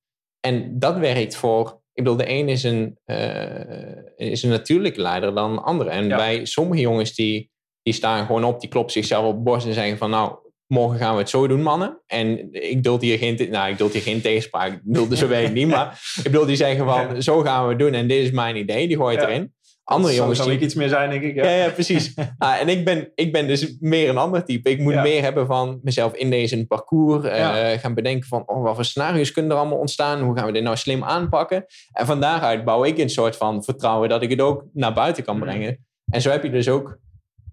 En 0.46 0.80
dat 0.80 0.98
werkt 0.98 1.36
voor... 1.36 1.82
Ik 1.94 2.04
bedoel, 2.04 2.18
de 2.18 2.30
een 2.30 2.50
is 2.50 2.64
een, 2.64 2.98
eh, 3.06 4.28
is 4.30 4.44
een 4.44 4.50
natuurlijke 4.50 5.02
leider 5.02 5.36
dan 5.36 5.54
de 5.56 5.62
andere. 5.62 5.90
En 5.90 6.08
Ja. 6.08 6.16
bij 6.18 6.46
sommige 6.46 6.82
jongens 6.82 7.16
die, 7.16 7.50
die 7.82 7.94
staan 7.94 8.26
gewoon 8.26 8.44
op, 8.44 8.60
die 8.60 8.70
kloppen 8.70 8.94
zichzelf 8.94 9.26
op 9.26 9.36
de 9.36 9.42
borst 9.42 9.68
en 9.68 9.74
zeggen 9.74 9.98
van... 9.98 10.10
nou, 10.10 10.36
morgen 10.68 10.98
gaan 11.00 11.14
we 11.14 11.20
het 11.20 11.30
zo 11.30 11.48
doen, 11.48 11.62
mannen. 11.62 12.02
En 12.08 12.48
ik 12.52 12.84
duld 12.84 13.02
hier 13.02 13.18
geen, 13.18 13.48
nou, 13.52 13.70
ik 13.72 13.78
duld 13.78 13.94
hier 13.94 14.02
geen 14.02 14.22
tegenspraak. 14.22 14.74
Ik 14.74 14.80
bedoel, 14.84 15.16
zo 15.18 15.28
weet 15.28 15.48
ik 15.48 15.54
niet. 15.54 15.68
Maar 15.76 16.02
ik 16.18 16.24
bedoel, 16.24 16.46
die 16.46 16.56
zeggen 16.56 16.86
van, 16.86 17.22
zo 17.22 17.40
gaan 17.42 17.64
we 17.64 17.70
het 17.70 17.80
doen. 17.80 17.94
En 17.94 18.08
dit 18.08 18.24
is 18.24 18.32
mijn 18.32 18.56
idee, 18.56 18.88
die 18.88 18.98
gooi 18.98 19.16
je 19.16 19.22
Ja. 19.22 19.28
erin. 19.28 19.54
Andere 19.84 20.14
jongens 20.14 20.38
zou 20.38 20.50
die... 20.50 20.58
ik 20.58 20.64
iets 20.64 20.74
meer 20.76 20.90
zijn, 20.90 21.10
denk 21.10 21.24
ik. 21.24 21.36
Ja. 21.36 21.44
Ja, 21.44 21.64
ja, 21.66 21.70
precies. 21.70 22.14
Ah, 22.38 22.60
en 22.62 22.68
ik 22.70 22.86
ben, 22.86 23.12
ik 23.16 23.32
ben 23.32 23.48
dus 23.48 23.76
meer 23.80 24.10
een 24.10 24.18
ander 24.18 24.44
type. 24.46 24.70
Ik 24.70 24.80
moet 24.80 24.94
Ja. 24.94 25.02
meer 25.02 25.22
hebben 25.22 25.46
van 25.46 25.80
mezelf 25.84 26.14
inlezen 26.14 26.52
in 26.52 26.60
het 26.60 26.68
parcours. 26.68 27.26
eh, 27.26 27.80
gaan 27.80 27.94
bedenken 27.94 28.28
van, 28.28 28.44
oh, 28.46 28.64
wat 28.64 28.76
voor 28.76 28.86
scenario's 28.86 29.32
kunnen 29.32 29.52
er 29.52 29.58
allemaal 29.58 29.78
ontstaan? 29.78 30.22
Hoe 30.22 30.38
gaan 30.38 30.46
we 30.46 30.52
dit 30.52 30.64
nou 30.64 30.78
slim 30.78 31.04
aanpakken? 31.04 31.66
En 31.92 32.06
van 32.06 32.20
daaruit 32.22 32.64
bouw 32.66 32.84
ik 32.84 32.98
een 32.98 33.10
soort 33.10 33.36
van 33.36 33.64
vertrouwen 33.64 34.10
dat 34.10 34.22
ik 34.22 34.30
het 34.30 34.42
ook 34.42 34.64
naar 34.74 34.94
buiten 34.94 35.24
kan 35.24 35.36
Mhm. 35.38 35.46
brengen. 35.46 35.86
En 36.12 36.22
zo 36.22 36.30
heb 36.30 36.44
je 36.44 36.50
dus 36.52 36.70
ook 36.70 36.98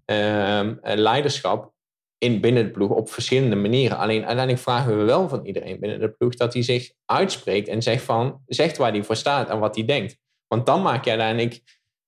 ehm, 0.04 0.74
eh, 0.82 0.96
leiderschap 0.96 1.72
in, 2.18 2.40
binnen 2.40 2.64
de 2.64 2.70
ploeg 2.70 2.90
op 2.90 3.10
verschillende 3.10 3.56
manieren. 3.56 3.98
Alleen 3.98 4.18
uiteindelijk 4.24 4.58
vragen 4.58 4.98
we 4.98 5.04
wel 5.04 5.28
van 5.28 5.44
iedereen 5.46 5.80
binnen 5.80 6.00
de 6.00 6.08
ploeg 6.10 6.34
dat 6.34 6.52
hij 6.52 6.62
zich 6.62 6.90
uitspreekt 7.04 7.68
en 7.68 7.82
zegt, 7.82 8.02
van, 8.04 8.42
zegt 8.46 8.76
waar 8.76 8.92
hij 8.92 9.02
voor 9.04 9.16
staat 9.16 9.48
en 9.48 9.58
wat 9.58 9.74
hij 9.74 9.84
denkt. 9.84 10.16
Want 10.48 10.66
dan 10.66 10.82
maak 10.82 11.04
je 11.04 11.10
uiteindelijk, 11.10 11.60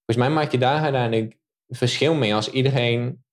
volgens 0.04 0.26
mij 0.26 0.30
maak 0.30 0.52
je 0.52 0.58
daar 0.58 0.82
uiteindelijk 0.82 1.36
verschil 1.68 2.14
mee 2.14 2.34
als 2.34 2.50
iedereen 2.50 3.24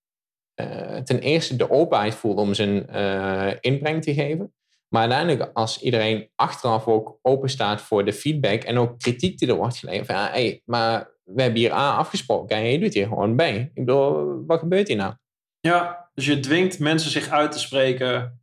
uh, 0.62 0.98
ten 0.98 1.20
eerste 1.20 1.56
de 1.56 1.70
openheid 1.70 2.16
voelt 2.16 2.38
om 2.38 2.54
zijn 2.54 2.86
uh, 2.96 3.52
inbreng 3.60 4.04
te 4.04 4.14
geven. 4.14 4.54
Maar 4.88 5.02
uiteindelijk 5.02 5.52
als 5.54 5.82
iedereen 5.82 6.30
achteraf 6.36 6.88
ook 6.88 7.20
open 7.22 7.50
staat 7.50 7.82
voor 7.82 8.06
de 8.06 8.14
feedback 8.14 8.64
en 8.64 8.78
ook 8.78 9.00
kritiek 9.00 9.38
die 9.38 9.48
er 9.48 9.56
wordt 9.56 9.78
geleverd. 9.78 10.08
Van, 10.08 10.16
hey, 10.16 10.62
maar 10.66 11.10
we 11.24 11.42
hebben 11.42 11.60
hier 11.60 11.74
A 11.74 11.96
afgesproken 11.96 12.58
en 12.58 12.72
je 12.72 12.80
doet 12.80 12.94
hier 12.94 13.08
gewoon 13.08 13.36
B. 13.36 13.42
Ik 13.42 13.72
bedoel, 13.74 14.44
wat 14.46 14.60
gebeurt 14.60 14.88
hier 14.88 14.98
nou? 14.98 15.14
Ja, 15.60 16.10
dus 16.14 16.26
je 16.26 16.40
dwingt 16.40 16.80
mensen 16.80 17.12
zich 17.12 17.30
uit 17.30 17.52
te 17.52 17.60
spreken. 17.60 18.39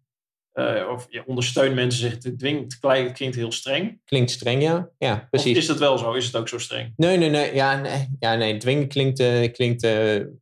Uh, 0.58 0.88
of 0.90 1.06
je 1.08 1.22
ondersteunt 1.26 1.74
mensen 1.74 2.00
zich 2.00 2.18
te 2.18 2.36
dwingt. 2.36 2.76
Het 2.80 3.12
klinkt 3.12 3.36
heel 3.36 3.52
streng. 3.52 4.00
Klinkt 4.04 4.30
streng, 4.30 4.62
ja. 4.62 4.88
Ja, 4.98 5.26
precies. 5.30 5.52
Of 5.52 5.58
is 5.58 5.66
dat 5.66 5.78
wel 5.78 5.98
zo? 5.98 6.12
Is 6.12 6.26
het 6.26 6.36
ook 6.36 6.48
zo 6.48 6.58
streng? 6.58 6.92
Nee, 6.96 7.16
nee, 7.16 7.30
nee. 7.30 7.54
Ja, 7.54 7.76
nee, 7.76 8.16
ja, 8.20 8.34
nee 8.34 8.56
dwingen 8.56 8.88
klinkt... 8.88 9.20
Uh, 9.20 9.52
klinkt 9.52 9.84
uh, 9.84 9.90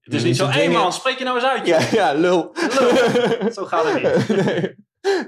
het 0.00 0.14
is 0.14 0.22
niet 0.22 0.36
zo, 0.36 0.46
hé 0.46 0.68
man, 0.68 0.92
spreek 0.92 1.18
je 1.18 1.24
nou 1.24 1.36
eens 1.36 1.46
uit. 1.46 1.66
Ja, 1.66 1.80
ja 1.92 2.12
lul. 2.12 2.54
lul. 2.78 3.52
zo 3.52 3.64
gaat 3.64 3.84
het 3.84 4.02
niet. 4.02 4.36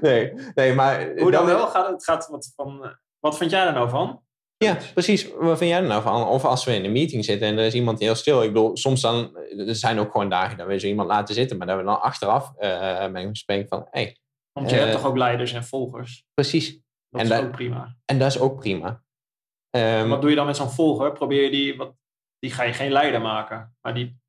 nee, 0.01 0.33
nee, 0.33 0.33
nee 0.55 0.73
maar... 0.73 1.11
Hoe 1.17 1.31
dan, 1.31 1.45
wel? 1.45 1.67
Gaat 1.67 1.87
het, 1.87 2.03
gaat 2.03 2.27
wat, 2.27 2.51
van, 2.55 2.97
wat 3.19 3.37
vind 3.37 3.51
jij 3.51 3.65
er 3.65 3.73
nou 3.73 3.89
van? 3.89 4.21
Ja, 4.57 4.77
precies. 4.93 5.27
Wat 5.39 5.57
vind 5.57 5.69
jij 5.69 5.79
er 5.79 5.87
nou 5.87 6.01
van? 6.01 6.27
Of 6.27 6.45
als 6.45 6.65
we 6.65 6.75
in 6.75 6.85
een 6.85 6.91
meeting 6.91 7.25
zitten 7.25 7.47
en 7.47 7.57
er 7.57 7.65
is 7.65 7.73
iemand 7.73 7.99
heel 7.99 8.15
stil. 8.15 8.43
Ik 8.43 8.53
bedoel, 8.53 8.77
soms 8.77 9.01
dan, 9.01 9.37
er 9.67 9.75
zijn 9.75 9.99
ook 9.99 10.11
gewoon 10.11 10.29
dagen 10.29 10.57
dat 10.57 10.67
we 10.67 10.79
zo 10.79 10.87
iemand 10.87 11.09
laten 11.09 11.35
zitten, 11.35 11.57
maar 11.57 11.67
dat 11.67 11.77
we 11.77 11.83
dan 11.83 12.01
achteraf 12.01 12.51
uh, 12.59 13.07
met 13.07 13.27
gesprek 13.27 13.67
van, 13.67 13.87
hey, 13.91 14.17
Want 14.59 14.69
je 14.69 14.75
hebt 14.75 14.91
toch 14.91 15.05
ook 15.05 15.17
leiders 15.17 15.53
en 15.53 15.63
volgers? 15.63 16.25
Precies. 16.33 16.71
Dat 17.09 17.21
en 17.21 17.21
is 17.21 17.29
dat, 17.29 17.43
ook 17.43 17.51
prima. 17.51 17.95
En 18.05 18.19
dat 18.19 18.27
is 18.27 18.39
ook 18.39 18.59
prima. 18.59 19.03
Um, 19.77 20.09
wat 20.09 20.21
doe 20.21 20.29
je 20.29 20.35
dan 20.35 20.45
met 20.45 20.55
zo'n 20.55 20.69
volger? 20.69 21.11
Probeer 21.11 21.43
je 21.43 21.49
die, 21.49 21.77
wat, 21.77 21.95
die 22.39 22.51
ga 22.51 22.63
je 22.63 22.73
geen 22.73 22.91
leider 22.91 23.21
maken, 23.21 23.75
maar 23.81 23.93
die, 23.93 24.19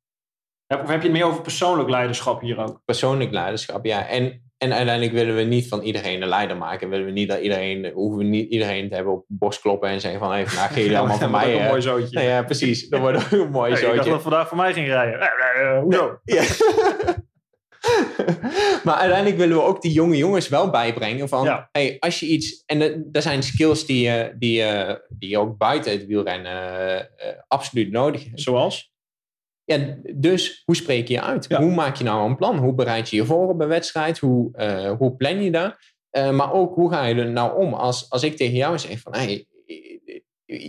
of 0.67 0.89
heb 0.89 1.01
je 1.01 1.07
het 1.07 1.17
meer 1.17 1.25
over 1.25 1.41
persoonlijk 1.41 1.89
leiderschap 1.89 2.41
hier 2.41 2.57
ook? 2.57 2.81
Persoonlijk 2.85 3.31
leiderschap, 3.31 3.85
ja. 3.85 4.07
En 4.07 4.49
en 4.59 4.73
uiteindelijk 4.73 5.15
willen 5.15 5.35
we 5.35 5.41
niet 5.41 5.67
van 5.67 5.81
iedereen 5.81 6.21
een 6.21 6.27
leider 6.27 6.57
maken. 6.57 6.89
Willen 6.89 7.05
we 7.05 7.11
niet 7.11 7.29
dat 7.29 7.39
iedereen, 7.39 7.91
hoeven 7.93 8.17
we 8.17 8.23
niet 8.23 8.49
iedereen 8.49 8.89
te 8.89 8.95
hebben 8.95 9.13
op 9.13 9.25
borst 9.27 9.61
kloppen 9.61 9.89
en 9.89 10.01
zeggen 10.01 10.19
van, 10.19 10.31
hey, 10.31 10.47
vandaag 10.47 10.73
ga 10.73 10.79
jullie 10.79 10.97
allemaal 10.97 11.17
van 11.17 11.31
mij. 11.31 11.51
Dat 11.51 11.61
een 11.61 11.67
mooi 11.67 11.81
zootje. 11.81 12.17
Nee, 12.17 12.27
ja, 12.27 12.43
precies. 12.43 12.89
Dat 12.89 12.99
wordt 12.99 13.17
ook 13.17 13.31
een 13.31 13.51
mooi 13.51 13.71
hey, 13.71 13.79
zootje. 13.79 13.95
Ik 13.95 14.01
dacht 14.01 14.09
dat 14.09 14.21
vandaag 14.21 14.47
voor 14.47 14.57
mij 14.57 14.73
ging 14.73 14.87
rijden. 14.87 15.81
Hoezo? 15.81 16.19
Ja. 16.23 16.43
maar 18.83 18.95
uiteindelijk 18.95 19.37
willen 19.37 19.57
we 19.57 19.63
ook 19.63 19.81
die 19.81 19.91
jonge 19.91 20.17
jongens 20.17 20.47
wel 20.47 20.69
bijbrengen 20.69 21.29
van, 21.29 21.43
ja. 21.43 21.69
hey, 21.71 21.97
als 21.99 22.19
je 22.19 22.25
iets, 22.25 22.63
en 22.65 23.07
dat 23.11 23.23
zijn 23.23 23.43
skills 23.43 23.85
die 23.85 24.01
je, 24.01 24.35
die, 24.37 24.63
die 25.09 25.29
je 25.29 25.37
ook 25.37 25.57
buiten 25.57 25.91
het 25.91 26.05
wielrennen 26.05 26.99
uh, 26.99 27.27
absoluut 27.47 27.91
nodig 27.91 28.23
hebt. 28.23 28.41
Zoals? 28.41 28.91
Ja, 29.69 29.95
dus 30.15 30.61
hoe 30.65 30.75
spreek 30.75 31.07
je 31.07 31.13
je 31.13 31.21
uit? 31.21 31.45
Ja. 31.47 31.61
Hoe 31.61 31.73
maak 31.73 31.95
je 31.95 32.03
nou 32.03 32.29
een 32.29 32.35
plan? 32.35 32.57
Hoe 32.57 32.73
bereid 32.73 33.09
je 33.09 33.15
je 33.15 33.25
voor 33.25 33.49
op 33.49 33.61
een 33.61 33.67
wedstrijd? 33.67 34.19
Hoe, 34.19 34.51
uh, 34.55 34.91
hoe 34.91 35.15
plan 35.15 35.43
je 35.43 35.51
dat? 35.51 35.75
Uh, 36.11 36.31
maar 36.31 36.53
ook, 36.53 36.75
hoe 36.75 36.91
ga 36.91 37.05
je 37.05 37.15
er 37.15 37.31
nou 37.31 37.65
om 37.65 37.73
als, 37.73 38.09
als 38.09 38.23
ik 38.23 38.35
tegen 38.35 38.55
jou 38.55 38.79
zeg 38.79 38.99
van... 38.99 39.15
Hey, 39.15 39.47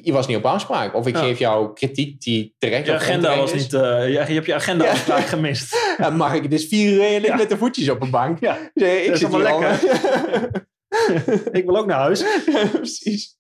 je 0.03 0.12
was 0.12 0.26
niet 0.26 0.37
op 0.37 0.45
afspraak. 0.45 0.95
Of 0.95 1.07
ik 1.07 1.14
Ja. 1.16 1.20
geef 1.22 1.39
jou 1.39 1.72
kritiek 1.72 2.20
die 2.20 2.55
terecht 2.59 2.87
Je 2.87 2.95
agenda 2.95 3.37
was 3.37 3.53
is. 3.53 3.62
niet... 3.62 3.72
eh, 3.74 3.81
ja, 4.12 4.26
je 4.26 4.33
hebt 4.35 4.47
je 4.47 4.55
agenda 4.55 4.85
Ja. 4.85 4.91
afspraak 4.91 5.24
gemist. 5.26 5.76
Ja, 5.99 6.11
mag 6.11 6.35
ik 6.35 6.51
dus 6.51 6.66
vier 6.66 6.93
uur 6.93 7.24
en 7.31 7.37
met 7.37 7.49
de 7.49 7.57
voetjes 7.57 7.89
op 7.89 8.03
een 8.03 8.11
bank? 8.11 8.41
Ja, 8.41 8.59
Nee, 8.74 9.01
ik 9.03 9.07
dat 9.07 9.16
is 9.16 9.24
allemaal 9.24 9.62
al- 9.62 9.72
ik 11.59 11.64
wil 11.64 11.76
ook 11.76 11.87
naar 11.87 11.99
huis. 11.99 12.24
Precies. 12.72 13.37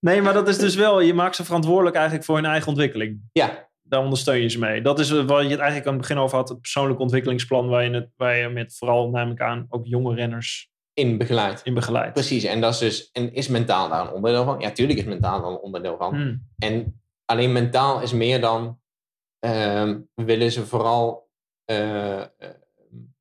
Nee, 0.00 0.22
maar 0.22 0.32
dat 0.32 0.48
is 0.48 0.58
dus 0.58 0.74
wel... 0.74 1.00
Je 1.00 1.14
maakt 1.14 1.36
ze 1.36 1.44
verantwoordelijk 1.44 1.94
eigenlijk 1.96 2.24
voor 2.24 2.36
hun 2.36 2.44
eigen 2.44 2.68
ontwikkeling. 2.68 3.20
Ja, 3.32 3.68
Daar 3.82 4.00
ondersteun 4.02 4.40
je 4.40 4.48
ze 4.48 4.58
mee. 4.58 4.82
Dat 4.82 4.98
is 4.98 5.10
eh, 5.10 5.24
waar 5.24 5.42
je 5.42 5.48
het 5.48 5.58
eigenlijk 5.58 5.86
aan 5.86 5.92
het 5.92 6.02
begin 6.02 6.18
over 6.22 6.36
had. 6.36 6.48
Het 6.48 6.60
persoonlijk 6.60 7.00
ontwikkelingsplan 7.00 7.68
waar 7.68 7.84
je, 7.84 7.90
het, 7.90 8.08
waar 8.16 8.36
je 8.36 8.48
met 8.48 8.76
vooral 8.76 9.10
namelijk 9.10 9.40
aan 9.40 9.66
ook 9.68 9.86
jonge 9.86 10.14
renners 10.14 10.70
in 10.94 11.18
begeleid. 11.18 11.60
in 11.64 11.74
begeleidt. 11.74 12.12
Precies. 12.12 12.44
En, 12.44 12.60
dat 12.60 12.72
is 12.72 12.78
dus, 12.78 13.10
en 13.12 13.32
is 13.32 13.48
mentaal 13.48 13.88
daar 13.88 14.06
een 14.06 14.12
onderdeel 14.12 14.44
van? 14.44 14.60
Ja, 14.60 14.70
tuurlijk 14.70 14.98
is 14.98 15.04
mentaal 15.04 15.40
daar 15.40 15.50
een 15.50 15.58
onderdeel 15.58 15.96
van. 15.96 16.14
Hmm. 16.14 16.48
En 16.58 17.02
alleen 17.24 17.52
mentaal 17.52 18.00
is 18.00 18.12
meer 18.12 18.40
dan 18.40 18.80
ehm, 19.38 20.00
we 20.14 20.24
willen 20.24 20.52
ze 20.52 20.66
vooral 20.66 21.30
eh, 21.64 22.20
eh, 22.20 22.26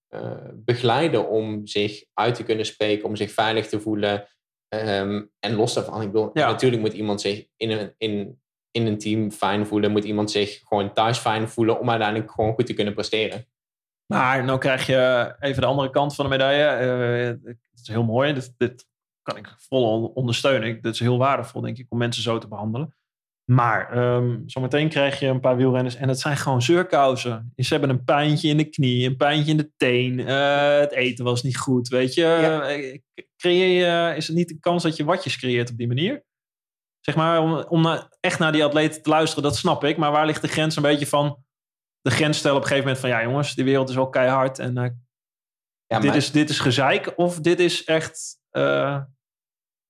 eh, 0.08 0.32
begeleiden 0.54 1.30
om 1.30 1.68
zich 1.68 2.04
uit 2.14 2.36
te 2.36 2.44
kunnen 2.44 2.66
spreken, 2.66 3.08
om 3.08 3.16
zich 3.16 3.32
veilig 3.32 3.68
te 3.68 3.80
voelen. 3.80 4.28
Ehm, 4.68 5.24
en 5.40 5.56
los 5.56 5.74
daarvan, 5.74 6.02
ik 6.02 6.12
bedoel, 6.12 6.30
Ja. 6.34 6.48
natuurlijk 6.52 6.82
moet 6.82 6.94
iemand 6.94 7.22
zich 7.22 7.46
in 7.58 7.72
een, 7.72 7.94
in, 7.98 8.42
in 8.72 8.86
een 8.86 8.98
team 8.98 9.32
fijn 9.32 9.66
voelen, 9.66 9.92
moet 9.92 10.04
iemand 10.04 10.32
zich 10.32 10.62
gewoon 10.68 10.94
thuis 10.94 11.18
fijn 11.18 11.50
voelen 11.50 11.80
om 11.80 11.90
uiteindelijk 11.90 12.32
gewoon 12.32 12.54
goed 12.54 12.66
te 12.66 12.74
kunnen 12.74 12.94
presteren. 12.94 13.46
Maar 14.12 14.44
nou 14.44 14.60
krijg 14.60 14.86
je 14.86 15.36
even 15.40 15.62
de 15.62 15.68
andere 15.68 15.90
kant 15.90 16.16
van 16.16 16.26
de 16.26 16.32
medaille. 16.32 16.64
Eh, 16.66 17.28
het 17.44 17.80
is 17.82 17.88
heel 17.88 18.04
mooi. 18.04 18.34
Dit, 18.34 18.54
dit 18.58 18.86
kan 19.22 19.38
ik 19.38 19.56
vol 19.58 20.06
ondersteunen. 20.06 20.82
Dit 20.82 20.94
is 20.94 21.00
heel 21.00 21.18
waardevol, 21.18 21.62
denk 21.62 21.78
ik, 21.78 21.86
om 21.90 21.98
mensen 21.98 22.24
zo 22.24 22.38
te 22.38 22.48
behandelen. 22.48 22.96
Maar 23.46 23.92
ehm, 23.92 24.40
zometeen 24.46 24.90
krijg 24.90 25.20
je 25.20 25.28
een 25.28 25.40
paar 25.40 25.56
wielrenners 25.56 25.96
en 25.96 26.08
het 26.08 26.20
zijn 26.20 26.38
gewoon 26.38 26.62
zeurkousen. 26.62 27.54
Ze 27.56 27.74
hebben 27.74 27.90
een 27.90 28.04
pijntje 28.04 28.50
in 28.50 28.58
de 28.58 28.70
knie, 28.70 29.08
een 29.08 29.18
pijntje 29.18 29.52
in 29.52 29.58
de 29.58 29.72
teen. 29.78 30.20
eh, 30.20 30.80
het 30.80 30.92
eten 30.92 31.26
was 31.26 31.44
niet 31.44 31.58
goed, 31.58 31.88
weet 31.88 32.14
je. 32.14 32.22
Ja. 32.22 32.62
Eh, 32.62 33.00
Creëer 33.38 34.10
je, 34.10 34.16
is 34.16 34.28
het 34.28 34.36
niet 34.36 34.48
de 34.48 34.60
kans 34.60 34.84
dat 34.84 34.96
je 34.96 35.04
watjes 35.04 35.38
creëert 35.38 35.70
op 35.72 35.78
die 35.78 35.88
manier? 35.88 36.24
Zeg 37.00 37.16
maar, 37.16 37.42
om, 37.42 37.54
om 37.54 38.08
echt 38.20 38.40
naar 38.40 38.52
die 38.52 38.64
atleten 38.64 39.02
te 39.02 39.10
luisteren, 39.10 39.44
dat 39.44 39.56
snap 39.56 39.84
ik. 39.84 39.98
Maar 39.98 40.12
waar 40.12 40.26
ligt 40.26 40.42
de 40.42 40.48
grens 40.48 40.76
een 40.76 40.82
beetje 40.82 41.08
van... 41.08 41.44
De 42.02 42.12
grens 42.12 42.38
stellen 42.38 42.58
op 42.58 42.62
een 42.64 42.68
gegeven 42.68 42.90
moment 42.92 43.06
van... 43.06 43.20
Ja 43.20 43.24
jongens, 43.30 43.56
die 43.56 43.66
wereld 43.66 43.90
is 43.90 43.96
wel 43.96 44.10
keihard 44.10 44.60
en 44.60 44.78
eh, 44.78 44.90
Ja, 45.88 46.00
dit, 46.00 46.08
maar 46.08 46.16
is, 46.16 46.32
dit 46.32 46.50
is 46.50 46.60
gezeik 46.60 47.14
of 47.16 47.40
dit 47.40 47.60
is 47.60 47.84
echt... 47.84 48.40
eh, 48.50 49.02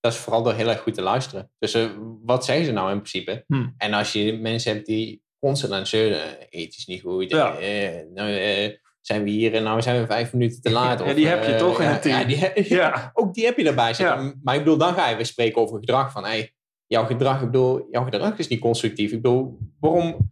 dat 0.00 0.12
is 0.12 0.18
vooral 0.18 0.42
door 0.42 0.52
heel 0.54 0.68
erg 0.68 0.80
goed 0.80 0.94
te 0.94 1.02
luisteren. 1.02 1.50
Dus 1.58 1.74
eh, 1.74 1.88
wat 2.22 2.44
zeggen 2.44 2.64
ze 2.64 2.72
nou 2.72 2.90
in 2.90 2.96
principe? 2.96 3.44
Hmm. 3.46 3.74
En 3.76 3.92
als 3.92 4.12
je 4.12 4.32
mensen 4.38 4.72
hebt 4.72 4.86
die 4.86 5.22
constant 5.38 5.72
aan 5.72 5.78
het 5.78 5.88
zeuren, 5.88 6.48
eten 6.48 6.78
is 6.78 6.86
niet 6.86 7.00
goed, 7.00 7.30
Ja. 7.30 7.56
eh, 7.56 8.04
nou 8.14 8.30
eh, 8.32 8.76
zijn 9.00 9.22
we 9.24 9.30
hier 9.30 9.54
en 9.54 9.62
nou 9.62 9.82
zijn 9.82 10.00
we 10.00 10.06
vijf 10.06 10.32
minuten 10.32 10.60
te 10.62 10.70
laat. 10.70 10.98
Ja, 10.98 11.04
of, 11.04 11.14
die 11.14 11.26
heb 11.26 11.44
je 11.44 11.56
toch 11.56 11.78
in 11.78 11.84
ja, 11.86 11.92
het 11.92 12.02
team. 12.02 12.28
Ja, 12.28 12.48
die 12.54 12.68
Ja. 12.68 13.10
ook 13.14 13.34
die 13.34 13.44
heb 13.44 13.56
je 13.56 13.68
erbij 13.68 13.94
zitten. 13.94 14.40
Maar 14.42 14.54
ik 14.54 14.60
bedoel, 14.64 14.78
dan 14.78 14.94
ga 14.94 15.08
je 15.08 15.16
weer 15.16 15.26
spreken 15.26 15.60
over 15.62 15.78
gedrag. 15.78 16.12
Van, 16.12 16.24
hey, 16.24 16.54
jouw 16.86 17.04
gedrag, 17.04 17.40
ik 17.40 17.50
bedoel, 17.50 17.86
jouw 17.90 18.04
gedrag 18.04 18.38
is 18.38 18.48
niet 18.48 18.60
constructief. 18.60 19.12
Ik 19.12 19.22
bedoel, 19.22 19.58
waarom... 19.80 20.30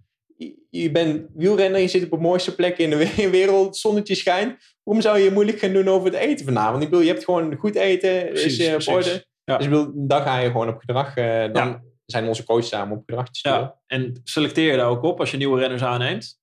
je- 0.70 0.90
bent 0.90 1.26
wielrenner, 1.34 1.80
je 1.80 1.88
zit 1.88 2.04
op 2.04 2.10
de 2.10 2.16
mooiste 2.16 2.54
plek 2.54 2.78
in 2.78 2.90
de 2.90 2.96
we- 2.96 3.30
wereld, 3.30 3.76
zonnetje 3.76 4.14
schijnt. 4.14 4.56
Waarom 4.82 5.02
zou 5.04 5.18
je 5.18 5.24
je 5.24 5.30
moeilijk 5.30 5.58
gaan 5.58 5.72
doen 5.72 5.88
over 5.88 6.06
het 6.12 6.20
eten 6.20 6.44
vanavond? 6.44 6.82
Ik 6.82 6.88
bedoel, 6.90 7.04
je 7.04 7.10
hebt 7.12 7.24
gewoon 7.24 7.56
goed 7.56 7.74
eten, 7.74 8.26
Precies, 8.28 8.58
is 8.58 8.66
eh, 8.66 8.74
op 8.74 8.94
orde. 8.96 9.26
Ja. 9.44 9.56
Dus 9.56 9.66
ik 9.66 9.72
bedoel, 9.72 9.92
dan 9.94 10.22
ga 10.22 10.38
je 10.38 10.50
gewoon 10.50 10.68
op 10.68 10.78
gedrag. 10.78 11.16
eh, 11.16 11.52
dan 11.52 11.68
Ja. 11.68 11.82
zijn 12.06 12.26
onze 12.28 12.44
coaches 12.44 12.68
samen 12.68 12.96
op 12.96 13.02
gedrag 13.06 13.26
te 13.30 13.38
sturen. 13.38 13.60
ja. 13.60 13.80
En 13.86 14.20
selecteer 14.24 14.70
je 14.70 14.76
daar 14.76 14.88
ook 14.88 15.02
op 15.02 15.20
als 15.20 15.30
je 15.30 15.36
nieuwe 15.36 15.60
renners 15.60 15.82
aanneemt? 15.82 16.38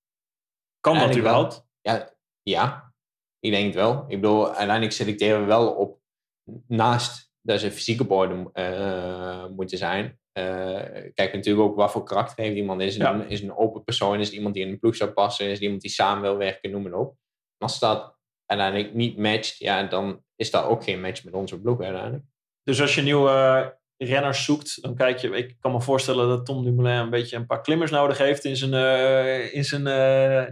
Kan 0.80 1.00
dat 1.00 1.18
überhaupt? 1.18 1.66
Ja, 1.82 2.14
ja, 2.44 2.94
ik 3.40 3.52
denk 3.52 3.66
het 3.66 3.76
wel. 3.76 4.06
Ik 4.08 4.22
bedoel, 4.22 4.48
uiteindelijk 4.48 4.92
selecteren 4.92 5.40
we 5.40 5.46
wel 5.46 5.70
op 5.74 6.00
naast 6.68 7.32
dat 7.42 7.60
ze 7.60 7.72
fysieke 7.72 8.04
borden 8.04 8.50
eh, 8.54 9.46
moeten 9.56 9.78
zijn. 9.78 10.20
Eh 10.38 11.12
kijk 11.14 11.34
natuurlijk 11.34 11.68
ook 11.70 11.76
wat 11.76 11.92
voor 11.92 12.04
karakter 12.04 12.44
heeft 12.44 12.56
iemand. 12.56 12.82
Is 12.82 12.96
Ja. 12.96 13.14
een, 13.14 13.30
is 13.30 13.42
een 13.42 13.56
open 13.58 13.84
persoon? 13.84 14.20
Is 14.20 14.26
het 14.28 14.36
iemand 14.36 14.54
die 14.54 14.64
in 14.64 14.72
een 14.72 14.80
ploeg 14.80 14.96
zou 14.96 15.12
passen? 15.12 15.46
Is 15.46 15.52
het 15.52 15.62
iemand 15.62 15.82
die 15.82 15.92
samen 15.92 16.22
wil 16.22 16.38
werken? 16.38 16.72
Noem 16.72 16.82
maar 16.82 16.94
op. 16.94 17.16
Als 17.58 17.80
dat 17.80 18.16
uiteindelijk 18.46 18.94
niet 18.94 19.18
matcht, 19.18 19.58
ja, 19.58 19.84
dan 19.84 20.24
is 20.36 20.52
dat 20.52 20.66
ook 20.66 20.84
geen 20.84 21.02
match 21.02 21.24
met 21.24 21.34
onze 21.34 21.62
ploeg 21.62 21.82
uiteindelijk. 21.82 22.24
Dus 22.64 22.82
als 22.82 22.96
je 22.96 23.02
nieuwe 23.02 23.30
eh, 23.98 24.08
renners 24.10 24.44
zoekt, 24.46 24.82
dan 24.82 24.96
kijk 24.96 25.18
je... 25.18 25.30
Ik 25.30 25.56
kan 25.60 25.72
me 25.72 25.82
voorstellen 25.82 26.28
dat 26.28 26.46
Tom 26.46 26.64
Dumoulin 26.64 26.98
een 27.00 27.10
beetje 27.10 27.36
een 27.36 27.46
paar 27.46 27.62
klimmers 27.62 27.92
nodig 27.92 28.18
heeft... 28.18 28.46
In 28.46 28.56
zijn, 28.58 28.74
eh, 28.74 29.54
in 29.54 29.64
zijn, 29.64 29.84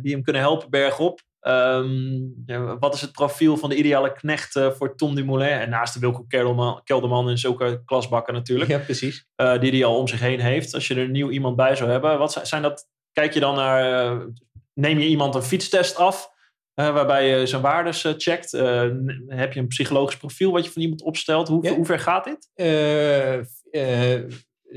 die 0.01 0.13
hem 0.13 0.23
kunnen 0.23 0.41
helpen 0.41 0.69
bergop. 0.69 1.19
Ehm, 1.45 2.17
ja, 2.45 2.77
wat 2.79 2.93
is 2.93 3.01
het 3.01 3.11
profiel 3.11 3.57
van 3.57 3.69
de 3.69 3.75
ideale 3.75 4.13
knecht 4.13 4.55
eh, 4.55 4.71
voor 4.71 4.95
Tom 4.95 5.15
Dumoulin? 5.15 5.47
En 5.47 5.69
naast 5.69 5.93
de 5.93 5.99
Wilco 5.99 6.23
Kelderman, 6.27 6.81
Kelderman 6.83 7.29
en 7.29 7.37
zulke 7.37 7.81
klasbakken 7.85 8.33
natuurlijk. 8.33 8.69
Ja, 8.69 8.77
precies. 8.79 9.27
eh, 9.35 9.59
die 9.59 9.71
hij 9.71 9.85
al 9.85 9.97
om 9.99 10.07
zich 10.07 10.19
heen 10.19 10.39
heeft. 10.39 10.73
Als 10.73 10.87
je 10.87 10.95
er 10.95 11.09
nieuw 11.09 11.29
iemand 11.29 11.55
bij 11.55 11.75
zou 11.75 11.89
hebben, 11.89 12.17
wat 12.17 12.41
zijn- 12.43 12.61
dat? 12.61 12.87
Kijk 13.11 13.33
je 13.33 13.39
dan 13.39 13.55
naar, 13.55 14.05
eh, 14.11 14.17
neem 14.73 14.99
je 14.99 15.07
iemand 15.07 15.35
een 15.35 15.41
fietstest 15.43 15.95
af, 15.97 16.29
waarbij 16.73 17.27
je 17.27 17.45
zijn 17.47 17.61
waardes 17.61 18.05
checkt? 18.17 18.51
Heb 19.27 19.53
je 19.53 19.59
een 19.59 19.67
psychologisch 19.67 20.17
profiel 20.17 20.51
wat 20.51 20.65
je 20.65 20.71
van 20.71 20.81
iemand 20.81 21.01
opstelt? 21.03 21.47
Hoe, 21.47 21.63
Ja. 21.63 21.73
hoe 21.75 21.85
ver 21.85 21.99
gaat 21.99 22.23
dit? 22.23 22.49
De 22.55 23.45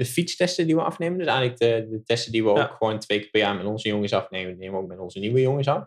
fietstesten 0.04 0.66
die 0.66 0.74
we 0.74 0.82
afnemen, 0.82 1.18
dus 1.18 1.26
eigenlijk 1.26 1.58
de, 1.58 1.86
de 1.90 2.02
testen 2.04 2.32
die 2.32 2.44
we 2.44 2.50
Ja. 2.50 2.62
ook 2.62 2.76
gewoon 2.78 2.98
twee 2.98 3.18
keer 3.20 3.30
per 3.30 3.40
jaar 3.40 3.56
met 3.56 3.66
onze 3.66 3.88
jongens 3.88 4.12
afnemen, 4.12 4.48
die 4.50 4.58
nemen 4.58 4.74
we 4.76 4.82
ook 4.82 4.88
met 4.88 4.98
onze 4.98 5.18
nieuwe 5.18 5.40
jongens 5.40 5.68
af. 5.68 5.84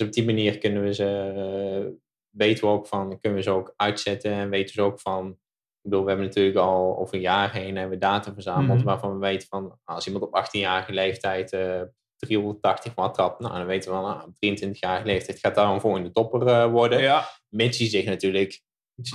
Dus 0.00 0.08
op 0.08 0.14
die 0.14 0.24
manier 0.24 0.58
kunnen 0.58 0.82
we 0.82 0.94
ze, 0.94 1.32
eh, 1.36 1.92
weten 2.30 2.64
we 2.64 2.70
ook 2.70 2.86
van, 2.86 3.18
kunnen 3.20 3.38
we 3.38 3.44
ze 3.44 3.50
ook 3.50 3.72
uitzetten 3.76 4.32
en 4.32 4.50
weten 4.50 4.74
ze 4.74 4.82
ook 4.82 5.00
van, 5.00 5.28
ik 5.30 5.90
bedoel, 5.90 6.02
we 6.02 6.08
hebben 6.08 6.26
natuurlijk 6.26 6.56
al 6.56 6.98
over 6.98 7.14
een 7.14 7.20
jaar 7.20 7.52
heen 7.52 7.76
hebben 7.76 7.98
we 7.98 8.04
data 8.04 8.32
verzameld 8.32 8.76
Mhm. 8.78 8.86
waarvan 8.86 9.12
we 9.12 9.18
weten 9.18 9.48
van, 9.48 9.78
als 9.84 10.06
iemand 10.06 10.24
op 10.24 10.34
18-jarige 10.34 10.92
leeftijd 10.92 11.52
eh 11.52 11.80
380 12.16 12.94
watt 12.94 13.14
trapt, 13.14 13.40
nou, 13.40 13.54
dan 13.56 13.66
weten 13.66 13.90
we 13.90 13.96
van, 13.96 14.04
nou, 14.04 14.22
op 14.26 14.34
23-jarige 14.38 15.06
leeftijd 15.06 15.38
gaat 15.38 15.54
daar 15.54 15.72
een 15.72 15.80
volgende 15.80 16.10
topper 16.10 16.46
eh, 16.46 16.70
worden. 16.70 17.00
Ja, 17.00 17.28
Mits 17.48 17.78
hij 17.78 17.88
zich 17.88 18.04
natuurlijk 18.04 18.62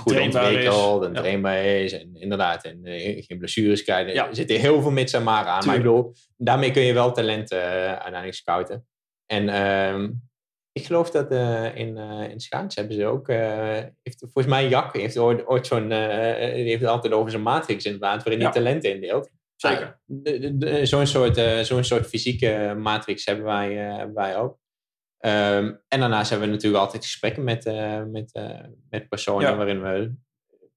goed 0.02 0.20
ontwikkeld 0.20 1.04
en 1.04 1.12
Ja. 1.12 1.20
trainbaar 1.20 1.64
is. 1.64 1.92
En 1.92 2.10
inderdaad, 2.14 2.64
en 2.64 2.84
eh, 2.84 3.24
geen 3.24 3.38
blessures 3.38 3.82
krijgen. 3.84 4.14
Ja. 4.14 4.28
Er 4.28 4.34
zitten 4.34 4.56
heel 4.60 4.82
veel 4.82 4.90
mits 4.90 5.12
en 5.12 5.22
maren 5.22 5.52
aan. 5.52 5.66
Maar 5.66 5.74
ik 5.76 5.82
bedoel, 5.82 6.12
daarmee 6.36 6.70
kun 6.70 6.82
je 6.82 6.92
wel 6.92 7.12
talenten 7.12 7.62
eh, 7.62 7.86
uiteindelijk 7.88 8.34
scouten. 8.34 8.86
En 9.26 9.48
ehm, 9.48 10.10
ik 10.76 10.86
geloof 10.86 11.10
dat 11.10 11.30
eh, 11.30 11.74
in, 11.76 11.96
eh 11.96 12.30
in 12.30 12.40
Schaats 12.40 12.74
hebben 12.76 12.94
ze 12.96 13.06
ook... 13.06 13.28
eh, 13.28 13.78
heeft, 14.02 14.18
volgens 14.18 14.46
mij 14.46 14.68
Jak 14.68 14.96
heeft 14.96 15.18
ooit, 15.18 15.46
ooit 15.46 15.66
zo'n... 15.66 15.88
die 15.88 15.98
heeft 16.68 16.80
het 16.80 16.90
altijd 16.90 17.12
over 17.12 17.30
zijn 17.30 17.42
matrix 17.42 17.84
inderdaad, 17.84 18.22
waarin 18.22 18.38
hij 18.42 18.52
Ja. 18.52 18.54
talenten 18.54 18.90
indeelt. 18.94 19.30
Zeker. 19.56 20.00
Zo'n 20.86 21.06
soort, 21.06 21.40
zo'n 21.66 21.84
soort 21.84 22.06
fysieke 22.06 22.74
matrix 22.78 23.24
hebben 23.24 23.44
wij, 23.44 23.72
hebben 23.72 24.14
wij 24.14 24.36
ook. 24.36 24.58
Ehm, 25.18 25.72
en 25.88 26.00
daarnaast 26.00 26.30
hebben 26.30 26.48
we 26.48 26.54
natuurlijk 26.54 26.82
altijd 26.84 27.04
gesprekken 27.04 27.44
met, 27.44 27.64
met, 28.10 28.32
met 28.90 29.08
personen 29.08 29.48
Ja. 29.50 29.56
waarin 29.56 29.82
we 29.82 30.14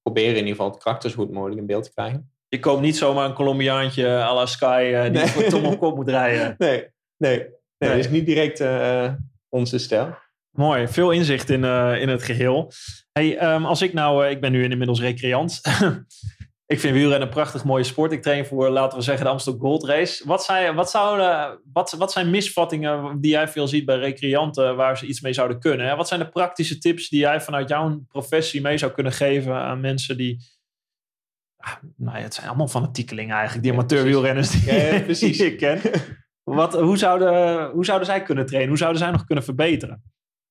proberen 0.02 0.30
in 0.30 0.36
ieder 0.36 0.50
geval 0.50 0.70
het 0.70 0.82
karakter 0.82 1.10
zo 1.10 1.16
goed 1.16 1.30
mogelijk 1.30 1.60
in 1.60 1.66
beeld 1.66 1.84
te 1.84 1.92
krijgen. 1.92 2.32
Je 2.48 2.58
koopt 2.58 2.80
niet 2.80 2.96
zomaar 2.96 3.24
een 3.28 3.34
Colombiaantje 3.34 4.06
à 4.08 4.34
la 4.34 4.46
Sky 4.46 4.90
die 5.02 5.10
Nee. 5.10 5.26
voor 5.26 5.42
Tom 5.42 5.64
op 5.64 5.78
kop 5.78 5.96
moet 5.96 6.08
rijden. 6.08 6.54
Nee, 6.58 6.70
nee, 7.16 7.38
nee, 7.38 7.38
Nee. 7.78 7.90
dat 7.90 7.98
is 7.98 8.10
niet 8.10 8.26
direct 8.26 8.60
onze 9.50 9.78
stijl. 9.78 10.16
Mooi, 10.50 10.88
veel 10.88 11.10
inzicht 11.10 11.50
in, 11.50 11.64
eh, 11.64 12.00
in 12.00 12.08
het 12.08 12.22
geheel. 12.22 12.72
Hey, 13.12 13.38
ehm, 13.38 13.64
als 13.64 13.82
ik 13.82 13.92
nou, 13.92 14.24
eh, 14.24 14.30
ik 14.30 14.40
ben 14.40 14.52
nu 14.52 14.64
inmiddels 14.64 15.00
recreant. 15.00 15.60
ik 16.66 16.80
vind 16.80 16.94
wielrennen 16.94 17.28
een 17.28 17.34
prachtig 17.34 17.64
mooie 17.64 17.84
sport. 17.84 18.12
Ik 18.12 18.22
train 18.22 18.46
voor, 18.46 18.68
laten 18.68 18.98
we 18.98 19.04
zeggen, 19.04 19.24
de 19.24 19.30
Amsterdam 19.30 19.62
Gold 19.62 19.84
Race. 19.84 20.26
Wat 20.26 20.44
zijn, 20.44 20.74
wat, 20.74 20.90
zouden, 20.90 21.60
wat, 21.72 21.92
wat 21.92 22.12
zijn 22.12 22.30
misvattingen 22.30 23.20
die 23.20 23.30
jij 23.30 23.48
veel 23.48 23.68
ziet 23.68 23.84
bij 23.84 23.98
recreanten 23.98 24.76
waar 24.76 24.98
ze 24.98 25.06
iets 25.06 25.20
mee 25.20 25.32
zouden 25.32 25.58
kunnen? 25.58 25.86
Hè? 25.86 25.96
Wat 25.96 26.08
zijn 26.08 26.20
de 26.20 26.28
praktische 26.28 26.78
tips 26.78 27.08
die 27.08 27.20
jij 27.20 27.40
vanuit 27.40 27.68
jouw 27.68 28.00
professie 28.08 28.60
mee 28.60 28.78
zou 28.78 28.92
kunnen 28.92 29.12
geven 29.12 29.54
aan 29.54 29.80
mensen 29.80 30.16
die... 30.16 30.58
Ah, 31.56 31.72
nou 31.96 32.16
ja, 32.16 32.22
het 32.22 32.34
zijn 32.34 32.48
allemaal 32.48 32.68
fanatiekelingen 32.68 33.34
eigenlijk, 33.34 33.62
die 33.62 33.72
amateurwielrenners 33.72 34.50
die, 34.50 34.72
Ja, 34.72 34.94
ja, 34.94 35.00
precies. 35.00 35.38
die 35.38 35.46
ik 35.46 35.56
ken. 35.56 35.80
Wat, 36.54 36.74
hoe, 36.74 36.98
zouden, 36.98 37.70
hoe 37.70 37.84
zouden 37.84 38.06
zij 38.06 38.22
kunnen 38.22 38.46
trainen? 38.46 38.68
Hoe 38.68 38.78
zouden 38.78 39.00
zij 39.00 39.10
nog 39.10 39.24
kunnen 39.24 39.44
verbeteren? 39.44 40.02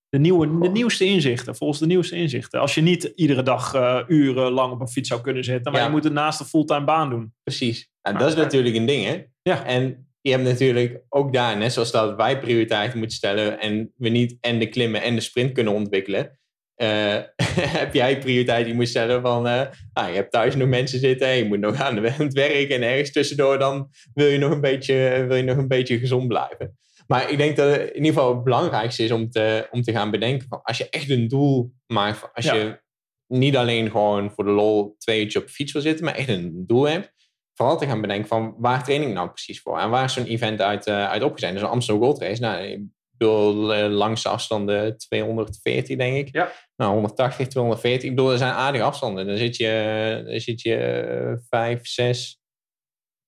De, 0.10 0.20
nieuwe, 0.20 0.60
de 0.60 0.70
nieuwste 0.70 1.06
inzichten, 1.06 1.56
volgens 1.56 1.80
de 1.80 1.86
nieuwste 1.86 2.16
inzichten. 2.16 2.60
Als 2.60 2.76
je 2.76 2.82
niet 2.82 3.04
iedere 3.16 3.44
dag 3.44 3.74
eh, 3.74 4.00
uren 4.08 4.52
lang 4.52 4.72
op 4.74 4.80
een 4.82 4.88
fiets 4.88 5.10
zou 5.10 5.22
kunnen 5.22 5.44
zitten, 5.44 5.72
maar 5.72 5.82
Ja. 5.82 5.88
je 5.88 5.94
moet 5.94 6.04
het 6.04 6.14
naast 6.14 6.40
een 6.40 6.46
fulltime 6.46 6.84
baan 6.86 7.10
doen. 7.10 7.34
Precies. 7.44 7.90
Nou, 8.02 8.16
Ah, 8.16 8.22
dat 8.22 8.32
is 8.32 8.38
natuurlijk 8.38 8.76
een 8.76 8.86
ding, 8.86 9.06
hè? 9.06 9.24
Ja. 9.42 9.66
En 9.66 10.08
je 10.22 10.32
hebt 10.32 10.44
natuurlijk 10.44 11.02
ook 11.10 11.34
daar, 11.34 11.58
net 11.58 11.74
zoals 11.74 11.92
dat 11.92 12.16
wij 12.16 12.40
prioriteit 12.40 12.94
moeten 12.94 13.16
stellen 13.18 13.60
en 13.60 13.94
we 13.96 14.10
niet 14.10 14.38
en 14.42 14.60
de 14.60 14.70
klimmen 14.70 15.02
en 15.02 15.16
de 15.16 15.22
sprint 15.22 15.52
kunnen 15.52 15.74
ontwikkelen, 15.74 16.39
eh, 16.80 17.18
heb 17.80 17.94
jij 17.94 18.20
prioriteit 18.20 18.66
die 18.66 18.74
moet 18.74 18.88
stellen 18.88 19.22
van, 19.22 19.44
nou, 19.44 19.68
je 19.94 20.16
hebt 20.16 20.32
thuis 20.32 20.56
nog 20.56 20.68
mensen 20.68 21.00
zitten 21.00 21.28
en 21.28 21.38
je 21.38 21.46
moet 21.46 21.60
nog 21.60 21.76
aan 21.82 22.04
het 22.04 22.34
werk 22.34 22.70
en 22.70 22.84
ergens 22.84 23.12
tussendoor 23.12 23.60
dan 23.60 23.90
wil 24.14 24.28
je 24.28 24.38
nog 24.38 24.52
een 24.52 24.62
beetje, 24.62 25.26
wil 25.28 25.38
je 25.38 25.44
nog 25.44 25.58
een 25.58 25.68
beetje 25.68 26.00
gezond 26.00 26.28
blijven. 26.28 26.78
Maar 27.08 27.32
ik 27.32 27.38
denk 27.38 27.56
dat 27.56 27.72
het 27.72 27.82
in 27.82 27.96
ieder 27.96 28.14
geval 28.14 28.34
het 28.36 28.44
belangrijkste 28.44 29.04
is 29.04 29.12
om 29.12 29.30
te, 29.30 29.68
om 29.72 29.82
te 29.82 29.92
gaan 29.92 30.12
bedenken 30.12 30.48
van, 30.48 30.62
als 30.62 30.78
je 30.78 30.90
echt 30.90 31.10
een 31.10 31.28
doel 31.28 31.72
maakt, 31.88 32.30
als 32.34 32.46
Ja. 32.46 32.54
je 32.54 32.80
niet 33.28 33.58
alleen 33.58 33.92
gewoon 33.92 34.32
voor 34.32 34.44
de 34.44 34.52
lol 34.52 34.96
twee 34.98 35.20
uurtjes 35.22 35.42
op 35.42 35.48
de 35.48 35.54
fiets 35.54 35.72
wil 35.74 35.82
zitten, 35.82 36.06
maar 36.06 36.16
echt 36.16 36.30
een 36.30 36.64
doel 36.68 36.84
hebt, 36.88 37.14
vooral 37.54 37.78
te 37.78 37.86
gaan 37.86 38.02
bedenken 38.02 38.28
van 38.28 38.56
waar 38.58 38.84
train 38.84 39.02
ik 39.02 39.14
nou 39.14 39.30
precies 39.30 39.62
voor? 39.62 39.80
En 39.80 39.90
waar 39.90 40.04
is 40.04 40.14
zo'n 40.14 40.26
event 40.26 40.62
uit, 40.62 40.86
eh, 40.88 41.06
uit 41.10 41.24
opgezet? 41.24 41.52
Dus 41.54 41.62
een 41.62 41.68
Amsterdam 41.68 42.04
Gold 42.04 42.22
Race, 42.22 42.42
nou, 42.42 42.90
bedoel, 43.20 43.74
eh, 43.74 43.90
langste 43.90 44.30
afstanden 44.30 44.98
240 44.98 45.98
denk 45.98 46.16
ik. 46.28 46.34
Ja. 46.34 46.52
Nou, 46.76 46.94
180, 46.94 47.48
240. 47.48 48.10
Ik 48.10 48.16
bedoel, 48.16 48.32
er 48.32 48.38
zijn 48.38 48.54
aardige 48.54 48.84
afstanden. 48.84 49.28
Dan 49.28 49.38
zit 49.38 49.58
je, 49.58 50.22
dan 50.26 50.40
zit 50.40 50.62
je 50.62 50.76
eh, 50.76 51.34
vijf, 51.50 51.88
zes, 51.88 52.40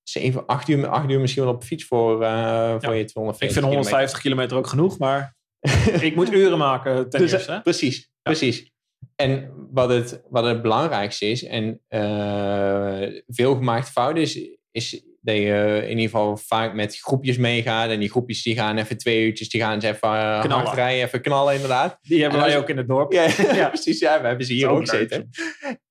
zeven, 0.03 0.45
acht 0.45 0.67
uur, 0.67 0.87
acht 0.87 1.09
uur 1.09 1.19
misschien 1.19 1.43
wel 1.43 1.53
op 1.53 1.61
de 1.61 1.67
fiets 1.67 1.85
voor, 1.85 2.23
eh, 2.23 2.75
voor 2.79 2.95
je 2.95 3.05
240 3.05 3.41
Ik 3.47 3.51
vind 3.51 3.65
150 3.65 4.19
kilometer 4.21 4.57
ook 4.57 4.67
genoeg, 4.67 4.97
maar 4.97 5.35
ik 6.01 6.15
moet 6.15 6.33
uren 6.33 6.57
maken 6.57 7.09
ten 7.09 7.19
Dus, 7.21 7.31
eerste. 7.31 7.51
eh, 7.51 7.61
precies, 7.61 8.09
precies. 8.21 8.69
En 9.15 9.51
wat 9.71 9.89
het, 9.89 10.21
wat 10.29 10.43
het 10.43 10.61
belangrijkste 10.61 11.25
is, 11.25 11.43
en 11.43 11.81
eh, 11.87 13.21
veel 13.27 13.55
gemaakte 13.55 13.91
fout 13.91 14.17
is, 14.17 14.39
is 14.71 15.03
dat 15.21 15.35
je 15.35 15.79
in 15.83 15.89
ieder 15.89 16.03
geval 16.03 16.37
vaak 16.37 16.73
met 16.73 16.97
groepjes 16.99 17.37
meegaat. 17.37 17.89
En 17.89 17.99
die 17.99 18.09
groepjes 18.09 18.43
die 18.43 18.55
gaan 18.55 18.77
even 18.77 18.97
twee 18.97 19.25
uurtjes, 19.25 19.49
die 19.49 19.61
gaan 19.61 19.73
eens 19.73 19.83
even 19.83 20.09
eh, 20.09 20.41
Knallen. 20.41 20.73
rijden, 20.73 21.03
even 21.05 21.21
knallen 21.21 21.53
inderdaad. 21.53 21.97
Die 22.01 22.21
hebben 22.21 22.39
en 22.39 22.45
wij 22.45 22.57
ook 22.57 22.69
in 22.69 22.77
het 22.77 22.87
dorp. 22.87 23.11
Ja, 23.11 23.27
Ja. 23.53 23.67
precies. 23.67 23.99
Ja, 23.99 24.21
we 24.21 24.27
hebben 24.27 24.45
ze 24.45 24.53
hier 24.53 24.69
Ook 24.69 24.87
zitten. 24.87 25.29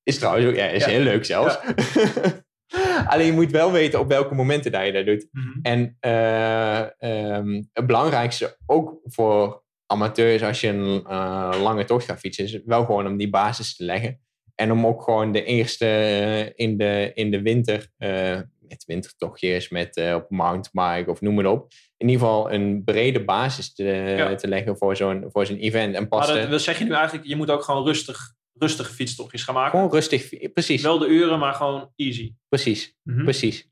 Is 0.03 0.19
trouwens 0.19 0.47
ook, 0.47 0.55
ja, 0.57 0.67
is 0.67 0.85
heel 0.85 1.01
leuk 1.03 1.25
zelfs. 1.25 1.59
Alleen 3.07 3.27
je 3.27 3.33
moet 3.33 3.51
wel 3.51 3.73
weten 3.73 4.01
op 4.01 4.09
welke 4.09 4.35
momenten 4.35 4.73
dat 4.73 4.87
je 4.87 4.93
dat 4.93 5.07
doet. 5.07 5.27
Mhm. 5.31 5.59
En 5.63 5.97
eh, 6.01 6.79
ehm, 7.03 7.63
het 7.73 7.87
belangrijkste 7.87 8.57
ook 8.67 9.01
voor 9.05 9.63
amateurs 9.87 10.43
als 10.43 10.61
je 10.61 10.69
een 10.69 11.05
eh, 11.07 11.55
lange 11.63 11.85
tocht 11.85 12.05
gaat 12.05 12.19
fietsen, 12.19 12.45
is 12.45 12.61
wel 12.65 12.85
gewoon 12.85 13.07
om 13.07 13.17
die 13.17 13.31
basis 13.31 13.77
te 13.77 13.85
leggen. 13.85 14.21
En 14.55 14.73
om 14.73 14.87
ook 14.87 15.03
gewoon 15.03 15.33
de 15.33 15.45
eerste 15.45 16.53
in, 16.55 16.77
de, 16.77 17.11
in 17.15 17.31
de 17.31 17.43
winter, 17.43 17.91
met 18.71 18.85
wintertochtjes, 18.87 19.69
met 19.69 19.97
eh, 19.97 20.15
op 20.15 20.31
mountainbike 20.31 21.11
of 21.11 21.21
noem 21.21 21.35
maar 21.35 21.47
op. 21.47 21.73
In 21.97 22.09
ieder 22.09 22.27
geval 22.27 22.53
een 22.53 22.85
brede 22.85 23.25
basis 23.25 23.75
te, 23.75 23.85
Ja. 23.85 24.35
te 24.35 24.49
leggen 24.49 24.77
voor 24.77 24.97
zo'n, 24.97 25.25
voor 25.29 25.47
zo'n 25.47 25.57
event. 25.57 25.95
En 25.95 26.07
Maar 26.09 26.27
de- 26.27 26.33
dat, 26.33 26.51
dat 26.51 26.63
zeg 26.63 26.79
je 26.79 26.85
nu 26.85 26.93
eigenlijk, 26.93 27.27
je 27.29 27.37
moet 27.37 27.51
ook 27.51 27.63
gewoon 27.63 27.85
rustig, 27.85 28.35
rustige 28.53 28.93
fietstochtjes 28.93 29.43
gaan 29.43 29.55
maken. 29.55 29.71
gewoon 29.71 29.91
rustig, 29.91 30.53
precies, 30.53 30.83
Wel 30.83 30.99
de 30.99 31.07
uren, 31.07 31.39
maar 31.39 31.55
gewoon 31.55 31.93
easy. 31.97 32.35
precies, 32.49 32.97
Mhm. 33.03 33.23
precies. 33.25 33.69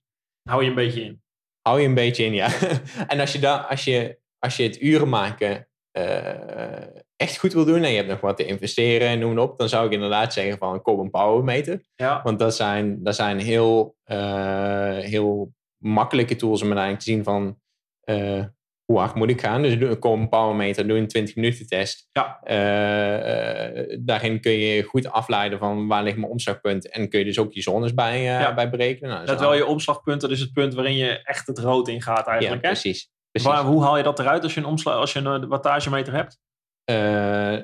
Hou 0.49 0.63
je 0.63 0.69
een 0.69 0.75
beetje 0.75 1.03
in. 1.03 1.23
Hou 1.63 1.81
je 1.81 1.87
een 1.87 1.95
beetje 1.95 2.25
in, 2.25 2.35
ja. 2.35 2.49
en 3.07 3.21
als 3.21 3.33
je, 3.33 3.39
daar, 3.39 3.59
als 3.61 3.85
je, 3.85 4.19
als 4.39 4.57
je 4.57 4.63
het 4.63 4.81
uren 4.81 5.09
maken 5.09 5.69
eh, 5.91 6.87
echt 7.19 7.39
goed 7.39 7.53
wil 7.53 7.65
doen 7.65 7.83
en 7.83 7.91
je 7.91 7.97
hebt 7.97 8.09
nog 8.09 8.21
wat 8.21 8.37
te 8.37 8.45
investeren 8.45 9.09
en 9.09 9.19
noem 9.19 9.39
op, 9.39 9.59
dan 9.59 9.69
zou 9.69 9.87
ik 9.87 9.93
inderdaad 9.93 10.33
zeggen 10.33 10.59
van 10.59 10.83
koop 10.83 10.99
een 10.99 11.11
powermeter. 11.11 11.83
Ja. 11.95 12.21
Want 12.23 12.39
dat 12.39 12.57
zijn, 12.57 13.03
dat 13.03 13.15
zijn 13.15 13.39
heel, 13.39 13.97
eh, 14.05 14.99
heel 14.99 15.53
makkelijke 15.77 16.37
tools 16.37 16.61
om 16.63 16.67
uiteindelijk 16.67 17.05
te 17.05 17.11
zien 17.11 17.25
van 17.25 17.59
eh, 18.01 18.45
hoe 18.85 18.99
hard 18.99 19.15
moet 19.15 19.31
ik 19.31 19.41
gaan. 19.41 19.63
Dus 19.63 19.79
doe, 19.79 19.97
koop 19.97 20.19
een 20.19 20.29
powermeter, 20.29 20.89
doe 20.89 20.99
een 20.99 21.09
20 21.09 21.35
minuten 21.35 21.67
test. 21.67 22.09
Ja. 22.13 22.41
Eh, 22.43 23.99
daarin 24.01 24.41
kun 24.41 24.53
je 24.53 24.83
goed 24.83 25.11
afleiden 25.11 25.59
van 25.59 25.87
waar 25.87 26.03
ligt 26.03 26.17
mijn 26.17 26.31
omslagpunt 26.31 26.91
en 26.91 27.09
kun 27.09 27.19
je 27.19 27.25
dus 27.25 27.39
ook 27.39 27.53
je 27.53 27.63
zones 27.63 27.95
bij, 27.95 28.23
Ja. 28.23 28.55
bij 28.55 28.71
berekenen. 28.71 29.11
Nou, 29.11 29.27
Dat 29.27 29.41
wel 29.41 29.55
je 29.55 29.67
omslagpunt, 29.67 30.21
dat 30.21 30.31
is 30.31 30.41
het 30.41 30.53
punt 30.53 30.75
waarin 30.75 30.97
je 30.97 31.23
echt 31.23 31.47
het 31.47 31.59
rood 31.59 31.89
in 31.89 32.03
gaat 32.03 32.27
ja, 32.27 32.33
eigenlijk. 32.33 32.63
hè? 32.63 32.69
precies. 32.69 33.11
precies. 33.31 33.51
Waar, 33.51 33.65
hoe 33.65 33.83
haal 33.83 33.97
je 33.97 34.03
dat 34.03 34.19
eruit 34.19 34.43
als 34.43 34.55
je 34.55 34.61
een, 34.61 34.67
omsla, 34.67 34.93
als 34.93 35.13
je 35.13 35.19
een 35.19 35.49
wattagemeter 35.49 36.13
hebt? 36.13 36.39
Eh, 36.89 37.59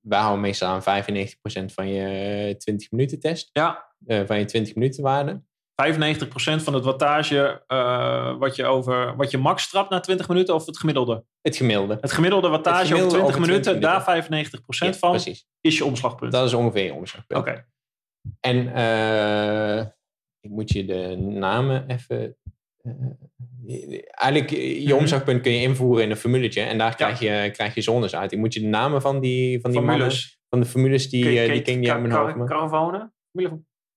wij 0.00 0.18
houden 0.18 0.40
meestal 0.40 0.68
aan 0.68 0.82
95% 0.82 1.72
van 1.72 1.88
je 1.88 2.54
20 2.58 2.90
minuten 2.90 3.20
test. 3.20 3.50
Ja, 3.52 3.94
eh, 4.06 4.22
van 4.26 4.38
je 4.38 4.44
20 4.44 4.74
minuten 4.74 5.02
waarde. 5.02 5.42
95% 5.74 6.62
van 6.62 6.74
het 6.74 6.84
wattage 6.84 7.62
eh, 7.66 8.38
wat, 8.38 8.56
je 8.56 8.64
over, 8.64 9.16
wat 9.16 9.30
je 9.30 9.38
max 9.38 9.70
trapt 9.70 9.90
na 9.90 10.00
20 10.00 10.28
minuten 10.28 10.54
of 10.54 10.66
het 10.66 10.78
gemiddelde? 10.78 11.24
Het 11.42 11.56
gemiddelde. 11.56 11.98
Het 12.00 12.12
gemiddelde 12.12 12.48
wattage 12.48 12.78
Het 12.78 12.86
gemiddelde 12.86 13.22
over 13.22 13.32
20 13.32 13.50
over 13.50 13.60
20 13.62 13.74
minuten, 13.74 13.80
daar 13.80 14.02
95% 14.02 14.92
Ja, 14.92 14.98
van 14.98 15.10
Precies. 15.10 15.48
is 15.60 15.76
je 15.76 15.84
omslagpunt. 15.84 16.32
Dat 16.32 16.46
is 16.46 16.54
ongeveer 16.54 16.84
je 16.84 16.94
omslagpunt. 16.94 17.40
Oké, 17.40 17.66
En 18.40 18.58
ik 20.40 20.50
moet 20.50 20.72
je 20.72 20.84
de 20.84 21.16
namen 21.16 21.88
even... 21.88 22.36
eigenlijk, 24.10 24.52
eh, 24.52 24.80
je 24.80 24.88
Mhm. 24.88 24.96
omslagpunt 24.96 25.40
kun 25.42 25.52
je 25.52 25.60
invoeren 25.62 26.04
in 26.04 26.10
een 26.10 26.16
formuletje. 26.16 26.60
En 26.60 26.78
daar 26.78 26.94
krijg, 26.96 27.18
je, 27.20 27.50
krijg 27.52 27.74
je 27.74 27.80
zones 27.80 28.14
uit. 28.16 28.32
Ik 28.32 28.38
moet 28.38 28.54
je 28.54 28.60
de 28.60 28.66
namen 28.66 29.00
van 29.00 29.20
die, 29.20 29.60
van 29.60 29.70
die 29.70 29.80
mannen, 29.80 29.96
formules. 29.98 30.40
van 30.48 30.60
de 30.60 30.66
formules, 30.66 31.08
die, 31.10 31.40
eh, 31.40 31.52
die 31.52 31.62
ken 31.62 31.82
je 31.82 31.92
uit 31.92 32.00
mijn 32.02 32.12
hoofd. 32.14 32.48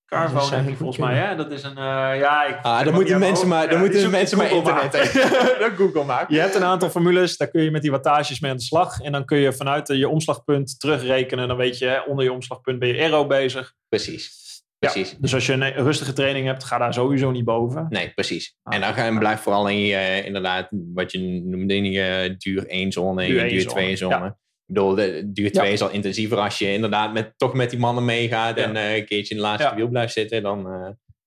Caravone? 0.06 0.56
Heb 0.56 0.66
goed 0.68 0.78
volgens 0.78 0.98
mij. 0.98 1.16
Hè? 1.16 1.36
Dat 1.36 1.52
is 1.52 1.64
een... 1.64 1.78
eh, 1.78 2.20
ja, 2.20 2.46
ik, 2.46 2.58
Ah, 2.62 2.84
dan 2.84 2.94
moeten 2.94 3.14
aan 3.14 3.20
mensen 3.20 3.48
maar, 3.48 3.64
dan 3.70 3.74
Ja, 3.78 3.80
moeten 3.80 4.12
mensen 4.12 4.38
maar 4.38 4.52
internet. 4.52 4.92
dat 5.60 5.72
Google 5.76 6.04
maakt. 6.04 6.32
Je 6.32 6.40
hebt 6.40 6.56
een 6.56 6.64
aantal 6.64 6.90
formules, 6.90 7.38
daar 7.38 7.48
kun 7.48 7.64
je 7.64 7.72
met 7.72 7.82
die 7.82 7.92
wattages 7.92 8.40
mee 8.40 8.52
aan 8.52 8.58
de 8.58 8.64
slag. 8.64 9.00
En 9.02 9.12
dan 9.12 9.26
kun 9.26 9.38
je 9.38 9.54
vanuit 9.54 9.88
je 9.88 10.08
omslagpunt 10.10 10.80
terugrekenen. 10.80 11.48
Dan 11.48 11.58
weet 11.58 11.78
je, 11.78 11.86
hè, 11.86 12.00
onder 12.00 12.26
je 12.26 12.32
omslagpunt 12.34 12.80
ben 12.80 12.88
je 12.88 13.02
aero 13.02 13.28
bezig. 13.28 13.74
Precies. 13.90 14.48
Ja, 14.80 14.92
Precies. 14.92 15.16
dus 15.20 15.34
als 15.34 15.46
je 15.46 15.54
een 15.54 15.74
rustige 15.74 16.14
training 16.14 16.46
hebt, 16.46 16.64
ga 16.64 16.78
daar 16.78 16.94
sowieso 16.94 17.32
niet 17.32 17.46
boven. 17.46 17.86
Nee, 17.90 18.12
precies. 18.14 18.56
Ah, 18.64 18.76
en 18.76 18.82
dan 18.82 18.94
ga 18.94 19.06
je, 19.06 19.18
blijf 19.18 19.40
vooral 19.40 19.68
in 19.70 19.80
je, 19.80 19.96
eh, 19.96 20.26
inderdaad, 20.26 20.68
wat 20.94 21.12
je 21.12 21.20
noemde 21.46 21.76
in 21.76 21.86
je 21.86 22.36
duur 22.38 22.64
1 22.68 22.92
zone 22.92 23.22
en 23.22 23.28
Duur 23.28 23.44
je 23.44 23.50
duur 23.50 23.62
zone, 23.62 23.74
2 23.74 23.96
zone. 23.96 24.26
Ik 24.26 24.34
bedoel, 24.66 24.96
de 24.96 25.22
duur 25.34 25.52
2 25.52 25.72
is 25.72 25.82
al 25.82 25.90
intensiever 25.90 26.38
als 26.38 26.58
je 26.58 26.74
inderdaad 26.74 27.14
met, 27.14 27.34
toch 27.38 27.54
met 27.54 27.70
die 27.70 27.80
mannen 27.80 28.06
meegaat 28.06 28.58
Ja. 28.58 28.64
en 28.64 28.76
eh, 28.76 28.96
een 28.96 29.06
keertje 29.06 29.34
in 29.36 29.42
de 29.42 29.48
laatste 29.48 29.70
Ja. 29.70 29.76
wiel 29.76 29.88
blijft 29.88 30.14
zitten. 30.14 30.42
Dan, 30.44 30.60
eh, 30.68 30.82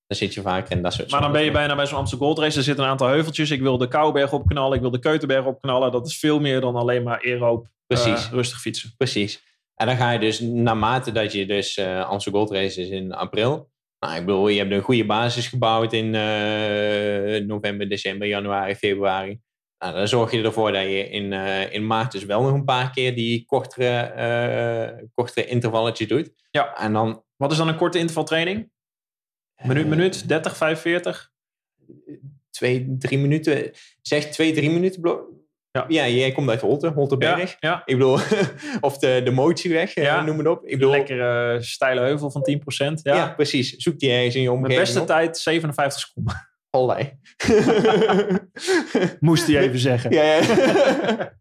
dan 0.07 0.17
zit 0.17 0.33
je 0.33 0.41
vaker 0.41 0.75
in 0.75 0.81
dat 0.83 0.93
soort 0.93 1.11
Maar 1.11 1.21
dan 1.21 1.31
ben 1.31 1.43
je 1.43 1.51
bijna 1.51 1.75
bij 1.75 1.85
zo'n 1.85 1.97
Amsterdam 1.97 2.27
Gold 2.27 2.39
Race. 2.39 2.57
Er 2.57 2.63
zitten 2.63 2.83
een 2.83 2.89
aantal 2.89 3.07
heuveltjes. 3.07 3.51
Ik 3.51 3.61
wil 3.61 3.77
de 3.77 3.87
Kouberg 3.87 4.33
opknallen. 4.33 4.75
Ik 4.75 4.81
wil 4.81 4.91
de 4.91 4.99
Keutenberg 4.99 5.45
opknallen. 5.45 5.91
Dat 5.91 6.07
is 6.07 6.19
veel 6.19 6.39
meer 6.39 6.61
dan 6.61 6.75
alleen 6.75 7.03
maar 7.03 7.21
aeroop 7.23 7.67
Precies. 7.87 8.29
rustig 8.31 8.59
fietsen. 8.61 8.93
Precies. 8.97 9.43
En 9.75 9.87
dan 9.87 9.95
ga 9.97 10.11
je 10.11 10.19
dus, 10.19 10.39
naarmate 10.39 11.11
dat 11.11 11.31
je 11.31 11.45
dus 11.45 11.77
eh 11.77 12.09
Amsterdam 12.09 12.45
Gold 12.45 12.57
Race 12.57 12.81
is 12.81 12.89
in 12.89 13.13
april. 13.13 13.71
Nou, 13.99 14.15
ik 14.15 14.25
bedoel, 14.25 14.47
je 14.47 14.59
hebt 14.59 14.71
een 14.71 14.81
goede 14.81 15.05
basis 15.05 15.47
gebouwd 15.47 15.93
in 15.93 16.15
eh, 16.15 17.45
november, 17.45 17.89
december, 17.89 18.27
januari, 18.27 18.75
februari. 18.75 19.39
Nou, 19.77 19.95
dan 19.95 20.07
zorg 20.07 20.31
je 20.31 20.43
ervoor 20.43 20.71
dat 20.71 20.81
je 20.83 21.09
in, 21.09 21.33
eh, 21.33 21.73
in 21.73 21.87
maart 21.87 22.11
dus 22.11 22.25
wel 22.25 22.41
nog 22.41 22.53
een 22.53 22.65
paar 22.65 22.91
keer 22.91 23.15
die 23.15 23.45
kortere, 23.45 25.09
kortere 25.13 25.45
intervalletjes 25.45 26.07
doet. 26.07 26.31
Ja. 26.51 26.75
En 26.77 26.93
dan... 26.93 27.23
Wat 27.35 27.51
is 27.51 27.57
dan 27.57 27.67
een 27.67 27.75
korte 27.75 27.99
intervaltraining? 27.99 28.71
Minuut, 29.63 29.87
minuut, 29.87 30.27
30, 30.27 30.57
45? 30.57 31.31
Twee, 32.49 32.95
drie 32.99 33.17
minuten. 33.17 33.71
Zeg 34.01 34.25
twee, 34.25 34.53
drie 34.53 34.69
minuten. 34.69 35.01
blo- 35.01 35.42
Ja. 35.77 35.85
ja, 35.87 36.07
jij 36.07 36.31
komt 36.31 36.49
uit 36.49 36.61
Holte. 36.61 37.15
Ja, 37.19 37.39
ja. 37.59 37.81
Ik 37.85 37.97
bedoel, 37.97 38.19
of 38.81 38.97
de, 38.97 39.21
de 39.23 39.31
motieweg, 39.31 39.93
eh, 39.93 40.03
Ja. 40.03 40.21
noem 40.21 40.37
het 40.37 40.47
op. 40.47 40.65
Ik 40.65 40.77
bedoel, 40.77 40.91
Lekkere 40.91 41.61
steile 41.61 42.01
heuvel 42.01 42.31
van 42.31 42.41
10%. 42.41 42.93
Ja. 42.93 43.15
ja. 43.15 43.29
precies. 43.29 43.75
Zoek 43.75 43.99
die 43.99 44.11
ergens 44.11 44.35
in 44.35 44.41
je 44.41 44.51
omgeving 44.51 44.79
beste 44.79 45.01
op. 45.01 45.07
tijd 45.07 45.37
57 45.37 46.01
seconden. 46.01 46.47
Allerlei. 46.69 47.11
Moest 49.19 49.47
hij 49.47 49.57
even 49.57 49.79
zeggen. 49.79 50.11
ja, 50.11 50.23
ja. 50.23 50.39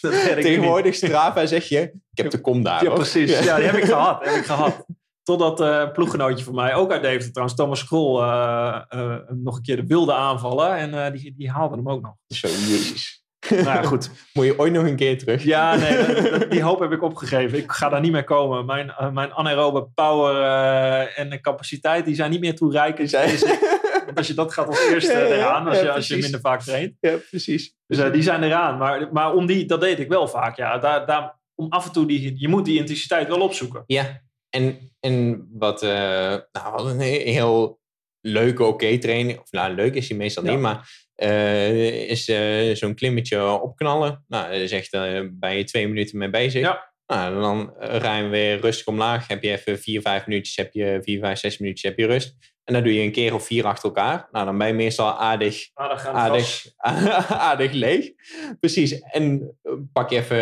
Dat 0.00 0.12
weet 0.12 0.36
ik 0.36 0.42
Tegenwoordig 0.42 0.94
Strava 0.94 1.46
zeg 1.46 1.64
je, 1.68 1.80
ik 1.80 1.92
heb 2.12 2.30
de 2.30 2.40
kom 2.40 2.62
daar. 2.62 2.82
Ja, 2.82 2.88
hoor. 2.88 2.98
precies. 2.98 3.44
Ja, 3.44 3.56
die 3.56 3.64
heb 3.66 3.76
ik 3.76 3.84
gehad. 3.84 4.24
Heb 4.24 4.34
ik 4.34 4.44
gehad. 4.44 4.84
Totdat 5.22 5.60
eh, 5.60 5.78
een 5.80 5.92
ploeggenootje 5.92 6.44
van 6.44 6.54
mij, 6.54 6.74
ook 6.74 6.92
uit 6.92 7.02
Deventer 7.02 7.30
trouwens, 7.32 7.56
Thomas 7.58 7.84
Krol, 7.86 8.22
eh, 8.22 8.82
eh, 8.88 9.18
hem 9.26 9.42
nog 9.42 9.56
een 9.56 9.62
keer 9.62 9.76
de 9.76 9.86
wilde 9.86 10.14
aanvallen. 10.14 10.76
En 10.76 11.04
eh, 11.04 11.12
die, 11.12 11.34
die 11.36 11.50
haalde 11.50 11.76
hem 11.76 11.88
ook 11.88 12.02
nog. 12.02 12.14
Zo, 12.26 12.48
jezus. 12.48 13.21
Nou 13.50 13.62
ja, 13.64 13.82
goed. 13.82 14.10
Moet 14.32 14.44
je 14.44 14.58
ooit 14.58 14.72
nog 14.72 14.84
een 14.86 14.96
keer 14.96 15.18
terug? 15.18 15.44
Ja, 15.44 15.74
nee, 15.76 15.96
dat- 16.30 16.50
die 16.50 16.62
hoop 16.62 16.80
heb 16.80 16.92
ik 16.92 17.02
opgegeven. 17.02 17.58
Ik 17.58 17.72
ga 17.72 17.88
daar 17.88 18.00
niet 18.00 18.12
meer 18.12 18.24
komen. 18.24 18.64
Mijn, 18.66 18.90
eh, 18.90 19.10
mijn 19.10 19.32
anaerobe 19.32 19.88
power 19.94 20.42
eh, 20.42 21.18
en 21.18 21.30
de 21.30 21.40
capaciteit, 21.40 22.04
die 22.04 22.14
zijn 22.14 22.30
niet 22.30 22.40
meer 22.40 22.54
toereikend. 22.56 23.10
Zijn- 23.10 23.38
als 24.14 24.26
je 24.26 24.34
dat 24.34 24.52
gaat 24.52 24.66
als 24.66 24.86
eerste 24.90 25.12
Ja, 25.12 25.18
ja, 25.18 25.26
eraan, 25.34 25.66
als, 25.68 25.80
je, 25.80 25.92
als 25.92 26.08
je 26.08 26.16
minder 26.16 26.40
vaak 26.40 26.62
traint. 26.62 26.92
Ja, 27.00 27.16
precies. 27.30 27.74
Dus 27.86 27.98
eh, 27.98 28.12
die 28.12 28.22
zijn 28.22 28.42
eraan. 28.42 28.78
Maar, 28.78 29.08
maar 29.12 29.34
om 29.34 29.46
die, 29.46 29.66
dat 29.66 29.80
deed 29.80 29.98
ik 29.98 30.08
wel 30.08 30.28
vaak. 30.28 30.56
Ja. 30.56 30.78
Daar, 30.78 31.06
daar, 31.06 31.40
om 31.54 31.66
af 31.70 31.86
en 31.86 31.92
toe, 31.92 32.06
die, 32.06 32.34
je 32.36 32.48
moet 32.48 32.64
die 32.64 32.78
intensiteit 32.78 33.28
wel 33.28 33.40
opzoeken. 33.40 33.84
Ja, 33.86 34.20
en, 34.48 34.92
en 35.00 35.48
wat 35.52 35.82
nou, 35.82 36.42
wat 36.72 36.86
een 36.86 37.00
he- 37.00 37.30
heel 37.30 37.80
leuke, 38.20 38.64
oké 38.64 38.98
training. 38.98 39.38
Of 39.40 39.50
nou, 39.50 39.74
leuk 39.74 39.94
is 39.94 40.08
die 40.08 40.16
meestal 40.16 40.42
niet, 40.42 40.58
maar 40.58 41.01
eh, 41.22 42.10
is 42.10 42.28
eh, 42.28 42.74
zo'n 42.74 42.94
klimmetje 42.94 43.60
opknallen. 43.60 44.24
Nou, 44.28 44.52
dat 44.52 44.60
is 44.60 44.72
echt 44.72 44.92
eh, 44.92 45.20
bij 45.32 45.56
je 45.56 45.64
twee 45.64 45.88
minuten 45.88 46.18
mee 46.18 46.30
bezig. 46.30 46.60
Ja. 46.60 46.90
Nou, 47.06 47.40
dan 47.40 47.74
we 48.22 48.28
weer 48.30 48.60
rustig 48.60 48.86
omlaag. 48.86 49.28
Heb 49.28 49.42
je 49.42 49.50
even 49.50 49.78
vier, 49.78 50.00
vijf 50.00 50.26
minuutjes, 50.26 50.56
heb 50.56 50.72
je 50.72 50.98
vier, 51.02 51.20
vijf, 51.20 51.38
zes 51.38 51.58
minuutjes, 51.58 51.90
heb 51.90 51.98
je 51.98 52.06
rust. 52.06 52.36
En 52.64 52.74
dan 52.74 52.82
doe 52.82 52.94
je 52.94 53.02
een 53.02 53.12
keer 53.12 53.34
of 53.34 53.46
vier 53.46 53.64
achter 53.64 53.84
elkaar. 53.84 54.28
Nou, 54.30 54.44
dan 54.44 54.58
ben 54.58 54.66
je 54.66 54.72
meestal 54.72 55.10
aardig 55.10 55.70
vast. 55.74 56.06
aardig, 56.06 56.64
aardig 57.48 57.72
leeg. 57.72 58.10
Precies. 58.60 59.00
En 59.00 59.56
pak 59.92 60.10
je 60.10 60.16
even 60.16 60.38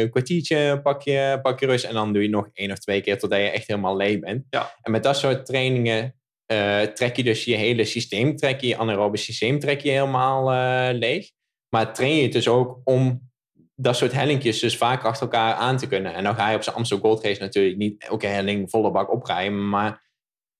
een 0.00 0.10
kwartiertje, 0.10 0.80
pak 0.82 1.02
je, 1.02 1.38
pak 1.42 1.60
je 1.60 1.66
rust. 1.66 1.84
En 1.84 1.94
dan 1.94 2.12
doe 2.12 2.22
je 2.22 2.28
nog 2.28 2.48
één 2.52 2.70
of 2.70 2.78
twee 2.78 3.00
keer 3.00 3.18
totdat 3.18 3.38
je 3.38 3.50
echt 3.50 3.66
helemaal 3.66 3.96
leeg 3.96 4.18
bent. 4.18 4.46
Ja. 4.50 4.74
En 4.82 4.92
met 4.92 5.02
dat 5.02 5.16
soort 5.16 5.46
trainingen 5.46 6.14
eh, 6.46 6.80
trek 6.80 7.16
je 7.16 7.22
dus 7.22 7.44
je 7.44 7.54
hele 7.56 7.84
systeem, 7.84 8.36
trek 8.36 8.60
je, 8.60 8.66
je 8.66 8.76
anaerobe 8.76 9.16
systeem 9.16 9.58
trek 9.58 9.80
je 9.80 9.90
helemaal 9.90 10.52
eh, 10.52 10.98
leeg. 10.98 11.30
Maar 11.68 11.94
train 11.94 12.16
je 12.16 12.22
het 12.22 12.32
dus 12.32 12.48
ook 12.48 12.80
om 12.84 13.30
dat 13.76 13.96
soort 13.96 14.12
hellingjes 14.12 14.58
dus 14.60 14.76
vaak 14.76 15.04
achter 15.04 15.22
elkaar 15.22 15.54
aan 15.54 15.76
te 15.76 15.86
kunnen. 15.86 16.14
En 16.14 16.24
dan 16.24 16.34
ga 16.34 16.50
je 16.50 16.56
op 16.56 16.62
zijn 16.62 16.76
Amstel 16.76 16.98
Gold 16.98 17.24
Race 17.24 17.40
natuurlijk 17.40 17.76
niet 17.76 18.04
elke 18.04 18.26
helling 18.26 18.70
volle 18.70 18.90
bak 18.90 19.12
oprijden. 19.12 19.68
Maar 19.68 20.02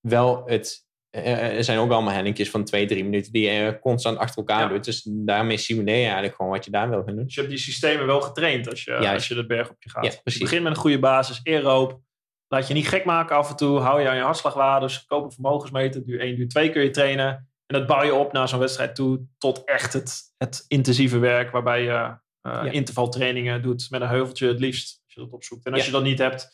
wel 0.00 0.42
het 0.46 0.82
eh, 1.10 1.56
er 1.56 1.64
zijn 1.64 1.78
ook 1.78 1.90
allemaal 1.90 2.14
hellingjes 2.14 2.50
van 2.50 2.64
twee, 2.64 2.86
drie 2.86 3.04
minuten 3.04 3.32
die 3.32 3.50
je 3.50 3.78
constant 3.80 4.18
achter 4.18 4.36
elkaar 4.36 4.60
Ja. 4.60 4.68
doet. 4.68 4.84
Dus 4.84 5.02
daarmee 5.10 5.56
simuleer 5.56 5.96
je 5.96 6.02
eigenlijk 6.04 6.34
gewoon 6.34 6.50
wat 6.52 6.64
je 6.64 6.70
daar 6.70 6.90
wil 6.90 7.02
gaan 7.02 7.14
doen. 7.16 7.24
Dus 7.24 7.34
je 7.34 7.40
hebt 7.40 7.52
die 7.52 7.62
systemen 7.62 8.06
wel 8.06 8.20
getraind 8.20 8.70
als 8.70 8.84
je, 8.84 8.90
Juist. 8.90 9.12
als 9.14 9.28
je 9.28 9.34
de 9.34 9.46
berg 9.46 9.70
op 9.70 9.76
je 9.78 9.90
gaat. 9.90 10.04
Ja, 10.04 10.10
Dus 10.10 10.20
precies. 10.20 10.40
je 10.40 10.46
begint 10.46 10.62
met 10.64 10.72
een 10.74 10.80
goede 10.82 10.98
basis, 10.98 11.40
aeroop. 11.44 12.00
Laat 12.54 12.68
je 12.68 12.74
niet 12.74 12.88
gek 12.88 13.04
maken 13.04 13.36
af 13.36 13.50
en 13.50 13.56
toe. 13.56 13.78
Hou 13.78 14.00
je 14.00 14.08
aan 14.08 14.16
je 14.16 14.22
hartslagwaardes. 14.22 15.04
Koop 15.06 15.24
een 15.24 15.32
vermogensmeter. 15.32 16.04
Duur 16.04 16.20
één, 16.20 16.36
duur 16.36 16.48
twee 16.48 16.70
kun 16.70 16.82
je 16.82 16.90
trainen. 16.90 17.26
En 17.66 17.78
dat 17.78 17.86
bouw 17.86 18.02
je 18.02 18.14
op 18.14 18.32
naar 18.32 18.48
zo'n 18.48 18.58
wedstrijd 18.58 18.94
toe. 18.94 19.20
Tot 19.38 19.64
echt 19.64 19.92
het, 19.92 20.22
het 20.36 20.64
intensieve 20.68 21.18
werk. 21.18 21.50
Waarbij 21.50 21.82
je 21.82 21.90
eh, 21.90 22.16
Ja. 22.40 22.62
intervaltrainingen 22.70 23.62
doet. 23.62 23.90
Met 23.90 24.00
een 24.00 24.08
heuveltje 24.08 24.48
het 24.48 24.60
liefst. 24.60 25.00
Als 25.04 25.14
je 25.14 25.20
dat 25.20 25.32
opzoekt. 25.32 25.66
En 25.66 25.72
als 25.72 25.80
Ja. 25.80 25.86
je 25.86 25.92
dat 25.92 26.02
niet 26.02 26.18
hebt. 26.18 26.48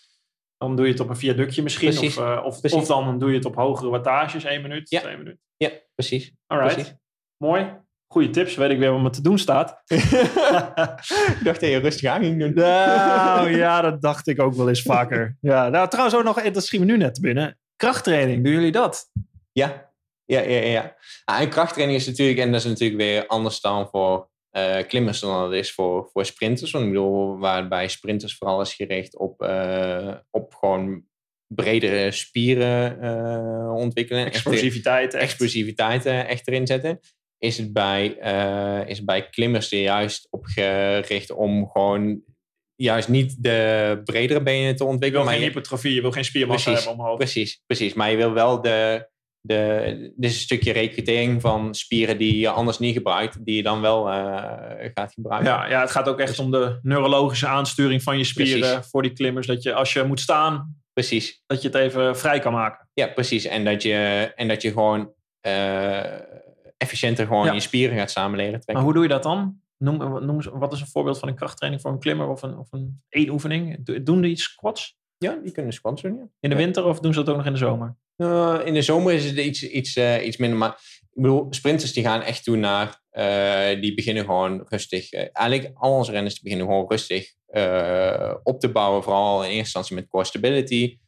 Dan 0.57 0.77
doe 0.77 0.85
je 0.87 0.93
het 0.93 1.01
op 1.01 1.09
een 1.09 1.17
viaductje 1.17 1.63
misschien. 1.63 1.89
Precies. 1.89 2.17
Of, 2.17 2.25
eh, 2.25 2.45
of, 2.45 2.73
of 2.73 2.87
dan 2.87 3.19
doe 3.19 3.29
je 3.31 3.37
het 3.37 3.45
op 3.45 3.55
hogere 3.55 3.91
wattages. 3.91 4.45
één 4.45 4.63
minuut, 4.63 4.91
Ja. 4.91 5.01
twee 5.01 5.17
minuten. 5.17 5.41
Ja, 5.57 5.71
precies. 5.95 6.33
Alright. 6.47 6.75
precies. 6.75 6.95
Mooi. 7.37 7.79
Goeie 8.13 8.31
tips. 8.31 8.55
Weet 8.55 8.71
ik 8.71 8.79
weer 8.79 8.93
wat 8.93 9.01
me 9.01 9.11
te 9.11 9.23
doen 9.23 9.39
staat. 9.39 9.83
ik 9.87 11.41
dacht 11.45 11.61
dat 11.61 11.71
je 11.71 11.79
rustig 11.83 12.11
aan 12.11 12.23
ging 12.23 12.39
doen. 12.39 12.55
Nou 12.55 13.57
ja, 13.57 13.81
dat 13.81 14.03
dacht 14.03 14.27
ik 14.27 14.41
ook 14.41 14.55
wel 14.55 14.69
eens 14.69 14.83
vaker. 14.83 15.37
Ja, 15.41 15.69
nou 15.69 15.89
trouwens 15.89 16.17
ook 16.17 16.25
nog, 16.25 16.43
dat 16.43 16.65
schiet 16.65 16.81
me 16.81 16.87
nu 16.87 16.97
net 16.97 17.21
binnen. 17.21 17.59
Krachttraining, 17.77 18.45
doen 18.45 18.53
jullie 18.53 18.73
dat? 18.73 19.11
Ja, 19.53 19.93
ja, 20.25 20.41
ja. 20.41 20.61
ja. 20.61 20.97
Ah, 21.25 21.41
en 21.41 21.49
krachttraining 21.49 21.99
is 21.99 22.07
natuurlijk, 22.07 22.39
en 22.39 22.53
dat 22.53 22.61
is 22.61 22.67
natuurlijk 22.67 23.01
weer 23.01 23.27
anders 23.27 23.61
dan 23.61 23.89
voor 23.89 24.31
eh, 24.51 24.87
klimmers 24.87 25.21
dan 25.21 25.41
dat 25.41 25.53
is 25.53 25.73
voor, 25.73 26.09
voor 26.13 26.25
sprinters. 26.25 26.71
Want 26.71 26.85
ik 26.85 26.91
bedoel, 26.91 27.39
waarbij 27.39 27.89
sprinters 27.89 28.37
vooral 28.37 28.61
is 28.61 28.75
gericht 28.75 29.19
op, 29.19 29.43
eh, 29.43 30.15
op 30.31 30.55
gewoon 30.55 31.05
bredere 31.55 32.11
spieren 32.11 33.01
eh, 33.01 33.75
ontwikkelen. 33.75 34.27
Explosiviteit. 34.27 35.15
Echt. 35.15 35.23
explosiviteit 35.23 36.07
eh, 36.07 36.29
echt 36.29 36.49
erin 36.49 36.67
zetten. 36.67 37.01
Is 37.41 37.59
het 37.59 37.73
bij, 37.73 38.19
eh, 38.19 38.89
is 38.89 38.97
het 38.97 39.07
bij 39.07 39.29
klimmers 39.29 39.73
er 39.73 39.81
juist 39.81 40.27
op 40.31 40.45
gericht 40.45 41.31
om 41.31 41.69
gewoon 41.71 42.21
juist 42.75 43.09
niet 43.09 43.37
de 43.43 44.01
bredere 44.05 44.43
benen 44.43 44.67
te 44.67 44.73
Je 44.73 44.79
wil 44.79 44.87
ontwikkelen. 44.89 45.27
geen 45.27 45.35
maar 45.35 45.41
je- 45.45 45.49
hypertrofie, 45.49 45.95
je 45.95 46.01
wil 46.01 46.11
geen 46.13 46.25
spiermassa 46.25 46.71
Precies, 46.71 46.87
hebben 46.87 47.05
omhoog. 47.05 47.19
Precies, 47.19 47.63
precies. 47.67 47.95
Maar 47.95 48.11
je 48.11 48.17
wil 48.17 48.33
wel 48.33 48.61
de, 48.61 49.09
de, 49.41 50.13
dit 50.17 50.31
is 50.31 50.37
een 50.37 50.43
stukje 50.43 50.73
recrutering 50.73 51.41
van 51.41 51.75
spieren 51.75 52.19
die 52.19 52.39
je 52.39 52.49
anders 52.49 52.79
niet 52.79 52.95
gebruikt, 52.95 53.45
die 53.45 53.57
je 53.57 53.63
dan 53.63 53.81
wel 53.81 54.09
eh, 54.11 54.91
gaat 54.95 55.13
gebruiken. 55.13 55.51
Ja, 55.51 55.69
ja, 55.69 55.81
het 55.81 55.91
gaat 55.91 56.09
ook 56.09 56.21
echt 56.21 56.39
om 56.39 56.51
de 56.51 56.79
neurologische 56.83 57.47
aansturing 57.47 58.03
van 58.03 58.19
je 58.19 58.25
spieren 58.25 58.61
Precies. 58.71 58.91
voor 58.91 59.03
die 59.03 59.13
klimmers. 59.13 59.47
Dat 59.47 59.63
je 59.63 59.75
als 59.75 59.93
je 59.93 60.03
moet 60.03 60.21
staan, 60.21 60.77
Precies. 60.93 61.43
dat 61.47 61.63
je 61.63 61.69
het 61.69 61.77
even 61.77 62.17
vrij 62.19 62.39
kan 62.39 62.53
maken. 62.53 62.89
Ja, 62.95 63.07
precies. 63.07 63.45
En 63.45 63.65
dat 63.65 63.83
je, 63.83 64.33
en 64.37 64.49
dat 64.49 64.63
je 64.63 64.69
gewoon 64.73 65.13
eh, 65.41 66.03
efficiënter 66.81 67.27
gewoon 67.27 67.45
Ja. 67.47 67.53
je 67.53 67.61
spieren 67.61 67.97
gaat 67.97 68.11
samenleren 68.11 68.53
trekken. 68.61 68.75
Maar 68.75 68.85
hoe 68.85 68.93
doe 68.93 69.03
je 69.03 69.09
dat 69.09 69.23
dan? 69.23 69.61
Noem, 69.79 70.25
noem, 70.27 70.41
wat 70.53 70.73
is 70.73 70.81
een 70.81 70.87
voorbeeld 70.87 71.19
van 71.19 71.29
een 71.29 71.35
krachttraining 71.35 71.83
voor 71.83 71.93
een 71.93 71.99
klimmer 71.99 72.29
of 72.29 72.43
een, 72.43 72.59
of 72.59 72.73
een 72.73 73.03
één 73.09 73.29
oefening? 73.31 73.85
Do- 73.85 74.03
Doen 74.03 74.21
die 74.21 74.37
squats 74.37 74.99
Ja, 75.19 75.39
die 75.43 75.53
kunnen 75.53 75.73
squats 75.73 76.03
doen, 76.03 76.15
ja. 76.17 76.21
in 76.41 76.51
de 76.51 76.57
Ja. 76.57 76.63
winter 76.63 76.85
of 76.85 77.01
doen 77.01 77.13
ze 77.13 77.19
dat 77.19 77.29
ook 77.29 77.37
nog 77.37 77.47
in 77.47 77.53
de 77.53 77.59
zomer? 77.59 77.97
Eh, 78.17 78.59
in 78.65 78.75
de 78.75 78.83
zomer 78.83 79.13
is 79.13 79.25
het 79.25 79.37
iets, 79.39 79.63
iets, 79.69 79.97
eh, 79.97 80.27
iets 80.27 80.37
minder. 80.37 80.59
Maar 80.59 80.71
ik 81.01 81.23
bedoel, 81.23 81.47
sprinters 81.51 81.93
die 81.93 82.05
gaan 82.05 82.23
echt 82.23 82.45
toe 82.45 82.57
naar. 82.57 82.99
eh, 83.11 83.81
die 83.81 83.95
beginnen 83.95 84.25
gewoon 84.25 84.65
rustig. 84.69 85.13
eigenlijk 85.13 85.71
al 85.75 85.93
onze 85.97 86.11
renners 86.13 86.35
die 86.35 86.43
beginnen 86.43 86.67
gewoon 86.67 86.89
rustig 86.89 87.35
op 88.43 88.61
te 88.61 88.69
bouwen. 88.73 89.03
Vooral 89.03 89.39
in 89.39 89.45
eerste 89.45 89.59
instantie 89.59 89.95
met 89.95 90.09
core 90.09 90.25
stability. 90.25 90.99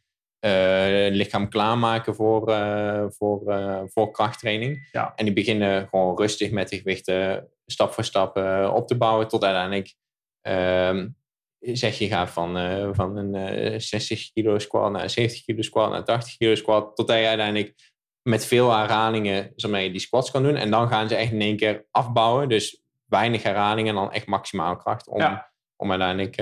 Eh, 0.43 1.07
lichaam 1.11 1.49
klaarmaken 1.49 2.15
voor, 2.15 2.51
eh, 2.51 3.05
voor, 3.09 3.51
eh, 3.51 3.81
voor 3.85 4.11
krachttraining. 4.11 4.89
Ja. 4.91 5.13
En 5.15 5.25
die 5.25 5.33
beginnen 5.33 5.87
gewoon 5.87 6.17
rustig 6.17 6.51
met 6.51 6.69
de 6.69 6.77
gewichten 6.77 7.49
stap 7.65 7.93
voor 7.93 8.03
stap 8.03 8.37
op 8.73 8.87
te 8.87 8.97
bouwen. 8.97 9.27
Tot 9.27 9.43
uiteindelijk 9.43 9.95
ehm, 10.41 11.07
zeg 11.59 11.97
je 11.97 12.07
gaat 12.07 12.29
van, 12.29 12.57
van 12.95 13.17
een 13.17 13.35
eh, 13.35 13.79
60 13.79 14.31
kilo 14.31 14.59
squat 14.59 14.91
naar 14.91 15.03
een 15.03 15.09
70 15.09 15.43
kilo 15.43 15.61
squat 15.61 15.89
naar 15.89 15.99
een 15.99 16.05
80 16.05 16.37
kilo 16.37 16.55
squat. 16.55 16.95
Tot 16.95 17.07
je 17.07 17.13
uiteindelijk 17.13 17.91
met 18.21 18.45
veel 18.45 18.71
herhalingen 18.71 19.51
zomaar 19.55 19.81
die 19.81 19.99
squats 19.99 20.31
kan 20.31 20.43
doen. 20.43 20.55
En 20.55 20.71
dan 20.71 20.87
gaan 20.87 21.09
ze 21.09 21.15
echt 21.15 21.31
in 21.31 21.41
één 21.41 21.57
keer 21.57 21.85
afbouwen. 21.91 22.49
Dus 22.49 22.81
weinig 23.05 23.43
herhalingen 23.43 23.89
en 23.89 24.01
dan 24.01 24.11
echt 24.11 24.25
maximaal 24.25 24.75
kracht. 24.75 25.07
Om, 25.07 25.19
Ja. 25.19 25.51
om 25.75 25.89
uiteindelijk... 25.91 26.35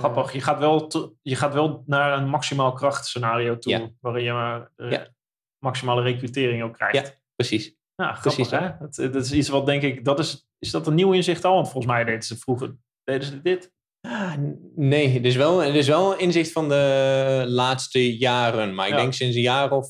Grappig, 0.00 0.32
je 0.32 0.40
gaat 0.40 0.58
wel, 0.58 0.86
te- 0.86 1.12
je 1.22 1.36
gaat 1.36 1.54
wel 1.54 1.82
naar 1.86 2.18
een 2.18 2.28
maximaal 2.28 2.72
krachtscenario 2.72 3.58
toe. 3.58 3.72
Ja. 3.72 3.88
Waarin 4.00 4.24
je 4.24 4.32
maar, 4.32 4.70
eh, 4.76 4.90
Ja. 4.90 5.06
maximale 5.58 6.02
recrutering 6.02 6.62
ook 6.62 6.74
krijgt. 6.74 6.94
Ja. 7.06 7.14
precies. 7.36 7.74
Ja, 7.94 8.12
grappig 8.14 8.34
Precies, 8.34 8.50
hè? 8.50 8.70
Dat, 8.78 9.12
dat 9.12 9.24
is 9.24 9.32
iets 9.32 9.48
wat 9.48 9.66
denk 9.66 9.82
ik, 9.82 10.04
dat 10.04 10.18
is, 10.18 10.48
is 10.58 10.70
dat 10.70 10.86
een 10.86 10.94
nieuw 10.94 11.12
inzicht 11.12 11.44
al? 11.44 11.54
Want 11.54 11.70
volgens 11.70 11.92
mij 11.92 12.04
deden 12.04 12.22
ze 12.22 12.36
vroeger, 12.38 12.76
deden 13.04 13.26
ze 13.26 13.40
dit? 13.42 13.72
Ah, 14.00 14.34
nee, 14.74 15.08
het 15.08 15.24
is, 15.24 15.36
wel, 15.36 15.58
het 15.58 15.74
is 15.74 15.86
wel 15.88 16.12
een 16.12 16.18
inzicht 16.18 16.52
van 16.52 16.68
de 16.68 17.44
laatste 17.48 18.16
jaren. 18.16 18.74
Maar 18.74 18.88
ik 18.88 18.94
denk 18.94 19.12
sinds 19.12 19.36
een 19.36 19.42
jaar 19.42 19.70
of 19.72 19.88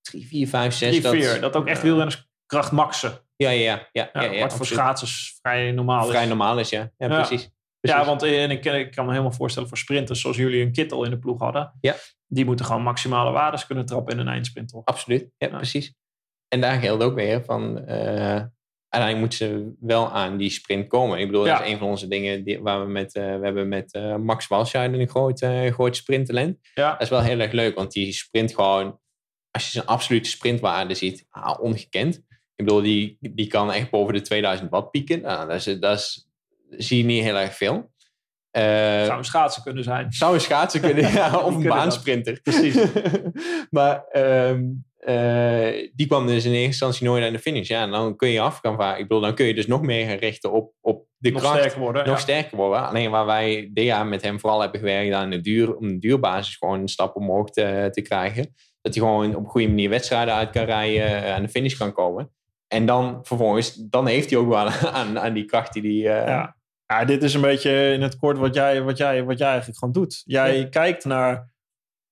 drie, 0.00 0.26
vier, 0.26 0.48
vijf, 0.48 0.74
zes. 0.74 1.00
3, 1.00 1.22
4. 1.22 1.40
Dat 1.40 1.56
ook 1.56 1.66
echt 1.66 1.76
eh, 1.76 1.82
wielrenners 1.84 2.28
kracht 2.46 2.72
maxen. 2.72 3.26
Ja, 3.36 3.50
ja, 3.50 3.60
ja. 3.92 4.10
ja, 4.12 4.22
Ja, 4.22 4.30
ja, 4.32 4.50
voor 4.50 4.66
schaatsers 4.66 5.38
vrij 5.42 5.70
normaal 5.72 6.04
is. 6.04 6.10
vrij 6.10 6.26
normaal 6.26 6.58
is, 6.58 6.68
ja. 6.68 6.90
Ja, 6.96 7.06
Ja. 7.08 7.28
Precies. 7.88 8.02
Ja, 8.02 8.08
want 8.10 8.22
eh, 8.22 8.42
en 8.42 8.50
ik, 8.50 8.64
ik 8.64 8.90
kan 8.90 9.04
me 9.04 9.10
helemaal 9.10 9.32
voorstellen 9.32 9.68
voor 9.68 9.78
sprinters 9.78 10.20
zoals 10.20 10.36
jullie 10.36 10.62
een 10.62 10.72
kittel 10.72 11.04
in 11.04 11.10
de 11.10 11.18
ploeg 11.18 11.40
hadden. 11.40 11.72
Ja. 11.80 11.94
Die 12.26 12.44
moeten 12.44 12.64
gewoon 12.66 12.82
maximale 12.82 13.30
waardes 13.30 13.66
kunnen 13.66 13.86
trappen 13.86 14.12
in 14.14 14.20
een 14.20 14.28
eindsprint, 14.28 14.68
toch? 14.68 14.84
Absoluut, 14.84 15.30
ja, 15.36 15.48
Ja. 15.48 15.56
precies. 15.56 15.94
En 16.48 16.60
daar 16.60 16.80
geldt 16.80 17.02
ook 17.02 17.14
weer 17.14 17.44
van... 17.44 17.86
eh, 17.86 18.42
uiteindelijk 18.88 19.18
moeten 19.18 19.38
ze 19.38 19.74
wel 19.80 20.10
aan 20.12 20.36
die 20.36 20.50
sprint 20.50 20.86
komen. 20.88 21.18
Ik 21.18 21.26
bedoel, 21.26 21.46
Ja. 21.46 21.56
dat 21.58 21.66
is 21.66 21.72
een 21.72 21.78
van 21.78 21.88
onze 21.88 22.08
dingen 22.08 22.44
die, 22.44 22.60
waar 22.60 22.80
we 22.84 22.90
met... 22.92 23.14
eh, 23.14 23.22
we 23.22 23.44
hebben 23.44 23.68
met 23.68 23.92
eh, 23.92 24.16
Max 24.16 24.46
Walscheid 24.46 24.92
een 24.92 25.08
groot, 25.08 25.40
eh 25.42 25.72
groot 25.72 25.96
sprinttalent. 25.96 26.58
Ja. 26.74 26.92
Dat 26.92 27.00
is 27.00 27.08
wel 27.08 27.20
heel 27.22 27.38
erg 27.40 27.52
leuk, 27.52 27.74
want 27.74 27.92
die 27.92 28.12
sprint 28.12 28.54
gewoon... 28.54 29.00
Als 29.50 29.64
je 29.64 29.70
zijn 29.72 29.86
absolute 29.86 30.28
sprintwaarde 30.28 30.94
ziet, 30.94 31.26
ah, 31.30 31.60
ongekend. 31.62 32.16
Ik 32.54 32.64
bedoel, 32.64 32.82
die, 32.82 33.16
die 33.20 33.46
kan 33.46 33.72
echt 33.72 33.90
boven 33.90 34.14
de 34.14 34.20
2000 34.20 34.70
watt 34.70 34.90
pieken. 34.90 35.20
Nou, 35.20 35.48
dat, 35.48 35.66
is, 35.66 35.80
dat 35.80 35.98
is, 35.98 36.27
zie 36.70 36.98
je 36.98 37.04
niet 37.04 37.22
heel 37.22 37.36
erg 37.36 37.54
veel. 37.54 37.90
Eh, 38.50 38.62
Zou 39.04 39.18
een 39.18 39.24
schaatser 39.24 39.62
kunnen 39.62 39.84
zijn. 39.84 40.12
zou 40.12 40.34
een 40.34 40.40
schaatsen 40.40 40.80
kunnen, 40.80 41.12
ja, 41.12 41.38
of 41.38 41.54
een 41.54 41.62
baansprinter. 41.62 42.40
Precies. 42.42 42.78
maar 43.70 44.04
ehm, 44.04 44.62
eh, 44.98 45.90
die 45.94 46.06
kwam 46.06 46.26
dus 46.26 46.44
in 46.44 46.50
eerste 46.50 46.66
instantie 46.66 47.06
nooit 47.06 47.24
aan 47.24 47.32
de 47.32 47.38
finish. 47.38 47.68
Ja, 47.68 47.82
en 47.82 47.90
dan 47.90 48.16
kun 48.16 48.28
je 48.28 48.40
af 48.40 48.58
gaan 48.58 48.76
varen. 48.76 48.98
Ik 49.00 49.08
bedoel, 49.08 49.22
dan 49.22 49.34
kun 49.34 49.46
je 49.46 49.54
dus 49.54 49.66
nog 49.66 49.82
meer 49.82 50.08
gaan 50.08 50.16
richten 50.16 50.52
op, 50.52 50.72
op 50.80 51.06
de 51.16 51.30
Nog 51.30 51.40
kracht. 51.40 51.58
sterker 51.58 51.78
worden. 51.78 52.06
nog 52.06 52.16
ja. 52.16 52.20
sterker 52.22 52.56
worden. 52.56 52.88
Alleen 52.88 53.10
waar 53.10 53.26
wij 53.26 53.70
jaar 53.74 54.06
met 54.06 54.22
hem 54.22 54.40
vooral 54.40 54.60
hebben 54.60 54.80
gewerkt 54.80 55.12
aan 55.12 55.30
de 55.30 55.40
duur, 55.40 55.76
om 55.76 55.88
de 55.88 55.98
duurbasis 55.98 56.56
gewoon 56.56 56.80
een 56.80 56.88
stap 56.88 57.16
omhoog 57.16 57.50
te, 57.50 57.88
te 57.90 58.02
krijgen. 58.02 58.54
Dat 58.80 58.94
hij 58.94 59.04
gewoon 59.04 59.34
op 59.34 59.44
een 59.44 59.50
goede 59.50 59.68
manier 59.68 59.90
wedstrijden 59.90 60.34
uit 60.34 60.50
kan 60.50 60.64
rijden, 60.64 61.24
eh, 61.24 61.34
aan 61.34 61.42
de 61.42 61.48
finish 61.48 61.76
kan 61.76 61.92
komen. 61.92 62.30
En 62.68 62.86
dan 62.86 63.18
vervolgens, 63.22 63.74
dan 63.74 64.06
heeft 64.06 64.30
hij 64.30 64.38
ook 64.38 64.48
wel 64.48 64.66
aan, 64.92 65.18
aan 65.18 65.32
die 65.32 65.44
kracht 65.44 65.72
die 65.72 66.02
hij... 66.02 66.24
Ja. 66.26 66.56
Ja, 66.92 67.04
dit 67.04 67.22
is 67.22 67.34
een 67.34 67.40
beetje 67.40 67.92
in 67.92 68.02
het 68.02 68.16
kort 68.16 68.38
wat 68.38 68.54
jij, 68.54 68.82
wat 68.82 68.96
jij, 68.96 69.24
wat 69.24 69.38
jij 69.38 69.48
eigenlijk 69.48 69.78
gewoon 69.78 69.94
doet. 69.94 70.22
Jij 70.24 70.58
Ja. 70.58 70.66
kijkt 70.68 71.04
naar 71.04 71.50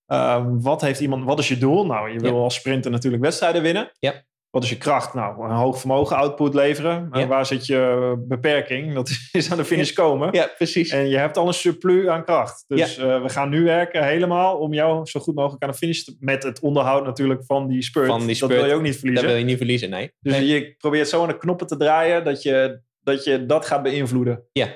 eh, 0.06 0.44
wat 0.48 0.80
heeft 0.80 1.00
iemand, 1.00 1.24
wat 1.24 1.38
is 1.38 1.48
je 1.48 1.58
doel? 1.58 1.86
Nou, 1.86 2.10
je 2.12 2.18
wil 2.20 2.34
Ja. 2.34 2.40
als 2.42 2.54
sprinter 2.54 2.90
natuurlijk 2.90 3.22
wedstrijden 3.22 3.62
winnen. 3.62 3.90
Ja. 3.98 4.24
Wat 4.50 4.64
is 4.64 4.70
je 4.70 4.78
kracht? 4.78 5.14
Nou, 5.14 5.44
een 5.44 5.56
hoog 5.56 5.78
vermogen, 5.78 6.16
output 6.16 6.54
leveren. 6.54 7.08
En 7.10 7.20
Ja. 7.20 7.26
waar 7.26 7.46
zit 7.46 7.66
je 7.66 8.14
beperking? 8.28 8.94
Dat 8.94 9.10
is 9.32 9.50
aan 9.50 9.56
de 9.56 9.64
finish 9.64 9.92
komen. 9.92 10.28
ja, 10.32 10.50
precies. 10.56 10.90
En 10.90 11.08
je 11.08 11.16
hebt 11.18 11.36
al 11.36 11.46
een 11.46 11.54
surplus 11.54 12.06
aan 12.06 12.24
kracht. 12.24 12.64
Dus 12.66 12.96
eh, 12.98 13.22
we 13.22 13.28
gaan 13.28 13.48
nu 13.48 13.64
werken 13.64 14.04
helemaal 14.04 14.56
om 14.58 14.72
jou 14.74 15.06
zo 15.06 15.20
goed 15.20 15.34
mogelijk 15.34 15.62
aan 15.62 15.70
de 15.70 15.76
finish 15.76 16.02
te... 16.02 16.16
Met 16.20 16.42
het 16.42 16.60
onderhoud 16.60 17.04
natuurlijk 17.04 17.44
van 17.44 17.66
die 17.68 17.82
spurt. 17.82 18.06
Van 18.06 18.26
die 18.26 18.38
Dat 18.38 18.48
wil 18.48 18.64
je 18.66 18.74
ook 18.74 18.82
niet 18.82 18.90
Dat 18.92 19.00
verliezen. 19.00 19.26
wil 19.28 19.36
je 19.36 19.44
niet 19.44 19.56
verliezen, 19.56 19.90
nee. 19.90 20.12
Dus 20.20 20.32
Nee. 20.32 20.46
je 20.46 20.74
probeert 20.78 21.08
zo 21.08 21.22
aan 21.22 21.28
de 21.28 21.38
knoppen 21.38 21.66
te 21.66 21.76
draaien 21.76 22.24
dat 22.24 22.42
je 22.42 22.80
dat, 23.06 23.24
je 23.24 23.46
dat 23.46 23.66
gaat 23.66 23.82
beïnvloeden. 23.82 24.44
Ja, 24.52 24.66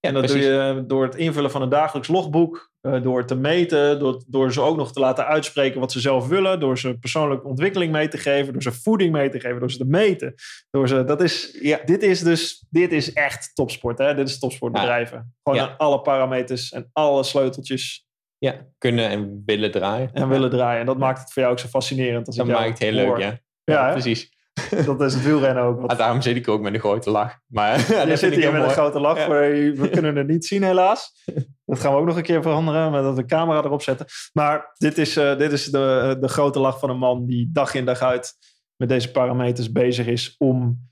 en 0.00 0.14
dat 0.14 0.24
precies. 0.24 0.44
doe 0.44 0.52
je 0.54 0.84
door 0.86 1.02
het 1.04 1.14
invullen 1.16 1.50
van 1.50 1.62
een 1.62 1.68
dagelijks 1.68 2.08
logboek, 2.08 2.72
eh, 2.80 3.02
door 3.02 3.26
te 3.26 3.34
meten, 3.34 3.98
door, 3.98 4.22
door 4.26 4.52
ze 4.52 4.60
ook 4.60 4.76
nog 4.76 4.92
te 4.92 5.00
laten 5.00 5.26
uitspreken 5.26 5.80
wat 5.80 5.92
ze 5.92 6.00
zelf 6.00 6.28
willen, 6.28 6.60
door 6.60 6.78
ze 6.78 6.98
persoonlijke 6.98 7.46
ontwikkeling 7.46 7.92
mee 7.92 8.08
te 8.08 8.18
geven, 8.18 8.52
door 8.52 8.62
ze 8.62 8.72
voeding 8.72 9.12
mee 9.12 9.28
te 9.28 9.40
geven, 9.40 9.60
door 9.60 9.70
ze 9.70 9.78
te 9.78 9.84
meten. 9.84 10.34
Door 10.70 10.88
ze, 10.88 11.04
dat 11.04 11.22
is, 11.22 11.58
Ja. 11.60 11.80
Dit 11.84 12.02
is 12.02 12.20
dus 12.20 12.64
dit 12.70 12.92
is 12.92 13.12
echt 13.12 13.50
topsport. 13.54 13.98
Hè? 13.98 14.14
Dit 14.14 14.28
is 14.28 14.38
topsportbedrijven. 14.38 15.34
Gewoon 15.42 15.58
Ja. 15.58 15.68
aan 15.68 15.76
alle 15.76 16.00
parameters 16.00 16.72
en 16.72 16.90
alle 16.92 17.22
sleuteltjes 17.22 18.06
Ja, 18.38 18.66
kunnen 18.78 19.08
en 19.08 19.42
willen 19.46 19.70
draaien. 19.70 20.10
en 20.12 20.28
willen 20.28 20.50
draaien. 20.50 20.80
En 20.80 20.86
dat 20.86 20.98
maakt 20.98 21.20
het 21.20 21.32
voor 21.32 21.42
jou 21.42 21.54
ook 21.54 21.60
zo 21.60 21.68
fascinerend. 21.68 22.26
Als 22.26 22.36
Dat 22.36 22.46
ik 22.46 22.52
maakt 22.52 22.68
het 22.68 22.78
heel 22.78 23.04
hoor. 23.06 23.18
leuk, 23.18 23.26
ja. 23.26 23.40
Ja, 23.64 23.92
precies. 23.92 24.38
dat 24.86 25.00
is 25.00 25.14
het 25.14 25.22
wielrennen 25.22 25.62
ook. 25.62 25.80
Wat 25.80 25.90
Ah, 25.90 25.98
daarom 25.98 26.22
zit 26.22 26.36
ik 26.36 26.48
ook 26.48 26.60
met 26.60 26.74
een 26.74 26.80
grote 26.80 27.10
lach. 27.10 27.38
Maar 27.46 27.86
ja, 27.92 28.02
Je 28.02 28.16
zit 28.16 28.34
hier 28.34 28.52
met 28.52 28.62
een 28.62 28.70
grote 28.70 29.00
lach. 29.00 29.16
Ja. 29.16 29.24
Voor, 29.24 29.40
we 29.82 29.88
kunnen 29.90 30.16
het 30.16 30.26
niet 30.26 30.46
zien 30.46 30.62
helaas. 30.62 31.12
Dat 31.64 31.80
gaan 31.80 31.92
we 31.92 31.98
ook 31.98 32.06
nog 32.06 32.16
een 32.16 32.22
keer 32.22 32.42
veranderen. 32.42 32.90
Met 32.90 33.02
dat 33.02 33.14
we 33.14 33.20
de 33.20 33.26
camera 33.26 33.64
erop 33.64 33.82
zetten. 33.82 34.06
Maar 34.32 34.70
dit 34.78 34.98
is, 34.98 35.16
eh, 35.16 35.38
dit 35.38 35.52
is 35.52 35.64
de, 35.64 36.16
de 36.20 36.28
grote 36.28 36.58
lach 36.58 36.78
van 36.78 36.90
een 36.90 36.98
man 36.98 37.26
die 37.26 37.48
dag 37.52 37.74
in 37.74 37.84
dag 37.84 38.00
uit 38.00 38.32
met 38.76 38.88
deze 38.88 39.10
parameters 39.10 39.72
bezig 39.72 40.06
is 40.06 40.34
om 40.38 40.88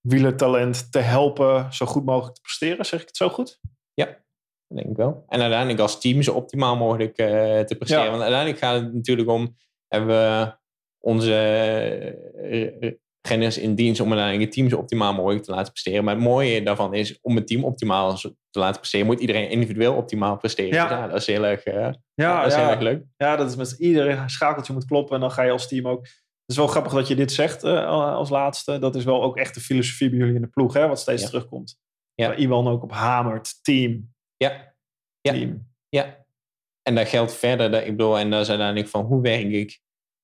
wielertalent 0.00 0.92
te 0.92 0.98
helpen 0.98 1.72
zo 1.72 1.86
goed 1.86 2.04
mogelijk 2.04 2.34
te 2.34 2.40
presteren. 2.40 2.86
Zeg 2.86 3.00
ik 3.00 3.06
het 3.06 3.16
zo 3.16 3.28
goed? 3.28 3.58
Dat 4.70 4.78
denk 4.78 4.90
ik 4.90 4.96
wel. 4.96 5.24
En 5.28 5.40
uiteindelijk 5.40 5.80
als 5.80 6.00
team 6.00 6.22
zo 6.22 6.34
optimaal 6.34 6.76
mogelijk 6.76 7.16
eh, 7.16 7.26
te 7.60 7.74
presteren. 7.76 8.04
Ja. 8.04 8.10
Want 8.10 8.22
uiteindelijk 8.22 8.60
gaat 8.60 8.80
het 8.80 8.94
natuurlijk 8.94 9.28
om... 9.28 9.56
Hebben 9.88 10.08
we 10.08 10.58
onze 11.00 11.34
eh, 12.36 12.92
renners 13.28 13.58
in 13.58 13.74
dienst 13.74 14.00
om 14.00 14.06
uiteindelijk 14.06 14.46
het 14.46 14.54
team 14.54 14.68
zo 14.68 14.76
optimaal 14.76 15.14
mogelijk 15.14 15.44
te 15.44 15.50
laten 15.50 15.72
presteren. 15.72 16.04
Maar 16.04 16.14
het 16.14 16.24
mooie 16.24 16.62
daarvan 16.62 16.94
is, 16.94 17.18
om 17.20 17.36
het 17.36 17.46
team 17.46 17.64
optimaal 17.64 18.16
te 18.16 18.58
laten 18.58 18.80
presteren, 18.80 19.06
moet 19.06 19.20
iedereen 19.20 19.50
individueel 19.50 19.94
optimaal 19.94 20.36
presteren. 20.36 20.74
Ja. 20.74 20.90
Ja, 20.90 21.06
dat 21.06 21.16
is 21.16 21.26
heel 21.26 21.46
erg, 21.46 21.64
eh, 21.64 21.92
Ja, 22.14 22.38
dat 22.38 22.46
is 22.46 22.54
heel 22.54 22.64
ja. 22.64 22.70
erg 22.70 22.80
leuk. 22.80 23.04
ja, 23.16 23.36
dat 23.36 23.50
is 23.50 23.56
met 23.56 23.74
iedere 23.78 24.22
schakeltje 24.26 24.72
moet 24.72 24.84
kloppen. 24.84 25.14
En 25.14 25.20
dan 25.20 25.30
ga 25.30 25.42
je 25.42 25.50
als 25.50 25.68
team 25.68 25.88
ook... 25.88 26.00
Het 26.00 26.58
is 26.58 26.64
wel 26.64 26.74
grappig 26.74 26.92
dat 26.92 27.08
je 27.08 27.14
dit 27.14 27.32
zegt 27.32 27.64
eh, 27.64 27.86
als 27.88 28.30
laatste. 28.30 28.78
Dat 28.78 28.96
is 28.96 29.04
wel 29.04 29.22
ook 29.22 29.36
echt 29.36 29.54
de 29.54 29.60
filosofie 29.60 30.10
bij 30.10 30.18
jullie 30.18 30.34
in 30.34 30.40
de 30.40 30.46
ploeg. 30.46 30.74
Hè, 30.74 30.88
wat 30.88 31.00
steeds 31.00 31.26
terugkomt. 31.26 31.78
Ja. 32.14 32.26
Waar 32.28 32.38
Iwan 32.38 32.68
ook 32.68 32.82
op 32.82 32.92
hamert. 32.92 33.64
Team. 33.64 34.14
Ja. 34.36 34.74
Ja. 35.20 35.32
Team. 35.32 35.68
Ja. 35.88 36.24
En 36.82 36.94
dat 36.94 37.08
geldt 37.08 37.34
verder. 37.34 37.70
Dat, 37.70 37.80
ik 37.80 37.96
bedoel, 37.96 38.18
en 38.18 38.30
dat 38.30 38.40
is 38.40 38.48
uiteindelijk 38.48 38.88
van 38.88 39.04
hoe 39.04 39.22
werk 39.22 39.50
ik, 39.50 39.80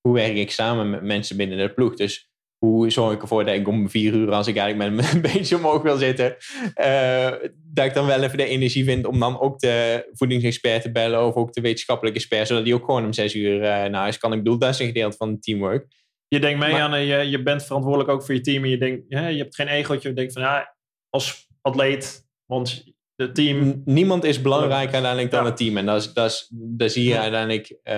hoe 0.06 0.14
werk 0.14 0.36
ik 0.36 0.50
samen 0.50 0.90
met 0.90 1.02
mensen 1.02 1.36
binnen 1.36 1.58
de 1.58 1.72
ploeg. 1.74 1.96
Dus 1.96 2.30
hoe 2.58 2.90
zorg 2.90 3.12
ik 3.14 3.22
ervoor 3.22 3.44
dat 3.44 3.54
ik 3.54 3.68
om 3.68 3.90
vier 3.90 4.14
uur, 4.14 4.32
als 4.32 4.46
ik 4.46 4.56
eigenlijk 4.56 4.94
met 4.94 5.12
een 5.14 5.20
beetje 5.32 5.56
omhoog 5.56 5.82
wil 5.82 5.96
zitten, 5.96 6.36
eh, 6.74 7.30
dat 7.72 7.84
ik 7.84 7.94
dan 7.94 8.06
wel 8.06 8.22
even 8.22 8.36
de 8.38 8.46
energie 8.46 8.84
vind 8.84 9.06
om 9.06 9.18
dan 9.20 9.40
ook 9.40 9.58
de 9.58 10.08
voedingsexpert 10.12 10.82
te 10.82 10.92
bellen 10.92 11.26
of 11.26 11.34
ook 11.34 11.52
de 11.52 11.60
wetenschappelijke 11.60 12.18
expert, 12.18 12.46
zodat 12.46 12.64
die 12.64 12.74
ook 12.74 12.84
gewoon 12.84 13.04
om 13.04 13.12
zes 13.12 13.34
uur 13.34 13.54
eh, 13.62 13.68
naar 13.68 13.94
huis 13.94 14.18
kan. 14.18 14.32
Ik 14.32 14.42
bedoel, 14.42 14.58
dat 14.58 14.68
is 14.70 14.78
een 14.78 14.86
gedeelte 14.86 15.16
van 15.16 15.30
het 15.30 15.42
teamwork. 15.42 15.86
Je 16.28 16.40
denkt 16.40 16.58
mee 16.58 16.72
Maar- 16.72 16.80
aan, 16.80 17.04
je, 17.04 17.16
je 17.30 17.42
bent 17.42 17.64
verantwoordelijk 17.64 18.10
ook 18.10 18.22
voor 18.24 18.34
je 18.34 18.40
team. 18.40 18.64
En 18.64 18.70
je, 18.70 18.78
denkt, 18.78 19.04
je 19.08 19.16
hebt 19.16 19.54
geen 19.54 19.68
egootje. 19.68 20.08
Je 20.08 20.14
denkt 20.14 20.32
van, 20.32 20.42
ja, 20.42 20.76
als 21.10 21.46
atleet, 21.62 22.26
want 22.46 22.84
het 23.16 23.34
team... 23.34 23.82
Niemand 23.84 24.24
is 24.24 24.40
belangrijker 24.42 24.92
uiteindelijk 24.92 25.30
dan 25.30 25.40
Ja. 25.42 25.46
het 25.48 25.56
team. 25.56 25.76
En 25.76 25.86
dat, 25.86 26.00
is, 26.00 26.12
dat, 26.12 26.30
is, 26.30 26.50
dat 26.52 26.92
zie 26.92 27.04
je 27.04 27.08
Ja. 27.10 27.20
uiteindelijk. 27.20 27.74
eh, 27.82 27.96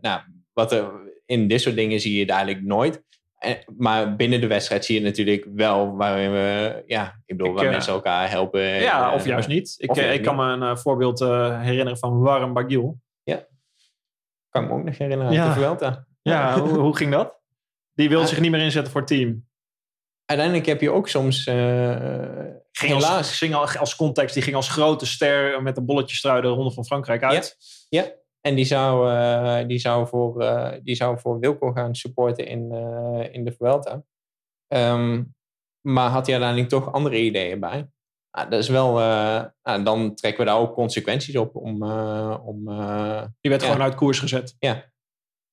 nou, 0.00 0.20
wat 0.52 0.72
er, 0.72 0.90
in 1.26 1.48
dit 1.48 1.60
soort 1.60 1.74
dingen 1.76 2.00
zie 2.00 2.14
je 2.14 2.20
het 2.20 2.30
eigenlijk 2.30 2.64
nooit. 2.64 3.02
Eh, 3.38 3.52
maar 3.76 4.16
binnen 4.16 4.40
de 4.40 4.46
wedstrijd 4.46 4.84
zie 4.84 4.94
je 4.98 5.04
natuurlijk 5.06 5.46
wel. 5.54 5.96
Waarin 5.96 6.32
we, 6.32 6.82
ja, 6.86 7.20
ik 7.26 7.36
bedoel, 7.36 7.52
Ik, 7.52 7.56
waar 7.56 7.64
eh, 7.66 7.70
mensen 7.70 7.92
elkaar 7.92 8.30
helpen. 8.30 8.60
ja, 8.62 9.08
eh, 9.08 9.14
of 9.14 9.24
juist 9.24 9.48
niet. 9.48 9.74
Ik, 9.78 9.94
juist 9.94 10.14
ik 10.14 10.22
kan 10.22 10.36
me 10.36 10.66
een 10.66 10.78
voorbeeld 10.78 11.18
herinneren 11.18 11.98
van 11.98 12.20
Warren 12.20 12.52
Bagiel. 12.52 12.98
Kan 14.48 14.62
ik 14.64 14.70
me 14.70 14.74
ook 14.76 14.84
nog 14.84 14.98
herinneren. 14.98 15.32
Ja. 15.32 15.42
Ja. 15.44 15.48
De 15.54 15.60
Vuelta. 15.60 16.06
Ja, 16.22 16.58
hoe, 16.60 16.78
hoe 16.78 16.96
ging 16.96 17.12
dat? 17.12 17.34
Die 17.94 18.08
wil 18.08 18.20
Ah. 18.20 18.26
zich 18.26 18.40
niet 18.40 18.50
meer 18.50 18.60
inzetten 18.60 18.92
voor 18.92 19.00
het 19.00 19.10
team. 19.10 19.46
Uiteindelijk 20.24 20.66
heb 20.68 20.80
je 20.80 20.90
ook 20.90 21.08
soms. 21.08 21.46
eh, 21.46 21.54
Ging 22.72 22.92
helaas. 22.92 23.16
als, 23.16 23.38
ging 23.38 23.54
als 23.54 23.96
context, 23.96 24.34
die 24.34 24.42
ging 24.42 24.56
als 24.56 24.68
grote 24.68 25.06
ster 25.06 25.62
met 25.62 25.76
een 25.76 25.84
bolletjestrui 25.86 26.40
de 26.42 26.48
Ronde 26.48 26.70
van 26.72 26.84
Frankrijk 26.84 27.22
uit. 27.22 27.56
Ja, 27.88 28.04
en 28.46 28.54
die 28.54 28.64
zou, 28.64 29.10
eh, 29.10 29.66
die 29.66 29.78
zou, 29.78 30.06
voor, 30.06 30.40
eh, 30.40 30.72
die 30.82 30.94
zou 30.94 31.18
voor 31.18 31.38
Wilco 31.38 31.72
gaan 31.72 31.94
supporten 31.94 32.46
in, 32.46 32.72
eh, 32.72 33.34
in 33.34 33.44
de 33.44 33.52
Vuelta. 33.52 34.02
Ehm, 34.68 35.22
maar 35.80 36.10
had 36.10 36.26
hij 36.26 36.34
uiteindelijk 36.34 36.68
toch 36.68 36.92
andere 36.92 37.20
ideeën 37.20 37.60
bij. 37.60 37.88
Ah, 38.30 38.50
dat 38.50 38.62
is 38.62 38.68
wel, 38.68 38.92
nou, 39.62 39.82
dan 39.82 40.14
trekken 40.14 40.44
we 40.44 40.50
daar 40.50 40.60
ook 40.60 40.74
consequenties 40.74 41.36
op. 41.36 41.56
Om, 41.56 41.82
om, 42.40 42.64
Die 43.40 43.50
werd 43.50 43.62
Ja. 43.62 43.68
gewoon 43.68 43.82
uit 43.82 43.94
koers 43.94 44.18
gezet. 44.18 44.56
ja. 44.58 44.94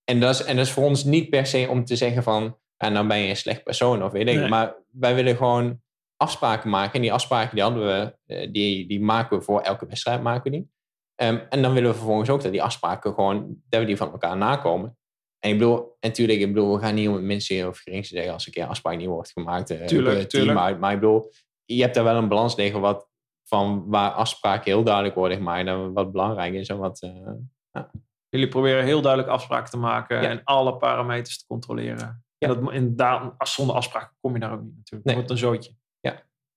En 0.04 0.20
dat, 0.20 0.34
is, 0.34 0.44
en 0.44 0.56
dat 0.56 0.66
is 0.66 0.72
voor 0.72 0.84
ons 0.84 1.04
niet 1.04 1.30
per 1.30 1.46
se 1.46 1.68
om 1.70 1.86
te 1.86 1.96
zeggen 1.96 2.24
van, 2.24 2.58
dan 2.78 3.08
ben 3.08 3.18
je 3.18 3.30
een 3.30 3.36
slecht 3.36 3.64
persoon 3.64 4.04
of 4.04 4.12
weet 4.12 4.28
ik. 4.28 4.36
Nee. 4.40 4.50
Maar 4.50 4.76
wij 4.92 5.16
willen 5.16 5.36
gewoon 5.36 5.82
afspraken 6.18 6.70
maken. 6.70 6.94
En 6.94 7.02
die 7.02 7.14
afspraken 7.14 7.56
die 7.56 7.64
hadden 7.64 7.86
we, 7.86 8.18
die, 8.52 8.88
die 8.88 9.02
maken 9.02 9.38
we 9.38 9.44
voor 9.44 9.62
elke 9.62 9.86
wedstrijd 9.86 10.22
maken 10.22 10.52
we 10.52 10.58
die. 10.58 10.73
Ehm, 11.16 11.40
en 11.50 11.62
dan 11.62 11.74
willen 11.74 11.90
we 11.90 11.96
vervolgens 11.96 12.30
ook 12.30 12.42
dat 12.42 12.52
die 12.52 12.64
afspraken 12.64 13.14
gewoon, 13.14 13.62
dat 13.70 13.80
we 13.80 13.86
die 13.86 13.98
van 13.98 14.12
elkaar 14.12 14.38
nakomen. 14.38 14.98
En 15.40 15.50
ik 15.52 15.58
bedoel, 15.58 15.98
en 16.00 16.14
tuurlijk, 16.14 16.40
ik 16.40 16.48
bedoel, 16.54 16.74
we 16.76 16.82
gaan 16.82 16.96
niet 16.96 17.08
om 17.08 17.14
het 17.14 17.24
minste 17.24 17.66
of 17.68 17.78
geringste 17.80 18.16
zeggen 18.16 18.34
als 18.34 18.46
een 18.46 18.52
keer 18.54 18.66
afspraak 18.66 18.98
niet 18.98 19.08
wordt 19.08 19.32
gemaakt. 19.32 19.70
eh, 19.70 19.86
Tuurlijk, 19.86 20.18
het 20.20 20.30
team 20.30 20.44
tuurlijk. 20.44 20.66
uit. 20.66 20.80
Maar 20.80 20.94
ik 20.94 21.00
bedoel, 21.00 21.32
je 21.66 21.82
hebt 21.82 21.96
daar 21.96 22.04
wel 22.04 22.16
een 22.16 22.28
balans 22.28 22.56
liggen 22.56 22.82
wat, 22.82 23.08
van 23.48 23.84
waar 23.88 24.12
afspraken 24.12 24.72
heel 24.72 24.84
duidelijk 24.84 25.16
worden 25.16 25.38
gemaakt 25.38 25.68
en 25.68 25.94
wat 25.94 26.12
belangrijk 26.12 26.54
is 26.54 26.68
en 26.68 26.78
wat... 26.78 27.02
eh, 27.02 27.82
Jullie 28.30 28.48
proberen 28.48 28.84
heel 28.84 29.02
duidelijk 29.02 29.32
afspraken 29.32 29.70
te 29.72 29.78
maken 29.78 30.22
Ja. 30.22 30.30
en 30.30 30.42
alle 30.44 30.78
parameters 30.78 31.38
te 31.40 31.46
controleren. 31.48 32.24
Ja. 32.38 32.48
En 32.50 32.62
dat, 32.64 32.72
en 32.74 32.96
daar, 32.96 33.34
als 33.38 33.54
zonder 33.54 33.76
afspraken 33.76 34.16
kom 34.22 34.34
je 34.34 34.40
daar 34.40 34.52
ook 34.54 34.62
niet 34.62 34.76
natuurlijk. 34.76 35.06
Nee. 35.06 35.16
Het 35.16 35.26
wordt 35.26 35.30
een 35.42 35.48
zootje. 35.50 35.72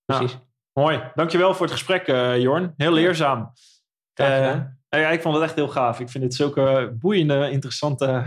precies. 0.05 0.39
Mooi. 0.73 1.11
Dankjewel 1.15 1.55
voor 1.55 1.66
het 1.66 1.74
gesprek, 1.74 2.09
uh, 2.09 2.39
Jorn. 2.41 2.74
Heel 2.77 2.93
leerzaam. 2.93 3.53
Uh, 4.21 4.61
ja, 4.89 5.11
ik 5.11 5.23
vond 5.23 5.35
het 5.35 5.45
echt 5.45 5.55
heel 5.55 5.69
gaaf. 5.69 6.01
Ik 6.01 6.09
vind 6.09 6.25
het 6.25 6.35
zulke 6.35 6.95
boeiende, 6.99 7.51
interessante 7.51 8.25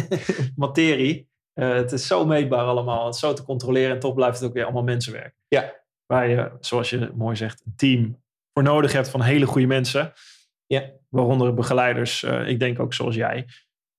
materie. 0.56 1.30
Uh, 1.54 1.74
het 1.74 1.92
is 1.92 2.06
zo 2.06 2.26
meetbaar 2.26 2.64
allemaal. 2.64 3.04
Het 3.04 3.14
is 3.14 3.20
zo 3.20 3.32
te 3.32 3.42
controleren. 3.42 3.90
En 3.90 3.98
toch 3.98 4.14
blijft 4.14 4.38
het 4.38 4.48
ook 4.48 4.54
weer 4.54 4.64
allemaal 4.64 4.82
mensenwerk. 4.82 5.34
Ja. 5.48 5.72
Waar 6.06 6.28
je, 6.28 6.52
zoals 6.60 6.90
je 6.90 7.10
mooi 7.14 7.36
zegt, 7.36 7.62
een 7.66 7.76
team 7.76 8.22
voor 8.52 8.62
nodig 8.62 8.92
hebt 8.92 9.08
van 9.08 9.22
hele 9.22 9.46
goede 9.46 9.66
mensen. 9.66 10.12
Ja. 10.66 10.90
Waaronder 11.08 11.54
begeleiders. 11.54 12.22
Uh, 12.22 12.48
ik 12.48 12.58
denk 12.58 12.80
ook 12.80 12.94
zoals 12.94 13.14
jij. 13.14 13.46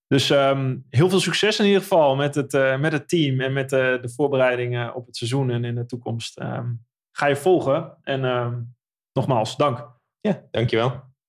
Dus 0.07 0.29
um, 0.29 0.85
heel 0.89 1.09
veel 1.09 1.19
succes 1.19 1.59
in 1.59 1.65
ieder 1.65 1.81
geval 1.81 2.15
met 2.15 2.35
het, 2.35 2.53
uh, 2.53 2.79
met 2.79 2.91
het 2.91 3.09
team 3.09 3.41
en 3.41 3.53
met 3.53 3.69
de, 3.69 3.97
de 4.01 4.09
voorbereidingen 4.09 4.95
op 4.95 5.05
het 5.05 5.17
seizoen 5.17 5.49
en 5.49 5.63
in 5.63 5.75
de 5.75 5.85
toekomst. 5.85 6.39
Um, 6.39 6.85
ga 7.11 7.27
je 7.27 7.35
volgen. 7.35 7.97
En 8.01 8.23
um, 8.23 8.75
nogmaals, 9.13 9.57
dank. 9.57 9.91
Ja, 10.21 10.47
dankjewel. 10.51 11.12